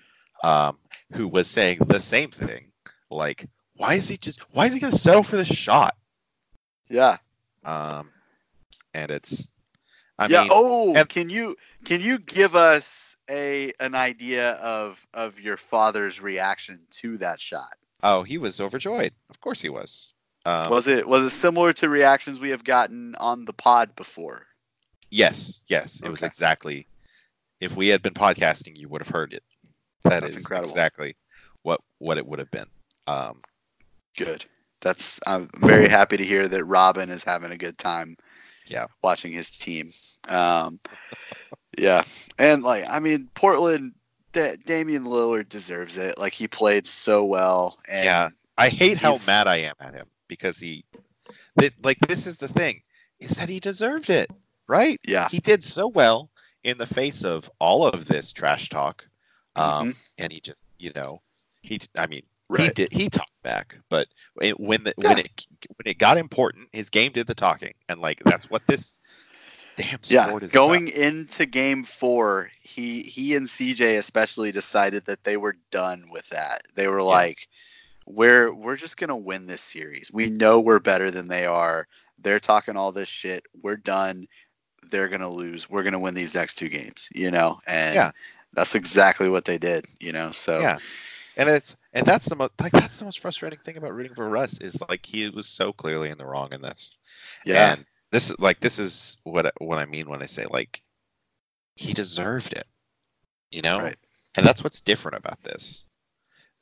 um, 0.44 0.80
who 1.14 1.28
was 1.28 1.48
saying 1.48 1.78
the 1.86 2.00
same 2.00 2.32
thing. 2.32 2.72
Like, 3.12 3.46
why 3.76 3.94
is 3.94 4.08
he 4.10 4.18
just, 4.18 4.40
why 4.52 4.66
is 4.66 4.74
he 4.74 4.80
going 4.80 4.92
to 4.92 4.98
settle 4.98 5.22
for 5.22 5.38
the 5.38 5.46
shot? 5.46 5.96
Yeah. 6.90 7.18
Um, 7.64 8.10
and 8.96 9.12
it's, 9.12 9.50
I 10.20 10.28
yeah. 10.28 10.42
mean, 10.42 10.50
oh, 10.52 10.94
and- 10.96 11.10
can 11.10 11.30
you 11.30 11.56
can 11.86 12.02
you 12.02 12.20
give 12.20 12.56
us 12.56 13.16
a 13.30 13.74
an 13.80 13.96
idea 13.96 14.52
of 14.54 15.00
of 15.14 15.40
your 15.40 15.58
father's 15.58 16.22
reaction 16.22 16.80
to 16.92 17.18
that 17.20 17.40
shot? 17.40 17.74
oh, 18.04 18.22
he 18.24 18.38
was 18.38 18.60
overjoyed. 18.60 19.14
Of 19.30 19.40
course 19.40 19.62
he 19.62 19.70
was. 19.70 20.14
Um, 20.46 20.70
was 20.70 20.88
it 20.88 21.08
was 21.08 21.24
it 21.24 21.30
similar 21.36 21.72
to 21.74 21.90
reactions 21.90 22.40
we 22.40 22.50
have 22.50 22.64
gotten 22.64 23.16
on 23.16 23.46
the 23.46 23.54
pod 23.54 23.96
before? 23.96 24.46
Yes, 25.10 25.62
yes, 25.68 26.02
it 26.04 26.10
was 26.10 26.22
exactly. 26.22 26.88
If 27.62 27.76
we 27.76 27.88
had 27.88 28.02
been 28.02 28.14
podcasting, 28.14 28.76
you 28.76 28.90
would 28.90 29.02
have 29.02 29.14
heard 29.14 29.34
it. 29.34 29.44
That 30.04 30.22
That's 30.24 30.36
is 30.36 30.42
incredible. 30.42 30.70
exactly 30.70 31.16
what 31.62 31.80
what 32.00 32.18
it 32.18 32.26
would 32.26 32.40
have 32.40 32.52
been. 32.52 32.68
Um, 33.08 33.42
Good. 34.18 34.46
That's 34.82 35.20
I'm 35.26 35.50
very 35.56 35.88
happy 35.88 36.18
to 36.18 36.26
hear 36.26 36.48
that 36.48 36.64
Robin 36.66 37.10
is 37.10 37.24
having 37.24 37.52
a 37.52 37.58
good 37.58 37.78
time. 37.78 38.18
Yeah. 38.68 38.88
Watching 39.02 39.32
his 39.32 39.50
team. 39.50 39.92
Um, 40.28 40.80
yeah, 41.78 42.04
and 42.38 42.64
like 42.64 42.86
I 42.90 43.00
mean, 43.00 43.30
Portland. 43.36 43.94
Da- 44.32 44.56
Damian 44.66 45.04
Lillard 45.04 45.48
deserves 45.48 45.96
it. 45.98 46.18
Like 46.18 46.34
he 46.34 46.48
played 46.48 46.88
so 46.88 47.24
well. 47.24 47.78
And 47.88 48.04
Yeah. 48.04 48.30
I 48.58 48.70
hate 48.70 48.98
how 48.98 49.18
mad 49.28 49.48
I 49.48 49.58
am 49.58 49.76
at 49.80 49.94
him 49.94 50.08
because 50.28 50.58
he, 50.58 50.86
that 51.58 51.74
like 51.84 52.00
this 52.08 52.26
is 52.26 52.38
the 52.38 52.48
thing, 52.48 52.82
is 53.20 53.30
that 53.38 53.48
he 53.48 53.60
deserved 53.60 54.10
it, 54.10 54.32
right? 54.68 55.00
Yeah. 55.06 55.30
He 55.30 55.38
did 55.38 55.62
so 55.64 55.88
well 55.88 56.32
in 56.64 56.80
the 56.80 56.88
face 56.88 57.24
of 57.24 57.48
all 57.60 57.86
of 57.86 58.06
this 58.06 58.32
trash 58.32 58.70
talk, 58.70 59.06
um, 59.56 59.94
and 60.18 60.32
he 60.32 60.40
just, 60.40 60.64
you 60.80 60.92
know, 60.96 61.22
he, 61.62 61.80
I 61.96 62.08
mean, 62.08 62.24
he 62.56 62.70
did, 62.70 62.92
he 62.92 63.10
talked 63.10 63.32
back, 63.44 63.78
but 63.90 64.08
it, 64.42 64.60
when 64.60 64.84
the 64.84 64.94
when 64.98 65.18
it 65.20 65.46
when 65.76 65.86
it 65.86 65.98
got 65.98 66.18
important, 66.18 66.68
his 66.72 66.90
game 66.90 67.12
did 67.12 67.28
the 67.28 67.36
talking, 67.36 67.74
and 67.90 68.00
like 68.00 68.22
that's 68.26 68.50
what 68.50 68.66
this 68.68 69.00
damn 69.78 70.00
Yeah, 70.10 70.38
is 70.40 70.52
going 70.52 70.88
about. 70.88 70.98
into 70.98 71.46
game 71.46 71.84
four, 71.84 72.50
he 72.62 73.04
he 73.04 73.36
and 73.36 73.48
CJ 73.48 73.98
especially 73.98 74.52
decided 74.52 75.06
that 75.06 75.24
they 75.24 75.38
were 75.38 75.56
done 75.72 76.06
with 76.12 76.28
that. 76.30 76.64
They 76.76 76.88
were 76.88 77.02
like, 77.02 77.48
"We're 78.06 78.54
we're 78.54 78.76
just 78.76 78.98
gonna 78.98 79.18
win 79.18 79.46
this 79.48 79.62
series. 79.62 80.12
We 80.12 80.30
know 80.30 80.60
we're 80.60 80.80
better 80.80 81.10
than 81.12 81.28
they 81.28 81.46
are. 81.46 81.88
They're 82.20 82.40
talking 82.40 82.78
all 82.78 82.92
this 82.92 83.10
shit. 83.10 83.46
We're 83.62 83.78
done. 83.78 84.28
They're 84.90 85.10
gonna 85.10 85.30
lose. 85.30 85.70
We're 85.70 85.84
gonna 85.84 86.00
win 86.00 86.14
these 86.16 86.36
next 86.36 86.56
two 86.56 86.70
games. 86.70 87.10
You 87.16 87.32
know." 87.32 87.60
And 87.68 87.96
Yeah. 87.96 88.12
that's 88.54 88.76
exactly 88.76 89.30
what 89.30 89.46
they 89.46 89.58
did. 89.58 89.86
You 90.00 90.12
know, 90.12 90.32
so 90.32 90.62
Yeah. 90.62 90.78
And 91.36 91.50
it's 91.50 91.78
and 91.94 92.06
that's 92.06 92.28
the 92.28 92.36
most 92.36 92.52
like 92.62 92.72
that's 92.74 92.98
the 93.00 93.06
most 93.06 93.20
frustrating 93.20 93.60
thing 93.60 93.78
about 93.78 93.94
rooting 93.94 94.16
for 94.16 94.30
Russ 94.30 94.60
is 94.62 94.82
like 94.90 95.06
he 95.06 95.30
was 95.30 95.48
so 95.48 95.74
clearly 95.74 96.10
in 96.10 96.18
the 96.18 96.26
wrong 96.26 96.54
in 96.54 96.62
this. 96.62 96.96
yeah, 97.44 97.76
And 97.76 97.86
this 98.12 98.30
is 98.30 98.40
like 98.40 98.60
this 98.60 98.80
is 98.80 99.18
what 99.24 99.48
I- 99.48 99.52
what 99.60 99.80
I 99.80 99.86
mean 99.86 100.10
when 100.10 100.22
I 100.24 100.28
say 100.28 100.46
like 100.46 100.82
he 101.76 101.94
deserved 101.94 102.54
it. 102.54 102.68
You 103.52 103.62
know? 103.62 103.80
Right. 103.80 103.98
And 104.36 104.46
that's 104.46 104.64
what's 104.64 104.82
different 104.82 105.18
about 105.18 105.42
this 105.44 105.88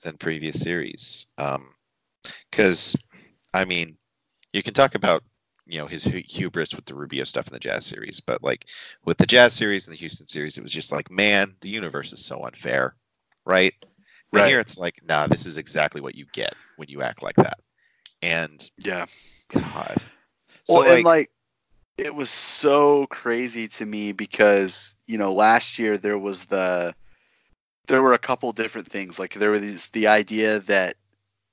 than 0.03 0.17
previous 0.17 0.61
series. 0.61 1.27
Um 1.37 1.75
cuz 2.51 2.95
I 3.53 3.65
mean, 3.65 3.97
you 4.53 4.63
can 4.63 4.73
talk 4.73 4.95
about 4.95 5.23
you 5.65 5.77
know 5.79 5.87
his 5.87 6.03
hubris 6.05 6.73
with 6.75 6.85
the 6.85 6.95
Rubio 6.95 7.23
stuff 7.25 7.47
in 7.47 7.53
the 7.53 7.59
Jazz 7.59 7.85
series, 7.85 8.19
but 8.21 8.43
like 8.43 8.67
with 9.05 9.17
the 9.17 9.27
Jazz 9.27 9.53
series 9.53 9.87
and 9.87 9.93
the 9.93 9.99
Houston 9.99 10.27
series, 10.27 10.57
it 10.57 10.61
was 10.63 10.71
just 10.71 10.91
like, 10.91 11.11
man, 11.11 11.55
the 11.61 11.69
universe 11.69 12.13
is 12.13 12.23
so 12.25 12.43
unfair, 12.45 12.95
right? 13.45 13.73
And 14.33 14.39
Right. 14.39 14.49
here 14.49 14.59
it's 14.59 14.77
like, 14.77 15.01
nah, 15.05 15.27
this 15.27 15.45
is 15.45 15.57
exactly 15.57 16.01
what 16.01 16.15
you 16.15 16.25
get 16.31 16.55
when 16.77 16.89
you 16.89 17.01
act 17.01 17.21
like 17.21 17.35
that. 17.35 17.59
And 18.21 18.69
yeah. 18.77 19.05
God, 19.49 19.97
so 20.63 20.75
Well, 20.75 20.81
like, 20.81 20.97
and 20.97 21.05
like 21.05 21.31
it 21.97 22.15
was 22.15 22.29
so 22.29 23.05
crazy 23.07 23.67
to 23.67 23.85
me 23.85 24.11
because 24.11 24.95
you 25.07 25.17
know 25.17 25.33
last 25.33 25.77
year 25.77 25.97
there 25.97 26.17
was 26.17 26.45
the 26.45 26.95
there 27.87 28.01
were 28.01 28.13
a 28.13 28.19
couple 28.19 28.51
different 28.53 28.89
things 28.89 29.19
like 29.19 29.33
there 29.33 29.51
was 29.51 29.87
the 29.87 30.07
idea 30.07 30.59
that 30.61 30.95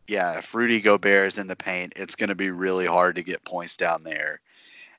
yeah 0.06 0.38
if 0.38 0.54
Rudy 0.54 0.80
Gobert 0.80 1.28
is 1.28 1.38
in 1.38 1.48
the 1.48 1.56
paint 1.56 1.94
it's 1.96 2.16
going 2.16 2.28
to 2.28 2.34
be 2.34 2.50
really 2.50 2.86
hard 2.86 3.16
to 3.16 3.22
get 3.22 3.44
points 3.44 3.76
down 3.76 4.04
there 4.04 4.40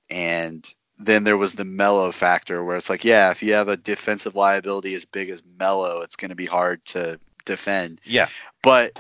and 0.10 0.72
then 1.00 1.24
there 1.24 1.38
was 1.38 1.54
the 1.54 1.66
Melo 1.66 2.12
factor 2.12 2.64
where 2.64 2.78
it's 2.78 2.90
like 2.90 3.06
yeah 3.06 3.32
if 3.32 3.42
you 3.42 3.54
have 3.54 3.70
a 3.70 3.78
defensive 3.78 4.36
liability 4.36 4.94
as 4.94 5.06
big 5.06 5.30
as 5.30 5.42
Melo 5.60 6.02
it's 6.02 6.16
going 6.18 6.30
to 6.30 6.36
be 6.36 6.46
hard 6.46 6.86
to 6.88 7.20
defend 7.50 8.02
yeah, 8.06 8.30
but 8.64 8.94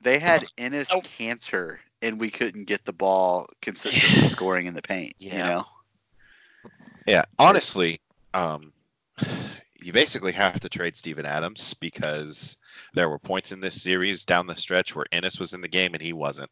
they 0.00 0.18
had 0.18 0.46
Enes 0.58 0.96
Kanter, 1.02 1.78
and 2.02 2.20
we 2.20 2.30
couldn't 2.30 2.64
get 2.66 2.84
the 2.84 2.92
ball 2.92 3.48
consistently 3.62 4.24
scoring 4.24 4.66
in 4.66 4.74
the 4.74 4.82
paint. 4.82 5.14
You 5.28 5.44
know, 5.44 5.66
yeah. 7.06 7.24
Honestly, 7.38 8.00
um, 8.34 8.72
you 9.82 9.92
basically 9.92 10.32
have 10.32 10.60
to 10.60 10.68
trade 10.68 10.96
Steven 10.96 11.26
Adams 11.26 11.74
because 11.74 12.56
there 12.94 13.08
were 13.08 13.18
points 13.18 13.52
in 13.52 13.60
this 13.60 13.80
series 13.82 14.24
down 14.24 14.46
the 14.46 14.56
stretch 14.56 14.94
where 14.94 15.06
Enes 15.12 15.38
was 15.40 15.52
in 15.54 15.60
the 15.62 15.68
game 15.68 15.94
and 15.94 16.02
he 16.02 16.12
wasn't. 16.12 16.50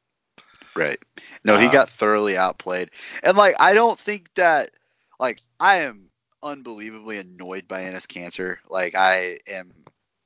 right? 0.75 0.99
No, 1.45 1.59
he 1.59 1.69
Uh, 1.69 1.71
got 1.71 1.91
thoroughly 1.91 2.37
outplayed, 2.37 2.91
and 3.23 3.37
like 3.37 3.55
I 3.59 3.75
don't 3.75 3.99
think 3.99 4.35
that, 4.35 4.71
like 5.19 5.43
I 5.61 5.79
am 5.79 6.11
unbelievably 6.43 7.19
annoyed 7.19 7.69
by 7.69 7.83
Enes 7.83 8.07
Kanter. 8.07 8.59
Like 8.69 8.95
I 8.95 9.39
am, 9.49 9.73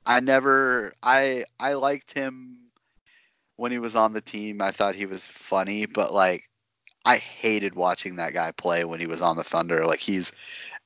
I 0.05 0.19
never, 0.19 0.93
I 1.01 1.45
I 1.59 1.73
liked 1.73 2.13
him 2.13 2.57
when 3.55 3.71
he 3.71 3.79
was 3.79 3.95
on 3.95 4.13
the 4.13 4.21
team. 4.21 4.61
I 4.61 4.71
thought 4.71 4.95
he 4.95 5.05
was 5.05 5.25
funny, 5.27 5.85
but 5.85 6.13
like 6.13 6.49
I 7.05 7.17
hated 7.17 7.75
watching 7.75 8.15
that 8.17 8.33
guy 8.33 8.51
play 8.51 8.83
when 8.85 8.99
he 8.99 9.07
was 9.07 9.21
on 9.21 9.37
the 9.37 9.43
Thunder. 9.43 9.85
Like 9.85 9.99
he's 9.99 10.31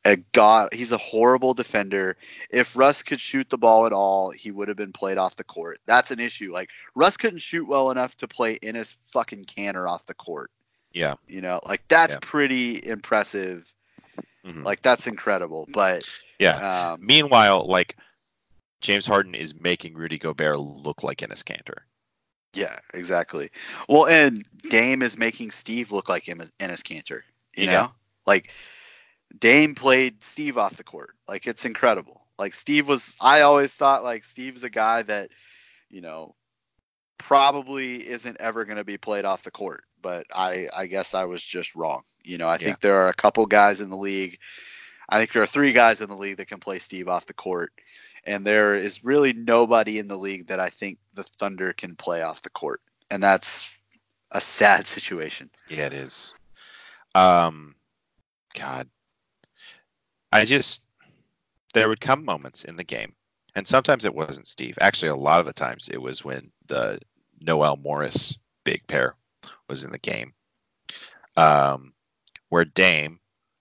a 0.06 0.18
god. 0.34 0.74
He's 0.74 0.92
a 0.92 0.98
horrible 0.98 1.54
defender. 1.54 2.18
If 2.50 2.76
Russ 2.76 3.04
could 3.04 3.20
shoot 3.20 3.50
the 3.50 3.58
ball 3.58 3.86
at 3.86 3.94
all, 3.94 4.32
he 4.32 4.52
would 4.52 4.68
have 4.68 4.78
been 4.78 4.94
played 4.94 5.18
off 5.18 5.36
the 5.36 5.44
court. 5.44 5.80
That's 5.86 6.12
an 6.12 6.20
issue. 6.20 6.52
Like 6.54 6.70
Russ 6.96 7.18
couldn't 7.18 7.40
shoot 7.40 7.68
well 7.68 7.92
enough 7.92 8.16
to 8.18 8.28
play 8.28 8.60
Enes 8.60 8.96
fucking 9.12 9.46
Kanter 9.46 9.90
off 9.90 10.06
the 10.06 10.14
court. 10.14 10.52
Yeah. 10.92 11.16
You 11.28 11.42
know, 11.42 11.60
like 11.66 11.82
that's 11.88 12.14
Yeah. 12.14 12.20
pretty 12.22 12.86
impressive. 12.86 13.72
Mhm. 14.46 14.64
Like 14.64 14.82
that's 14.82 15.08
incredible. 15.08 15.68
But 15.74 16.04
Yeah. 16.40 16.94
um, 16.94 17.06
Meanwhile, 17.06 17.68
like 17.68 17.96
James 18.82 19.06
Harden 19.06 19.36
is 19.36 19.60
making 19.60 19.94
Rudy 19.96 20.18
Gobert 20.18 20.60
look 20.60 21.04
like 21.04 21.20
Enes 21.20 21.44
Kanter. 21.44 21.84
yeah, 22.54 22.78
exactly. 22.94 23.50
Well, 23.88 24.08
and 24.08 24.46
Dame 24.70 25.02
is 25.02 25.18
making 25.18 25.52
Steve 25.52 25.92
look 25.92 26.10
like 26.10 26.26
Enes 26.26 26.52
Kanter. 26.60 27.22
You 27.56 27.68
Yeah. 27.68 27.68
know, 27.68 27.92
like 28.26 28.50
Dame 29.40 29.76
played 29.76 30.24
Steve 30.24 30.58
off 30.58 30.78
the 30.78 30.84
court. 30.84 31.16
Like 31.28 31.48
it's 31.48 31.66
incredible. 31.66 32.22
Like 32.38 32.54
Steve 32.54 32.88
was. 32.88 33.16
I 33.22 33.42
always 33.42 33.76
thought 33.76 34.04
like 34.04 34.24
Steve's 34.24 34.64
a 34.64 34.70
guy 34.70 35.02
that, 35.04 35.32
you 35.90 36.02
know, 36.02 36.36
probably 37.18 38.08
isn't 38.08 38.38
ever 38.40 38.66
going 38.66 38.78
to 38.78 38.84
be 38.84 38.98
played 38.98 39.26
off 39.26 39.44
the 39.44 39.52
court. 39.52 39.84
But 40.02 40.26
I, 40.34 40.70
I 40.76 40.88
guess 40.88 41.14
I 41.14 41.26
was 41.26 41.44
just 41.44 41.76
wrong. 41.76 42.04
You 42.24 42.38
know, 42.38 42.48
I 42.48 42.58
Yeah. 42.58 42.76
think 42.76 42.80
there 42.82 43.02
are 43.02 43.10
a 43.10 43.14
couple 43.14 43.46
guys 43.46 43.82
in 43.82 43.90
the 43.90 43.98
league. 43.98 44.40
I 45.10 45.18
think 45.18 45.32
there 45.32 45.42
are 45.44 45.48
three 45.48 45.74
guys 45.74 46.02
in 46.02 46.10
the 46.10 46.16
league 46.16 46.38
that 46.38 46.48
can 46.48 46.60
play 46.60 46.80
Steve 46.80 47.08
off 47.08 47.26
the 47.26 47.34
court, 47.34 47.72
and 48.28 48.46
there 48.46 48.76
is 48.76 49.04
really 49.04 49.34
nobody 49.34 49.98
in 49.98 50.08
the 50.08 50.18
league 50.18 50.48
that 50.48 50.60
I 50.60 50.70
think 50.70 51.00
the 51.14 51.24
Thunder 51.24 51.74
can 51.74 51.96
play 51.96 52.22
off 52.22 52.42
the 52.42 52.50
court. 52.50 52.82
and 53.10 53.24
that's 53.24 53.74
a 54.32 54.42
sad 54.42 54.86
situation. 54.96 55.50
Yeah, 55.70 55.86
it 55.88 55.94
is. 55.94 56.34
Um, 57.16 57.74
God, 58.54 58.88
I 60.32 60.46
just 60.46 60.84
there 61.74 61.90
would 61.90 62.02
come 62.02 62.26
moments 62.26 62.66
in 62.66 62.76
the 62.76 62.84
game, 62.84 63.14
and 63.56 63.68
sometimes 63.68 64.04
it 64.06 64.14
wasn't 64.14 64.48
Steve. 64.48 64.78
Actually, 64.82 65.10
a 65.10 65.16
lot 65.16 65.40
of 65.40 65.46
the 65.46 65.54
times 65.54 65.88
it 65.90 66.02
was 66.02 66.24
when 66.24 66.52
the 66.68 67.00
Noel 67.42 67.78
Morris 67.78 68.38
big 68.66 68.86
pair 68.88 69.16
was 69.70 69.86
in 69.86 69.92
the 69.92 70.00
game, 70.00 70.34
um, 71.38 71.94
where 72.50 72.66
Dame 72.66 73.20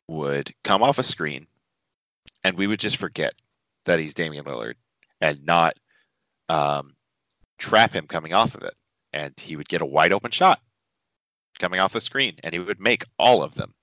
would 0.09 0.53
come 0.65 0.83
off 0.83 0.99
a 0.99 1.03
screen, 1.03 1.47
and 2.43 2.57
we 2.57 2.67
would 2.67 2.81
just 2.81 2.97
forget 2.97 3.35
that 3.87 3.99
he's 3.99 4.15
Damian 4.15 4.45
Lillard 4.45 4.75
and 5.21 5.45
not 5.45 5.75
um, 6.49 6.95
trap 7.59 7.93
him 7.93 8.07
coming 8.07 8.35
off 8.35 8.55
of 8.55 8.63
it, 8.63 8.75
and 9.13 9.33
he 9.41 9.57
would 9.57 9.69
get 9.69 9.83
a 9.83 9.87
wide 9.87 10.13
open 10.13 10.31
shot 10.31 10.61
coming 11.59 11.81
off 11.81 11.93
the 11.93 12.01
screen, 12.01 12.37
and 12.43 12.53
he 12.53 12.59
would 12.59 12.81
make 12.81 13.05
all 13.19 13.43
of 13.43 13.55
them, 13.55 13.75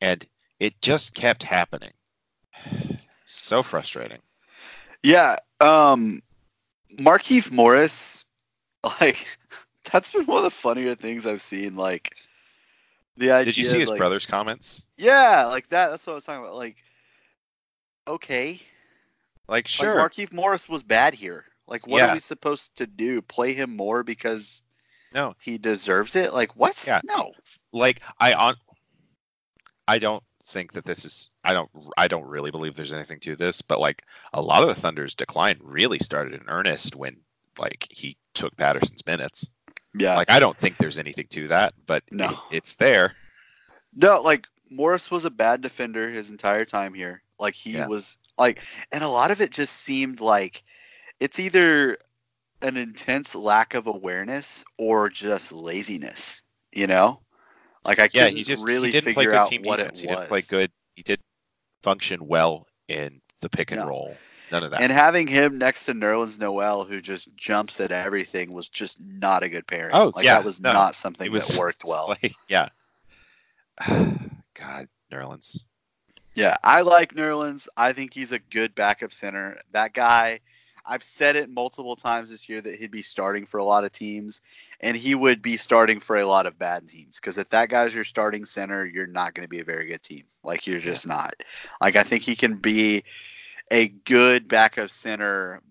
and 0.00 0.24
it 0.60 0.80
just 0.82 1.14
kept 1.14 1.42
happening. 1.42 1.92
So 3.26 3.62
frustrating. 3.62 4.18
Yeah, 5.02 5.36
um, 5.58 6.20
Markieff 6.98 7.50
Morris, 7.50 8.26
like 9.00 9.38
that's 9.90 10.12
been 10.12 10.26
one 10.26 10.38
of 10.38 10.44
the 10.44 10.50
funnier 10.50 10.94
things 10.94 11.24
I've 11.24 11.40
seen. 11.40 11.74
Like 11.74 12.14
the 13.16 13.30
idea. 13.30 13.44
Did 13.46 13.56
you 13.56 13.64
see 13.64 13.80
his 13.80 13.88
like, 13.88 13.98
brother's 13.98 14.26
comments? 14.26 14.86
Yeah, 14.98 15.46
like 15.46 15.68
that. 15.70 15.88
That's 15.88 16.06
what 16.06 16.12
I 16.12 16.16
was 16.16 16.24
talking 16.24 16.44
about. 16.44 16.56
Like, 16.56 16.76
okay, 18.06 18.60
Like, 19.48 19.68
sure. 19.68 19.94
Like 19.96 20.12
Markieff 20.12 20.32
Morris 20.32 20.68
was 20.68 20.82
bad 20.82 21.14
here. 21.14 21.44
Like, 21.66 21.86
what 21.86 21.98
Yeah. 21.98 22.10
are 22.10 22.14
we 22.14 22.20
supposed 22.20 22.74
to 22.76 22.86
do? 22.86 23.20
Play 23.22 23.54
him 23.54 23.76
more 23.76 24.02
because 24.02 24.62
no, 25.14 25.34
he 25.40 25.58
deserves 25.58 26.16
it? 26.16 26.32
Like, 26.34 26.56
what? 26.56 26.82
Yeah. 26.86 27.00
No. 27.04 27.32
like 27.72 28.00
I 28.18 28.32
on 28.34 28.56
I 29.86 29.98
don't 29.98 30.22
think 30.46 30.72
that 30.72 30.84
this 30.84 31.04
is 31.04 31.30
I 31.44 31.52
don't 31.52 31.70
I 31.96 32.08
don't 32.08 32.24
really 32.26 32.50
believe 32.50 32.74
there's 32.74 32.92
anything 32.92 33.20
to 33.20 33.36
this, 33.36 33.62
but 33.62 33.80
like 33.80 34.02
a 34.32 34.40
lot 34.42 34.62
of 34.62 34.68
the 34.68 34.74
Thunder's 34.74 35.14
decline 35.14 35.58
really 35.62 35.98
started 35.98 36.34
in 36.34 36.48
earnest 36.48 36.96
when 36.96 37.16
like 37.58 37.86
he 37.90 38.16
took 38.34 38.56
Patterson's 38.56 39.06
minutes. 39.06 39.48
Yeah. 39.96 40.16
Like 40.16 40.30
I 40.30 40.38
don't 40.40 40.56
think 40.58 40.76
there's 40.78 40.98
anything 40.98 41.26
to 41.30 41.48
that, 41.48 41.74
but 41.86 42.02
No. 42.10 42.30
it- 42.30 42.38
it's 42.56 42.74
there. 42.74 43.14
No, 43.94 44.20
like 44.20 44.46
Morris 44.70 45.10
was 45.10 45.24
a 45.24 45.30
bad 45.30 45.60
defender 45.60 46.08
his 46.10 46.30
entire 46.30 46.64
time 46.64 46.92
here. 46.94 47.22
Like 47.38 47.54
he 47.54 47.72
Yeah. 47.72 47.86
was 47.86 48.16
like 48.38 48.60
and 48.92 49.04
a 49.04 49.08
lot 49.08 49.30
of 49.30 49.40
it 49.40 49.50
just 49.50 49.74
seemed 49.74 50.20
like 50.20 50.62
it's 51.20 51.38
either 51.38 51.96
an 52.62 52.76
intense 52.76 53.34
lack 53.34 53.74
of 53.74 53.86
awareness 53.86 54.64
or 54.78 55.08
just 55.08 55.52
laziness, 55.52 56.42
you 56.72 56.86
know? 56.86 57.20
Like 57.84 57.98
I 57.98 58.08
Yeah, 58.12 58.28
he 58.28 58.42
just 58.42 58.66
really 58.66 58.88
he 58.88 58.92
didn't 58.92 59.14
play 59.14 59.24
good 59.26 59.34
out 59.34 59.48
team 59.48 59.62
what 59.62 59.78
defense. 59.78 60.00
it 60.00 60.02
He 60.02 60.08
was. 60.08 60.16
didn't 60.18 60.28
play 60.28 60.42
good. 60.42 60.72
He 60.96 61.02
did 61.02 61.20
function 61.82 62.26
well 62.26 62.66
in 62.88 63.20
the 63.40 63.48
pick 63.48 63.70
and 63.70 63.80
No. 63.82 63.88
roll. 63.88 64.16
None 64.50 64.62
of 64.64 64.70
that. 64.70 64.80
And 64.80 64.92
having 64.92 65.26
him 65.26 65.58
next 65.58 65.86
to 65.86 65.94
Nerlens 65.94 66.38
Noel, 66.38 66.84
who 66.84 67.00
just 67.00 67.34
jumps 67.36 67.80
at 67.80 67.92
everything, 67.92 68.52
was 68.52 68.68
just 68.68 69.00
not 69.00 69.42
a 69.42 69.48
good 69.48 69.66
pairing. 69.66 69.94
Oh, 69.94 70.12
like 70.14 70.24
yeah, 70.24 70.34
that 70.36 70.44
was 70.44 70.60
no, 70.60 70.72
not 70.72 70.94
something 70.94 71.30
was 71.32 71.48
that 71.48 71.58
worked 71.58 71.82
well. 71.84 72.08
like- 72.22 72.34
yeah. 72.48 72.68
God, 73.88 74.88
Nerlens. 75.12 75.64
Yeah, 76.34 76.56
I 76.64 76.80
like 76.80 77.14
Nerlens. 77.14 77.68
I 77.76 77.92
think 77.92 78.12
he's 78.12 78.32
a 78.32 78.38
good 78.38 78.74
backup 78.74 79.12
center. 79.14 79.58
That 79.72 79.94
guy, 79.94 80.40
I've 80.84 81.04
said 81.04 81.36
it 81.36 81.48
multiple 81.48 81.96
times 81.96 82.30
this 82.30 82.48
year 82.48 82.60
that 82.60 82.74
he'd 82.74 82.90
be 82.90 83.02
starting 83.02 83.46
for 83.46 83.58
a 83.58 83.64
lot 83.64 83.84
of 83.84 83.92
teams, 83.92 84.40
and 84.80 84.96
he 84.96 85.14
would 85.14 85.40
be 85.42 85.56
starting 85.56 86.00
for 86.00 86.18
a 86.18 86.26
lot 86.26 86.46
of 86.46 86.58
bad 86.58 86.88
teams. 86.88 87.20
Because 87.20 87.38
if 87.38 87.48
that 87.50 87.68
guy's 87.68 87.94
your 87.94 88.04
starting 88.04 88.44
center, 88.44 88.84
you're 88.84 89.06
not 89.06 89.34
going 89.34 89.44
to 89.44 89.48
be 89.48 89.60
a 89.60 89.64
very 89.64 89.86
good 89.86 90.02
team. 90.02 90.24
Like 90.42 90.66
you're 90.66 90.80
just 90.80 91.06
not. 91.06 91.34
Like 91.80 91.96
I 91.96 92.02
think 92.02 92.22
he 92.22 92.34
can 92.36 92.56
be 92.56 93.04
a 93.70 93.88
good 93.88 94.48
backup 94.48 94.90
center 94.90 95.62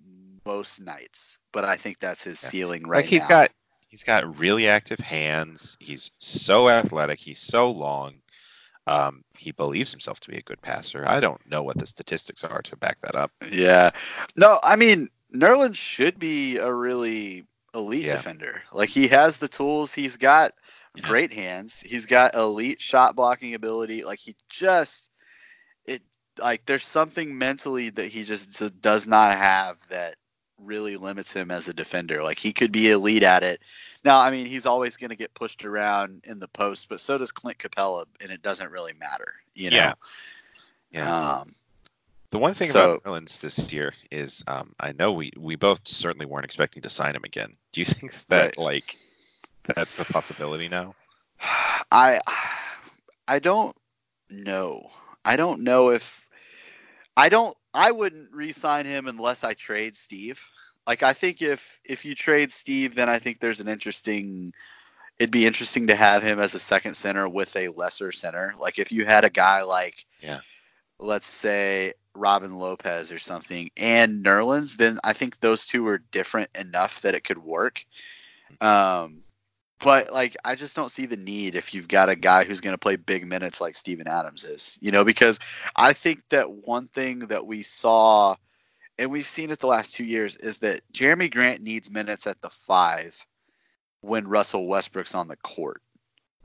most 0.46 0.82
nights, 0.82 1.38
but 1.52 1.66
I 1.66 1.76
think 1.76 2.00
that's 2.00 2.24
his 2.24 2.42
Yeah. 2.42 2.50
ceiling 2.50 2.88
right 2.88 2.98
like 3.04 3.06
he's 3.06 3.24
now. 3.24 3.30
got 3.30 3.52
he's 3.90 4.04
got 4.04 4.40
really 4.40 4.68
active 4.68 5.00
hands. 5.00 5.78
He's 5.80 6.12
so 6.18 6.70
athletic. 6.70 7.20
He's 7.20 7.40
so 7.40 7.70
long. 7.70 8.16
Um, 8.88 9.24
he 9.38 9.52
believes 9.52 9.92
himself 9.92 10.20
to 10.22 10.30
be 10.30 10.38
a 10.38 10.42
good 10.44 10.62
passer. 10.62 11.06
I 11.08 11.20
don't 11.20 11.40
know 11.50 11.64
what 11.64 11.78
the 11.78 11.86
statistics 11.86 12.44
are 12.44 12.62
to 12.64 12.76
back 12.78 13.00
that 13.02 13.16
up. 13.16 13.32
Yeah. 13.52 13.92
No, 14.36 14.60
I 14.64 14.76
mean, 14.76 15.10
Nerlens 15.34 15.76
should 15.76 16.20
be 16.20 16.58
a 16.58 16.72
really 16.72 17.46
elite 17.74 18.06
Yeah. 18.06 18.12
defender. 18.12 18.62
Like 18.72 18.90
he 18.90 19.08
has 19.10 19.38
the 19.38 19.48
tools. 19.48 19.94
He's 19.94 20.18
got 20.18 20.54
Yeah. 20.96 21.04
great 21.04 21.34
hands. 21.34 21.80
He's 21.80 22.06
got 22.06 22.36
elite 22.36 22.82
shot 22.82 23.16
blocking 23.16 23.54
ability. 23.56 24.04
Like 24.04 24.20
he 24.20 24.36
just 24.50 25.10
it 25.86 26.02
like 26.38 26.66
there's 26.66 26.86
something 26.86 27.38
mentally 27.38 27.90
that 27.90 28.08
he 28.08 28.24
just 28.24 28.82
does 28.82 29.08
not 29.08 29.34
have 29.38 29.78
that 29.90 30.16
really 30.66 30.98
limits 30.98 31.32
him 31.34 31.52
as 31.52 31.68
a 31.68 31.74
defender. 31.74 32.24
Like 32.24 32.40
he 32.40 32.54
could 32.54 32.72
be 32.72 32.92
elite 32.92 33.24
at 33.24 33.44
it. 33.44 33.62
Now, 34.04 34.20
I 34.20 34.32
mean, 34.32 34.46
he's 34.46 34.66
always 34.66 34.98
going 34.98 35.10
to 35.12 35.16
get 35.16 35.34
pushed 35.34 35.66
around 35.66 36.22
in 36.26 36.40
the 36.40 36.48
post, 36.48 36.90
but 36.90 37.00
so 37.00 37.18
does 37.18 37.32
Clint 37.32 37.58
Capela, 37.58 38.06
and 38.22 38.32
it 38.32 38.42
doesn't 38.42 38.72
really 38.72 38.94
matter, 38.94 39.34
you 39.56 39.70
know. 39.70 39.78
Yeah. 39.78 39.94
Yeah. 40.92 41.38
Um, 41.40 41.52
the 42.30 42.40
one 42.40 42.54
thing 42.54 42.70
so- 42.70 42.96
about 42.96 43.04
Nerlens 43.04 43.40
this 43.40 43.72
year 43.72 43.94
is 44.12 44.44
um, 44.48 44.74
I 44.80 44.92
know 44.94 45.12
we 45.12 45.32
we 45.38 45.56
both 45.56 45.88
certainly 45.88 46.26
weren't 46.26 46.46
expecting 46.46 46.82
to 46.84 46.90
sign 46.90 47.16
him 47.16 47.24
again. 47.24 47.56
Do 47.72 47.82
you 47.82 47.86
think 47.86 48.14
that 48.28 48.58
Right. 48.58 48.58
like 48.58 48.96
that's 49.76 50.00
a 50.00 50.06
possibility 50.06 50.68
now? 50.68 50.96
I 51.92 52.20
I 53.28 53.40
don't 53.40 53.76
know. 54.30 54.90
I 55.26 55.36
don't 55.36 55.62
know 55.62 55.90
if 55.92 56.28
I 57.16 57.30
don't 57.30 57.56
I 57.74 57.92
wouldn't 57.92 58.32
re-sign 58.32 58.86
him 58.86 59.08
unless 59.08 59.44
I 59.44 59.54
trade 59.54 59.96
Steve. 59.96 60.40
Like 60.88 61.04
I 61.04 61.14
think 61.14 61.42
if 61.42 61.80
if 61.84 62.06
you 62.06 62.16
trade 62.16 62.52
Steve 62.52 62.96
then 62.96 63.10
I 63.10 63.20
think 63.20 63.40
there's 63.40 63.60
an 63.62 63.68
interesting 63.68 64.54
it'd 65.20 65.32
be 65.32 65.46
interesting 65.46 65.88
to 65.88 65.96
have 65.96 66.24
him 66.24 66.40
as 66.40 66.54
a 66.54 66.60
second 66.60 66.96
center 66.96 67.28
with 67.28 67.56
a 67.56 67.70
lesser 67.70 68.12
center. 68.12 68.54
Like 68.60 68.80
if 68.80 68.92
you 68.92 69.06
had 69.06 69.26
a 69.26 69.30
guy 69.30 69.64
like 69.64 70.06
Yeah. 70.22 70.42
let's 71.00 71.28
say 71.28 71.94
Robin 72.16 72.54
Lopez 72.56 73.12
or 73.12 73.20
something 73.20 73.70
and 73.78 74.24
Nerlens, 74.24 74.78
then 74.78 75.00
I 75.04 75.14
think 75.14 75.40
those 75.40 75.66
two 75.66 75.88
are 75.88 76.00
different 76.12 76.50
enough 76.56 77.02
that 77.02 77.16
it 77.16 77.24
could 77.24 77.38
work. 77.40 77.86
Um 78.62 79.24
but 79.80 80.12
like 80.14 80.38
I 80.46 80.56
just 80.56 80.76
don't 80.76 80.92
see 80.92 81.06
the 81.06 81.18
need 81.18 81.56
if 81.56 81.74
you've 81.74 81.88
got 81.88 82.10
a 82.10 82.16
guy 82.16 82.44
who's 82.46 82.62
going 82.62 82.74
to 82.74 82.78
play 82.80 82.96
big 82.96 83.28
minutes 83.28 83.60
like 83.60 83.76
Steven 83.76 84.08
Adams 84.08 84.44
is, 84.46 84.78
you 84.82 84.92
know, 84.92 85.04
because 85.04 85.40
I 85.76 85.94
think 85.94 86.22
that 86.30 86.50
one 86.50 86.88
thing 86.88 87.20
that 87.28 87.46
we 87.46 87.64
saw 87.64 88.36
and 88.98 89.12
we've 89.12 89.28
seen 89.28 89.52
it 89.52 89.60
the 89.60 89.68
last 89.68 89.96
2 89.96 90.04
years 90.04 90.38
is 90.38 90.60
that 90.60 90.82
Jerami 90.94 91.32
Grant 91.32 91.62
needs 91.62 91.90
minutes 91.90 92.28
at 92.28 92.42
the 92.42 92.50
5 92.50 93.26
when 94.02 94.28
Russell 94.28 94.68
Westbrook's 94.68 95.16
on 95.16 95.28
the 95.28 95.38
court 95.38 95.82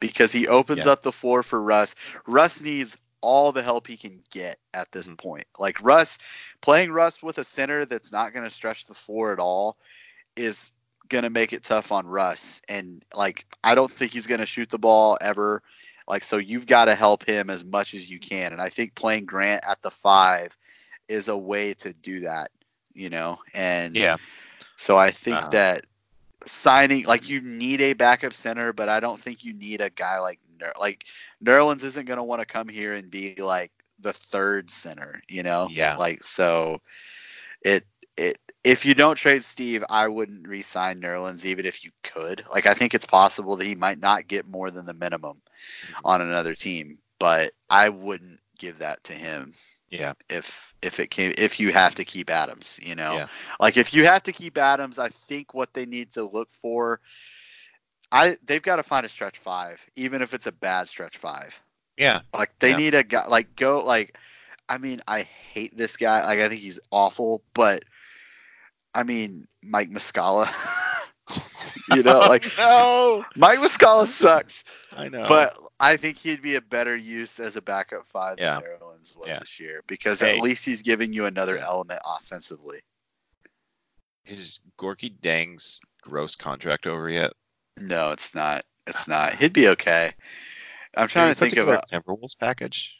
because 0.00 0.32
he 0.32 0.48
opens 0.48 0.86
Yeah. 0.86 0.92
up 0.92 1.02
the 1.02 1.12
floor 1.12 1.42
for 1.42 1.60
Russ. 1.60 1.94
Russ 2.26 2.60
needs 2.60 2.96
all 3.20 3.50
the 3.50 3.62
help 3.62 3.86
he 3.86 3.96
can 3.96 4.22
get 4.30 4.58
at 4.72 4.90
this 4.92 5.08
Mhm. 5.08 5.18
point. 5.18 5.46
Like 5.58 5.82
Russ 5.82 6.18
playing 6.60 6.92
Russ 6.92 7.22
with 7.22 7.38
a 7.38 7.44
center 7.44 7.84
that's 7.84 8.12
not 8.12 8.32
going 8.32 8.44
to 8.44 8.54
stretch 8.54 8.86
the 8.86 8.94
floor 8.94 9.32
at 9.32 9.40
all 9.40 9.76
is 10.36 10.70
going 11.08 11.24
to 11.24 11.30
make 11.30 11.52
it 11.52 11.64
tough 11.64 11.90
on 11.90 12.06
Russ. 12.06 12.62
And 12.68 13.04
like, 13.12 13.44
I 13.64 13.74
don't 13.74 13.90
think 13.90 14.12
he's 14.12 14.26
going 14.28 14.40
to 14.40 14.46
shoot 14.46 14.70
the 14.70 14.78
ball 14.78 15.18
ever. 15.20 15.62
Like, 16.06 16.22
so 16.22 16.36
you've 16.36 16.66
got 16.66 16.84
to 16.84 16.94
help 16.94 17.24
him 17.24 17.50
as 17.50 17.64
much 17.64 17.92
as 17.94 18.08
you 18.08 18.20
can. 18.20 18.52
And 18.52 18.62
I 18.62 18.68
think 18.68 18.94
playing 18.94 19.24
Grant 19.26 19.64
at 19.66 19.82
the 19.82 19.90
five 19.90 20.56
is 21.08 21.28
a 21.28 21.36
way 21.36 21.74
to 21.74 21.92
do 21.92 22.20
that, 22.20 22.50
you 22.94 23.10
know? 23.10 23.38
And 23.54 24.04
Yeah. 24.04 24.16
so 24.76 24.96
I 24.96 25.10
think 25.10 25.48
Uh-huh. 25.48 25.50
that 25.50 25.84
signing, 26.46 27.04
like, 27.04 27.28
you 27.28 27.40
need 27.40 27.80
a 27.80 27.94
backup 27.94 28.34
center, 28.34 28.72
but 28.72 28.88
I 28.88 29.00
don't 29.00 29.20
think 29.20 29.44
you 29.44 29.54
need 29.54 29.80
a 29.80 29.90
guy 29.90 30.18
like, 30.20 30.40
Ner- 30.60 30.72
like, 30.80 31.04
Nerlens 31.44 31.84
isn't 31.84 32.06
going 32.06 32.18
to 32.18 32.24
want 32.24 32.40
to 32.40 32.46
come 32.46 32.68
here 32.68 32.94
and 32.94 33.10
be 33.10 33.30
like 33.30 33.62
the 34.00 34.04
third 34.12 34.70
center, 34.70 35.12
you 35.28 35.42
know? 35.42 35.70
Yeah. 35.70 35.96
Like, 35.96 36.22
so 36.22 36.80
it, 37.62 37.84
it, 38.16 38.38
if 38.64 38.84
you 38.84 38.94
don't 38.94 39.16
trade 39.16 39.44
Steve, 39.44 39.84
I 39.88 40.08
wouldn't 40.08 40.48
re-sign 40.48 41.00
Nerlens 41.00 41.44
even 41.44 41.66
if 41.66 41.84
you 41.84 41.90
could. 42.02 42.44
Like 42.50 42.66
I 42.66 42.74
think 42.74 42.94
it's 42.94 43.06
possible 43.06 43.56
that 43.56 43.66
he 43.66 43.74
might 43.74 44.00
not 44.00 44.28
get 44.28 44.46
more 44.46 44.70
than 44.70 44.86
the 44.86 44.94
minimum 44.94 45.40
on 46.04 46.20
another 46.22 46.54
team, 46.54 46.98
but 47.18 47.52
I 47.68 47.90
wouldn't 47.90 48.40
give 48.58 48.78
that 48.78 49.04
to 49.04 49.12
him 49.14 49.52
Yeah. 49.90 50.12
if 50.28 50.74
if 50.82 50.98
it 51.00 51.08
came 51.10 51.34
if 51.36 51.60
you 51.60 51.72
have 51.72 51.94
to 51.96 52.04
keep 52.04 52.30
Adams, 52.30 52.78
you 52.82 52.94
know. 52.94 53.16
Yeah. 53.16 53.26
Like 53.60 53.76
if 53.76 53.92
you 53.94 54.04
have 54.06 54.22
to 54.24 54.32
keep 54.32 54.56
Adams, 54.58 54.98
I 54.98 55.10
think 55.28 55.54
what 55.54 55.72
they 55.74 55.86
need 55.86 56.12
to 56.12 56.24
look 56.24 56.50
for 56.50 57.00
I 58.12 58.36
they've 58.44 58.62
got 58.62 58.76
to 58.76 58.82
find 58.82 59.04
a 59.06 59.08
stretch 59.08 59.38
5, 59.38 59.80
even 59.96 60.22
if 60.22 60.34
it's 60.34 60.46
a 60.46 60.52
bad 60.52 60.88
stretch 60.88 61.16
5. 61.16 61.58
Yeah. 61.96 62.20
Like 62.32 62.58
they 62.58 62.72
Yeah. 62.72 62.76
need 62.76 62.94
a 62.94 63.02
guy 63.04 63.26
like 63.26 63.54
go 63.56 63.84
like 63.84 64.18
I 64.68 64.78
mean, 64.78 65.00
I 65.06 65.22
hate 65.22 65.76
this 65.76 65.96
guy. 65.96 66.24
Like 66.24 66.40
I 66.40 66.48
think 66.48 66.60
he's 66.60 66.80
awful, 66.90 67.42
but 67.54 67.84
I 68.94 69.02
mean, 69.02 69.46
Mike 69.62 69.90
Muscala. 69.90 70.48
You 71.94 72.02
know, 72.02 72.18
like 72.18 72.44
no, 72.58 73.24
Mike 73.34 73.60
Muscala 73.60 74.06
sucks, 74.06 74.62
I 74.94 75.08
know. 75.08 75.24
but 75.26 75.56
I 75.80 75.96
think 75.96 76.18
he'd 76.18 76.42
be 76.42 76.56
a 76.56 76.60
better 76.60 76.94
use 76.94 77.40
as 77.40 77.56
a 77.56 77.62
backup 77.62 78.06
five 78.08 78.36
Yeah. 78.38 78.60
than 78.60 78.64
Nerlens 78.72 79.16
was 79.16 79.28
Yeah. 79.28 79.38
this 79.38 79.58
year 79.58 79.82
because 79.86 80.20
Hey. 80.20 80.36
at 80.36 80.42
least 80.42 80.66
he's 80.66 80.82
giving 80.82 81.14
you 81.14 81.24
another 81.24 81.56
element 81.56 82.00
offensively. 82.04 82.80
is 84.26 84.60
Gorgui 84.78 85.18
Dieng's 85.20 85.80
gross 86.02 86.36
contract 86.36 86.86
over 86.86 87.08
yet? 87.08 87.32
No, 87.78 88.10
it's 88.10 88.34
not. 88.34 88.64
It's 88.86 89.08
not. 89.08 89.36
He'd 89.36 89.52
be 89.54 89.68
okay. 89.68 90.12
I'm 90.94 91.08
trying 91.08 91.32
to 91.32 91.34
think 91.38 91.54
put 91.54 91.62
of 91.62 91.68
a 91.68 91.82
Timberwolves 91.90 92.38
package. 92.38 92.94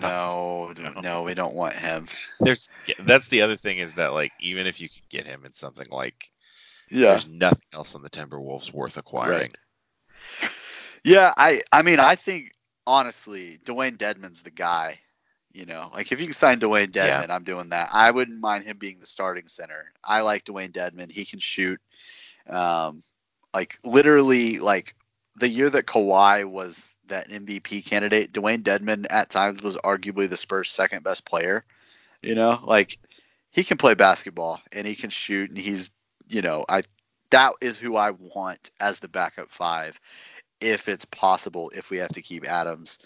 no, 0.00 0.72
No. 0.78 1.00
no, 1.00 1.22
we 1.24 1.34
don't 1.34 1.54
want 1.54 1.74
him. 1.74 2.08
There's 2.40 2.68
yeah, 2.86 2.94
that's 3.00 3.28
the 3.28 3.42
other 3.42 3.56
thing 3.56 3.78
is 3.78 3.94
that 3.94 4.12
like 4.14 4.32
even 4.40 4.66
if 4.66 4.80
you 4.80 4.88
could 4.88 5.08
get 5.10 5.26
him 5.26 5.44
in 5.44 5.52
something 5.52 5.86
like 5.90 6.30
Yeah, 6.90 7.10
there's 7.10 7.28
nothing 7.28 7.68
else 7.72 7.94
on 7.94 8.02
the 8.02 8.10
Timberwolves 8.10 8.72
worth 8.72 8.96
acquiring. 8.96 9.52
yeah. 11.04 11.32
I, 11.36 11.62
I 11.72 11.82
mean, 11.82 12.00
I 12.00 12.14
think 12.14 12.52
honestly, 12.86 13.58
Dewayne 13.64 13.96
Dedmon's 13.96 14.42
the 14.42 14.50
guy. 14.50 14.98
You 15.52 15.66
know, 15.66 15.90
like 15.92 16.12
if 16.12 16.20
you 16.20 16.26
can 16.26 16.34
sign 16.34 16.60
Dewayne 16.60 16.94
Yeah. 16.94 17.26
I'm 17.30 17.42
doing 17.42 17.70
that. 17.70 17.88
I 17.92 18.10
wouldn't 18.10 18.40
mind 18.40 18.64
him 18.64 18.76
being 18.76 19.00
the 19.00 19.06
starting 19.06 19.48
center. 19.48 19.92
I 20.04 20.20
like 20.20 20.44
Dewayne 20.44 20.72
Dedmon. 20.72 21.10
He 21.10 21.24
can 21.24 21.40
shoot. 21.40 21.80
Um, 22.48 23.02
like 23.54 23.78
literally, 23.82 24.58
like 24.58 24.94
the 25.36 25.48
year 25.48 25.70
that 25.70 25.86
Kawhi 25.86 26.44
was 26.48 26.94
that 27.08 27.30
MVP 27.30 27.84
candidate, 27.84 28.32
Dewayne 28.32 28.62
Dedmon 28.62 29.06
at 29.10 29.30
times 29.30 29.62
was 29.62 29.76
arguably 29.78 30.28
the 30.28 30.36
Spurs' 30.36 30.70
second 30.70 31.02
best 31.02 31.24
player. 31.24 31.64
You 32.22 32.34
know, 32.34 32.60
like 32.64 32.98
he 33.50 33.64
can 33.64 33.78
play 33.78 33.94
basketball 33.94 34.60
and 34.72 34.86
he 34.86 34.94
can 34.94 35.10
shoot, 35.10 35.48
and 35.50 35.58
he's, 35.58 35.90
you 36.28 36.42
know, 36.42 36.64
I 36.68 36.82
that 37.30 37.52
is 37.60 37.78
who 37.78 37.96
I 37.96 38.10
want 38.12 38.70
as 38.80 38.98
the 39.00 39.08
backup 39.08 39.50
five, 39.50 40.00
if 40.60 40.88
it's 40.88 41.04
possible. 41.06 41.70
If 41.74 41.90
we 41.90 41.98
have 41.98 42.12
to 42.12 42.22
keep 42.22 42.48
Adams, 42.48 42.98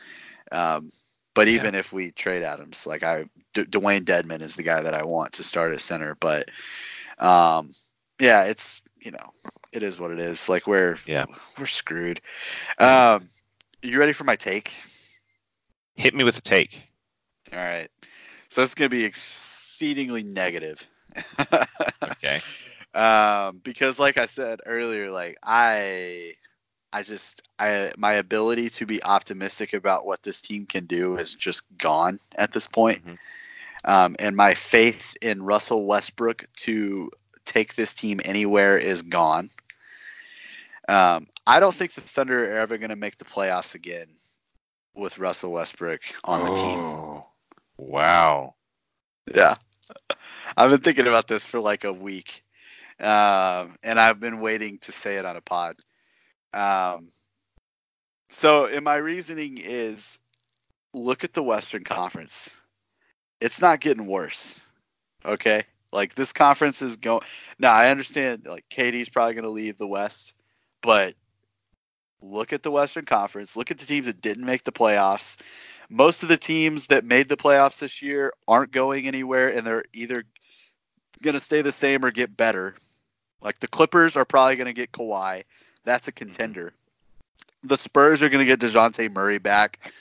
um, 0.52 0.90
but 1.34 1.48
even 1.48 1.74
if 1.74 1.92
we 1.92 2.12
trade 2.12 2.42
Adams, 2.42 2.86
like 2.86 3.02
I, 3.04 3.24
D- 3.54 3.64
Dewayne 3.64 4.04
Dedmon 4.04 4.40
is 4.42 4.56
the 4.56 4.62
guy 4.62 4.80
that 4.82 4.94
I 4.94 5.04
want 5.04 5.32
to 5.34 5.44
start 5.44 5.72
at 5.72 5.80
center. 5.80 6.16
But, 6.20 6.50
um, 7.18 7.70
yeah, 8.20 8.44
it's 8.44 8.80
you 9.00 9.10
know, 9.12 9.30
it 9.72 9.82
is 9.82 9.98
what 9.98 10.10
it 10.12 10.18
is. 10.20 10.48
Like 10.48 10.66
we're 10.66 10.98
Yeah. 11.06 11.26
we're 11.58 11.66
screwed. 11.66 12.20
Um, 12.78 13.28
you 13.82 13.98
ready 13.98 14.12
for 14.12 14.24
my 14.24 14.36
take? 14.36 14.72
Hit 15.94 16.14
me 16.14 16.24
with 16.24 16.36
a 16.38 16.40
take. 16.42 16.90
All 17.52 17.58
right. 17.58 17.88
So 18.48 18.62
it's 18.62 18.74
going 18.74 18.90
to 18.90 18.96
be 18.96 19.04
exceedingly 19.04 20.22
negative. 20.22 20.86
Okay. 22.10 22.42
Um, 22.94 23.60
because 23.62 23.98
like 23.98 24.19
I 24.19 24.27
said 24.27 24.60
earlier, 24.66 25.10
like 25.10 25.36
I, 25.43 26.35
I 26.93 27.02
just, 27.02 27.43
I, 27.59 27.93
my 27.97 28.14
ability 28.14 28.70
to 28.70 28.86
be 28.86 29.02
optimistic 29.02 29.73
about 29.74 30.05
what 30.06 30.23
this 30.23 30.40
team 30.40 30.66
can 30.66 30.86
do 30.86 31.16
is 31.16 31.35
just 31.35 31.62
gone 31.78 32.19
at 32.36 32.52
this 32.52 32.66
point. 32.66 33.02
Mhm. 33.05 33.19
Um, 33.85 34.16
and 34.19 34.36
my 34.36 34.55
faith 34.55 35.16
in 35.23 35.43
Russell 35.43 35.86
Westbrook 35.86 36.47
to 36.59 37.10
take 37.44 37.74
this 37.74 37.94
team 37.94 38.20
anywhere 38.24 38.78
is 38.78 39.02
gone. 39.02 39.51
Um, 40.89 41.28
I 41.47 41.60
don't 41.60 41.74
think 41.74 41.94
the 41.94 42.01
Thunder 42.01 42.52
are 42.55 42.59
ever 42.59 42.78
going 42.78 42.90
to 42.90 42.97
make 42.97 43.19
the 43.19 43.24
playoffs 43.24 43.74
again 43.74 44.06
with 44.94 45.19
Russell 45.19 45.52
Westbrook 45.52 46.01
on 46.24 46.43
the 46.43 46.51
team. 46.51 46.85
Oh, 46.85 47.27
Wow. 47.78 48.55
Yeah. 49.35 49.56
I've 50.56 50.70
been 50.70 50.81
thinking 50.81 51.06
about 51.06 51.28
this 51.28 51.44
for 51.44 51.60
like 51.60 51.85
a 51.85 51.93
week. 51.93 52.44
Um, 53.01 53.77
and 53.82 53.98
I've 53.98 54.20
been 54.20 54.40
waiting 54.40 54.78
to 54.78 54.93
say 54.93 55.16
it 55.16 55.24
on 55.24 55.36
a 55.36 55.40
pod. 55.40 55.77
Um, 56.52 57.09
so, 58.31 58.66
and 58.66 58.85
my 58.85 58.97
reasoning 58.97 59.59
is 59.59 60.19
look 60.94 61.24
at 61.24 61.32
the 61.32 61.43
Western 61.43 61.85
Conference. 61.85 62.55
It's 63.40 63.60
not 63.60 63.81
getting 63.81 64.06
worse. 64.06 64.60
Okay? 65.24 65.64
Like 65.93 66.14
this 66.14 66.32
conference 66.32 66.81
is 66.81 66.97
going 66.97 67.20
now 67.59 67.73
I 67.73 67.90
understand 67.90 68.47
like 68.47 68.64
KD's 68.70 69.10
probably 69.10 69.35
gonna 69.35 69.48
leave 69.48 69.77
the 69.77 69.86
West, 69.86 70.32
but 70.82 71.14
look 72.23 72.55
at 72.55 72.62
the 72.62 72.70
Western 72.70 73.05
Conference, 73.05 73.56
look 73.56 73.70
at 73.70 73.77
the 73.78 73.85
teams 73.85 74.06
that 74.06 74.23
didn't 74.23 74.47
make 74.47 74.64
the 74.64 74.73
playoffs 74.73 75.36
most 75.93 76.23
of 76.23 76.31
the 76.31 76.39
teams 76.39 76.86
that 76.86 77.05
made 77.05 77.28
the 77.28 77.36
playoffs 77.36 77.78
this 77.78 78.01
year 78.01 78.32
aren't 78.48 78.73
going 78.73 79.06
anywhere 79.06 79.48
and 79.51 79.66
they're 79.66 79.85
either 79.93 80.24
going 81.22 81.34
to 81.34 81.40
stay 81.40 81.62
the 81.62 81.72
same 81.72 82.04
or 82.04 82.10
get 82.10 82.36
better. 82.36 82.74
Like 83.40 83.58
the 83.60 83.68
Clippers 83.68 84.16
are 84.16 84.24
probably 84.24 84.56
going 84.56 84.66
to 84.66 84.72
get 84.72 84.92
Kawhi. 84.92 85.44
That's 85.84 86.08
a 86.08 86.12
contender. 86.12 86.72
The 87.64 87.76
Spurs 87.76 88.22
are 88.22 88.28
going 88.28 88.46
to 88.46 88.56
get 88.56 88.60
Dejounte 88.60 89.12
Murray 89.12 89.38
back. 89.38 89.92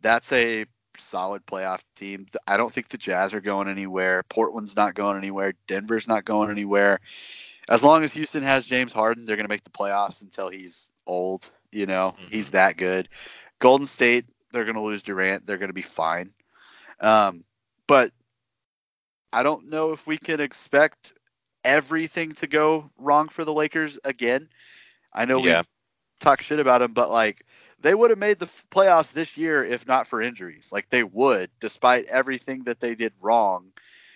That's 0.00 0.30
a 0.32 0.66
solid 0.98 1.44
playoff 1.46 1.80
team. 1.96 2.26
I 2.46 2.56
don't 2.56 2.72
think 2.72 2.88
the 2.88 2.98
Jazz 2.98 3.34
are 3.34 3.40
going 3.40 3.68
anywhere. 3.68 4.22
Portland's 4.28 4.76
not 4.76 4.94
going 4.94 5.16
anywhere. 5.16 5.54
Denver's 5.66 6.08
not 6.08 6.24
going 6.24 6.50
anywhere. 6.50 7.00
As 7.68 7.82
long 7.82 8.04
as 8.04 8.12
Houston 8.12 8.42
has 8.42 8.66
James 8.66 8.92
Harden, 8.92 9.26
they're 9.26 9.36
going 9.36 9.46
to 9.46 9.52
make 9.52 9.64
the 9.64 9.70
playoffs 9.70 10.22
until 10.22 10.48
he's 10.48 10.88
old. 11.06 11.48
You 11.72 11.86
know, 11.86 12.14
Mhm. 12.20 12.32
he's 12.32 12.50
that 12.50 12.76
good. 12.76 13.08
Golden 13.58 13.86
State, 13.86 14.26
they're 14.52 14.64
going 14.64 14.76
to 14.76 14.82
lose 14.82 15.02
Durant. 15.02 15.46
They're 15.46 15.58
going 15.58 15.68
to 15.70 15.72
be 15.72 15.82
fine. 15.82 16.30
Um, 17.00 17.44
but 17.88 18.12
I 19.34 19.42
don't 19.42 19.68
know 19.68 19.90
if 19.92 20.06
we 20.06 20.16
can 20.16 20.40
expect 20.40 21.12
everything 21.64 22.32
to 22.34 22.46
go 22.46 22.90
wrong 22.96 23.28
for 23.28 23.44
the 23.44 23.52
Lakers 23.52 23.98
again. 24.04 24.48
I 25.12 25.24
know 25.24 25.42
Yeah. 25.44 25.60
we 25.62 25.66
talk 26.20 26.40
shit 26.40 26.60
about 26.60 26.78
them, 26.78 26.92
but 26.92 27.10
like 27.10 27.44
they 27.80 27.94
would 27.94 28.10
have 28.10 28.18
made 28.18 28.38
the 28.38 28.48
playoffs 28.70 29.12
this 29.12 29.36
year 29.36 29.64
if 29.64 29.86
not 29.88 30.06
for 30.06 30.22
injuries. 30.22 30.70
Like 30.70 30.88
they 30.88 31.02
would, 31.02 31.50
despite 31.58 32.04
everything 32.06 32.62
that 32.64 32.78
they 32.80 32.94
did 32.94 33.12
wrong, 33.20 33.72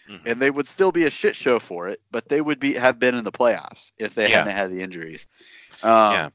Mhm. 0.08 0.20
and 0.24 0.40
they 0.40 0.50
would 0.50 0.68
still 0.68 0.92
be 0.92 1.04
a 1.04 1.10
shit 1.10 1.34
show 1.34 1.58
for 1.58 1.88
it. 1.88 2.00
But 2.12 2.28
they 2.28 2.40
would 2.40 2.60
be 2.60 2.74
have 2.74 2.98
been 3.00 3.16
in 3.16 3.24
the 3.24 3.32
playoffs 3.32 3.90
if 3.98 4.14
they 4.14 4.30
Yeah. 4.30 4.38
hadn't 4.38 4.54
had 4.56 4.70
the 4.70 4.82
injuries. 4.82 5.26
Um, 5.82 6.12
Yeah. 6.12 6.28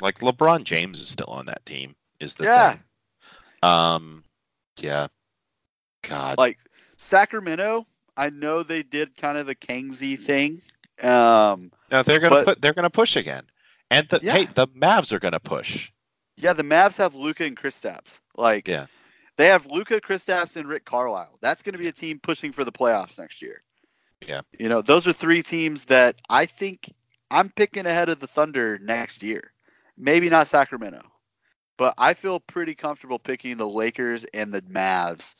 Like 0.00 0.18
LeBron 0.18 0.64
James 0.64 0.98
is 0.98 1.08
still 1.08 1.28
on 1.28 1.46
that 1.46 1.64
team. 1.64 1.94
Is 2.18 2.34
the 2.34 2.44
Yeah. 2.44 2.72
thing. 2.72 2.82
Um. 3.62 4.24
Yeah. 4.78 5.06
God. 6.02 6.36
like 6.36 6.58
Sacramento, 6.96 7.86
I 8.16 8.30
know 8.30 8.62
they 8.62 8.82
did 8.82 9.16
kind 9.16 9.38
of 9.38 9.46
the 9.46 9.54
Kingsy 9.54 10.16
thing. 10.20 10.60
Um, 11.02 11.72
no, 11.90 12.02
they're 12.02 12.20
gonna 12.20 12.30
but- 12.36 12.44
put. 12.44 12.62
They're 12.62 12.72
gonna 12.72 12.90
push 12.90 13.16
again. 13.16 13.44
And 13.90 14.08
the 14.08 14.20
Yeah. 14.22 14.32
hey, 14.32 14.44
the 14.46 14.68
Mavs 14.68 15.12
are 15.12 15.18
gonna 15.18 15.40
push. 15.40 15.90
yeah, 16.36 16.52
the 16.52 16.62
Mavs 16.62 16.96
have 16.98 17.14
Luka 17.14 17.44
and 17.44 17.56
Kristaps. 17.56 18.18
Like, 18.36 18.66
Yeah. 18.68 18.86
they 19.36 19.46
have 19.46 19.66
Luka, 19.66 20.00
Kristaps, 20.00 20.56
and 20.56 20.68
Rick 20.68 20.84
Carlisle. 20.84 21.38
That's 21.40 21.62
going 21.62 21.74
to 21.74 21.78
be 21.78 21.86
a 21.88 21.92
team 21.92 22.18
pushing 22.20 22.50
for 22.52 22.64
the 22.64 22.72
playoffs 22.72 23.18
next 23.18 23.40
year. 23.42 23.62
Yeah. 24.26 24.40
You 24.58 24.68
know, 24.68 24.82
those 24.82 25.06
are 25.06 25.12
three 25.12 25.42
teams 25.42 25.84
that 25.84 26.16
I 26.28 26.46
think 26.46 26.92
I'm 27.30 27.50
picking 27.50 27.86
ahead 27.86 28.08
of 28.08 28.18
the 28.20 28.26
Thunder 28.26 28.78
next 28.78 29.22
year. 29.22 29.52
Maybe 29.96 30.28
not 30.28 30.46
Sacramento, 30.48 31.02
but 31.76 31.94
I 31.98 32.14
feel 32.14 32.40
pretty 32.40 32.74
comfortable 32.74 33.18
picking 33.20 33.56
the 33.56 33.68
Lakers 33.68 34.24
and 34.34 34.52
the 34.52 34.62
Mavs 34.62 35.34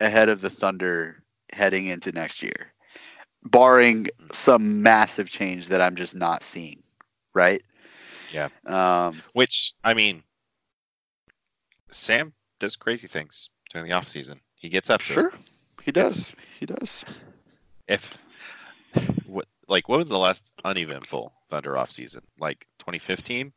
ahead 0.00 0.28
of 0.28 0.40
the 0.40 0.50
Thunder 0.50 1.22
heading 1.52 1.86
into 1.86 2.12
next 2.12 2.42
year, 2.42 2.72
barring 3.44 4.08
some 4.32 4.82
massive 4.82 5.30
change 5.30 5.68
that 5.68 5.80
I'm 5.80 5.96
just 5.96 6.14
not 6.14 6.42
seeing. 6.42 6.82
Right? 7.34 7.62
Yeah. 8.32 8.48
Um, 8.66 9.22
Which 9.32 9.72
I 9.84 9.94
mean, 9.94 10.22
Sam 11.90 12.32
does 12.58 12.76
crazy 12.76 13.08
things 13.08 13.50
during 13.70 13.88
the 13.88 13.94
off 13.94 14.08
season. 14.08 14.40
He 14.56 14.68
gets 14.68 14.90
up 14.90 15.00
to 15.02 15.12
it. 15.12 15.14
sure. 15.14 15.32
He 15.82 15.92
does. 15.92 16.32
He 16.60 16.66
does. 16.66 17.04
If 17.88 18.16
what 19.26 19.46
like 19.68 19.88
what 19.88 19.98
was 19.98 20.06
the 20.06 20.18
last 20.18 20.52
uneventful 20.64 21.32
Thunder 21.50 21.76
off 21.76 21.90
season? 21.90 22.22
Like 22.38 22.66
2015? 22.78 23.52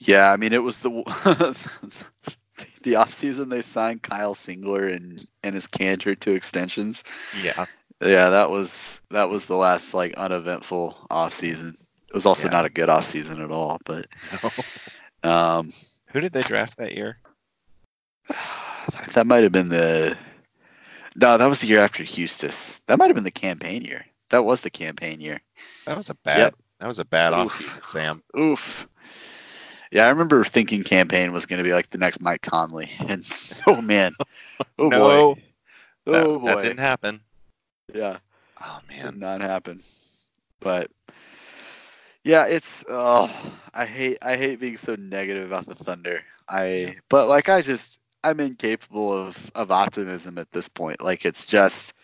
Yeah, 0.00 0.32
I 0.32 0.36
mean 0.36 0.52
it 0.52 0.62
was 0.62 0.80
the 0.80 0.90
the 2.82 2.96
off 2.96 3.14
season 3.14 3.48
they 3.48 3.62
signed 3.62 4.02
Kyle 4.02 4.34
Singler 4.34 4.94
and 4.94 5.24
Enes 5.42 5.68
Kanter 5.68 6.18
to 6.20 6.34
extensions. 6.34 7.04
Yeah. 7.42 7.66
Yeah, 8.00 8.30
that 8.30 8.50
was 8.50 9.00
that 9.10 9.30
was 9.30 9.46
the 9.46 9.56
last 9.56 9.94
like 9.94 10.14
uneventful 10.14 10.96
off 11.10 11.34
season. 11.34 11.74
It 12.08 12.14
was 12.14 12.26
also 12.26 12.48
Yeah. 12.48 12.52
not 12.54 12.64
a 12.66 12.70
good 12.70 12.88
off 12.88 13.06
season 13.06 13.40
at 13.40 13.50
all, 13.50 13.80
but 13.84 14.06
um 15.22 15.72
Who 16.08 16.20
did 16.20 16.32
they 16.32 16.42
draft 16.42 16.76
that 16.78 16.94
year? 16.94 17.18
that 19.14 19.26
might 19.26 19.42
have 19.44 19.52
been 19.52 19.68
the 19.68 20.16
no, 21.14 21.36
that 21.36 21.46
was 21.48 21.60
the 21.60 21.66
year 21.66 21.80
after 21.80 22.02
Huestis. 22.02 22.80
That 22.86 22.98
might 22.98 23.08
have 23.08 23.14
been 23.14 23.24
the 23.24 23.30
Cameron 23.30 23.58
Payne 23.58 23.84
year. 23.84 24.06
That 24.30 24.44
was 24.44 24.62
the 24.62 24.70
Cameron 24.70 24.96
Payne 24.96 25.20
year. 25.20 25.40
That 25.86 25.96
was 25.96 26.08
a 26.08 26.14
bad. 26.14 26.38
Yep. 26.38 26.56
That 26.80 26.86
was 26.86 26.98
a 26.98 27.04
bad 27.04 27.32
Oof. 27.32 27.38
off 27.38 27.52
season, 27.52 27.82
Sam. 27.86 28.22
Oof. 28.36 28.88
Yeah, 29.92 30.06
I 30.06 30.10
remember 30.10 30.42
thinking 30.44 30.84
Cameron 30.84 31.08
Payne 31.08 31.32
was 31.32 31.46
going 31.46 31.58
to 31.58 31.64
be 31.64 31.74
like 31.74 31.90
the 31.90 31.98
next 31.98 32.20
Mike 32.22 32.42
Conley, 32.42 32.90
and 33.08 33.26
oh 33.66 33.82
man, 33.82 34.14
oh 34.78 34.90
no, 34.90 35.00
boy, 35.00 35.26
oh, 36.06 36.12
that, 36.12 36.26
oh 36.26 36.38
boy, 36.40 36.46
that 36.46 36.60
didn't 36.60 36.78
happen. 36.78 37.20
yeah, 37.94 38.18
Oh 38.62 38.80
did 39.00 39.14
man. 39.14 39.18
not 39.18 39.40
happen. 39.42 39.82
But 40.60 40.90
Yeah, 42.24 42.46
it's 42.46 42.84
oh, 42.88 43.30
I 43.74 43.86
hate 43.86 44.18
I 44.22 44.36
hate 44.36 44.60
being 44.60 44.78
so 44.78 44.96
negative 44.96 45.46
about 45.46 45.66
the 45.66 45.74
Thunder. 45.74 46.22
I 46.48 46.96
but 47.08 47.28
like 47.28 47.48
I 47.48 47.62
just 47.62 47.98
I'm 48.24 48.40
incapable 48.40 49.12
of 49.12 49.50
of 49.54 49.70
optimism 49.70 50.38
at 50.38 50.50
this 50.52 50.68
point. 50.68 51.02
Like 51.02 51.24
it's 51.26 51.44
just 51.44 51.94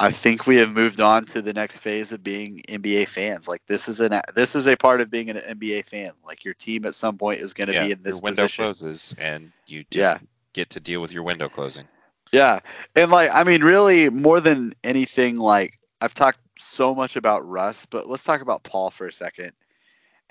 I 0.00 0.12
think 0.12 0.46
we 0.46 0.56
have 0.58 0.70
moved 0.70 1.00
on 1.00 1.26
to 1.26 1.42
the 1.42 1.54
next 1.54 1.78
phase 1.78 2.12
of 2.12 2.24
being 2.24 2.62
NBA 2.68 3.06
fans. 3.06 3.48
Like 3.48 3.62
this 3.66 3.88
is 3.88 4.00
an 4.00 4.20
this 4.34 4.56
is 4.56 4.66
a 4.66 4.76
part 4.76 5.00
of 5.00 5.10
being 5.10 5.30
an 5.30 5.36
NBA 5.38 5.82
fan. 5.82 6.12
Like 6.24 6.44
your 6.44 6.54
team 6.54 6.86
at 6.86 6.94
some 6.94 7.18
point 7.18 7.40
is 7.40 7.54
going 7.54 7.68
to 7.68 7.74
Yeah, 7.74 7.84
be 7.84 7.92
in 7.92 8.02
this 8.02 8.16
your 8.16 8.20
window 8.20 8.48
position. 8.48 8.48
closes, 8.48 9.14
and 9.18 9.52
you 9.66 9.84
just 9.90 10.16
Yeah. 10.16 10.18
get 10.52 10.70
to 10.70 10.80
deal 10.80 11.00
with 11.00 11.12
your 11.12 11.22
window 11.22 11.48
closing. 11.48 11.88
Yeah. 12.32 12.60
And 12.96 13.10
like 13.10 13.30
I 13.32 13.44
mean 13.44 13.62
really 13.62 14.08
more 14.10 14.40
than 14.40 14.74
anything 14.84 15.36
like 15.36 15.78
I've 16.00 16.14
talked 16.14 16.40
so 16.58 16.94
much 16.94 17.16
about 17.16 17.48
Russ, 17.48 17.86
but 17.86 18.08
let's 18.08 18.24
talk 18.24 18.40
about 18.40 18.62
Paul 18.64 18.90
for 18.90 19.06
a 19.06 19.12
second. 19.12 19.52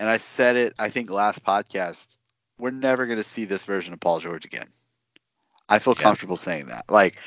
And 0.00 0.08
I 0.08 0.18
said 0.18 0.56
it 0.56 0.74
I 0.78 0.90
think 0.90 1.10
last 1.10 1.44
podcast. 1.44 2.16
We're 2.58 2.70
never 2.70 3.06
going 3.06 3.18
to 3.18 3.24
see 3.24 3.44
this 3.44 3.64
version 3.64 3.92
of 3.94 4.00
Paul 4.00 4.20
George 4.20 4.44
again. 4.44 4.68
I 5.68 5.78
feel 5.78 5.94
Yeah. 5.96 6.10
comfortable 6.10 6.36
saying 6.36 6.66
that. 6.66 6.84
Like 6.90 7.20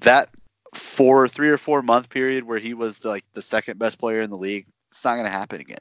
that 0.00 0.28
four 0.72 1.28
3 1.28 1.50
or 1.50 1.58
4 1.58 1.82
month 1.82 2.08
period 2.08 2.44
where 2.44 2.58
he 2.58 2.74
was 2.74 3.04
like 3.04 3.24
the 3.34 3.42
second 3.42 3.78
best 3.78 3.98
player 3.98 4.20
in 4.20 4.30
the 4.30 4.36
league, 4.36 4.66
it's 4.90 5.04
not 5.04 5.14
going 5.14 5.26
to 5.26 5.32
happen 5.32 5.60
again. 5.60 5.78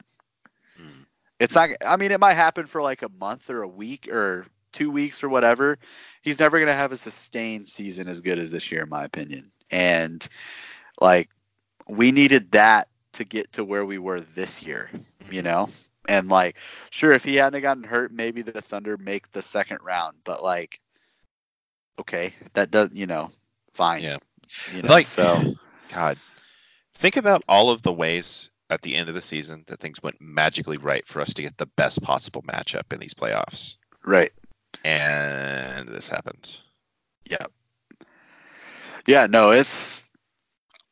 Mm. 0.80 1.06
It's 1.40 1.56
not. 1.56 1.70
I 1.86 1.98
mean, 1.98 2.12
it 2.12 2.20
might 2.20 2.34
happen 2.34 2.66
for 2.66 2.82
like 2.82 3.02
a 3.02 3.10
month 3.10 3.50
or 3.50 3.62
a 3.64 3.68
week 3.68 4.08
or 4.08 4.46
two 4.72 4.92
weeks 4.92 5.24
or 5.24 5.30
whatever. 5.30 5.78
He's 6.22 6.40
never 6.40 6.60
going 6.60 6.68
to 6.68 6.74
have 6.74 6.92
a 6.92 6.98
sustained 6.98 7.70
season 7.70 8.08
as 8.08 8.22
good 8.22 8.40
as 8.40 8.52
this 8.52 8.72
year, 8.72 8.84
in 8.84 8.90
my 8.90 9.04
opinion. 9.04 9.52
And 9.70 10.26
like, 11.00 11.30
we 11.90 12.12
needed 12.12 12.52
that 12.52 12.88
to 13.14 13.24
get 13.24 13.54
to 13.54 13.64
where 13.64 13.86
we 13.86 13.98
were 13.98 14.22
this 14.22 14.62
year, 14.62 14.90
you 15.30 15.42
know. 15.42 15.70
And 16.08 16.30
like, 16.30 16.58
sure, 16.90 17.12
if 17.12 17.24
he 17.24 17.36
hadn't 17.36 17.62
gotten 17.62 17.84
hurt, 17.84 18.12
maybe 18.12 18.42
the 18.42 18.62
Thunder 18.62 18.98
make 18.98 19.32
the 19.32 19.42
second 19.42 19.80
round. 19.84 20.18
But 20.24 20.44
like, 20.44 20.80
okay, 22.00 22.34
that 22.54 22.72
does, 22.72 22.90
you 22.94 23.08
know, 23.08 23.30
fine. 23.74 24.04
Yeah. 24.04 24.18
You 24.76 24.82
know, 24.84 24.90
Like- 24.90 25.06
so 25.06 25.56
God, 25.94 26.18
think 26.96 27.18
about 27.18 27.44
all 27.48 27.70
of 27.70 27.82
the 27.82 27.94
ways 27.94 28.50
at 28.70 28.82
the 28.82 28.96
end 28.96 29.10
of 29.10 29.16
the 29.16 29.22
season 29.22 29.64
that 29.68 29.80
things 29.80 30.02
went 30.02 30.16
magically 30.22 30.78
right 30.78 31.06
for 31.08 31.22
us 31.22 31.34
to 31.34 31.42
get 31.42 31.58
the 31.58 31.66
best 31.66 32.02
possible 32.02 32.42
matchup 32.44 32.94
in 32.94 33.00
these 33.00 33.14
playoffs, 33.14 33.76
right. 34.06 34.32
and 34.86 35.90
this 35.90 36.08
happened. 36.08 36.58
Yep. 37.30 37.52
Yeah, 39.08 39.26
no, 39.28 39.52
it's. 39.52 40.06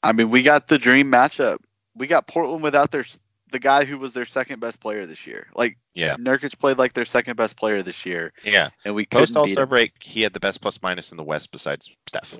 I 0.03 0.11
mean, 0.13 0.29
we 0.29 0.43
got 0.43 0.67
the 0.67 0.77
dream 0.77 1.11
matchup. 1.11 1.59
We 1.95 2.07
got 2.07 2.27
Portland 2.27 2.63
without 2.63 2.91
their 2.91 3.05
the 3.51 3.59
guy 3.59 3.85
who 3.85 3.97
was 3.97 4.13
their 4.13 4.25
second 4.25 4.59
best 4.59 4.79
player 4.79 5.05
this 5.05 5.25
year. 5.25 5.47
Like 5.55 5.77
Yeah, 5.93 6.15
Nurkic 6.17 6.57
played 6.59 6.77
like 6.77 6.93
their 6.93 7.05
second 7.05 7.35
best 7.35 7.55
player 7.57 7.81
this 7.81 8.05
year, 8.05 8.33
yeah. 8.43 8.69
and 8.85 8.95
we 8.95 9.05
Post 9.05 9.35
All 9.35 9.47
Star 9.47 9.65
break, 9.65 9.93
he 10.01 10.21
had 10.21 10.33
the 10.33 10.39
best 10.39 10.61
plus 10.61 10.81
minus 10.81 11.11
in 11.11 11.17
the 11.17 11.23
West 11.23 11.51
besides 11.51 11.89
Steph. 12.07 12.37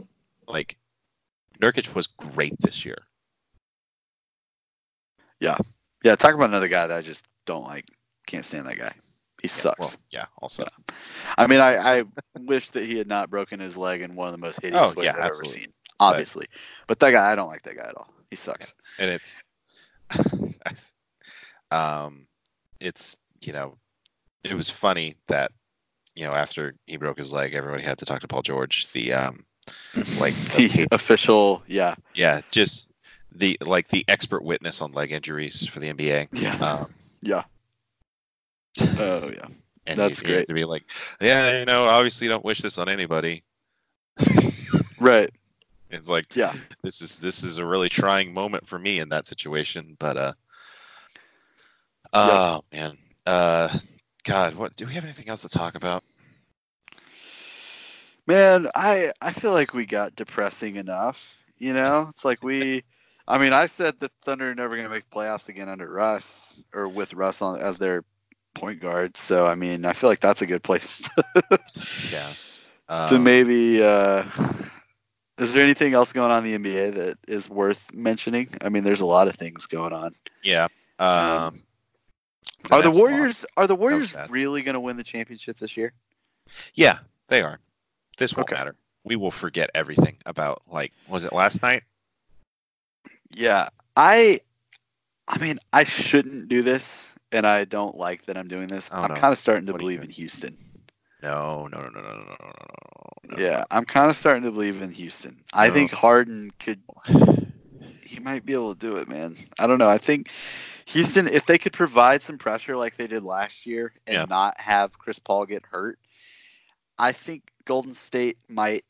Like, 0.47 0.77
Nurkic 1.61 1.93
was 1.95 2.07
great 2.07 2.55
this 2.59 2.85
year. 2.85 2.97
Yeah, 5.39 5.57
Yeah. 6.03 6.15
talk 6.15 6.33
about 6.35 6.49
another 6.49 6.67
guy 6.67 6.87
that 6.87 6.97
I 6.97 7.01
just 7.01 7.25
don't 7.45 7.63
like. 7.63 7.85
Can't 8.27 8.45
stand 8.45 8.67
that 8.67 8.77
guy. 8.77 8.91
He 9.41 9.47
Yeah, 9.55 9.63
sucks. 9.63 9.77
well, 9.77 9.99
yeah. 10.11 10.25
Also, 10.41 10.65
I 11.37 11.47
mean, 11.47 11.59
I, 11.59 11.99
I 11.99 12.03
wish 12.39 12.69
that 12.71 12.85
he 12.85 12.97
had 12.97 13.07
not 13.07 13.29
broken 13.29 13.59
his 13.59 13.77
leg 13.77 14.01
in 14.01 14.15
one 14.15 14.27
of 14.27 14.33
the 14.33 14.37
most 14.37 14.59
hideous 14.61 14.93
Oh, 14.93 14.93
ways 14.95 15.05
yeah, 15.05 15.15
I've 15.15 15.25
absolutely. 15.25 15.31
ever 15.31 15.43
seen. 15.45 15.73
Obviously, 15.99 16.47
but 16.87 16.99
that 16.99 17.11
guy, 17.11 17.31
I 17.31 17.35
don't 17.35 17.47
like 17.49 17.63
that 17.63 17.77
guy 17.77 17.87
at 17.87 17.95
all. 17.95 18.09
He 18.29 18.35
sucks. 18.35 18.73
and 18.97 19.09
it's, 19.11 19.43
um, 21.71 22.27
it's 22.79 23.17
you 23.41 23.53
know, 23.53 23.75
it 24.43 24.53
was 24.53 24.69
funny 24.69 25.15
that 25.27 25.51
you 26.15 26.25
know 26.25 26.33
after 26.33 26.75
he 26.87 26.97
broke 26.97 27.17
his 27.17 27.33
leg, 27.33 27.53
everybody 27.53 27.83
had 27.83 27.97
to 27.99 28.05
talk 28.05 28.21
to 28.21 28.27
Paul 28.27 28.41
George. 28.41 28.91
The 28.91 29.13
um, 29.13 29.45
Like 30.19 30.33
the 30.57 30.87
official, 30.91 31.63
yeah, 31.67 31.95
yeah, 32.15 32.41
just 32.51 32.91
the 33.33 33.57
like 33.61 33.87
the 33.89 34.05
expert 34.07 34.43
witness 34.43 34.81
on 34.81 34.91
leg 34.91 35.11
injuries 35.11 35.67
for 35.67 35.79
the 35.79 35.91
NBA. 35.93 36.27
yeah, 36.33 36.55
Um, 36.55 36.91
yeah. 37.21 37.43
Oh 38.99 39.29
yeah. 39.33 39.47
and 39.87 39.97
That's 39.99 40.21
great. 40.21 40.47
to 40.47 40.53
be 40.53 40.65
like, 40.65 40.83
yeah, 41.19 41.59
you 41.59 41.65
know, 41.65 41.85
obviously 41.85 42.27
don't 42.27 42.45
wish 42.45 42.61
this 42.61 42.77
on 42.77 42.89
anybody. 42.89 43.43
Right. 44.99 45.29
It's 45.89 46.09
like 46.09 46.25
Yeah. 46.35 46.53
this 46.83 47.01
is 47.01 47.19
this 47.19 47.43
is 47.43 47.57
a 47.57 47.65
really 47.65 47.87
trying 47.89 48.33
moment 48.33 48.67
for 48.67 48.77
me 48.77 48.99
in 48.99 49.09
that 49.09 49.27
situation. 49.27 49.95
But 49.97 50.17
uh, 50.17 50.33
oh 52.13 52.61
man, 52.71 52.97
uh, 53.25 53.69
God, 54.23 54.55
what 54.55 54.75
do 54.75 54.85
we 54.85 54.93
have 54.93 55.03
anything 55.05 55.29
else 55.29 55.41
to 55.43 55.49
talk 55.49 55.75
about? 55.75 56.03
Man, 58.29 58.67
I 58.75 59.11
I 59.19 59.31
feel 59.31 59.53
like 59.53 59.73
we 59.73 59.87
got 59.87 60.15
depressing 60.15 60.75
enough. 60.75 61.35
You 61.57 61.73
know, 61.73 62.05
it's 62.09 62.23
like 62.23 62.43
we. 62.43 62.83
I 63.27 63.39
mean, 63.39 63.53
I 63.53 63.65
said 63.65 63.95
the 63.99 64.11
Thunder 64.23 64.51
are 64.51 64.55
never 64.55 64.75
going 64.75 64.87
to 64.87 64.93
make 64.93 65.09
playoffs 65.09 65.49
again 65.49 65.67
under 65.67 65.89
Russ 65.91 66.61
or 66.71 66.87
with 66.87 67.15
Russ 67.15 67.41
on 67.41 67.59
as 67.59 67.79
their 67.79 68.03
point 68.53 68.81
guard. 68.81 69.17
So 69.17 69.47
I 69.47 69.55
mean, 69.55 69.83
I 69.83 69.93
feel 69.93 70.11
like 70.11 70.19
that's 70.19 70.43
a 70.43 70.45
good 70.45 70.61
place 70.61 71.09
Yeah. 72.11 72.31
to 72.87 73.15
Um, 73.15 73.23
maybe. 73.23 73.81
Uh, 73.81 74.25
is 75.39 75.51
there 75.51 75.63
anything 75.63 75.95
else 75.95 76.13
going 76.13 76.29
on 76.29 76.45
in 76.45 76.61
the 76.61 76.69
NBA 76.69 76.93
that 76.93 77.17
is 77.27 77.49
worth 77.49 77.91
mentioning? 77.95 78.49
I 78.61 78.69
mean, 78.69 78.83
there's 78.83 79.01
a 79.01 79.07
lot 79.07 79.27
of 79.27 79.37
things 79.37 79.65
going 79.65 79.91
on. 79.91 80.11
yeah. 80.43 80.67
Um, 80.99 81.55
are 82.69 82.83
the 82.83 82.89
Nets 82.89 82.99
Warriors 82.99 83.45
are 83.57 83.65
the 83.65 83.75
Warriors 83.75 84.15
really 84.29 84.61
going 84.61 84.75
to 84.75 84.79
win 84.79 84.97
the 84.97 85.03
championship 85.03 85.57
this 85.57 85.75
year? 85.75 85.93
Yeah, 86.75 86.99
they 87.27 87.41
are. 87.41 87.59
This 88.19 88.35
won't 88.35 88.49
okay. 88.49 88.59
matter. 88.59 88.75
We 89.03 89.15
will 89.15 89.31
forget 89.31 89.71
everything 89.73 90.17
about 90.25 90.61
like 90.69 90.93
was 91.07 91.23
it 91.23 91.33
last 91.33 91.61
night? 91.63 91.83
Yeah, 93.31 93.69
I 93.95 94.41
I 95.27 95.39
mean, 95.39 95.59
I 95.73 95.85
shouldn't 95.85 96.49
do 96.49 96.61
this 96.61 97.13
and 97.31 97.47
I 97.47 97.65
don't 97.65 97.95
like 97.95 98.25
that 98.25 98.37
I'm 98.37 98.47
doing 98.47 98.67
this. 98.67 98.89
Oh, 98.91 98.97
I'm 98.97 99.13
no. 99.13 99.19
kind 99.19 99.31
of 99.31 99.39
starting 99.39 99.65
to 99.67 99.71
what 99.71 99.79
believe 99.79 100.01
in 100.01 100.09
Houston. 100.09 100.57
No, 101.21 101.67
no, 101.67 101.81
no, 101.81 101.89
no, 101.89 102.01
no, 102.01 102.01
no, 102.01 102.13
no, 102.13 102.35
no. 102.39 103.35
no 103.35 103.37
yeah, 103.37 103.65
I'm 103.69 103.85
kind 103.85 104.09
of 104.09 104.15
starting 104.15 104.43
to 104.43 104.51
believe 104.51 104.81
in 104.81 104.91
Houston. 104.91 105.31
No. 105.31 105.61
I 105.61 105.69
think 105.69 105.91
Harden 105.91 106.51
could. 106.59 106.79
He 108.03 108.19
might 108.19 108.45
be 108.45 108.53
able 108.53 108.73
to 108.73 108.79
do 108.79 108.97
it, 108.97 109.07
man. 109.07 109.35
I 109.59 109.67
don't 109.67 109.77
know. 109.77 109.89
I 109.89 109.97
think 109.97 110.29
Houston, 110.87 111.27
if 111.27 111.45
they 111.45 111.57
could 111.57 111.73
provide 111.73 112.23
some 112.23 112.37
pressure 112.37 112.75
like 112.75 112.97
they 112.97 113.05
did 113.05 113.23
last 113.23 113.65
year 113.65 113.93
and 114.07 114.15
yeah. 114.15 114.25
not 114.27 114.59
have 114.59 114.97
Chris 114.97 115.19
Paul 115.19 115.45
get 115.45 115.63
hurt, 115.65 115.99
I 116.99 117.13
think 117.13 117.43
Golden 117.65 117.95
State 117.95 118.37
might 118.49 118.85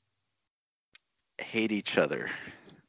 hate 1.39 1.71
each 1.71 1.97
other 1.97 2.29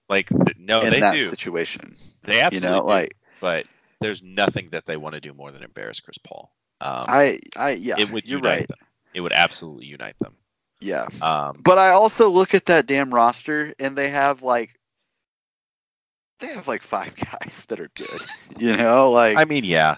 Like 0.08 0.30
no, 0.56 0.82
in 0.82 0.90
they 0.90 1.00
that 1.00 1.12
do. 1.12 1.20
situation. 1.20 1.96
They 2.24 2.40
absolutely 2.40 2.80
You 2.80 2.82
know, 2.82 2.86
do. 2.86 2.86
like 2.86 3.16
but 3.40 3.66
there's 4.00 4.22
nothing 4.22 4.70
that 4.70 4.86
they 4.86 4.96
want 4.96 5.14
to 5.14 5.20
do 5.20 5.32
more 5.34 5.52
than 5.52 5.62
embarrass 5.62 6.00
Chris 6.00 6.18
Paul. 6.18 6.52
Um, 6.80 7.04
I, 7.08 7.40
I, 7.56 7.70
yeah, 7.70 7.96
it 7.98 8.10
would 8.10 8.28
you're 8.28 8.38
unite 8.38 8.44
right. 8.58 8.68
them. 8.68 8.78
It 9.14 9.20
would 9.20 9.32
absolutely 9.32 9.86
unite 9.86 10.18
them. 10.20 10.36
Yeah. 10.80 11.08
Um, 11.20 11.64
But 11.64 11.78
I 11.78 11.90
also 11.90 12.28
look 12.30 12.54
at 12.54 12.66
that 12.66 12.86
damn 12.86 13.12
roster 13.14 13.74
and 13.78 13.96
they 13.96 14.10
have 14.10 14.42
like 14.42 14.78
they 16.40 16.48
have 16.48 16.68
like 16.68 16.82
five 16.82 17.14
guys 17.16 17.64
that 17.68 17.80
are 17.80 17.90
good. 17.96 18.20
You 18.58 18.76
know, 18.76 19.10
like 19.10 19.38
I 19.38 19.44
mean, 19.44 19.64
yeah. 19.64 19.96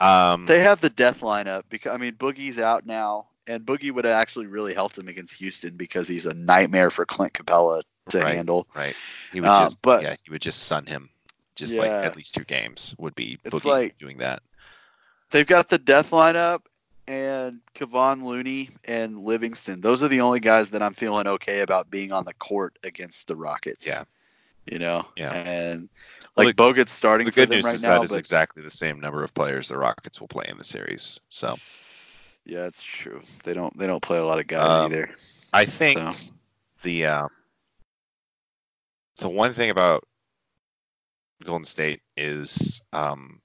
Um, 0.00 0.46
they 0.46 0.60
have 0.60 0.80
the 0.80 0.90
death 0.90 1.20
lineup 1.20 1.64
because 1.68 1.92
I 1.94 1.98
mean 1.98 2.14
Boogie's 2.14 2.58
out 2.58 2.86
now 2.86 3.28
and 3.46 3.64
Boogie 3.66 3.90
would 3.90 4.04
have 4.04 4.14
actually 4.14 4.46
really 4.46 4.74
helped 4.74 4.96
him 4.98 5.08
against 5.08 5.34
Houston 5.34 5.76
because 5.76 6.06
he's 6.08 6.26
a 6.26 6.34
nightmare 6.34 6.90
for 6.90 7.04
Clint 7.04 7.32
Capela 7.32 7.82
to 8.10 8.18
Right. 8.20 8.34
handle. 8.34 8.66
right. 8.74 8.94
He 9.32 9.40
would 9.40 9.48
Uh, 9.48 9.64
just, 9.64 9.82
but- 9.82 10.02
yeah, 10.02 10.16
he 10.24 10.30
would 10.30 10.42
just 10.42 10.64
sun 10.64 10.86
him. 10.86 11.08
Just 11.54 11.78
like 11.78 11.90
at 11.90 12.16
least 12.16 12.34
two 12.34 12.44
games 12.44 12.94
would 12.98 13.14
be 13.14 13.38
Boogie 13.44 13.64
like- 13.64 13.98
doing 13.98 14.18
that. 14.18 14.42
They've 15.30 15.46
got 15.46 15.68
the 15.68 15.78
death 15.78 16.10
lineup 16.10 16.62
and 17.06 17.60
Kevon 17.74 18.22
Looney 18.24 18.70
and 18.84 19.18
Livingston. 19.18 19.80
Those 19.80 20.02
are 20.02 20.08
the 20.08 20.20
only 20.20 20.40
guys 20.40 20.70
that 20.70 20.82
I'm 20.82 20.94
feeling 20.94 21.26
okay 21.26 21.60
about 21.60 21.90
being 21.90 22.10
on 22.12 22.24
the 22.24 22.34
court 22.34 22.78
against 22.84 23.26
the 23.26 23.36
Rockets. 23.36 23.86
Yeah. 23.86 24.04
You 24.70 24.78
know? 24.78 25.06
Yeah. 25.16 25.32
And 25.32 25.88
Well, 26.36 26.46
like 26.46 26.56
Bogut's 26.56 26.92
starting 26.92 27.26
The 27.26 27.32
for 27.32 27.36
good 27.36 27.50
news 27.50 27.64
right 27.64 27.74
is 27.74 27.82
now, 27.82 27.98
that 27.98 28.04
is 28.04 28.10
but 28.10 28.18
exactly 28.18 28.62
the 28.62 28.70
same 28.70 28.98
number 29.00 29.22
of 29.24 29.34
players 29.34 29.68
the 29.68 29.76
Rockets 29.76 30.20
will 30.20 30.28
play 30.28 30.46
in 30.48 30.56
the 30.56 30.64
series. 30.64 31.20
So 31.28 31.56
Yeah, 32.44 32.66
it's 32.66 32.82
true. 32.82 33.22
They 33.44 33.54
don't 33.54 33.76
they 33.78 33.86
don't 33.86 34.02
play 34.02 34.18
a 34.18 34.24
lot 34.24 34.38
of 34.38 34.46
guys 34.46 34.66
Um, 34.66 34.92
either. 34.92 35.10
I 35.52 35.64
think 35.64 35.98
So 35.98 36.12
the 36.82 37.06
um, 37.06 37.28
the 39.18 39.28
one 39.28 39.52
thing 39.52 39.70
about 39.70 40.04
Golden 41.44 41.64
State 41.64 42.00
is 42.16 42.82
um, 42.92 43.40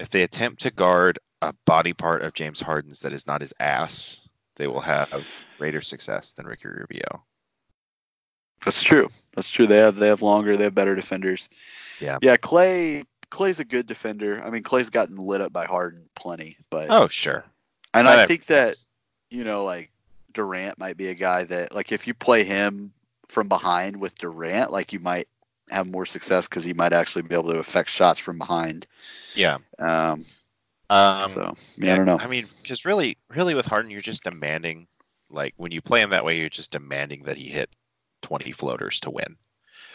if 0.00 0.08
they 0.10 0.22
attempt 0.22 0.62
to 0.62 0.70
guard 0.70 1.18
a 1.42 1.52
body 1.64 1.92
part 1.92 2.22
of 2.22 2.34
James 2.34 2.60
Harden's 2.60 3.00
that 3.00 3.12
is 3.12 3.26
not 3.26 3.40
his 3.40 3.54
ass, 3.60 4.26
they 4.56 4.66
will 4.66 4.80
have 4.80 5.28
greater 5.58 5.80
success 5.80 6.32
than 6.32 6.46
Ricky 6.46 6.68
Rubio. 6.68 7.24
that's 8.64 8.82
true. 8.82 9.08
That's 9.34 9.48
true. 9.48 9.66
They 9.66 9.78
have 9.78 9.96
they 9.96 10.08
have 10.08 10.22
longer, 10.22 10.56
they 10.56 10.64
have 10.64 10.74
better 10.74 10.94
defenders. 10.94 11.48
Yeah. 12.00 12.18
Yeah, 12.22 12.36
Klay 12.36 13.04
Klay's 13.30 13.60
a 13.60 13.64
good 13.64 13.86
defender. 13.86 14.42
I 14.42 14.50
mean, 14.50 14.62
Klay's 14.62 14.90
gotten 14.90 15.16
lit 15.18 15.40
up 15.40 15.52
by 15.52 15.66
Harden 15.66 16.08
plenty, 16.14 16.56
but 16.70 16.88
Oh, 16.90 17.08
sure. 17.08 17.44
And 17.98 18.08
I 18.08 18.26
think 18.26 18.46
that 18.46 18.76
you 19.30 19.44
know, 19.44 19.64
like 19.64 19.90
Durant 20.32 20.78
might 20.78 20.96
be 20.96 21.08
a 21.08 21.14
guy 21.14 21.44
that, 21.44 21.74
like, 21.74 21.92
if 21.92 22.06
you 22.06 22.14
play 22.14 22.44
him 22.44 22.92
from 23.28 23.48
behind 23.48 24.00
with 24.00 24.16
Durant, 24.18 24.70
like 24.72 24.92
you 24.92 25.00
might 25.00 25.28
have 25.70 25.90
more 25.90 26.06
success 26.06 26.46
because 26.48 26.64
he 26.64 26.72
might 26.74 26.92
actually 26.92 27.22
be 27.22 27.34
able 27.34 27.52
to 27.52 27.58
affect 27.58 27.90
shots 27.90 28.20
from 28.20 28.38
behind. 28.38 28.86
Yeah. 29.34 29.58
Um, 29.78 30.24
Um, 30.88 31.28
so 31.28 31.54
yeah, 31.78 31.94
I 31.94 31.96
don't 31.96 32.06
know. 32.06 32.18
I 32.20 32.28
mean, 32.28 32.46
because 32.62 32.84
really, 32.84 33.18
really 33.28 33.54
with 33.54 33.66
Harden, 33.66 33.90
you're 33.90 34.00
just 34.00 34.24
demanding, 34.24 34.86
like 35.30 35.54
when 35.56 35.72
you 35.72 35.82
play 35.82 36.00
him 36.00 36.10
that 36.10 36.24
way, 36.24 36.38
you're 36.38 36.48
just 36.48 36.70
demanding 36.70 37.24
that 37.24 37.36
he 37.36 37.48
hit 37.48 37.68
20 38.22 38.52
floaters 38.52 39.00
to 39.00 39.10
win, 39.10 39.36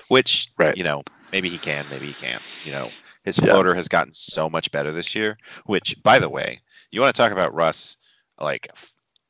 which, 0.09 0.51
Right. 0.57 0.75
you 0.77 0.83
know, 0.83 1.03
maybe 1.31 1.49
he 1.49 1.59
can, 1.59 1.87
maybe 1.87 2.07
he 2.07 2.13
can't. 2.13 2.43
You 2.61 2.71
know, 2.73 2.93
his 3.23 3.39
Yeah. 3.39 3.51
floater 3.51 3.73
has 3.73 3.87
gotten 3.87 4.13
so 4.13 4.49
much 4.49 4.71
better 4.71 4.91
this 4.91 5.15
year. 5.15 5.37
Which, 5.65 5.95
by 6.03 6.19
the 6.19 6.29
way, 6.29 6.61
you 6.91 7.01
want 7.01 7.15
to 7.15 7.21
talk 7.21 7.31
about 7.31 7.53
Russ, 7.53 7.97
like 8.39 8.69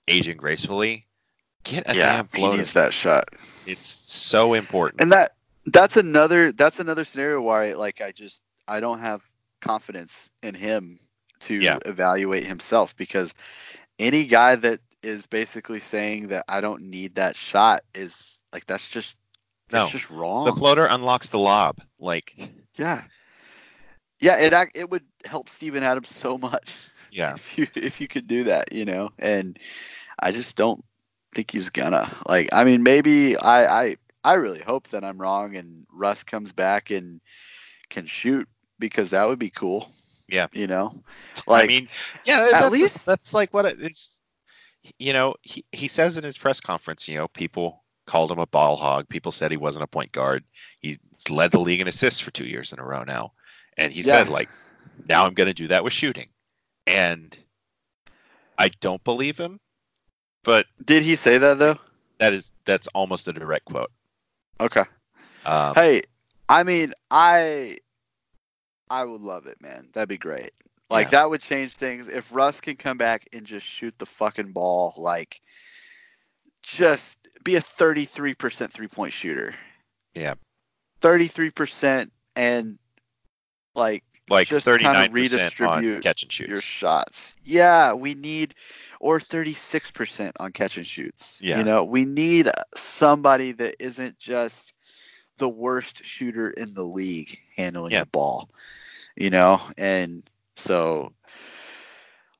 aging 0.07 0.37
gracefully? 0.37 1.05
Get 1.63 1.89
a 1.89 1.95
yeah, 1.95 2.23
damn 2.23 2.29
he 2.33 2.47
needs 2.47 2.73
that 2.73 2.93
shot. 2.93 3.29
It's 3.67 4.01
so 4.07 4.53
important. 4.53 5.01
and 5.01 5.11
that 5.11 5.31
that's 5.67 5.97
another 5.97 6.51
that's 6.51 6.79
another 6.79 7.05
scenario 7.05 7.41
why 7.41 7.73
like 7.73 8.01
I 8.01 8.11
just 8.11 8.41
I 8.67 8.79
don't 8.79 8.99
have 8.99 9.21
confidence 9.61 10.27
in 10.41 10.55
him 10.55 10.99
to 11.41 11.53
Yeah. 11.55 11.77
evaluate 11.85 12.45
himself 12.45 12.95
because 12.95 13.33
any 13.99 14.25
guy 14.25 14.55
that 14.55 14.79
is 15.03 15.27
basically 15.27 15.79
saying 15.79 16.27
that 16.29 16.45
I 16.47 16.61
don't 16.61 16.83
need 16.83 17.15
that 17.15 17.35
shot 17.35 17.83
is 17.93 18.41
like 18.53 18.65
that's 18.65 18.89
just 18.89 19.15
that's 19.69 19.87
No. 19.87 19.99
just 19.99 20.09
wrong. 20.09 20.45
the 20.45 20.53
floater 20.53 20.85
unlocks 20.85 21.27
the 21.29 21.39
lob. 21.39 21.77
Like, 21.99 22.33
yeah. 22.75 23.03
Yeah, 24.19 24.37
it 24.39 24.69
it 24.75 24.89
would 24.89 25.03
help 25.25 25.49
Steven 25.49 25.83
Adams 25.83 26.09
so 26.09 26.37
much 26.37 26.75
yeah, 27.11 27.33
if 27.35 27.57
you 27.57 27.67
if 27.75 28.01
you 28.01 28.07
could 28.07 28.27
do 28.27 28.45
that, 28.45 28.73
you 28.73 28.85
know. 28.85 29.11
And 29.19 29.59
I 30.19 30.31
just 30.31 30.55
don't 30.57 30.83
think 31.35 31.51
he's 31.51 31.69
gonna. 31.69 32.11
Like, 32.27 32.49
I 32.53 32.63
mean, 32.65 32.83
maybe 32.83 33.37
I 33.37 33.83
I 33.83 33.97
I 34.23 34.33
really 34.33 34.61
hope 34.61 34.89
that 34.89 35.03
I'm 35.03 35.19
wrong 35.21 35.55
and 35.55 35.85
Russ 35.91 36.23
comes 36.23 36.51
back 36.51 36.91
and 36.91 37.21
can 37.89 38.05
shoot 38.05 38.47
because 38.79 39.11
that 39.11 39.27
would 39.27 39.39
be 39.39 39.49
cool. 39.51 39.89
Yeah. 40.29 40.47
You 40.53 40.67
know. 40.67 40.93
like 41.47 41.65
I 41.65 41.67
mean, 41.67 41.89
yeah, 42.25 42.49
that's, 42.51 42.71
least- 42.71 43.05
that's 43.05 43.33
like 43.33 43.53
what 43.53 43.65
it, 43.65 43.81
it's. 43.81 44.21
You 44.97 45.13
know, 45.13 45.35
he 45.43 45.63
he 45.71 45.87
says 45.87 46.17
in 46.17 46.23
his 46.23 46.37
press 46.37 46.59
conference, 46.59 47.07
you 47.07 47.15
know, 47.15 47.27
people 47.27 47.83
called 48.07 48.31
him 48.31 48.39
a 48.39 48.47
ball 48.47 48.77
hog. 48.77 49.07
People 49.09 49.31
said 49.31 49.51
he 49.51 49.57
wasn't 49.57 49.83
a 49.83 49.87
point 49.87 50.11
guard. 50.11 50.43
He's 50.81 50.97
led 51.29 51.51
the 51.51 51.59
league 51.59 51.81
in 51.81 51.87
assists 51.87 52.19
for 52.19 52.31
two 52.31 52.45
years 52.45 52.73
in 52.73 52.79
a 52.79 52.83
row 52.83 53.03
now, 53.03 53.33
and 53.77 53.93
he 53.93 53.99
Yeah. 54.01 54.05
said 54.05 54.29
like, 54.29 54.49
now 55.07 55.25
I'm 55.25 55.35
going 55.35 55.47
to 55.47 55.53
do 55.53 55.67
that 55.67 55.83
with 55.83 55.93
shooting, 55.93 56.29
and 56.87 57.37
I 58.57 58.69
don't 58.79 59.03
believe 59.03 59.37
him, 59.37 59.59
but 60.43 60.65
did 60.83 61.03
he 61.03 61.15
say 61.15 61.37
that 61.37 61.57
though? 61.59 61.77
that 62.19 62.33
is 62.33 62.51
that's 62.65 62.87
almost 62.89 63.27
a 63.27 63.33
direct 63.33 63.65
quote. 63.65 63.91
Okay. 64.59 64.83
Um, 65.45 65.73
Hey, 65.73 66.03
I 66.47 66.63
mean, 66.63 66.93
I 67.09 67.77
I 68.89 69.05
would 69.05 69.21
love 69.21 69.47
it, 69.47 69.59
man. 69.61 69.87
That'd 69.93 70.09
be 70.09 70.17
great. 70.17 70.51
Like 70.89 71.07
Yeah. 71.07 71.11
that 71.21 71.29
would 71.31 71.41
change 71.41 71.73
things 71.73 72.07
if 72.09 72.31
Russ 72.31 72.61
can 72.61 72.75
come 72.75 72.97
back 72.97 73.27
and 73.33 73.45
just 73.45 73.65
shoot 73.65 73.95
the 73.97 74.05
fucking 74.05 74.51
ball 74.51 74.93
like 74.97 75.41
just 76.61 77.17
be 77.43 77.55
a 77.55 77.61
33% 77.61 78.71
three-point 78.71 79.13
shooter. 79.13 79.55
Yeah. 80.13 80.35
33% 81.01 82.11
and 82.35 82.77
like 83.73 84.03
like 84.31 84.47
just 84.47 84.65
thirty 84.65 84.83
kinda 84.83 84.99
nine 84.99 85.11
percent 85.11 85.59
on 85.61 85.83
redistribute 85.83 86.03
catch 86.03 86.23
and 86.23 86.39
your 86.39 86.55
shots. 86.57 87.35
Yeah, 87.43 87.93
we 87.93 88.13
need 88.15 88.55
or 88.99 89.19
36% 89.19 90.33
on 90.39 90.51
catch 90.51 90.77
and 90.77 90.85
shoots. 90.85 91.39
Yeah. 91.41 91.57
You 91.57 91.63
know, 91.63 91.83
we 91.83 92.05
need 92.05 92.49
somebody 92.75 93.51
that 93.53 93.75
isn't 93.79 94.19
just 94.19 94.73
the 95.37 95.49
worst 95.49 96.05
shooter 96.05 96.51
in 96.51 96.73
the 96.75 96.83
league 96.83 97.39
handling 97.57 97.93
Yeah. 97.93 98.01
the 98.01 98.05
ball. 98.07 98.49
You 99.15 99.31
know, 99.31 99.59
and 99.77 100.23
so 100.55 101.13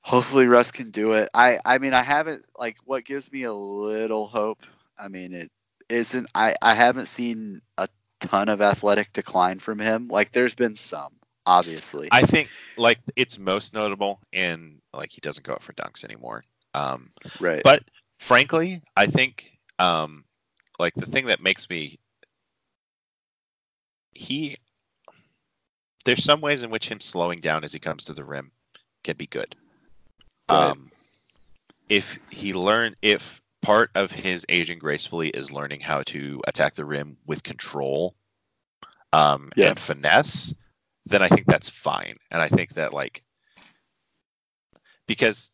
hopefully 0.02 0.48
Russ 0.48 0.72
can 0.72 0.92
do 0.92 1.14
it. 1.14 1.30
I 1.34 1.60
I 1.66 1.78
mean, 1.80 1.94
I 1.94 2.04
haven't 2.04 2.46
like 2.58 2.78
what 2.86 3.06
gives 3.06 3.32
me 3.32 3.44
a 3.44 3.54
little 3.54 4.28
hope. 4.28 4.60
I 4.98 5.08
mean, 5.08 5.34
it 5.34 5.52
isn't 5.90 6.28
I 6.36 6.56
I 6.62 6.74
haven't 6.76 7.08
seen 7.08 7.62
a 7.78 7.90
ton 8.20 8.50
of 8.50 8.62
athletic 8.62 9.14
decline 9.14 9.60
from 9.60 9.80
him. 9.80 10.08
Like 10.08 10.32
there's 10.32 10.54
been 10.56 10.76
some, 10.76 11.12
obviously. 11.46 12.08
I 12.12 12.24
think 12.24 12.50
like 12.78 13.00
it's 13.16 13.38
most 13.40 13.74
notable 13.74 14.20
in 14.32 14.82
like 14.94 15.12
he 15.12 15.22
doesn't 15.22 15.46
go 15.46 15.54
out 15.54 15.64
for 15.64 15.74
dunks 15.74 16.04
anymore. 16.04 16.44
Um, 16.74 17.10
right. 17.40 17.62
but 17.64 17.84
frankly, 18.20 18.82
I 18.96 19.08
think 19.08 19.58
um, 19.80 20.24
like 20.80 20.94
the 20.96 21.06
thing 21.06 21.26
that 21.26 21.42
makes 21.42 21.70
me 21.70 22.00
he 24.14 24.58
there's 26.06 26.24
some 26.24 26.42
ways 26.42 26.64
in 26.64 26.70
which 26.70 26.90
him 26.90 27.00
slowing 27.00 27.40
down 27.40 27.64
as 27.64 27.74
he 27.74 27.80
comes 27.80 28.06
to 28.06 28.14
the 28.14 28.24
rim 28.24 28.52
can 29.04 29.16
be 29.16 29.28
good. 29.28 29.56
Right. 30.50 30.72
Um, 30.72 30.90
if 31.90 32.18
he 32.30 32.54
learn 32.54 32.96
if 33.02 33.42
part 33.62 33.92
of 33.96 34.12
his 34.12 34.46
aging 34.50 34.80
gracefully 34.80 35.30
is 35.30 35.52
learning 35.52 35.82
how 35.82 36.02
to 36.04 36.42
attack 36.48 36.74
the 36.74 36.86
rim 36.86 37.18
with 37.26 37.44
control 37.44 38.16
um, 39.14 39.52
Yeah. 39.56 39.70
and 39.70 39.80
finesse, 39.80 40.54
then 41.06 41.22
I 41.22 41.28
think 41.28 41.48
that's 41.48 41.69
fine. 41.69 42.18
And 42.32 42.41
I 42.41 42.48
think 42.48 42.72
that 42.76 42.94
like 42.94 43.23
because 45.07 45.52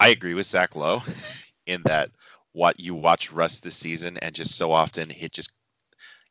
I 0.00 0.08
agree 0.08 0.34
with 0.34 0.46
Zach 0.46 0.74
Lowe 0.74 1.02
in 1.66 1.82
that 1.84 2.10
what 2.52 2.80
you 2.80 2.94
watch 2.94 3.32
Russ 3.32 3.60
this 3.60 3.76
season 3.76 4.16
and 4.18 4.34
just 4.34 4.56
so 4.56 4.72
often 4.72 5.10
it 5.10 5.32
just 5.32 5.52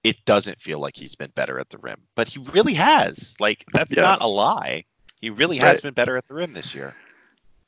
it 0.04 0.24
doesn't 0.26 0.60
feel 0.62 0.80
like 0.80 0.96
he's 0.96 1.16
been 1.16 1.32
better 1.36 1.60
at 1.60 1.70
the 1.70 1.78
rim, 1.80 2.00
but 2.16 2.28
he 2.28 2.40
really 2.54 2.74
has. 2.76 3.36
Like 3.40 3.66
that's 3.74 3.96
Yeah. 3.96 4.02
not 4.02 4.22
a 4.22 4.28
lie. 4.28 4.86
He 5.22 5.30
really 5.30 5.58
has 5.58 5.78
Right. 5.78 5.82
been 5.82 5.94
better 5.94 6.16
at 6.18 6.28
the 6.28 6.36
rim 6.36 6.54
this 6.54 6.76
year. 6.76 6.96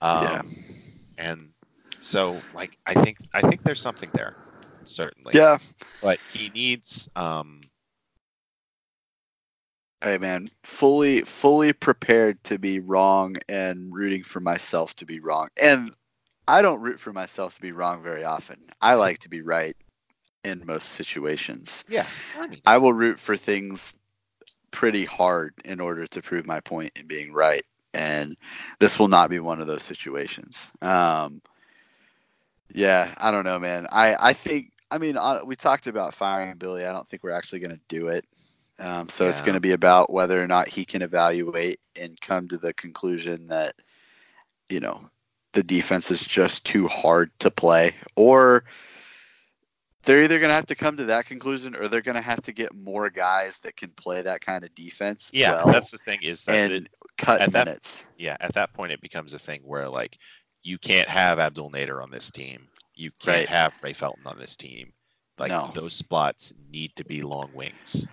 Um, 0.01 0.21
Yeah. 0.23 0.41
And 1.17 1.49
so, 1.99 2.45
like, 2.53 2.77
I 2.85 2.93
think 2.93 3.17
I 3.33 3.41
think 3.41 3.63
there's 3.63 3.81
something 3.81 4.09
there, 4.13 4.35
certainly. 4.83 5.33
yeah. 5.33 5.57
But 6.01 6.19
he 6.25 6.49
needs. 6.49 7.09
Um, 7.15 7.61
Hey 10.01 10.17
man, 10.19 10.49
fully 10.63 11.21
fully 11.21 11.73
prepared 11.73 12.43
to 12.45 12.59
be 12.59 12.79
wrong 12.79 13.37
and 13.49 13.93
rooting 13.93 14.23
for 14.23 14.39
myself 14.39 14.95
to 14.97 15.05
be 15.05 15.19
wrong. 15.19 15.47
And 15.59 15.95
I 16.47 16.61
don't 16.61 16.81
root 16.81 16.99
for 16.99 17.11
myself 17.11 17.55
to 17.55 17.61
be 17.61 17.71
wrong 17.71 18.03
very 18.03 18.23
often. 18.23 18.57
I 18.81 18.93
like 18.93 19.19
to 19.19 19.29
be 19.29 19.41
right 19.41 19.75
in 20.43 20.63
most 20.65 20.89
situations. 20.89 21.83
yeah. 21.89 22.05
I 22.37 22.47
mean, 22.47 22.61
I 22.65 22.77
will 22.77 22.93
root 22.93 23.19
for 23.19 23.35
things 23.35 23.93
pretty 24.71 25.05
hard 25.05 25.53
in 25.65 25.79
order 25.79 26.07
to 26.07 26.21
prove 26.21 26.45
my 26.45 26.59
point 26.59 26.93
in 26.95 27.07
being 27.07 27.33
right. 27.33 27.65
And 27.93 28.37
this 28.79 28.99
will 28.99 29.07
not 29.07 29.29
be 29.29 29.39
one 29.39 29.59
of 29.59 29.67
those 29.67 29.83
situations. 29.83 30.67
Um, 30.81 31.41
yeah, 32.73 33.13
I 33.17 33.31
don't 33.31 33.45
know, 33.45 33.59
man. 33.59 33.87
I, 33.91 34.15
I 34.19 34.33
think, 34.33 34.71
I 34.91 34.99
mean, 34.99 35.17
uh, 35.17 35.39
we 35.43 35.55
talked 35.55 35.87
about 35.87 36.13
firing 36.13 36.55
Billy. 36.57 36.85
I 36.85 36.93
don't 36.93 37.09
think 37.09 37.23
we're 37.23 37.31
actually 37.31 37.59
going 37.59 37.71
to 37.71 37.81
do 37.87 38.09
it. 38.09 38.25
Um, 38.79 39.09
so 39.09 39.27
it's 39.27 39.41
going 39.41 39.55
to 39.55 39.59
be 39.59 39.71
about 39.71 40.11
whether 40.11 40.41
or 40.41 40.47
not 40.47 40.67
he 40.67 40.85
can 40.85 41.01
evaluate 41.01 41.79
and 41.99 42.19
come 42.21 42.47
to 42.49 42.57
the 42.57 42.73
conclusion 42.73 43.47
that, 43.47 43.75
you 44.69 44.79
know, 44.79 45.09
the 45.53 45.63
defense 45.63 46.11
is 46.11 46.23
just 46.23 46.63
too 46.63 46.87
hard 46.87 47.31
to 47.39 47.49
play 47.49 47.95
or 48.15 48.63
they're 50.03 50.23
either 50.23 50.39
going 50.39 50.49
to 50.49 50.55
have 50.55 50.67
to 50.67 50.75
come 50.75 50.95
to 50.97 51.05
that 51.05 51.25
conclusion 51.25 51.75
or 51.75 51.87
they're 51.87 52.01
going 52.01 52.15
to 52.15 52.21
have 52.21 52.41
to 52.43 52.51
get 52.51 52.73
more 52.75 53.09
guys 53.09 53.57
that 53.63 53.75
can 53.75 53.89
play 53.89 54.21
that 54.21 54.41
kind 54.41 54.63
of 54.63 54.73
defense 54.75 55.31
yeah. 55.33 55.63
well 55.63 55.73
that's 55.73 55.89
the 55.89 55.97
thing 55.97 56.19
is 56.21 56.43
that 56.45 56.55
and 56.55 56.73
it, 56.85 56.87
cut 57.17 57.41
at 57.41 57.51
that- 57.51 57.65
minutes. 57.65 58.05
yeah, 58.17 58.37
at 58.39 58.53
that 58.53 58.71
point 58.73 58.91
it 58.91 59.01
becomes 59.01 59.33
a 59.33 59.39
thing 59.39 59.61
where 59.63 59.89
like 59.89 60.19
you 60.63 60.77
can't 60.77 61.09
have 61.09 61.39
Abdel 61.39 61.71
Nader 61.71 62.01
on 62.03 62.11
this 62.11 62.29
team. 62.29 62.67
You 62.93 63.11
can't 63.19 63.27
Right. 63.37 63.49
have 63.49 63.73
Ray 63.81 63.93
Felton 63.93 64.25
on 64.27 64.37
this 64.37 64.55
team. 64.57 64.91
Like 65.39 65.51
No. 65.51 65.71
those 65.73 65.93
spots 65.93 66.53
need 66.71 66.95
to 66.95 67.05
be 67.05 67.21
long 67.21 67.49
wings. 67.53 68.07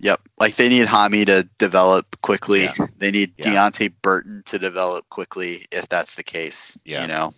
Yep. 0.00 0.20
Like 0.38 0.56
they 0.56 0.68
need 0.68 0.86
Hami 0.86 1.26
to 1.26 1.48
develop 1.58 2.20
quickly. 2.22 2.64
Yeah. 2.64 2.74
They 2.98 3.10
need 3.10 3.32
Yeah. 3.38 3.46
Deonte 3.70 3.92
Burton 4.02 4.42
to 4.46 4.58
develop 4.58 5.08
quickly 5.10 5.66
if 5.70 5.88
that's 5.88 6.14
the 6.14 6.22
case. 6.22 6.76
Yeah. 6.84 7.02
You 7.02 7.08
know? 7.08 7.32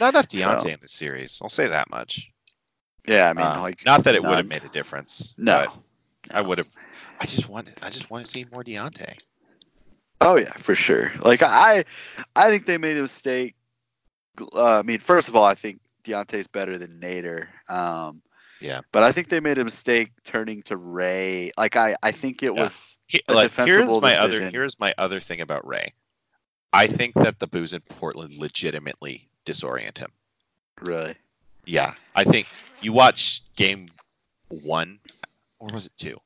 Not 0.00 0.14
enough 0.14 0.28
Deonte 0.28 0.62
So- 0.62 0.68
in 0.68 0.78
the 0.80 0.88
series. 0.88 1.38
I'll 1.42 1.48
say 1.50 1.66
that 1.68 1.90
much. 1.90 2.30
Yeah, 3.06 3.30
I 3.30 3.32
mean 3.32 3.46
Uh, 3.46 3.60
like 3.60 3.84
not 3.86 4.04
that 4.04 4.14
it 4.14 4.22
would 4.22 4.36
have 4.36 4.46
made 4.46 4.64
a 4.64 4.68
difference. 4.68 5.34
No. 5.38 5.66
but 6.26 6.34
I 6.36 6.40
would 6.42 6.58
have. 6.58 6.68
I 7.20 7.26
just 7.26 7.48
wanted. 7.48 7.74
I 7.82 7.90
just 7.90 8.10
want 8.10 8.24
to 8.26 8.30
see 8.30 8.44
more 8.52 8.62
Deonte. 8.62 9.18
Oh 10.20 10.36
yeah, 10.36 10.52
for 10.58 10.74
sure. 10.74 11.12
Like 11.20 11.42
I 11.42 11.84
I 12.36 12.48
think 12.48 12.66
they 12.66 12.76
made 12.78 12.96
a 12.98 13.02
mistake. 13.02 13.54
Uh, 14.52 14.78
I 14.78 14.82
mean, 14.82 14.98
first 15.00 15.28
of 15.28 15.36
all, 15.36 15.44
I 15.44 15.54
think 15.54 15.80
Deonte's 16.04 16.46
better 16.48 16.76
than 16.78 17.00
Nader. 17.00 17.46
Um 17.68 18.20
Yeah. 18.60 18.80
But 18.92 19.02
I 19.04 19.12
think 19.12 19.28
they 19.28 19.40
made 19.40 19.58
a 19.58 19.64
mistake 19.64 20.10
turning 20.24 20.62
to 20.62 20.76
Ray. 20.76 21.52
Like 21.56 21.76
I, 21.76 21.96
I 22.02 22.12
think 22.12 22.42
it 22.42 22.52
Yeah. 22.54 22.62
was 22.62 22.96
He- 23.06 23.22
like 23.28 23.52
here's 23.54 23.88
my 24.00 24.16
other 24.16 24.50
here's 24.50 24.78
my 24.80 24.94
other 24.98 25.20
thing 25.20 25.40
about 25.40 25.66
Ray. 25.66 25.94
I 26.72 26.86
think 26.86 27.14
that 27.14 27.38
the 27.38 27.46
boos 27.46 27.72
in 27.72 27.80
Portland 27.80 28.34
legitimately 28.36 29.28
disorient 29.46 29.98
him. 29.98 30.10
really. 30.80 31.14
Yeah, 31.64 31.94
I 32.14 32.24
think 32.24 32.46
you 32.80 32.92
watch 32.92 33.42
game 33.56 33.88
one, 34.64 34.98
or 35.58 35.68
was 35.72 35.86
it 35.86 35.92
two? 35.98 36.16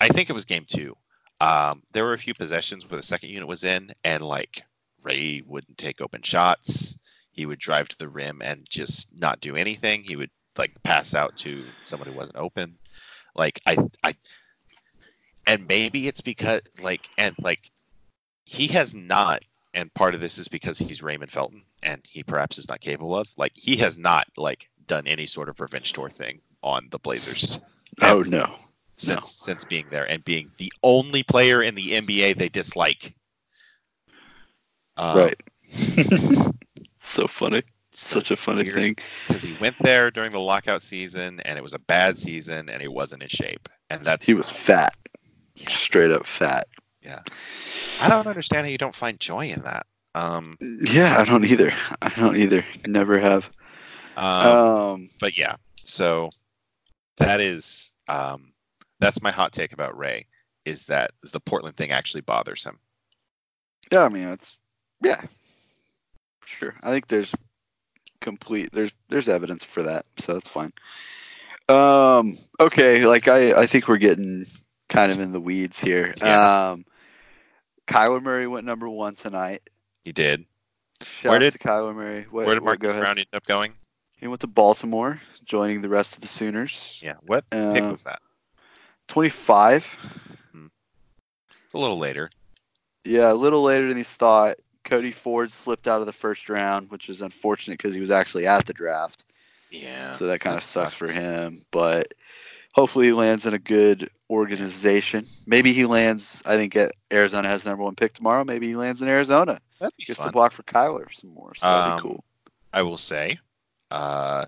I 0.00 0.08
think 0.08 0.28
it 0.28 0.34
was 0.34 0.44
game 0.44 0.64
two. 0.66 0.96
Um, 1.40 1.82
there 1.92 2.04
were 2.04 2.12
a 2.12 2.18
few 2.18 2.34
possessions 2.34 2.88
where 2.88 2.96
the 2.96 3.02
second 3.02 3.30
unit 3.30 3.48
was 3.48 3.64
in, 3.64 3.92
and 4.04 4.22
like 4.22 4.62
Ray 5.02 5.42
wouldn't 5.46 5.78
take 5.78 6.00
open 6.00 6.22
shots. 6.22 6.98
He 7.32 7.46
would 7.46 7.58
drive 7.58 7.88
to 7.90 7.98
the 7.98 8.08
rim 8.08 8.40
and 8.42 8.66
just 8.68 9.08
not 9.18 9.40
do 9.40 9.56
anything. 9.56 10.04
He 10.06 10.16
would 10.16 10.30
like 10.56 10.82
pass 10.82 11.14
out 11.14 11.36
to 11.36 11.64
someone 11.82 12.08
who 12.08 12.14
wasn't 12.14 12.36
open. 12.36 12.76
Like 13.34 13.60
I, 13.66 13.76
I, 14.02 14.14
and 15.46 15.66
maybe 15.66 16.06
it's 16.08 16.20
because 16.20 16.60
like 16.82 17.08
and 17.18 17.34
like 17.40 17.70
he 18.44 18.66
has 18.68 18.94
not 18.94 19.42
and 19.72 19.92
part 19.94 20.14
of 20.14 20.20
this 20.20 20.38
is 20.38 20.48
because 20.48 20.78
he's 20.78 21.02
Raymond 21.02 21.30
Felton 21.30 21.62
and 21.82 22.00
he 22.04 22.22
perhaps 22.22 22.58
is 22.58 22.68
not 22.68 22.80
capable 22.80 23.16
of 23.16 23.28
like 23.36 23.52
he 23.54 23.76
has 23.76 23.98
not 23.98 24.26
like 24.36 24.68
done 24.86 25.06
any 25.06 25.26
sort 25.26 25.48
of 25.48 25.60
revenge 25.60 25.92
tour 25.92 26.10
thing 26.10 26.40
on 26.62 26.88
the 26.90 26.98
Blazers 26.98 27.60
Oh 28.02 28.22
no. 28.22 28.54
since 28.96 29.30
since 29.30 29.64
being 29.64 29.86
there 29.90 30.08
and 30.08 30.24
being 30.24 30.50
the 30.58 30.72
only 30.82 31.22
player 31.22 31.62
in 31.62 31.74
the 31.74 31.92
NBA 31.92 32.36
they 32.36 32.48
dislike. 32.48 33.14
Um, 34.96 35.18
right. 35.18 35.42
so 36.98 37.26
funny. 37.26 37.62
Such 37.96 38.30
a 38.30 38.36
funny 38.36 38.64
Weird. 38.64 38.74
thing. 38.74 38.96
because 39.28 39.42
he 39.42 39.56
went 39.60 39.76
there 39.80 40.10
during 40.10 40.30
the 40.32 40.40
lockout 40.40 40.82
season 40.82 41.40
and 41.40 41.56
it 41.58 41.62
was 41.62 41.74
a 41.74 41.78
bad 41.78 42.18
season 42.18 42.68
and 42.68 42.82
he 42.82 42.88
wasn't 42.88 43.22
in 43.22 43.28
shape 43.28 43.68
and 43.90 44.04
that's 44.04 44.26
He 44.26 44.34
was 44.34 44.50
fat. 44.50 44.94
Yeah. 45.54 45.68
Straight 45.68 46.10
up 46.10 46.26
fat. 46.26 46.66
Yeah. 47.02 47.20
I 48.00 48.08
don't 48.08 48.26
understand 48.26 48.66
how 48.66 48.70
you 48.70 48.78
don't 48.78 48.94
find 48.94 49.20
joy 49.20 49.46
in 49.50 49.62
that. 49.62 49.86
Um, 50.16 50.56
Yeah, 50.60 51.16
I 51.18 51.24
don't 51.24 51.44
either. 51.44 51.72
I 52.02 52.08
don't 52.10 52.36
either. 52.36 52.64
Never 52.86 53.18
have. 53.18 53.50
um, 54.16 54.26
Um, 54.26 55.08
but 55.20 55.36
yeah, 55.38 55.56
so 55.82 56.30
that 57.18 57.40
is 57.40 57.92
um, 58.08 58.52
that's 59.00 59.22
my 59.22 59.30
hot 59.30 59.52
take 59.52 59.72
about 59.72 59.96
Ray 59.96 60.26
is 60.64 60.86
that 60.86 61.10
the 61.32 61.40
Portland 61.40 61.76
thing 61.76 61.90
actually 61.92 62.22
bothers 62.22 62.64
him. 62.64 62.78
yeah, 63.92 64.04
I 64.04 64.08
mean 64.08 64.28
it's 64.28 64.56
yeah. 65.02 65.20
Sure. 66.46 66.74
I 66.82 66.90
think 66.90 67.08
there's 67.08 67.34
complete 68.24 68.70
there's 68.72 68.90
there's 69.08 69.28
evidence 69.28 69.62
for 69.64 69.84
that, 69.84 70.06
so 70.18 70.32
that's 70.34 70.48
fine. 70.48 70.72
Um 71.68 72.36
okay, 72.58 73.06
like 73.06 73.28
I 73.28 73.52
I 73.62 73.66
think 73.66 73.86
we're 73.86 73.98
getting 73.98 74.44
kind 74.88 75.12
of 75.12 75.20
in 75.20 75.30
the 75.32 75.40
weeds 75.40 75.78
here. 75.78 76.12
Yeah. 76.16 76.70
Um 76.72 76.84
Kyler 77.86 78.22
Murray 78.22 78.46
went 78.46 78.64
number 78.66 78.88
1 78.88 79.14
tonight. 79.14 79.62
He 80.04 80.12
did. 80.12 80.46
Shout 81.02 81.30
Where 81.30 81.38
did- 81.38 81.54
Kyler 81.54 81.94
Murray. 81.94 82.22
What, 82.30 82.46
Where 82.46 82.54
did 82.54 82.64
Marquise 82.64 82.90
ahead. 82.92 83.02
Brown 83.02 83.18
end 83.18 83.26
up 83.34 83.44
going? 83.46 83.74
He 84.16 84.26
went 84.26 84.40
to 84.40 84.46
Baltimore, 84.46 85.20
joining 85.44 85.82
the 85.82 85.88
rest 85.90 86.14
of 86.14 86.22
the 86.22 86.28
Sooners. 86.28 86.98
Yeah, 87.02 87.16
what 87.26 87.48
pick 87.50 87.82
Uh, 87.82 87.90
was 87.90 88.04
that? 88.04 88.20
25. 89.08 89.86
A 91.74 91.78
little 91.78 91.98
later. 91.98 92.30
Yeah, 93.04 93.32
a 93.32 93.34
little 93.34 93.62
later 93.62 93.88
than 93.88 93.96
he 93.98 94.02
thought. 94.04 94.56
Cody 94.84 95.12
Ford 95.12 95.50
slipped 95.52 95.88
out 95.88 96.00
of 96.00 96.06
the 96.06 96.12
first 96.12 96.48
round, 96.48 96.90
which 96.90 97.08
is 97.08 97.22
unfortunate 97.22 97.78
because 97.78 97.94
he 97.94 98.00
was 98.00 98.10
actually 98.10 98.46
at 98.46 98.66
the 98.66 98.72
draft. 98.72 99.24
Yeah. 99.70 100.12
so 100.12 100.26
that 100.28 100.40
kind 100.40 100.54
of 100.54 100.60
that 100.62 100.66
sucked 100.66 100.94
for 100.94 101.10
him. 101.10 101.58
But 101.72 102.14
hopefully 102.72 103.06
he 103.06 103.12
lands 103.12 103.46
in 103.46 103.54
a 103.54 103.58
good 103.58 104.10
organization. 104.30 105.24
Maybe 105.46 105.72
he 105.72 105.84
lands. 105.86 106.42
I 106.46 106.56
think 106.56 106.76
at 106.76 106.92
Arizona 107.12 107.48
has 107.48 107.64
number 107.64 107.82
one 107.82 107.96
pick 107.96 108.12
tomorrow. 108.14 108.44
Maybe 108.44 108.68
he 108.68 108.76
lands 108.76 109.02
in 109.02 109.08
Arizona. 109.08 109.60
That'd 109.80 109.96
be 109.96 110.04
Gets 110.04 110.18
fun. 110.18 110.28
to 110.28 110.32
block 110.32 110.52
for 110.52 110.62
Kyler 110.62 111.12
some 111.12 111.30
more. 111.30 111.54
So 111.56 111.66
that'd 111.66 111.92
Um, 111.92 111.96
be 111.96 112.02
cool. 112.02 112.24
I 112.72 112.82
will 112.82 112.98
say, 112.98 113.38
uh, 113.90 114.44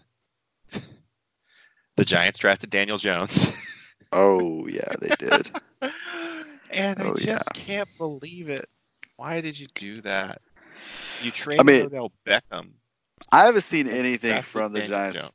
the 1.96 2.04
Giants 2.04 2.38
drafted 2.38 2.70
Daniel 2.70 2.98
Jones. 2.98 3.94
Oh 4.12 4.66
yeah, 4.68 4.92
they 5.00 5.08
did. 5.18 5.50
and 6.70 6.98
I 7.00 7.04
Oh, 7.08 7.14
just 7.14 7.26
yeah. 7.26 7.38
can't 7.54 7.88
believe 7.98 8.48
it. 8.48 8.68
Why 9.16 9.40
did 9.40 9.58
you 9.58 9.66
do 9.74 9.96
that? 10.02 10.40
You 11.22 11.30
traded 11.30 11.64
mean- 11.66 11.86
Odell 11.86 12.12
Beckham. 12.26 12.70
I 13.32 13.46
haven't 13.46 13.62
seen 13.64 13.88
anything 13.88 14.42
from 14.42 14.72
the 14.72 14.80
Daniel 14.80 14.98
Giants. 14.98 15.18
Jones. 15.18 15.32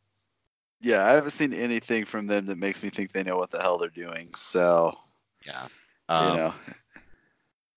Yeah, 0.81 1.05
I 1.05 1.11
haven't 1.13 1.31
seen 1.31 1.53
anything 1.53 2.05
from 2.05 2.27
them 2.27 2.45
that 2.47 2.57
makes 2.57 2.81
me 2.83 2.89
think 2.89 3.11
they 3.11 3.23
know 3.23 3.37
what 3.37 3.49
the 3.51 3.59
hell 3.59 3.77
they're 3.77 3.89
doing. 3.89 4.33
So 4.35 4.93
Yeah. 5.45 5.63
you 6.09 6.15
Um, 6.15 6.37
know, 6.37 6.53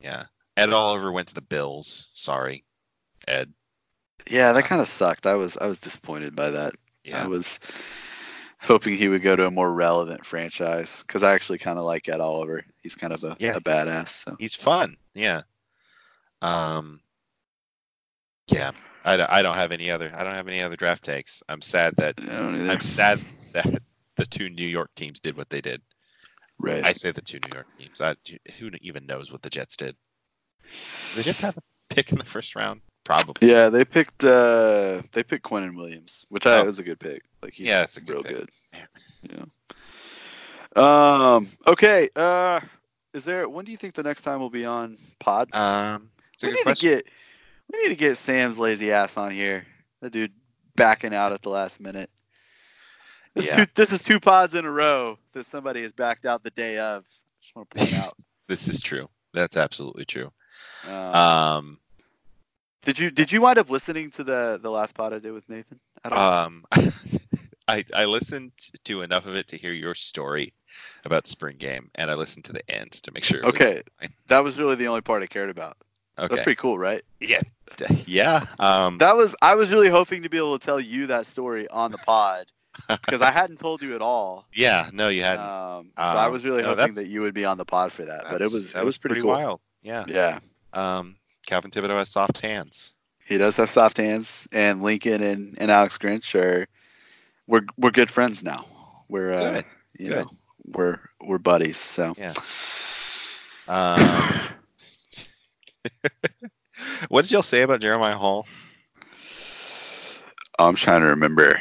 Yeah. 0.00 0.26
Ed 0.56 0.72
Oliver 0.72 1.10
went 1.10 1.28
to 1.28 1.34
the 1.34 1.40
Bills. 1.40 2.10
Sorry, 2.12 2.64
Ed. 3.26 3.52
yeah, 4.28 4.52
that 4.52 4.64
kind 4.64 4.80
of 4.80 4.88
sucked. 4.88 5.26
I 5.26 5.34
was 5.34 5.56
I 5.56 5.66
was 5.66 5.78
disappointed 5.78 6.36
by 6.36 6.50
that. 6.50 6.74
I 7.12 7.26
was 7.26 7.58
hoping 8.60 8.96
he 8.96 9.08
would 9.08 9.22
go 9.22 9.36
to 9.36 9.46
a 9.46 9.50
more 9.50 9.72
relevant 9.72 10.24
franchise 10.24 11.02
because 11.06 11.22
I 11.22 11.34
actually 11.34 11.58
kind 11.58 11.78
of 11.78 11.84
like 11.84 12.08
Ed 12.08 12.20
Oliver. 12.20 12.64
He's 12.82 12.94
kind 12.94 13.12
of 13.12 13.22
a, 13.24 13.36
Yeah, 13.40 13.56
a 13.56 13.60
badass. 13.60 14.08
So 14.24 14.36
He's 14.38 14.54
fun. 14.54 14.96
Yeah. 15.14 15.42
Um. 16.42 17.00
Yeah. 18.48 18.72
I, 19.06 19.16
don't- 19.18 19.30
I 19.30 19.42
don't 19.42 19.56
have 19.56 19.72
any 19.72 19.90
other 19.90 20.10
I 20.14 20.24
don't 20.24 20.34
have 20.34 20.48
any 20.48 20.60
other 20.62 20.76
draft 20.76 21.02
takes. 21.04 21.42
I'm 21.48 21.60
sad 21.62 21.94
that 21.96 22.14
I'm 22.20 22.80
sad 22.80 23.20
that 23.52 23.82
the 24.16 24.26
two 24.26 24.48
New 24.48 24.66
York 24.66 24.90
teams 24.94 25.20
did 25.20 25.36
what 25.36 25.50
they 25.50 25.60
did. 25.60 25.82
Right. 26.58 26.84
I 26.84 26.92
say 26.92 27.10
the 27.10 27.20
two 27.20 27.38
New 27.46 27.54
York 27.54 27.66
teams. 27.78 28.00
I, 28.00 28.14
who 28.58 28.70
even 28.80 29.06
knows 29.06 29.30
what 29.32 29.42
the 29.42 29.50
Jets 29.50 29.76
did? 29.76 29.96
They 31.16 31.22
just 31.22 31.40
have 31.42 31.56
a 31.58 31.62
pick 31.90 32.12
in 32.12 32.18
the 32.18 32.24
first 32.24 32.54
round, 32.56 32.80
probably. 33.04 33.50
yeah, 33.50 33.68
they 33.68 33.84
picked 33.84 34.24
uh 34.24 35.02
they 35.12 35.22
picked 35.22 35.44
Quinnen 35.44 35.76
Williams, 35.76 36.24
which 36.30 36.46
I 36.46 36.60
Oh. 36.60 36.64
was 36.64 36.78
a 36.78 36.82
good 36.84 37.00
pick. 37.00 37.22
Like 37.42 37.52
he's 37.54 37.66
Yeah, 37.66 37.82
it's 37.82 37.96
a 37.98 38.00
good 38.00 38.12
real 38.14 38.22
pick. 38.22 38.36
good. 38.36 38.50
Yeah. 39.30 39.44
Um. 40.76 41.48
Okay. 41.66 42.08
Uh. 42.16 42.60
Is 43.12 43.24
there? 43.24 43.48
When 43.48 43.64
do 43.64 43.70
you 43.70 43.76
think 43.76 43.94
the 43.94 44.02
next 44.02 44.22
time 44.22 44.40
we'll 44.40 44.50
be 44.50 44.64
on 44.64 44.96
Pod? 45.20 45.52
Um, 45.54 46.10
it's 46.34 46.42
a 46.44 46.46
we 46.46 46.52
good 46.52 46.56
need 46.58 46.62
question. 46.64 46.88
to 46.90 46.94
get. 46.96 47.06
We 47.72 47.82
need 47.82 47.88
to 47.88 47.96
get 47.96 48.16
Sam's 48.18 48.58
lazy 48.58 48.92
ass 48.92 49.16
on 49.16 49.30
here. 49.32 49.66
That 50.02 50.12
dude 50.12 50.32
backing 50.76 51.14
out 51.14 51.32
at 51.32 51.42
the 51.42 51.48
last 51.48 51.80
minute. 51.80 52.10
This, 53.34 53.46
Yeah. 53.46 53.62
is 53.62 53.66
two, 53.66 53.72
this 53.74 53.92
is 53.92 54.02
two 54.02 54.20
pods 54.20 54.54
in 54.54 54.64
a 54.64 54.70
row 54.70 55.18
that 55.32 55.46
somebody 55.46 55.82
has 55.82 55.92
backed 55.92 56.26
out 56.26 56.44
the 56.44 56.50
day 56.50 56.78
of. 56.78 57.04
Just 57.40 57.56
want 57.56 57.70
to 57.70 57.78
point 57.78 57.94
out. 57.94 58.16
This 58.46 58.68
is 58.68 58.82
true. 58.82 59.08
That's 59.32 59.56
absolutely 59.56 60.04
true. 60.04 60.30
Um, 60.86 60.92
Um, 60.92 61.78
did 62.82 62.98
you 62.98 63.10
did 63.10 63.32
you 63.32 63.40
wind 63.40 63.58
up 63.58 63.70
listening 63.70 64.10
to 64.12 64.24
the 64.24 64.60
the 64.62 64.70
last 64.70 64.94
pod 64.94 65.14
I 65.14 65.18
did 65.18 65.32
with 65.32 65.48
Nathan? 65.48 65.80
um, 66.12 66.66
I 67.66 67.82
I 67.94 68.04
listened 68.04 68.52
to 68.84 69.00
enough 69.00 69.24
of 69.24 69.34
it 69.34 69.48
to 69.48 69.56
hear 69.56 69.72
your 69.72 69.94
story 69.94 70.52
about 71.06 71.26
spring 71.26 71.56
game, 71.56 71.90
and 71.94 72.10
I 72.10 72.14
listened 72.14 72.44
to 72.44 72.52
the 72.52 72.70
end 72.70 72.92
to 72.92 73.12
make 73.12 73.24
sure. 73.24 73.38
It 73.40 73.46
was 73.46 73.54
Okay. 73.54 73.82
fine. 73.98 74.12
that 74.28 74.44
was 74.44 74.58
really 74.58 74.74
the 74.76 74.88
only 74.88 75.00
part 75.00 75.22
I 75.22 75.26
cared 75.26 75.48
about. 75.48 75.78
That's 76.16 76.34
pretty 76.42 76.56
cool, 76.56 76.78
right? 76.78 77.02
Yeah. 77.20 77.40
Yeah. 78.06 78.44
Um, 78.60 78.98
That 78.98 79.16
was 79.16 79.34
I 79.42 79.56
was 79.56 79.70
really 79.72 79.88
hoping 79.88 80.22
to 80.22 80.28
be 80.28 80.36
able 80.38 80.56
to 80.58 80.64
tell 80.64 80.78
you 80.78 81.08
that 81.08 81.26
story 81.26 81.66
on 81.68 81.90
the 81.90 81.98
pod 81.98 82.46
because 82.88 83.20
I 83.20 83.32
hadn't 83.32 83.58
told 83.58 83.82
you 83.82 83.96
at 83.96 84.00
all. 84.02 84.46
yeah. 84.54 84.88
No, 84.92 85.08
you 85.08 85.22
hadn't. 85.24 85.44
Um, 85.44 85.86
so 85.96 86.02
I 86.02 86.26
Um, 86.26 86.32
was 86.32 86.44
really 86.44 86.62
no, 86.62 86.68
hoping 86.76 86.92
that 86.94 87.08
you 87.08 87.20
would 87.22 87.34
be 87.34 87.44
on 87.44 87.58
the 87.58 87.64
pod 87.64 87.92
for 87.92 88.04
that. 88.04 88.24
But 88.30 88.42
it 88.42 88.52
was 88.52 88.72
that 88.74 88.82
it 88.82 88.84
was 88.86 88.96
pretty, 88.96 89.20
cool. 89.22 89.30
wild. 89.30 89.60
Yeah. 89.82 90.04
Yeah, 90.06 90.38
Um, 90.72 91.16
Calvin 91.46 91.70
Thibodeau 91.72 91.96
has 91.98 92.08
soft 92.10 92.38
hands. 92.40 92.94
he 93.26 93.38
does 93.38 93.56
have 93.56 93.70
soft 93.70 93.96
hands, 93.96 94.46
and 94.52 94.80
Lincoln 94.82 95.20
and, 95.22 95.56
and 95.58 95.70
Alex 95.70 95.98
Grinch 95.98 96.34
are 96.36 96.66
we're 97.48 97.62
we're 97.76 97.90
good 97.90 98.10
friends 98.10 98.42
now. 98.44 98.64
We're 99.08 99.32
uh, 99.32 99.52
Good. 99.54 99.64
you 99.98 100.08
Good. 100.10 100.16
know 100.18 100.26
we're 100.66 101.00
we're 101.20 101.38
buddies. 101.38 101.76
So 101.78 102.14
Yeah. 102.16 102.34
Um, 103.66 103.98
what 107.08 107.22
did 107.22 107.30
y'all 107.32 107.42
say 107.42 107.62
about 107.62 107.80
Jeremiah 107.80 108.16
Hall? 108.16 108.46
I'm 110.58 110.76
trying 110.76 111.00
to 111.02 111.08
remember 111.08 111.60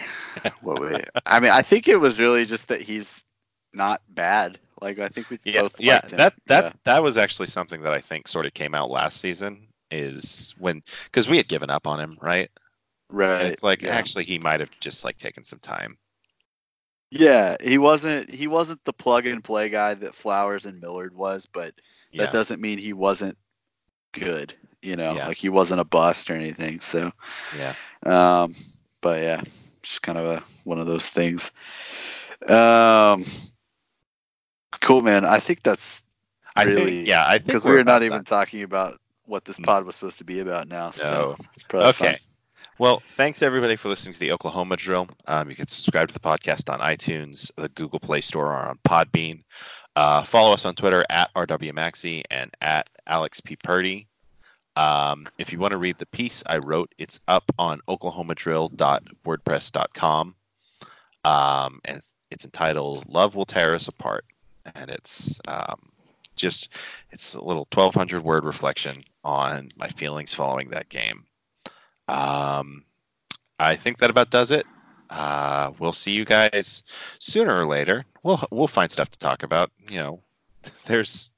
what 0.59 0.79
we. 0.79 1.03
I 1.25 1.39
mean, 1.39 1.51
I 1.51 1.61
think 1.61 1.87
it 1.87 1.97
was 1.99 2.19
really 2.19 2.45
just 2.45 2.67
that 2.69 2.81
he's 2.81 3.23
not 3.73 4.01
bad. 4.09 4.59
Like 4.81 4.99
I 4.99 5.09
think 5.09 5.29
we 5.29 5.39
Yeah, 5.43 5.61
both 5.61 5.79
yeah, 5.79 5.99
liked 5.99 6.11
him. 6.11 6.17
that 6.17 6.33
that 6.47 6.65
Yeah. 6.65 6.71
that 6.85 7.03
was 7.03 7.17
actually 7.17 7.47
something 7.47 7.81
that 7.83 7.93
I 7.93 7.99
think 7.99 8.27
sort 8.27 8.45
of 8.45 8.53
came 8.53 8.73
out 8.75 8.89
last 8.89 9.19
season. 9.19 9.67
Is 9.91 10.53
when 10.57 10.81
because 11.05 11.29
we 11.29 11.37
had 11.37 11.47
given 11.47 11.69
up 11.69 11.87
on 11.87 11.99
him, 11.99 12.17
right? 12.21 12.49
right. 13.09 13.39
And 13.39 13.47
it's 13.47 13.63
like 13.63 13.83
yeah. 13.83 13.89
actually 13.89 14.25
he 14.25 14.39
might 14.39 14.59
have 14.61 14.71
just 14.79 15.03
like 15.05 15.17
taken 15.17 15.43
some 15.43 15.59
time. 15.59 15.97
Yeah, 17.11 17.55
he 17.61 17.77
wasn't 17.77 18.29
he 18.33 18.47
wasn't 18.47 18.83
the 18.85 18.93
plug 18.93 19.25
and 19.27 19.43
play 19.43 19.69
guy 19.69 19.93
that 19.95 20.15
Flowers 20.15 20.65
and 20.65 20.79
Millard 20.81 21.13
was, 21.13 21.45
but 21.45 21.73
that 22.17 22.29
doesn't 22.31 22.61
mean 22.61 22.77
he 22.77 22.93
wasn't 22.93 23.37
good. 24.14 24.53
You 24.81 24.95
know, 24.95 25.15
Yeah. 25.15 25.27
like 25.27 25.38
he 25.38 25.49
wasn't 25.49 25.81
a 25.81 25.85
bust 25.85 26.30
or 26.30 26.35
anything. 26.35 26.80
So, 26.81 27.11
yeah. 27.57 27.73
um, 28.06 28.53
but 29.02 29.22
yeah, 29.22 29.41
just 29.81 30.02
kind 30.02 30.18
of 30.18 30.26
a 30.26 30.44
one 30.65 30.80
of 30.80 30.88
those 30.88 31.07
things. 31.10 31.52
Um, 32.48 33.23
cool, 34.81 35.02
man. 35.02 35.26
I 35.26 35.40
think 35.40 35.64
that's 35.64 36.02
I 36.56 36.64
really 36.64 36.85
think, 36.85 37.07
yeah, 37.07 37.26
I 37.26 37.34
think 37.34 37.45
because 37.48 37.64
we're 37.64 37.76
we're 37.76 37.84
not 37.84 38.03
even 38.03 38.19
done. 38.19 38.26
talking 38.26 38.64
about 38.64 38.99
what 39.26 39.45
this 39.45 39.57
Mm. 39.57 39.64
pod 39.65 39.85
was 39.85 39.95
supposed 39.95 40.18
to 40.18 40.23
be 40.26 40.40
about 40.40 40.68
now. 40.68 40.91
So 40.91 41.10
No. 41.11 41.35
it's 41.53 41.64
probably 41.64 41.90
Okay. 41.90 42.06
fine. 42.06 42.18
Well, 42.80 43.02
thanks 43.06 43.41
everybody 43.41 43.76
for 43.76 43.88
listening 43.88 44.14
to 44.15 44.19
the 44.19 44.31
Oklahoma 44.31 44.76
Drill. 44.76 45.07
Um, 45.27 45.49
you 45.49 45.56
can 45.56 45.68
subscribe 45.68 46.07
to 46.10 46.14
the 46.14 46.19
podcast 46.19 46.72
on 46.73 46.80
iTunes, 46.80 47.52
the 47.56 47.69
Google 47.69 47.99
Play 47.99 48.19
Store, 48.22 48.48
or 48.48 48.56
on 48.57 48.80
Podbean. 48.85 49.44
Uh, 49.95 50.23
follow 50.23 50.53
us 50.53 50.65
on 50.65 50.73
Twitter 50.76 51.06
at 51.10 51.31
RWMaxi 51.35 52.23
and 52.31 52.52
at 52.61 52.90
Alex 53.07 53.41
P. 53.41 53.55
Purdy. 53.55 54.07
Um, 54.75 55.27
if 55.38 55.53
you 55.53 55.59
want 55.59 55.71
to 55.71 55.77
read 55.77 55.99
the 55.99 56.07
piece 56.07 56.43
I 56.47 56.57
wrote, 56.57 56.91
it's 56.97 57.19
up 57.27 57.43
on 57.59 57.80
oklahomadrill.wordpress.com. 57.88 60.35
Um, 61.25 61.80
and 61.85 62.01
it's, 62.31 62.43
entitled 62.43 63.07
"Love 63.07 63.35
Will 63.35 63.45
Tear 63.45 63.75
Us 63.75 63.88
Apart," 63.88 64.25
and 64.75 64.89
it's 64.89 65.39
um, 65.47 65.80
just 66.35 66.69
it's 67.11 67.35
a 67.35 67.43
little 67.43 67.67
1,200 67.71 68.23
word 68.23 68.43
reflection 68.43 69.03
on 69.23 69.69
my 69.77 69.85
feelings 69.88 70.34
following 70.34 70.71
that 70.71 70.89
game. 70.89 71.23
Um, 72.07 72.84
I 73.59 73.75
think 73.75 73.99
that 73.99 74.09
about 74.09 74.31
does 74.31 74.49
it. 74.51 74.65
Uh, 75.09 75.71
we'll 75.77 75.93
see 75.93 76.11
you 76.11 76.25
guys 76.25 76.84
sooner 77.19 77.55
or 77.55 77.67
later. 77.67 78.03
We'll 78.23 78.41
we'll 78.51 78.67
find 78.67 78.91
stuff 78.91 79.11
to 79.11 79.19
talk 79.19 79.43
about. 79.43 79.71
You 79.89 79.99
know, 79.99 80.19
there's 80.88 81.31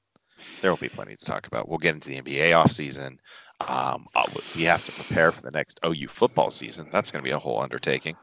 there 0.60 0.70
will 0.70 0.78
be 0.78 0.88
plenty 0.88 1.16
to 1.16 1.24
talk 1.24 1.46
about. 1.46 1.68
We'll 1.68 1.78
get 1.78 1.94
into 1.94 2.08
the 2.08 2.20
NBA 2.20 2.50
offseason. 2.52 3.18
Um, 3.60 4.06
uh, 4.14 4.24
we 4.54 4.62
have 4.64 4.82
to 4.84 4.92
prepare 4.92 5.32
for 5.32 5.42
the 5.42 5.50
next 5.50 5.80
OU 5.84 6.08
football 6.08 6.50
season. 6.50 6.88
That's 6.90 7.10
going 7.10 7.22
to 7.22 7.26
be 7.28 7.32
a 7.32 7.38
whole 7.38 7.60
undertaking. 7.60 8.16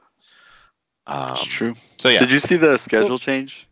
Um, 1.07 1.33
It's 1.33 1.45
true. 1.45 1.73
So 1.97 2.09
yeah, 2.09 2.19
Did 2.19 2.31
you 2.31 2.39
see 2.39 2.55
the 2.57 2.77
schedule 2.77 3.19
change? 3.19 3.67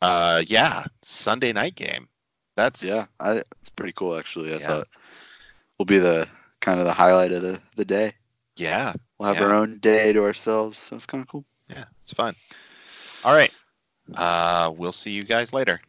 uh, 0.00 0.42
yeah, 0.46 0.84
Sunday 1.02 1.52
night 1.52 1.76
game. 1.76 2.08
That's 2.56 2.84
Yeah, 2.84 3.04
I, 3.20 3.42
it's 3.60 3.70
pretty 3.74 3.92
cool 3.92 4.16
actually. 4.18 4.52
I 4.52 4.58
Yeah. 4.58 4.66
thought 4.66 4.88
will 5.78 5.86
be 5.86 5.98
the 5.98 6.28
kind 6.60 6.78
of 6.80 6.84
the 6.86 6.92
highlight 6.92 7.32
of 7.32 7.42
the, 7.42 7.60
the 7.76 7.84
day. 7.84 8.12
yeah, 8.56 8.92
We'll 9.18 9.28
have 9.28 9.38
Yeah. 9.38 9.44
our 9.48 9.54
own 9.54 9.78
day 9.78 10.12
to 10.12 10.22
ourselves, 10.24 10.78
so 10.78 10.96
it's 10.96 11.06
kind 11.06 11.22
of 11.22 11.28
cool. 11.28 11.44
yeah. 11.68 11.84
It's 12.02 12.12
fun. 12.12 12.34
All 13.24 13.32
right, 13.34 13.52
uh, 14.16 14.72
we'll 14.76 14.92
see 14.92 15.12
you 15.12 15.22
guys 15.22 15.52
later. 15.52 15.80